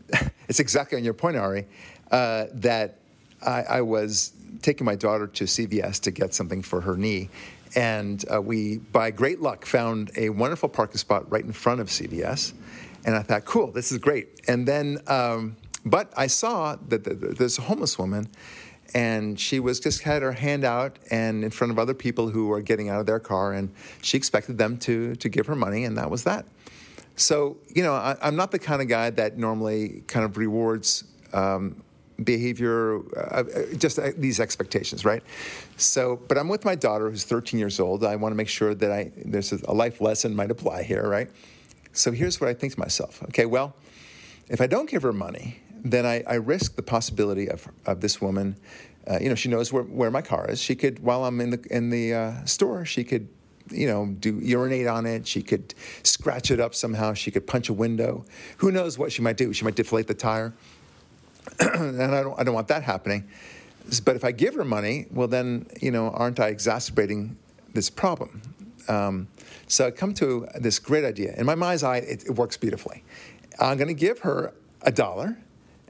it's 0.48 0.60
exactly 0.60 0.96
on 0.98 1.04
your 1.04 1.14
point, 1.14 1.36
Ari. 1.36 1.66
Uh, 2.10 2.46
that 2.54 2.98
I, 3.44 3.62
I, 3.62 3.80
was 3.80 4.34
taking 4.60 4.84
my 4.84 4.94
daughter 4.94 5.26
to 5.26 5.44
CVS 5.44 5.98
to 6.02 6.10
get 6.10 6.34
something 6.34 6.60
for 6.60 6.82
her 6.82 6.94
knee, 6.94 7.30
and 7.74 8.22
uh, 8.32 8.40
we, 8.42 8.78
by 8.78 9.10
great 9.10 9.40
luck, 9.40 9.64
found 9.64 10.10
a 10.14 10.28
wonderful 10.28 10.68
parking 10.68 10.98
spot 10.98 11.30
right 11.32 11.42
in 11.42 11.52
front 11.52 11.80
of 11.80 11.88
CVS 11.88 12.52
and 13.04 13.16
I 13.16 13.22
thought, 13.22 13.44
cool, 13.44 13.72
this 13.72 13.92
is 13.92 13.98
great. 13.98 14.40
And 14.48 14.66
then, 14.66 14.98
um, 15.06 15.56
but 15.84 16.12
I 16.16 16.26
saw 16.28 16.76
that 16.88 17.04
there's 17.38 17.58
a 17.58 17.62
homeless 17.62 17.98
woman, 17.98 18.28
and 18.94 19.38
she 19.38 19.58
was 19.58 19.80
just 19.80 20.02
had 20.02 20.22
her 20.22 20.32
hand 20.32 20.64
out 20.64 20.98
and 21.10 21.44
in 21.44 21.50
front 21.50 21.72
of 21.72 21.78
other 21.78 21.94
people 21.94 22.28
who 22.28 22.46
were 22.46 22.60
getting 22.60 22.88
out 22.88 23.00
of 23.00 23.06
their 23.06 23.20
car, 23.20 23.52
and 23.52 23.72
she 24.02 24.16
expected 24.16 24.58
them 24.58 24.78
to 24.78 25.16
to 25.16 25.28
give 25.28 25.46
her 25.46 25.56
money, 25.56 25.84
and 25.84 25.96
that 25.96 26.10
was 26.10 26.24
that. 26.24 26.46
So 27.16 27.56
you 27.74 27.82
know, 27.82 27.94
I, 27.94 28.16
am 28.22 28.36
not 28.36 28.50
the 28.50 28.58
kind 28.58 28.80
of 28.80 28.88
guy 28.88 29.10
that 29.10 29.38
normally 29.38 30.04
kind 30.06 30.24
of 30.24 30.36
rewards. 30.36 31.04
Um, 31.32 31.82
behavior, 32.24 33.00
uh, 33.16 33.42
uh 33.42 33.74
just 33.78 33.98
uh, 33.98 34.10
these 34.16 34.38
expectations, 34.38 35.04
right? 35.04 35.22
So, 35.76 36.20
but 36.28 36.38
I'm 36.38 36.48
with 36.48 36.64
my 36.64 36.74
daughter 36.74 37.10
who's 37.10 37.24
13 37.24 37.58
years 37.58 37.80
old. 37.80 38.04
I 38.04 38.14
want 38.16 38.32
to 38.32 38.36
make 38.36 38.48
sure 38.48 38.74
that 38.74 38.92
I 38.92 39.10
there's 39.16 39.50
a 39.50 39.72
life 39.72 40.00
lesson 40.00 40.36
might 40.36 40.50
apply 40.50 40.82
here, 40.84 41.08
right? 41.08 41.30
So 41.92 42.10
here's 42.12 42.40
what 42.40 42.48
I 42.48 42.54
think 42.54 42.74
to 42.74 42.80
myself 42.80 43.22
okay, 43.24 43.46
well, 43.46 43.74
if 44.48 44.60
I 44.60 44.66
don't 44.66 44.88
give 44.88 45.02
her 45.02 45.12
money, 45.12 45.60
then 45.84 46.06
I, 46.06 46.22
I 46.26 46.34
risk 46.34 46.76
the 46.76 46.82
possibility 46.82 47.48
of, 47.48 47.68
of 47.86 48.00
this 48.00 48.20
woman. 48.20 48.56
Uh, 49.06 49.18
you 49.20 49.28
know, 49.28 49.34
she 49.34 49.48
knows 49.48 49.72
where, 49.72 49.82
where 49.82 50.10
my 50.10 50.22
car 50.22 50.48
is. 50.48 50.60
She 50.60 50.76
could, 50.76 51.00
while 51.00 51.24
I'm 51.24 51.40
in 51.40 51.50
the 51.50 51.66
in 51.70 51.90
the 51.90 52.14
uh, 52.14 52.44
store, 52.44 52.84
she 52.84 53.02
could, 53.02 53.28
you 53.70 53.88
know, 53.88 54.06
do 54.06 54.38
urinate 54.38 54.86
on 54.86 55.06
it. 55.06 55.26
She 55.26 55.42
could 55.42 55.74
scratch 56.04 56.50
it 56.50 56.60
up 56.60 56.74
somehow. 56.74 57.14
She 57.14 57.30
could 57.30 57.46
punch 57.46 57.68
a 57.68 57.72
window. 57.72 58.24
Who 58.58 58.70
knows 58.70 58.98
what 58.98 59.10
she 59.10 59.20
might 59.20 59.36
do? 59.36 59.52
She 59.52 59.64
might 59.64 59.74
deflate 59.74 60.06
the 60.06 60.14
tire, 60.14 60.54
and 61.60 62.00
I 62.00 62.22
don't 62.22 62.38
I 62.38 62.44
don't 62.44 62.54
want 62.54 62.68
that 62.68 62.84
happening. 62.84 63.28
But 64.04 64.14
if 64.14 64.24
I 64.24 64.30
give 64.30 64.54
her 64.54 64.64
money, 64.64 65.06
well, 65.10 65.26
then 65.26 65.66
you 65.80 65.90
know, 65.90 66.10
aren't 66.10 66.38
I 66.38 66.48
exacerbating 66.48 67.36
this 67.74 67.90
problem? 67.90 68.51
Um, 68.88 69.28
so 69.66 69.86
I 69.86 69.90
come 69.90 70.14
to 70.14 70.46
this 70.58 70.78
great 70.78 71.04
idea. 71.04 71.34
In 71.36 71.46
my 71.46 71.54
mind's 71.54 71.82
eye, 71.82 71.98
it, 71.98 72.24
it 72.26 72.32
works 72.32 72.56
beautifully. 72.56 73.04
I'm 73.60 73.76
going 73.76 73.88
to 73.88 73.94
give 73.94 74.20
her 74.20 74.52
a 74.82 74.90
dollar, 74.90 75.36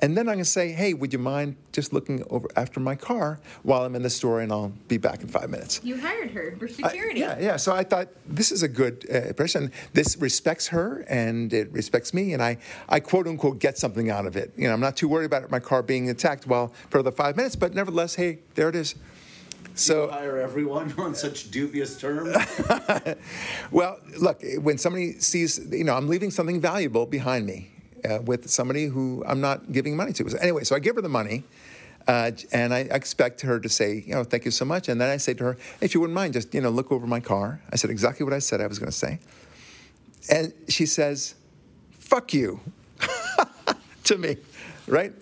And 0.03 0.17
then 0.17 0.27
I'm 0.29 0.35
going 0.35 0.39
to 0.39 0.45
say, 0.45 0.73
hey, 0.73 0.95
would 0.95 1.13
you 1.13 1.19
mind 1.21 1.55
just 1.71 1.93
looking 1.93 2.25
over 2.29 2.49
after 2.57 2.81
my 2.81 2.97
car 2.97 3.39
while 3.63 3.85
I'm 3.85 3.95
in 3.95 4.03
the 4.03 4.11
store 4.11 4.41
and 4.43 4.51
I'll 4.51 4.73
be 4.89 4.99
back 4.99 5.23
in 5.23 5.29
five 5.29 5.49
minutes? 5.49 5.81
You 5.85 5.97
hired 6.01 6.33
her 6.33 6.57
for 6.59 6.67
I- 6.67 6.71
security. 6.73 7.21
yeah, 7.21 7.39
yeah. 7.39 7.57
So 7.57 7.73
I 7.73 7.85
thought 7.85 8.09
this 8.27 8.51
is 8.51 8.63
a 8.65 8.69
good 8.69 9.07
uh, 9.09 9.33
person. 9.35 9.71
This 9.93 10.17
respects 10.19 10.67
her 10.69 11.05
and 11.09 11.53
it 11.53 11.73
respects 11.73 12.13
me, 12.13 12.35
and 12.35 12.43
I, 12.43 12.59
I 12.89 12.99
quote 13.01 13.27
unquote 13.29 13.61
get 13.61 13.79
something 13.79 14.11
out 14.11 14.27
of 14.27 14.37
it. 14.37 14.53
You 14.57 14.67
know, 14.67 14.75
I'm 14.75 14.81
not 14.81 14.97
too 14.97 15.09
worried 15.09 15.27
about 15.27 15.51
my 15.51 15.61
car 15.61 15.83
being 15.83 16.11
attacked 16.11 16.47
while 16.49 16.73
for 16.91 17.01
the 17.03 17.13
five 17.13 17.37
minutes, 17.37 17.55
but 17.57 17.73
nevertheless, 17.73 18.17
hey, 18.17 18.41
there 18.57 18.69
it 18.69 18.75
is. 18.77 18.97
So 19.75 20.09
hire 20.11 20.39
everyone 20.39 20.95
on 20.99 21.15
such 21.15 21.51
dubious 21.51 21.99
terms. 21.99 22.37
Well, 23.71 23.99
look, 24.21 24.43
when 24.59 24.77
somebody 24.77 25.19
sees, 25.21 25.59
you 25.71 25.85
know, 25.85 25.95
I'm 25.95 26.07
leaving 26.07 26.31
something 26.31 26.61
valuable 26.61 27.07
behind 27.07 27.47
me 27.47 27.71
uh, 28.09 28.19
with 28.23 28.51
somebody 28.51 28.87
who 28.87 29.25
I'm 29.27 29.41
not 29.41 29.73
giving 29.73 29.97
money 29.97 30.13
to. 30.13 30.29
So 30.29 30.37
anyway, 30.39 30.65
so 30.65 30.77
I 30.77 30.79
give 30.79 30.97
her 30.97 31.03
the 31.03 31.09
money. 31.09 31.45
Uh, 32.07 32.33
and 32.53 32.75
I 32.75 32.81
expect 32.81 33.43
her 33.43 33.61
to 33.61 33.69
say, 33.69 34.03
you 34.07 34.15
know, 34.15 34.25
thank 34.25 34.45
you 34.45 34.51
so 34.51 34.65
much. 34.65 34.89
And 34.89 35.01
then 35.01 35.09
I 35.09 35.17
say 35.17 35.35
to 35.35 35.45
her, 35.45 35.57
if 35.81 35.95
you 35.95 36.01
wouldn't 36.01 36.15
mind, 36.15 36.35
just, 36.35 36.53
you 36.53 36.61
know, 36.61 36.71
look 36.71 36.91
over 36.91 37.07
my 37.07 37.21
car. 37.21 37.63
I 37.73 37.77
said 37.77 37.91
exactly 37.91 38.25
what 38.25 38.33
I 38.33 38.41
said 38.41 38.61
I 38.61 38.67
was 38.67 38.79
going 38.79 38.91
to 38.91 38.97
say. 38.97 39.21
And 40.29 40.53
she 40.69 40.85
says, 40.85 41.35
fuck 41.93 42.35
you 42.35 42.61
to 44.05 44.19
me, 44.19 44.37
right? 44.87 45.13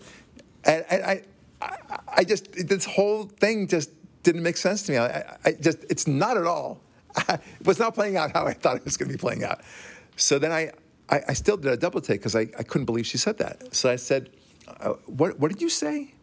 And, 0.65 0.85
and 0.91 1.05
I, 1.05 1.23
I, 1.61 1.77
I 2.17 2.25
just, 2.25 2.51
this 2.53 2.87
whole 2.87 3.25
thing 3.25 3.69
just 3.69 3.91
didn't 4.23 4.43
make 4.43 4.57
sense 4.57 4.83
to 4.83 4.93
me. 4.93 4.99
I, 4.99 5.37
I 5.45 5.53
just, 5.53 5.79
it's 5.89 6.07
not 6.07 6.37
at 6.37 6.47
all. 6.47 6.81
it 7.29 7.41
was 7.65 7.79
not 7.79 7.95
playing 7.95 8.17
out 8.17 8.33
how 8.33 8.47
I 8.47 8.53
thought 8.53 8.77
it 8.77 8.85
was 8.85 8.97
going 8.97 9.11
to 9.11 9.17
be 9.17 9.21
playing 9.21 9.45
out. 9.45 9.61
So 10.17 10.39
then 10.39 10.53
I, 10.53 10.73
I, 11.09 11.23
I 11.29 11.33
still 11.33 11.57
did 11.57 11.73
a 11.73 11.77
double 11.77 12.01
take 12.01 12.21
because 12.21 12.37
I, 12.37 12.43
I 12.59 12.63
couldn't 12.63 12.87
believe 12.87 13.07
she 13.07 13.19
said 13.19 13.39
that. 13.39 13.75
So 13.75 13.91
I 13.91 13.97
said, 13.97 14.31
uh, 14.69 14.95
what, 15.07 15.39
what 15.39 15.51
did 15.51 15.63
you 15.63 15.69
say? 15.69 16.15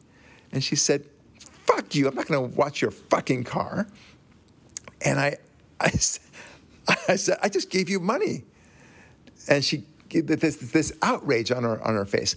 And 0.51 0.63
she 0.63 0.75
said, 0.75 1.05
fuck 1.39 1.95
you. 1.95 2.07
I'm 2.07 2.15
not 2.15 2.27
going 2.27 2.49
to 2.49 2.55
watch 2.55 2.81
your 2.81 2.91
fucking 2.91 3.43
car. 3.43 3.87
And 5.01 5.19
I, 5.19 5.37
I, 5.79 5.91
I 7.07 7.15
said, 7.15 7.37
I 7.41 7.49
just 7.49 7.69
gave 7.69 7.89
you 7.89 7.99
money 7.99 8.43
and 9.47 9.63
she 9.63 9.83
this 10.09 10.57
this 10.57 10.93
outrage 11.01 11.51
on 11.51 11.63
her 11.63 11.81
on 11.85 11.95
her 11.95 12.05
face. 12.05 12.35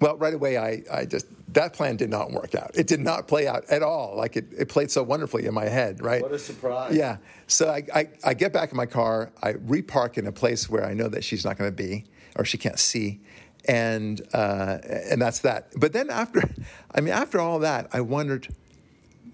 Well, 0.00 0.16
right 0.16 0.34
away, 0.34 0.58
I, 0.58 0.82
I 0.92 1.04
just 1.04 1.26
that 1.58 1.72
plan 1.72 1.96
did 1.96 2.08
not 2.08 2.30
work 2.30 2.54
out. 2.54 2.70
It 2.74 2.86
did 2.86 3.00
not 3.00 3.26
play 3.26 3.48
out 3.48 3.64
at 3.68 3.82
all. 3.82 4.16
Like 4.16 4.36
it, 4.36 4.46
it 4.56 4.68
played 4.68 4.92
so 4.92 5.02
wonderfully 5.02 5.46
in 5.46 5.54
my 5.54 5.66
head, 5.66 6.00
right? 6.00 6.22
What 6.22 6.30
a 6.30 6.38
surprise. 6.38 6.94
Yeah. 6.94 7.16
So 7.48 7.68
I, 7.68 7.82
I, 7.92 8.08
I 8.24 8.34
get 8.34 8.52
back 8.52 8.70
in 8.70 8.76
my 8.76 8.86
car. 8.86 9.32
I 9.42 9.54
repark 9.54 10.18
in 10.18 10.28
a 10.28 10.32
place 10.32 10.70
where 10.70 10.84
I 10.86 10.94
know 10.94 11.08
that 11.08 11.24
she's 11.24 11.44
not 11.44 11.58
going 11.58 11.68
to 11.68 11.76
be 11.76 12.04
or 12.36 12.44
she 12.44 12.58
can't 12.58 12.78
see, 12.78 13.18
and 13.66 14.20
uh, 14.32 14.78
and 15.10 15.20
that's 15.20 15.40
that. 15.40 15.72
But 15.76 15.92
then 15.92 16.10
after, 16.10 16.42
I 16.94 17.00
mean, 17.00 17.12
after 17.12 17.40
all 17.40 17.58
that, 17.58 17.88
I 17.92 18.02
wondered 18.02 18.46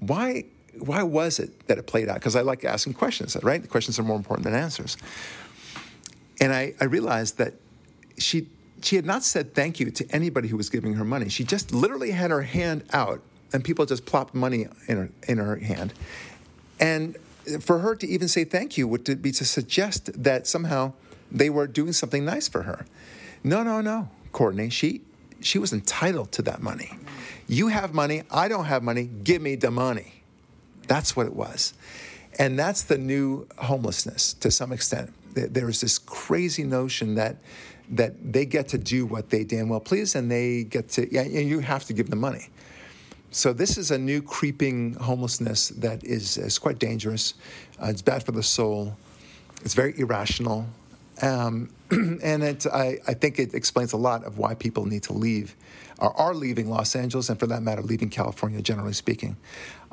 why 0.01 0.47
why 0.79 1.03
was 1.03 1.39
it 1.39 1.67
that 1.69 1.77
it 1.77 1.87
played 1.87 2.09
out? 2.09 2.15
Because 2.15 2.37
I 2.37 2.41
like 2.41 2.65
asking 2.65 2.95
questions, 2.95 3.37
right? 3.43 3.61
The 3.61 3.69
questions 3.69 3.99
are 3.99 4.03
more 4.03 4.17
important 4.17 4.45
than 4.45 4.55
answers. 4.55 4.97
And 6.41 6.53
I, 6.53 6.75
I 6.81 6.85
realized 6.85 7.37
that 7.39 7.55
she 8.19 8.49
she 8.85 8.97
had 8.97 9.07
not 9.07 9.23
said 9.23 9.55
thank 9.55 9.81
you 9.81 9.91
to 9.91 10.07
anybody 10.11 10.49
who 10.49 10.57
was 10.57 10.69
giving 10.69 10.95
her 10.95 11.05
money. 11.05 11.29
She 11.29 11.45
just 11.45 11.73
literally 11.73 12.11
had 12.11 12.31
her 12.31 12.43
hand 12.43 12.85
out, 12.93 13.23
and 13.53 13.65
people 13.65 13.87
just 13.87 14.05
plopped 14.05 14.35
money 14.35 14.67
in 14.89 14.97
her 14.97 15.11
in 15.27 15.39
her 15.39 15.57
hand. 15.57 15.95
And 16.79 17.17
for 17.61 17.79
her 17.79 17.95
to 17.97 18.07
even 18.07 18.29
say 18.29 18.45
thank 18.45 18.77
you 18.77 18.87
would 18.89 19.23
be 19.23 19.33
to 19.33 19.45
suggest 19.45 20.23
that 20.23 20.47
somehow 20.47 20.93
they 21.31 21.51
were 21.51 21.67
doing 21.67 21.93
something 21.93 22.25
nice 22.25 22.49
for 22.49 22.63
her. 22.63 22.87
No, 23.43 23.63
no, 23.63 23.81
no, 23.81 24.11
Courtney. 24.33 24.71
She 24.71 25.03
she 25.41 25.59
was 25.59 25.73
entitled 25.73 26.33
to 26.33 26.43
that 26.43 26.63
money. 26.63 26.93
You 27.47 27.69
have 27.69 27.93
money. 27.93 28.23
I 28.31 28.49
don't 28.49 28.65
have 28.65 28.83
money. 28.83 29.05
Give 29.23 29.43
me 29.43 29.57
the 29.57 29.71
money. 29.71 30.23
That's 30.87 31.15
what 31.17 31.27
it 31.27 31.35
was. 31.35 31.75
And 32.39 32.59
that's 32.59 32.83
the 32.83 32.99
new 32.99 33.47
homelessness 33.59 34.35
to 34.35 34.51
some 34.51 34.73
extent. 34.73 35.13
There's 35.35 35.81
this 35.81 35.99
crazy 35.99 36.65
notion 36.65 37.17
that 37.17 37.37
that 37.91 38.33
they 38.33 38.47
get 38.47 38.69
to 38.69 38.79
do 38.79 39.05
what 39.07 39.31
they 39.31 39.45
damn 39.45 39.69
well 39.69 39.81
please 39.81 40.15
and 40.15 40.31
they 40.31 40.65
get 40.65 40.89
to 40.89 41.13
yeah, 41.13 41.23
you 41.23 41.61
have 41.61 41.85
to 41.85 41.93
give 41.93 42.11
them 42.11 42.21
money. 42.21 42.49
So 43.35 43.53
this 43.53 43.77
is 43.77 43.91
a 43.91 43.99
new 43.99 44.23
creeping 44.23 44.95
homelessness 44.95 45.71
that 45.71 46.05
is, 46.05 46.39
is 46.39 46.57
quite 46.57 46.79
dangerous. 46.79 47.35
Uh, 47.83 47.87
it's 47.87 48.01
bad 48.01 48.23
for 48.23 48.31
the 48.31 48.45
soul. 48.45 48.97
It's 49.65 49.75
very 49.75 49.99
irrational. 49.99 50.67
Um, 51.21 51.69
and 51.91 52.45
it, 52.45 52.65
I, 52.67 52.99
I 53.09 53.15
think 53.15 53.41
it 53.41 53.53
explains 53.53 53.93
a 53.93 53.97
lot 53.97 54.23
of 54.23 54.39
why 54.39 54.55
people 54.55 54.87
need 54.87 55.03
to 55.05 55.15
leave, 55.15 55.57
or 55.99 56.17
are 56.17 56.33
leaving 56.33 56.71
Los 56.71 56.95
Angeles, 56.95 57.29
and 57.29 57.39
for 57.41 57.49
that 57.49 57.61
matter, 57.61 57.83
leaving 57.83 58.09
California, 58.09 58.63
generally 58.63 58.93
speaking. 58.93 59.37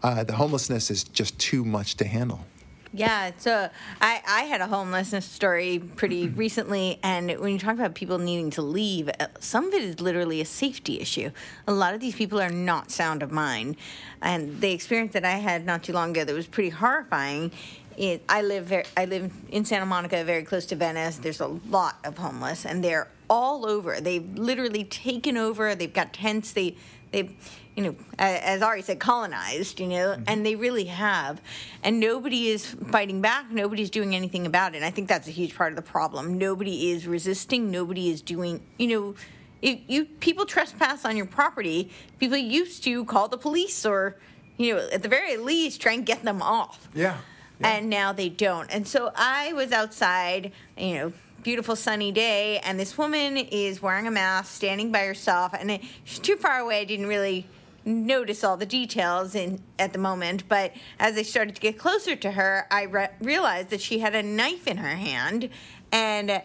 Uh, 0.04 0.24
the 0.24 0.34
homelessness 0.34 0.92
is 0.92 1.04
just 1.04 1.40
too 1.40 1.66
much 1.66 1.96
to 1.96 2.06
handle. 2.06 2.46
Yeah, 2.94 3.32
so 3.38 3.70
I, 4.02 4.22
I 4.28 4.42
had 4.44 4.60
a 4.60 4.68
homelessness 4.68 5.26
story 5.26 5.80
pretty 5.80 6.28
recently, 6.28 7.00
and 7.02 7.32
when 7.40 7.54
you 7.54 7.60
talk 7.60 7.76
about 7.76 7.96
people 7.96 8.18
needing 8.18 8.50
to 8.52 8.62
leave, 8.62 9.10
uh, 9.18 9.28
some 9.40 9.68
of 9.68 9.74
it 9.74 9.82
is 9.82 10.02
literally 10.02 10.42
a 10.42 10.46
safety 10.46 11.00
issue. 11.00 11.32
A 11.68 11.72
lot 11.72 11.94
of 11.94 12.02
these 12.02 12.16
people 12.16 12.42
are 12.42 12.50
not 12.50 12.92
sound 12.92 13.24
of 13.24 13.32
mind, 13.32 13.78
and 14.22 14.60
the 14.60 14.74
experience 14.74 15.14
that 15.14 15.24
I 15.24 15.36
had 15.38 15.66
not 15.66 15.84
too 15.84 15.94
long 15.94 16.10
ago 16.10 16.26
that 16.26 16.36
was 16.36 16.48
pretty 16.48 16.70
horrifying. 16.70 17.52
It, 17.98 18.24
I 18.28 18.42
live 18.42 18.66
very, 18.66 18.84
I 18.98 19.06
live 19.06 19.32
in 19.50 19.64
Santa 19.64 19.86
Monica, 19.86 20.22
very 20.26 20.44
close 20.44 20.66
to 20.68 20.76
Venice. 20.76 21.16
There's 21.18 21.40
a 21.40 21.48
lot 21.48 21.96
of 22.04 22.18
homeless, 22.18 22.66
and 22.66 22.84
they're 22.84 23.08
all 23.30 23.66
over. 23.66 24.02
They've 24.02 24.38
literally 24.38 24.84
taken 24.84 25.38
over. 25.38 25.76
They've 25.76 25.94
got 25.94 26.12
tents. 26.12 26.52
They 26.52 26.76
they 27.12 27.36
you 27.82 27.90
know 27.90 27.96
as 28.20 28.62
ari 28.62 28.82
said 28.82 29.00
colonized 29.00 29.80
you 29.80 29.88
know 29.88 30.10
mm-hmm. 30.10 30.24
and 30.28 30.46
they 30.46 30.56
really 30.56 30.86
have. 30.86 31.42
And 31.84 32.00
nobody 32.00 32.50
is 32.50 32.66
fighting 32.92 33.22
back. 33.22 33.50
Nobody's 33.50 33.90
doing 33.90 34.16
anything 34.16 34.46
about 34.46 34.74
it. 34.74 34.78
And 34.78 34.86
i 34.86 34.92
think 34.92 35.08
that's 35.08 35.28
a 35.28 35.32
huge 35.32 35.56
part 35.56 35.72
of 35.72 35.76
the 35.76 35.82
problem. 35.82 36.38
Nobody 36.38 36.92
is 36.92 37.08
resisting. 37.08 37.72
Nobody 37.72 38.10
is 38.10 38.22
doing 38.22 38.62
you 38.78 38.88
know 38.88 39.16
if 39.62 39.80
you 39.88 40.06
people 40.06 40.46
trespass 40.46 41.06
on 41.06 41.18
your 41.18 41.26
property. 41.26 41.92
People 42.20 42.38
used 42.38 42.84
to 42.84 43.06
call 43.06 43.28
the 43.28 43.38
police 43.38 43.86
or 43.86 44.18
you 44.58 44.76
know 44.76 44.90
at 44.92 45.02
the 45.02 45.10
very 45.10 45.38
least 45.38 45.82
try 45.82 45.94
and 45.94 46.06
get 46.06 46.24
them 46.24 46.42
off. 46.42 46.88
Yeah. 46.94 47.18
and 47.64 47.90
now 47.92 48.12
they 48.12 48.30
don't. 48.30 48.72
And 48.72 48.88
so 48.88 49.12
I 49.16 49.54
was 49.54 49.72
outside, 49.72 50.52
you 50.76 50.96
know, 50.96 51.14
beautiful 51.42 51.76
sunny 51.76 52.12
day, 52.12 52.60
and 52.60 52.80
this 52.80 52.98
woman 52.98 53.38
is 53.38 53.82
wearing 53.82 54.08
a 54.08 54.12
mask, 54.12 54.54
standing 54.54 54.92
by 54.92 55.06
herself, 55.06 55.54
and 55.54 55.72
it, 55.72 55.82
she's 56.04 56.20
too 56.20 56.36
far 56.36 56.60
away. 56.60 56.82
I 56.82 56.86
didn't 56.86 57.08
really 57.08 57.48
notice 57.86 58.44
all 58.44 58.58
the 58.58 58.66
details 58.66 59.36
in 59.36 59.62
at 59.80 59.94
the 59.94 60.00
moment, 60.00 60.48
but 60.48 60.74
as 61.00 61.18
I 61.18 61.24
started 61.24 61.56
to 61.56 61.62
get 61.62 61.78
closer 61.78 62.16
to 62.16 62.32
her, 62.32 62.68
I 62.72 62.84
re- 62.84 63.10
realized 63.20 63.70
that 63.70 63.82
she 63.82 64.00
had 64.00 64.16
a 64.16 64.24
knife 64.24 64.68
in 64.68 64.78
her 64.78 64.96
hand, 64.96 65.50
and. 65.92 66.42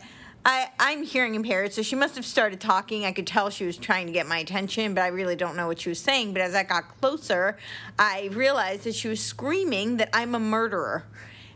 I, 0.49 0.71
I'm 0.79 1.03
hearing 1.03 1.35
impaired, 1.35 1.73
so 1.73 1.83
she 1.83 1.97
must 1.97 2.15
have 2.15 2.25
started 2.25 2.61
talking. 2.61 3.05
I 3.05 3.11
could 3.11 3.27
tell 3.27 3.51
she 3.51 3.67
was 3.67 3.77
trying 3.77 4.07
to 4.07 4.13
get 4.13 4.29
my 4.29 4.39
attention, 4.39 4.95
but 4.95 5.03
I 5.03 5.09
really 5.09 5.35
don't 5.35 5.57
know 5.57 5.67
what 5.67 5.81
she 5.81 5.89
was 5.89 5.99
saying. 5.99 6.35
But 6.35 6.43
as 6.43 6.55
I 6.55 6.63
got 6.63 7.01
closer, 7.01 7.59
I 7.99 8.31
realized 8.33 8.85
that 8.85 8.95
she 8.95 9.09
was 9.09 9.21
screaming 9.21 9.97
that 9.97 10.09
I'm 10.13 10.37
a 10.37 10.39
murderer. 10.39 11.05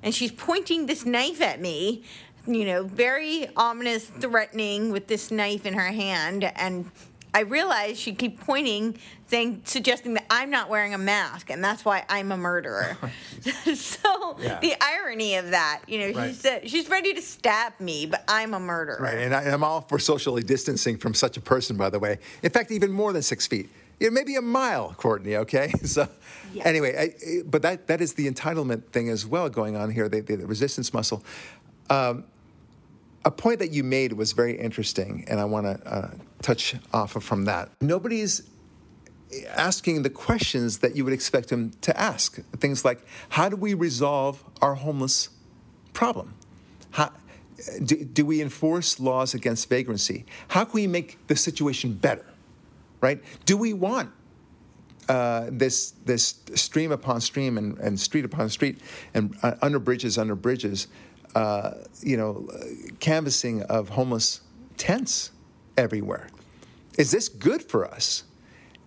And 0.03 0.13
she's 0.13 0.33
pointing 0.33 0.87
this 0.87 1.07
knife 1.07 1.41
at 1.41 1.61
me, 1.61 2.03
you 2.49 2.65
know, 2.65 2.83
very 2.83 3.49
ominous, 3.57 4.07
threatening 4.07 4.91
with 4.91 5.07
this 5.07 5.31
knife 5.31 5.67
in 5.67 5.75
her 5.75 5.93
hand. 5.93 6.43
And 6.57 6.91
I 7.33 7.41
realized 7.41 7.99
she 7.99 8.13
keep 8.15 8.41
pointing, 8.41 8.99
saying, 9.29 9.63
suggesting 9.65 10.15
that 10.15 10.27
I'm 10.31 10.51
not 10.51 10.69
wearing 10.69 10.95
a 10.95 10.99
mask, 10.99 11.51
and 11.51 11.63
that's 11.63 11.85
why 11.85 12.05
I'm 12.09 12.33
a 12.33 12.37
murderer. 12.37 12.97
so 13.75 14.37
Yeah. 14.41 14.59
the 14.61 14.75
irony 14.81 15.37
of 15.37 15.51
that, 15.51 15.83
you 15.87 15.99
know, 15.99 16.19
Right. 16.19 16.29
she's 16.35 16.45
uh, 16.45 16.61
she's 16.67 16.89
ready 16.89 17.15
to 17.15 17.23
stab 17.23 17.79
me, 17.81 18.07
but 18.07 18.25
I'm 18.29 18.55
a 18.55 18.61
murderer. 18.61 18.99
Right, 19.01 19.19
and, 19.19 19.35
I, 19.35 19.43
I'm 19.45 19.63
all 19.65 19.83
for 19.83 19.99
socially 19.99 20.43
distancing 20.43 20.97
from 20.99 21.15
such 21.15 21.37
a 21.37 21.41
person, 21.41 21.77
by 21.77 21.91
the 21.91 21.99
way. 21.99 22.19
In 22.43 22.51
fact, 22.51 22.71
even 22.71 22.91
more 22.91 23.13
than 23.13 23.23
six 23.23 23.47
feet. 23.47 23.69
Yeah, 24.01 24.09
maybe 24.09 24.37
a 24.37 24.43
mile, 24.43 24.95
Courtney. 24.97 25.37
Okay, 25.37 25.71
so 25.85 26.09
anyway, 26.65 26.97
I, 26.99 27.43
but 27.45 27.63
that 27.63 27.87
that 27.87 28.01
is 28.01 28.15
the 28.15 28.31
entitlement 28.31 28.87
thing 28.93 29.09
as 29.11 29.27
well 29.27 29.49
going 29.49 29.77
on 29.77 29.91
here. 29.91 30.09
The, 30.09 30.21
the, 30.21 30.37
the 30.37 30.47
resistance 30.47 30.93
muscle. 30.93 31.23
Um, 31.91 32.25
a 33.25 33.31
point 33.31 33.59
that 33.59 33.71
you 33.73 33.85
made 33.85 34.15
was 34.15 34.33
very 34.33 34.59
interesting, 34.59 35.25
and 35.29 35.39
I 35.39 35.45
want 35.45 35.67
to 35.67 35.87
uh, 35.87 36.11
touch 36.43 36.77
off 36.93 37.17
of 37.17 37.25
from 37.25 37.45
that. 37.45 37.71
Nobody's 37.81 38.43
asking 39.49 40.03
the 40.03 40.11
questions 40.11 40.79
that 40.79 40.97
you 40.97 41.05
would 41.05 41.13
expect 41.13 41.51
him 41.51 41.73
to 41.83 41.99
ask. 41.99 42.41
Things 42.59 42.85
like, 42.85 43.05
how 43.31 43.49
do 43.49 43.57
we 43.57 43.75
resolve 43.75 44.45
our 44.61 44.75
homeless 44.75 45.29
problem? 45.93 46.35
How, 46.91 47.13
do, 47.85 48.05
do 48.05 48.25
we 48.25 48.41
enforce 48.41 48.99
laws 48.99 49.35
against 49.35 49.69
vagrancy? 49.69 50.25
How 50.49 50.65
can 50.65 50.75
we 50.75 50.87
make 50.87 51.27
the 51.29 51.37
situation 51.37 51.95
better? 51.95 52.25
Right? 53.01 53.23
Do 53.47 53.57
we 53.57 53.73
want 53.73 54.11
uh, 55.09 55.49
this 55.51 55.93
this 56.05 56.41
stream 56.55 56.93
upon 56.93 57.21
stream 57.21 57.57
and, 57.59 57.79
and 57.79 57.99
street 57.99 58.25
upon 58.25 58.49
street 58.49 58.81
and 59.15 59.37
uh, 59.43 59.55
under 59.63 59.79
bridges 59.79 60.19
under 60.19 60.37
bridges, 60.37 60.87
uh, 61.35 61.73
you 62.03 62.17
know, 62.17 62.47
canvassing 63.01 63.63
of 63.63 63.89
homeless 63.89 64.43
tents 64.77 65.31
everywhere? 65.81 66.29
is 67.01 67.11
this 67.11 67.29
good 67.29 67.63
for 67.63 67.87
us? 67.87 68.25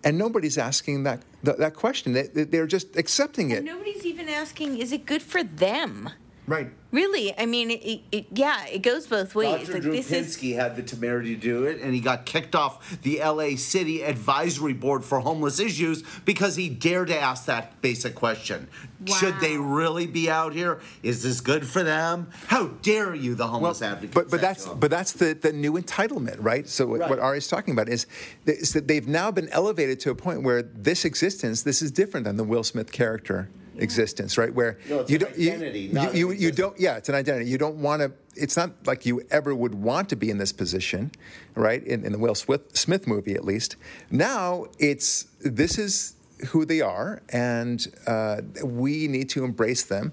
And 0.04 0.16
nobody's 0.18 0.58
asking 0.58 1.04
that 1.04 1.22
that, 1.42 1.74
question. 1.74 2.12
They, 2.12 2.26
they're 2.26 2.66
just 2.66 2.96
accepting 2.96 3.50
it. 3.50 3.58
And 3.58 3.66
nobody's 3.66 4.06
even 4.06 4.28
asking, 4.28 4.78
is 4.78 4.92
it 4.92 5.04
good 5.04 5.22
for 5.22 5.42
them? 5.42 6.10
Right. 6.46 6.70
Really, 6.92 7.36
I 7.36 7.46
mean, 7.46 7.70
it, 7.70 8.02
it, 8.12 8.26
yeah, 8.32 8.66
it 8.66 8.82
goes 8.82 9.06
both 9.06 9.34
ways. 9.34 9.66
Dr. 9.66 9.72
Like, 9.72 9.82
Drew 9.82 9.92
this 9.92 10.12
is 10.12 10.40
had 10.52 10.76
the 10.76 10.82
temerity 10.82 11.34
to 11.34 11.40
do 11.40 11.64
it, 11.64 11.80
and 11.80 11.92
he 11.92 12.00
got 12.00 12.24
kicked 12.24 12.54
off 12.54 13.00
the 13.02 13.18
LA 13.18 13.56
City 13.56 14.04
Advisory 14.04 14.74
Board 14.74 15.04
for 15.04 15.18
Homeless 15.18 15.58
Issues 15.58 16.04
because 16.24 16.54
he 16.54 16.68
dared 16.68 17.08
to 17.08 17.18
ask 17.18 17.46
that 17.46 17.80
basic 17.80 18.14
question. 18.14 18.68
Should 19.06 19.40
they 19.40 19.56
really 19.56 20.06
be 20.06 20.30
out 20.30 20.52
here? 20.52 20.80
Is 21.02 21.22
this 21.22 21.40
good 21.40 21.66
for 21.66 21.82
them? 21.82 22.30
How 22.46 22.68
dare 22.68 23.14
you, 23.14 23.34
the 23.34 23.48
homeless 23.48 23.82
advocate? 23.82 24.14
But 24.14 24.30
but 24.30 24.40
that's 24.40 24.66
but 24.66 24.90
that's 24.90 25.12
the, 25.12 25.34
the 25.34 25.52
new 25.52 25.72
entitlement, 25.72 26.36
right? 26.38 26.68
So 26.68 26.86
what, 26.86 27.00
what 27.00 27.10
Right. 27.10 27.18
Ari's 27.18 27.48
talking 27.48 27.72
about 27.72 27.88
is, 27.88 28.06
is 28.46 28.72
that 28.72 28.88
they've 28.88 29.06
now 29.06 29.30
been 29.30 29.48
elevated 29.48 30.00
to 30.00 30.10
a 30.10 30.14
point 30.14 30.42
where 30.42 30.62
this 30.62 31.04
existence, 31.04 31.62
this 31.62 31.82
is 31.82 31.90
different 31.90 32.24
than 32.24 32.36
the 32.36 32.44
Will 32.44 32.64
Smith 32.64 32.92
character 32.92 33.48
existence, 33.78 34.36
right? 34.38 34.52
Where 34.54 34.78
No, 34.88 35.00
it's 35.00 35.10
you 35.10 35.16
an 35.16 35.20
don't 35.22 35.38
you- 35.38 35.52
identity, 35.52 35.80
you, 35.80 35.92
not 35.92 36.14
you, 36.14 36.30
you 36.32 36.50
don't 36.52 36.78
yeah, 36.78 36.96
it's 36.96 37.08
an 37.08 37.14
identity. 37.14 37.50
You 37.50 37.58
don't 37.58 37.76
want 37.76 38.02
to. 38.02 38.12
It's 38.36 38.56
not 38.56 38.70
like 38.86 39.06
you 39.06 39.22
ever 39.30 39.54
would 39.54 39.74
want 39.74 40.08
to 40.08 40.16
be 40.16 40.28
in 40.30 40.38
this 40.38 40.52
position, 40.52 41.12
right? 41.54 41.82
In, 41.84 42.04
in 42.04 42.12
the 42.12 42.18
Will 42.18 42.34
Smith, 42.34 42.76
Smith 42.76 43.06
movie, 43.06 43.34
at 43.34 43.44
least. 43.44 43.76
Now 44.10 44.66
it's 44.78 45.24
this 45.40 45.78
is 45.78 46.14
who 46.48 46.64
they 46.64 46.80
are, 46.80 47.22
and 47.28 47.86
uh, 48.06 48.40
we 48.64 49.06
need 49.08 49.28
to 49.30 49.44
embrace 49.44 49.84
them. 49.84 50.12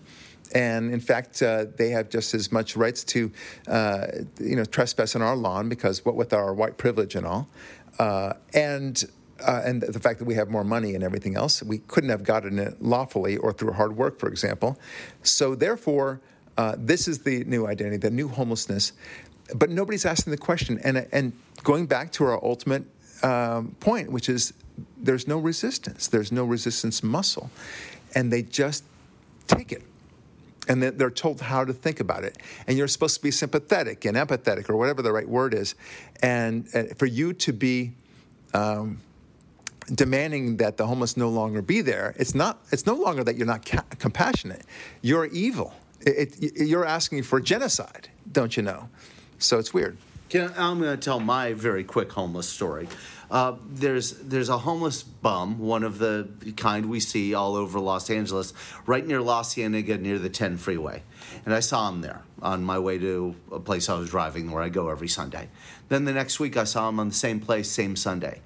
And 0.54 0.94
in 0.94 1.00
fact, 1.00 1.42
uh, 1.42 1.66
they 1.78 1.92
have 1.92 2.10
just 2.10 2.34
as 2.34 2.52
much 2.52 2.76
rights 2.76 3.06
to, 3.06 3.32
uh, 3.68 4.08
you 4.40 4.58
know, 4.58 4.66
trespass 4.66 5.16
on 5.16 5.22
our 5.22 5.36
lawn 5.36 5.70
because 5.70 6.04
what 6.04 6.16
with 6.16 6.34
our 6.34 6.54
white 6.54 6.78
privilege 6.78 7.16
and 7.16 7.26
all, 7.26 7.48
uh, 8.00 8.34
and 8.54 9.02
uh, 9.42 9.62
and 9.66 9.82
the 9.82 10.00
fact 10.00 10.20
that 10.20 10.26
we 10.26 10.36
have 10.36 10.50
more 10.50 10.64
money 10.64 10.96
and 10.96 11.04
everything 11.04 11.36
else, 11.36 11.62
we 11.64 11.80
couldn't 11.80 12.10
have 12.10 12.24
gotten 12.24 12.60
it 12.60 12.82
lawfully 12.82 13.38
or 13.38 13.52
through 13.54 13.74
hard 13.74 13.96
work, 13.98 14.20
for 14.20 14.30
example. 14.30 14.80
So 15.24 15.56
therefore, 15.56 16.22
uh, 16.58 16.76
this 16.78 17.08
is 17.08 17.20
the 17.20 17.44
new 17.46 17.68
identity, 17.68 17.98
the 17.98 18.12
new 18.12 18.28
homelessness. 18.28 18.94
But 19.56 19.70
nobody's 19.70 20.06
asking 20.06 20.32
the 20.32 20.38
question, 20.38 20.80
and 20.84 21.08
and 21.12 21.34
going 21.64 21.86
back 21.86 22.12
to 22.14 22.24
our 22.24 22.44
ultimate 22.44 22.84
um, 23.24 23.76
point, 23.80 24.12
which 24.12 24.30
is 24.30 24.54
there's 24.98 25.28
no 25.28 25.38
resistance, 25.38 26.08
there's 26.08 26.32
no 26.32 26.46
resistance 26.46 27.04
muscle, 27.04 27.50
and 28.16 28.32
they 28.32 28.44
just 28.44 28.84
take 29.48 29.72
it 29.72 29.84
and 30.68 30.82
they're 30.84 31.10
told 31.10 31.42
how 31.42 31.66
to 31.66 31.74
think 31.74 32.00
about 32.00 32.24
it. 32.24 32.38
And 32.68 32.78
you're 32.78 32.88
supposed 32.88 33.16
to 33.16 33.22
be 33.22 33.32
sympathetic 33.32 34.06
and 34.06 34.16
empathetic, 34.16 34.70
or 34.70 34.78
whatever 34.78 35.02
the 35.02 35.12
right 35.12 35.28
word 35.28 35.54
is. 35.54 35.76
And 36.22 36.68
uh, 36.74 36.84
for 36.96 37.08
you 37.08 37.34
to 37.34 37.52
be 37.52 37.94
um, 38.54 39.00
demanding 39.94 40.58
that 40.58 40.78
the 40.78 40.88
homeless 40.88 41.18
no 41.18 41.30
longer 41.30 41.62
be 41.62 41.82
there, 41.82 42.14
it's 42.18 42.36
not. 42.36 42.62
It's 42.72 42.86
no 42.86 42.96
longer 42.96 43.24
that 43.24 43.36
you're 43.36 43.48
not 43.48 43.66
ca- 43.66 43.84
compassionate. 44.00 44.64
You're 45.02 45.26
evil. 45.26 45.74
It, 46.02 46.42
it, 46.42 46.68
you're 46.68 46.86
asking 46.86 47.24
for 47.24 47.40
genocide, 47.40 48.10
don't 48.32 48.56
you 48.58 48.64
know? 48.64 48.90
So 49.40 49.60
it's 49.60 49.74
weird. 49.74 49.98
Can, 50.30 50.54
I'm 50.58 50.80
going 50.80 50.98
to 50.98 51.04
tell 51.04 51.20
my 51.20 51.54
very 51.54 51.84
quick 51.84 52.12
homeless 52.12 52.48
story. 52.48 52.88
Uh, 53.30 53.56
there's 53.70 54.12
there's 54.12 54.50
a 54.50 54.58
homeless 54.58 55.04
bum, 55.04 55.58
one 55.60 55.84
of 55.84 56.00
the 56.00 56.28
kind 56.58 56.88
we 56.88 57.00
see 57.00 57.34
all 57.34 57.56
over 57.56 57.80
Los 57.80 58.10
Angeles, 58.10 58.54
right 58.86 59.06
near 59.06 59.22
La 59.22 59.44
Cienega, 59.44 59.98
near 59.98 60.20
the 60.20 60.30
10 60.30 60.58
freeway, 60.58 61.02
and 61.46 61.54
I 61.54 61.62
saw 61.62 61.88
him 61.88 62.02
there 62.02 62.24
on 62.42 62.64
my 62.64 62.78
way 62.78 62.98
to 63.00 63.36
a 63.50 63.60
place 63.60 63.88
I 63.88 63.98
was 63.98 64.10
driving 64.10 64.52
where 64.52 64.62
I 64.62 64.68
go 64.68 64.90
every 64.90 65.08
Sunday. 65.08 65.48
Then 65.88 66.04
the 66.04 66.12
next 66.12 66.42
week 66.42 66.58
I 66.58 66.66
saw 66.66 66.90
him 66.90 67.00
on 67.00 67.08
the 67.08 67.16
same 67.16 67.40
place, 67.40 67.70
same 67.70 67.96
Sunday. 67.96 68.42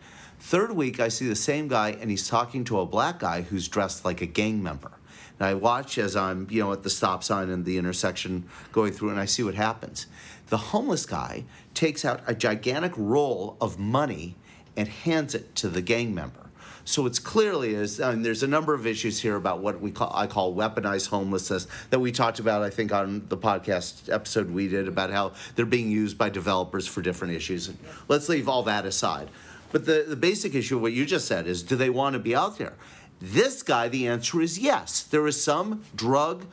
Third 0.46 0.74
week 0.74 1.00
I 1.00 1.08
see 1.08 1.28
the 1.28 1.36
same 1.36 1.68
guy, 1.68 1.98
and 2.00 2.12
he's 2.12 2.28
talking 2.28 2.66
to 2.66 2.80
a 2.80 2.86
black 2.86 3.18
guy 3.18 3.42
who's 3.42 3.68
dressed 3.68 4.06
like 4.06 4.22
a 4.22 4.28
gang 4.28 4.62
member. 4.62 4.92
And 5.40 5.48
I 5.48 5.56
watch 5.56 5.98
as 5.98 6.16
I'm, 6.16 6.46
you 6.52 6.62
know, 6.62 6.72
at 6.72 6.84
the 6.84 6.90
stop 6.92 7.24
sign 7.24 7.50
and 7.50 7.66
the 7.66 7.80
intersection 7.80 8.48
going 8.72 8.94
through, 8.94 9.10
and 9.10 9.20
I 9.20 9.26
see 9.26 9.42
what 9.42 9.56
happens. 9.56 10.06
The 10.50 10.58
homeless 10.58 11.08
guy 11.08 11.46
takes 11.74 12.06
out 12.06 12.22
a 12.28 12.36
gigantic 12.36 12.92
roll 12.96 13.58
of 13.60 13.80
money 13.80 14.36
and 14.78 14.88
hands 14.88 15.34
it 15.34 15.56
to 15.56 15.68
the 15.68 15.82
gang 15.82 16.14
member. 16.14 16.46
So 16.88 17.08
it's 17.08 17.18
clearly 17.18 17.74
is. 17.74 18.00
Mean, 18.00 18.22
there's 18.22 18.44
a 18.44 18.48
number 18.48 18.76
of 18.76 18.86
issues 18.86 19.20
here 19.20 19.38
about 19.38 19.62
what 19.62 19.82
we 19.82 19.90
call 19.90 20.12
I 20.14 20.28
call 20.28 20.54
weaponized 20.54 21.08
homelessness 21.08 21.66
that 21.90 22.00
we 22.00 22.12
talked 22.12 22.38
about. 22.38 22.62
I 22.62 22.70
think 22.70 22.94
on 22.94 23.26
the 23.28 23.38
podcast 23.38 24.14
episode 24.14 24.52
we 24.52 24.68
did 24.68 24.88
about 24.88 25.10
how 25.10 25.32
they're 25.56 25.66
being 25.66 25.90
used 25.90 26.20
by 26.20 26.30
developers 26.30 26.86
for 26.86 27.02
different 27.02 27.34
issues. 27.34 27.68
And 27.68 27.80
Let's 28.08 28.30
leave 28.30 28.48
all 28.48 28.62
that 28.64 28.86
aside. 28.86 29.32
But 29.72 29.86
the, 29.86 30.06
the 30.08 30.16
basic 30.16 30.56
issue 30.56 30.78
of 30.78 30.82
what 30.82 30.94
you 30.94 31.06
just 31.06 31.28
said 31.28 31.48
is, 31.48 31.64
do 31.64 31.76
they 31.76 31.90
want 31.90 32.14
to 32.14 32.20
be 32.20 32.36
out 32.36 32.58
there? 32.58 32.74
This 33.22 33.64
guy, 33.64 33.88
the 33.88 34.08
answer 34.08 34.42
is 34.42 34.60
yes. 34.60 35.04
There 35.04 35.26
is 35.28 35.42
some 35.42 35.84
drug 35.96 36.46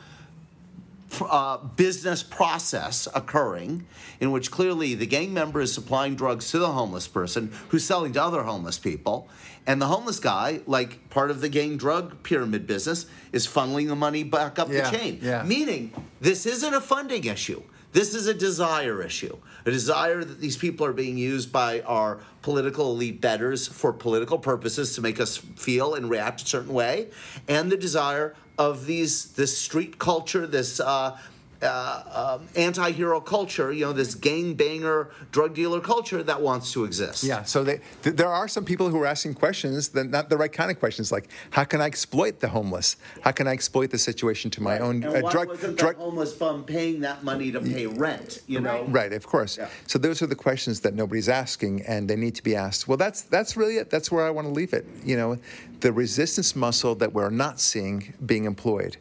uh, 1.21 1.59
business 1.59 2.23
process 2.23 3.07
occurring 3.15 3.85
in 4.21 4.31
which 4.33 4.51
clearly 4.51 4.95
the 4.95 5.07
gang 5.07 5.35
member 5.35 5.61
is 5.61 5.73
supplying 5.73 6.15
drugs 6.15 6.51
to 6.51 6.59
the 6.59 6.73
homeless 6.73 7.07
person 7.07 7.53
who's 7.69 7.85
selling 7.85 8.13
to 8.15 8.23
other 8.23 8.45
homeless 8.45 8.79
people. 8.79 9.29
And 9.67 9.81
the 9.81 9.87
homeless 9.87 10.19
guy, 10.19 10.61
like 10.67 11.09
part 11.11 11.31
of 11.31 11.41
the 11.41 11.49
gang 11.49 11.77
drug 11.77 12.23
pyramid 12.23 12.67
business, 12.67 13.07
is 13.33 13.47
funneling 13.47 13.89
the 13.89 13.95
money 13.97 14.25
back 14.25 14.59
up 14.59 14.69
Yeah, 14.71 14.91
the 14.91 14.97
chain. 14.97 15.19
yeah. 15.23 15.43
Meaning, 15.45 15.93
this 16.21 16.47
isn't 16.47 16.75
a 16.75 16.81
funding 16.81 17.25
issue. 17.25 17.63
This 17.93 18.15
is 18.15 18.27
a 18.27 18.35
desire 18.35 19.03
issue. 19.03 19.37
A 19.67 19.71
desire 19.71 20.25
that 20.25 20.41
these 20.41 20.57
people 20.57 20.87
are 20.87 20.95
being 20.95 21.19
used 21.19 21.53
by 21.53 21.83
our 21.83 22.19
political 22.41 22.91
elite 22.91 23.21
betters 23.21 23.69
for 23.69 23.93
political 23.93 24.39
purposes 24.39 24.95
to 24.95 25.03
make 25.03 25.21
us 25.21 25.37
feel 25.37 25.95
and 25.95 26.09
react 26.09 26.43
a 26.43 26.47
certain 26.47 26.73
way, 26.73 27.09
and 27.49 27.71
the 27.71 27.77
desire 27.77 28.35
of 28.59 28.87
these 28.87 29.33
this 29.33 29.57
street 29.57 29.99
culture, 29.99 30.47
this 30.47 30.81
uh, 30.81 31.19
uh, 31.63 32.39
um, 32.39 32.49
anti-hero 32.57 33.21
culture, 33.21 33.73
you 33.73 33.85
know, 33.85 33.93
this 33.93 34.15
gang 34.15 34.55
banger 34.55 35.11
drug 35.31 35.55
dealer 35.55 35.81
culture 35.81 36.23
that 36.23 36.41
wants 36.41 36.73
to 36.73 36.85
exist. 36.85 37.25
Yeah, 37.25 37.43
so 37.45 37.65
they, 37.65 37.81
th- 38.03 38.17
there 38.17 38.29
are 38.29 38.49
some 38.49 38.65
people 38.65 38.89
who 38.89 39.01
are 39.01 39.07
asking 39.07 39.35
questions, 39.35 39.89
that 39.91 40.11
not 40.11 40.29
the 40.29 40.37
right 40.37 40.53
kind 40.53 40.71
of 40.71 40.79
questions, 40.79 41.13
like 41.13 41.29
how 41.51 41.65
can 41.65 41.81
I 41.81 41.87
exploit 41.87 42.41
the 42.41 42.49
homeless? 42.49 42.97
How 43.23 43.33
can 43.33 43.47
I 43.47 43.53
exploit 43.53 43.91
the 43.91 43.99
situation 43.99 44.51
to 44.53 44.63
my 44.63 44.79
own 44.79 45.03
And 45.05 45.17
uh, 45.17 45.21
why 45.21 45.33
drug? 45.33 45.49
wasn't 45.49 45.79
drug 45.79 45.97
the 45.97 46.03
homeless 46.03 46.33
bum 46.33 46.65
paying 46.65 47.01
that 47.01 47.25
money 47.25 47.53
to 47.53 47.61
pay 47.61 47.87
rent? 47.87 48.43
You 48.47 48.61
know, 48.61 48.85
Right, 48.89 49.13
of 49.13 49.27
course. 49.27 49.57
Yeah. 49.57 49.69
So 49.87 49.99
those 49.99 50.23
are 50.23 50.27
the 50.27 50.35
questions 50.35 50.81
that 50.81 50.95
nobody's 50.95 51.29
asking, 51.29 51.83
and 51.83 52.09
they 52.09 52.17
need 52.17 52.35
to 52.35 52.43
be 52.43 52.55
asked. 52.57 52.89
Well, 52.89 52.97
that's 52.97 53.23
that's 53.23 53.57
really 53.57 53.77
it. 53.77 53.91
That's 53.91 54.11
where 54.11 54.27
I 54.27 54.31
want 54.31 54.47
to 54.49 54.53
leave 54.53 54.73
it. 54.73 54.87
You 55.05 55.17
know, 55.17 55.39
the 55.81 55.93
resistance 55.93 56.55
muscle 56.57 56.95
that 56.97 57.13
we're 57.13 57.31
not 57.31 57.61
seeing 57.61 58.15
being 58.25 58.45
employed. 58.45 58.97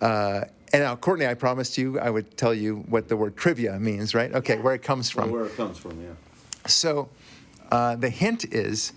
Uh, 0.00 0.44
and 0.72 0.82
now, 0.82 0.96
Courtney, 0.96 1.26
I 1.26 1.34
promised 1.34 1.76
you 1.78 1.98
I 1.98 2.10
would 2.10 2.36
tell 2.36 2.54
you 2.54 2.76
what 2.88 3.08
the 3.08 3.16
word 3.16 3.36
trivia 3.36 3.78
means, 3.78 4.14
right? 4.14 4.32
Okay, 4.32 4.58
where 4.58 4.74
it 4.74 4.82
comes 4.82 5.10
from. 5.10 5.30
where 5.30 5.44
it 5.44 5.56
comes 5.56 5.78
from, 5.78 6.00
yeah. 6.00 6.10
So 6.66 7.08
uh, 7.70 7.96
the 7.96 8.10
hint 8.10 8.52
is 8.52 8.92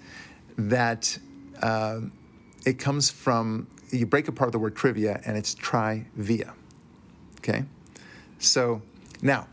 that 0.57 1.17
um, 1.61 2.11
it 2.65 2.79
comes 2.79 3.09
from, 3.09 3.67
you 3.91 4.05
break 4.05 4.27
apart 4.27 4.51
the 4.51 4.59
word 4.59 4.75
trivia 4.75 5.21
and 5.25 5.37
it's 5.37 5.53
trivia. 5.53 6.53
Okay? 7.39 7.63
So 8.39 8.81
now, 9.21 9.47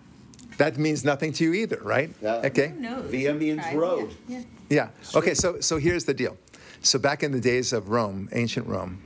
that 0.59 0.77
means 0.77 1.05
nothing 1.05 1.33
to 1.35 1.45
you 1.45 1.55
either, 1.55 1.81
right? 1.83 2.11
Yeah. 2.21 2.43
Okay? 2.45 2.75
No. 2.77 3.01
Via 3.03 3.33
means 3.33 3.63
road. 3.75 4.15
Yeah. 4.29 4.43
Yeah. 4.69 4.89
Okay, 5.15 5.35
so, 5.35 5.61
so 5.61 5.79
here's 5.79 6.05
the 6.05 6.15
deal. 6.15 6.37
So 6.83 6.99
back 6.99 7.23
in 7.23 7.33
the 7.33 7.41
days 7.41 7.73
of 7.73 7.89
Rome, 7.89 8.29
ancient 8.33 8.67
Rome, 8.67 9.03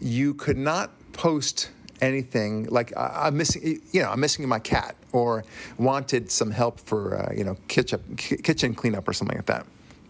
you 0.00 0.34
could 0.34 0.58
not 0.58 0.90
post 1.12 1.70
anything 2.04 2.66
like 2.70 2.96
I- 2.96 3.26
I'm 3.26 3.36
missing, 3.36 3.80
you 3.92 4.02
know, 4.02 4.10
I'm 4.10 4.20
missing 4.20 4.46
my 4.48 4.60
cat, 4.60 4.94
or 5.12 5.44
wanted 5.78 6.30
some 6.30 6.50
help 6.50 6.80
for, 6.80 7.00
uh, 7.16 7.32
you 7.38 7.44
know, 7.44 7.56
kitchen 7.68 8.00
kitchen 8.16 8.74
cleanup 8.74 9.08
or 9.08 9.12
something 9.12 9.36
like 9.36 9.46
that, 9.46 9.66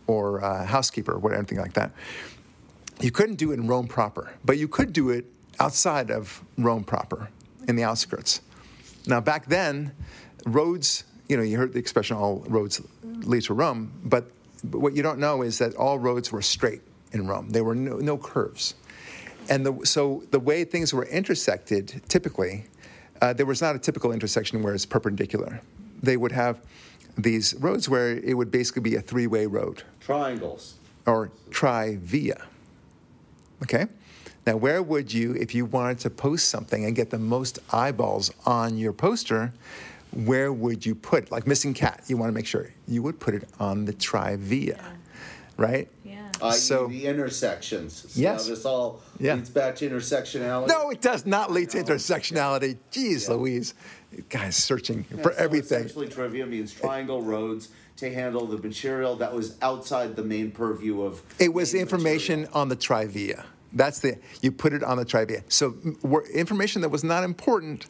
or 0.07 0.45
uh, 0.45 0.65
housekeeper, 0.67 1.13
or 1.13 1.35
anything 1.35 1.59
like 1.59 1.75
that. 1.75 1.91
You 3.01 3.11
couldn't 3.11 3.37
do 3.37 3.51
it 3.53 3.59
in 3.59 3.67
Rome 3.67 3.89
proper, 3.89 4.33
but 4.45 4.59
you 4.59 4.69
could 4.69 4.93
do 4.93 5.11
it 5.11 5.25
outside 5.59 6.11
of 6.11 6.43
Rome 6.59 6.85
proper, 6.85 7.29
in 7.69 7.77
the 7.77 7.85
outskirts. 7.85 8.41
Now 9.07 9.21
back 9.21 9.47
then, 9.47 9.93
roads, 10.47 11.05
you 11.29 11.37
know, 11.37 11.43
you 11.43 11.59
heard 11.59 11.73
the 11.73 11.79
expression 11.79 12.17
"all 12.17 12.45
roads 12.49 12.81
lead 13.03 13.43
to 13.43 13.55
Rome," 13.55 13.93
but, 14.05 14.31
but 14.63 14.81
what 14.81 14.95
you 14.97 15.03
don't 15.03 15.19
know 15.19 15.43
is 15.43 15.59
that 15.59 15.75
all 15.77 15.99
roads 15.99 16.33
were 16.33 16.43
straight 16.43 16.83
in 17.13 17.27
Rome. 17.27 17.51
There 17.51 17.65
were 17.65 17.75
no, 17.75 17.99
no 17.99 18.17
curves. 18.19 18.75
And 19.49 19.67
the, 19.67 19.87
so 19.87 20.23
the 20.31 20.41
way 20.41 20.65
things 20.65 20.95
were 20.95 21.05
intersected, 21.07 22.03
typically, 22.09 22.65
uh, 23.21 23.33
there 23.33 23.47
was 23.47 23.61
not 23.61 23.77
a 23.77 23.79
typical 23.79 24.13
intersection 24.13 24.63
where 24.63 24.75
it's 24.75 24.87
perpendicular. 24.87 25.61
They 26.03 26.17
would 26.17 26.33
have 26.33 26.61
these 27.17 27.55
roads 27.55 27.89
where 27.89 28.19
it 28.19 28.35
would 28.35 28.51
basically 28.51 28.83
be 28.83 28.97
a 28.97 29.01
three 29.01 29.27
way 29.27 29.47
road 29.47 29.83
Triangles. 30.01 30.75
or 31.07 31.31
trivia. 31.51 32.47
Okay? 33.63 33.87
Now, 34.47 34.57
where 34.57 34.83
would 34.83 35.13
you, 35.13 35.33
if 35.35 35.55
you 35.55 35.65
wanted 35.65 36.01
to 36.01 36.11
post 36.11 36.51
something 36.51 36.85
and 36.85 36.95
get 36.95 37.11
the 37.11 37.19
most 37.19 37.59
eyeballs 37.73 38.31
on 38.45 38.77
your 38.77 38.93
poster, 38.93 39.55
where 40.13 40.53
would 40.53 40.85
you 40.85 40.95
put? 40.95 41.31
Like 41.31 41.47
missing 41.47 41.73
cat, 41.73 42.03
you 42.07 42.17
want 42.17 42.29
to 42.29 42.35
make 42.35 42.47
sure 42.47 42.71
you 42.87 43.03
would 43.03 43.19
put 43.19 43.35
it 43.35 43.49
on 43.59 43.85
the 43.85 43.93
trivia. 43.93 44.85
right? 45.57 45.89
Yeah. 46.45 46.51
I.e. 46.51 46.57
So- 46.59 46.87
the 46.89 47.07
intersections. 47.07 48.05
See 48.09 48.23
Yes. 48.23 48.47
this 48.47 48.65
all 48.65 49.01
Yeah. 49.19 49.35
leads 49.35 49.51
back 49.51 49.77
to 49.77 49.89
intersectionality. 49.89 50.69
No, 50.69 50.91
it 50.91 51.01
does 51.01 51.27
not 51.27 51.51
lead 51.51 51.71
to 51.71 51.83
intersectionality. 51.83 52.77
Jeez 52.93 53.29
Louise. 53.29 53.75
Guys 54.29 54.55
searching 54.57 55.05
Yeah, 55.11 55.23
for 55.23 55.33
so 55.33 55.39
everything. 55.39 55.81
Essentially, 55.81 56.09
trivia 56.09 56.47
means 56.47 56.73
triangle 56.73 57.23
roads 57.23 57.69
to 57.97 58.13
handle 58.13 58.47
the 58.47 58.59
material 58.59 59.17
that 59.17 59.35
was 59.35 59.55
outside 59.63 60.15
the 60.17 60.23
main 60.23 60.51
purview 60.53 61.03
of. 61.03 61.21
It 61.41 61.53
was 61.53 61.73
main 61.73 61.83
information 61.83 62.41
material. 62.43 62.61
on 62.61 62.69
the 62.69 62.77
trivia. 62.77 63.45
That's 63.73 63.99
the 64.01 64.19
you 64.41 64.53
put 64.53 64.73
it 64.73 64.85
on 64.85 64.99
the 64.99 65.05
trivia. 65.05 65.43
So 65.49 65.75
were 66.03 66.25
information 66.29 66.83
that 66.83 66.91
was 66.91 67.03
not 67.03 67.25
important, 67.25 67.87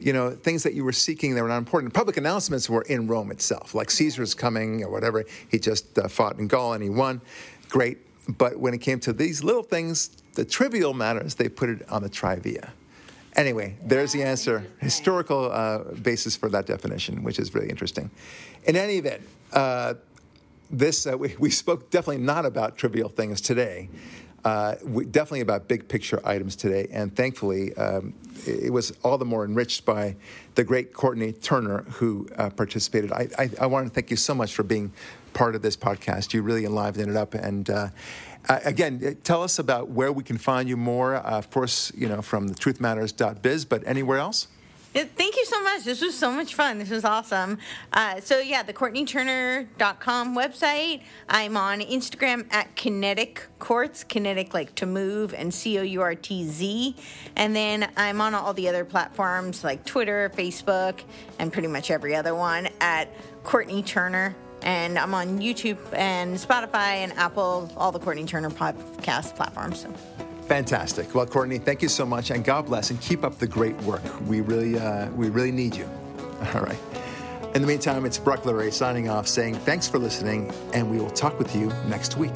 you 0.00 0.14
know, 0.14 0.30
things 0.30 0.62
that 0.62 0.72
you 0.72 0.82
were 0.82 0.92
seeking 0.92 1.34
that 1.34 1.42
were 1.42 1.48
not 1.48 1.58
important. 1.58 1.92
Public 1.92 2.16
announcements 2.16 2.70
were 2.70 2.82
in 2.82 3.06
Rome 3.06 3.30
itself, 3.30 3.74
like 3.74 3.90
Caesar's 3.90 4.32
coming 4.34 4.82
or 4.82 4.90
whatever. 4.90 5.24
He 5.50 5.58
just 5.58 5.98
uh, 5.98 6.08
fought 6.08 6.38
in 6.38 6.46
Gaul 6.48 6.72
and 6.72 6.82
he 6.82 6.88
won. 6.88 7.20
Great. 7.68 7.98
But 8.38 8.58
when 8.58 8.74
it 8.74 8.78
came 8.78 8.98
to 9.00 9.12
these 9.12 9.44
little 9.44 9.62
things, 9.62 10.08
the 10.34 10.44
trivial 10.44 10.94
matters, 10.94 11.34
they 11.34 11.48
put 11.48 11.68
it 11.68 11.88
on 11.88 12.02
the 12.02 12.08
trivia. 12.08 12.72
Anyway, 13.36 13.76
there's 13.82 14.12
the 14.12 14.22
answer. 14.22 14.66
Historical 14.80 15.52
uh, 15.52 15.78
basis 16.02 16.36
for 16.36 16.48
that 16.48 16.66
definition, 16.66 17.22
which 17.22 17.38
is 17.38 17.54
really 17.54 17.68
interesting. 17.68 18.10
In 18.64 18.76
any 18.76 18.96
event, 18.96 19.22
uh, 19.52 19.94
this 20.70 21.06
uh, 21.06 21.16
we, 21.18 21.36
we 21.38 21.50
spoke 21.50 21.90
definitely 21.90 22.24
not 22.24 22.46
about 22.46 22.76
trivial 22.76 23.08
things 23.08 23.40
today. 23.40 23.88
Uh, 24.44 24.76
we, 24.84 25.04
definitely 25.04 25.40
about 25.40 25.66
big 25.66 25.88
picture 25.88 26.20
items 26.24 26.54
today, 26.54 26.86
and 26.92 27.14
thankfully, 27.16 27.74
um, 27.74 28.14
it, 28.46 28.66
it 28.66 28.70
was 28.70 28.92
all 29.02 29.18
the 29.18 29.24
more 29.24 29.44
enriched 29.44 29.84
by 29.84 30.14
the 30.54 30.62
great 30.62 30.92
Courtney 30.92 31.32
Turner 31.32 31.82
who 31.82 32.28
uh, 32.36 32.48
participated. 32.50 33.10
I, 33.12 33.28
I, 33.38 33.50
I 33.62 33.66
want 33.66 33.88
to 33.88 33.92
thank 33.92 34.08
you 34.10 34.16
so 34.16 34.34
much 34.34 34.54
for 34.54 34.62
being 34.62 34.92
part 35.36 35.54
of 35.54 35.62
this 35.62 35.76
podcast. 35.76 36.32
You 36.32 36.42
really 36.42 36.64
enlivened 36.64 37.10
it 37.10 37.16
up, 37.16 37.34
and 37.34 37.68
uh, 37.68 37.88
again, 38.48 39.00
uh, 39.06 39.10
tell 39.22 39.42
us 39.42 39.58
about 39.58 39.90
where 39.90 40.10
we 40.10 40.24
can 40.24 40.38
find 40.38 40.68
you 40.68 40.76
more. 40.76 41.14
Uh, 41.14 41.38
of 41.38 41.50
course, 41.50 41.92
you 41.94 42.08
know 42.08 42.22
from 42.22 42.48
the 42.48 42.54
truthmatters.biz, 42.54 43.64
but 43.66 43.86
anywhere 43.86 44.18
else. 44.18 44.48
Thank 44.94 45.36
you 45.36 45.44
so 45.44 45.62
much. 45.62 45.84
This 45.84 46.00
was 46.00 46.16
so 46.16 46.30
much 46.30 46.54
fun. 46.54 46.78
This 46.78 46.88
was 46.88 47.04
awesome. 47.04 47.58
Uh, 47.92 48.18
so, 48.22 48.38
yeah, 48.38 48.62
the 48.62 48.72
CourtneyTurner.com 48.72 50.34
website. 50.34 51.02
I'm 51.28 51.54
on 51.58 51.80
Instagram 51.80 52.46
at 52.50 52.74
Kinetic 52.76 53.46
Courtz, 53.58 54.04
kinetic 54.04 54.54
like 54.54 54.74
to 54.76 54.86
move, 54.86 55.34
and 55.34 55.52
C 55.52 55.78
O 55.78 55.82
U 55.82 56.00
R 56.00 56.14
T 56.14 56.44
Z. 56.48 56.96
And 57.36 57.54
then 57.54 57.90
I'm 57.98 58.22
on 58.22 58.34
all 58.34 58.54
the 58.54 58.70
other 58.70 58.86
platforms 58.86 59.62
like 59.62 59.84
Twitter, 59.84 60.32
Facebook, 60.34 61.02
and 61.38 61.52
pretty 61.52 61.68
much 61.68 61.90
every 61.90 62.16
other 62.16 62.34
one 62.34 62.70
at 62.80 63.10
Courtney 63.44 63.82
Turner. 63.82 64.34
And 64.62 64.98
I'm 64.98 65.14
on 65.14 65.38
YouTube 65.38 65.78
and 65.92 66.36
Spotify 66.36 66.96
and 66.96 67.12
Apple, 67.14 67.70
all 67.76 67.92
the 67.92 68.00
Courtney 68.00 68.24
Turner 68.24 68.50
podcast 68.50 69.36
platforms. 69.36 69.82
So. 69.82 69.90
Fantastic. 70.46 71.14
Well, 71.14 71.26
Courtney, 71.26 71.58
thank 71.58 71.82
you 71.82 71.88
so 71.88 72.06
much, 72.06 72.30
and 72.30 72.44
God 72.44 72.66
bless, 72.66 72.90
and 72.90 73.00
keep 73.00 73.24
up 73.24 73.38
the 73.38 73.48
great 73.48 73.76
work. 73.82 74.02
We 74.26 74.40
really, 74.40 74.78
uh, 74.78 75.10
we 75.10 75.28
really 75.28 75.52
need 75.52 75.74
you. 75.74 75.88
All 76.54 76.62
right. 76.62 76.78
In 77.54 77.62
the 77.62 77.68
meantime, 77.68 78.04
it's 78.04 78.18
Barack 78.18 78.42
Lurie 78.42 78.72
signing 78.72 79.08
off, 79.08 79.26
saying 79.26 79.54
thanks 79.54 79.88
for 79.88 79.98
listening, 79.98 80.52
and 80.72 80.90
we 80.90 80.98
will 80.98 81.10
talk 81.10 81.38
with 81.38 81.54
you 81.56 81.68
next 81.88 82.16
week. 82.16 82.34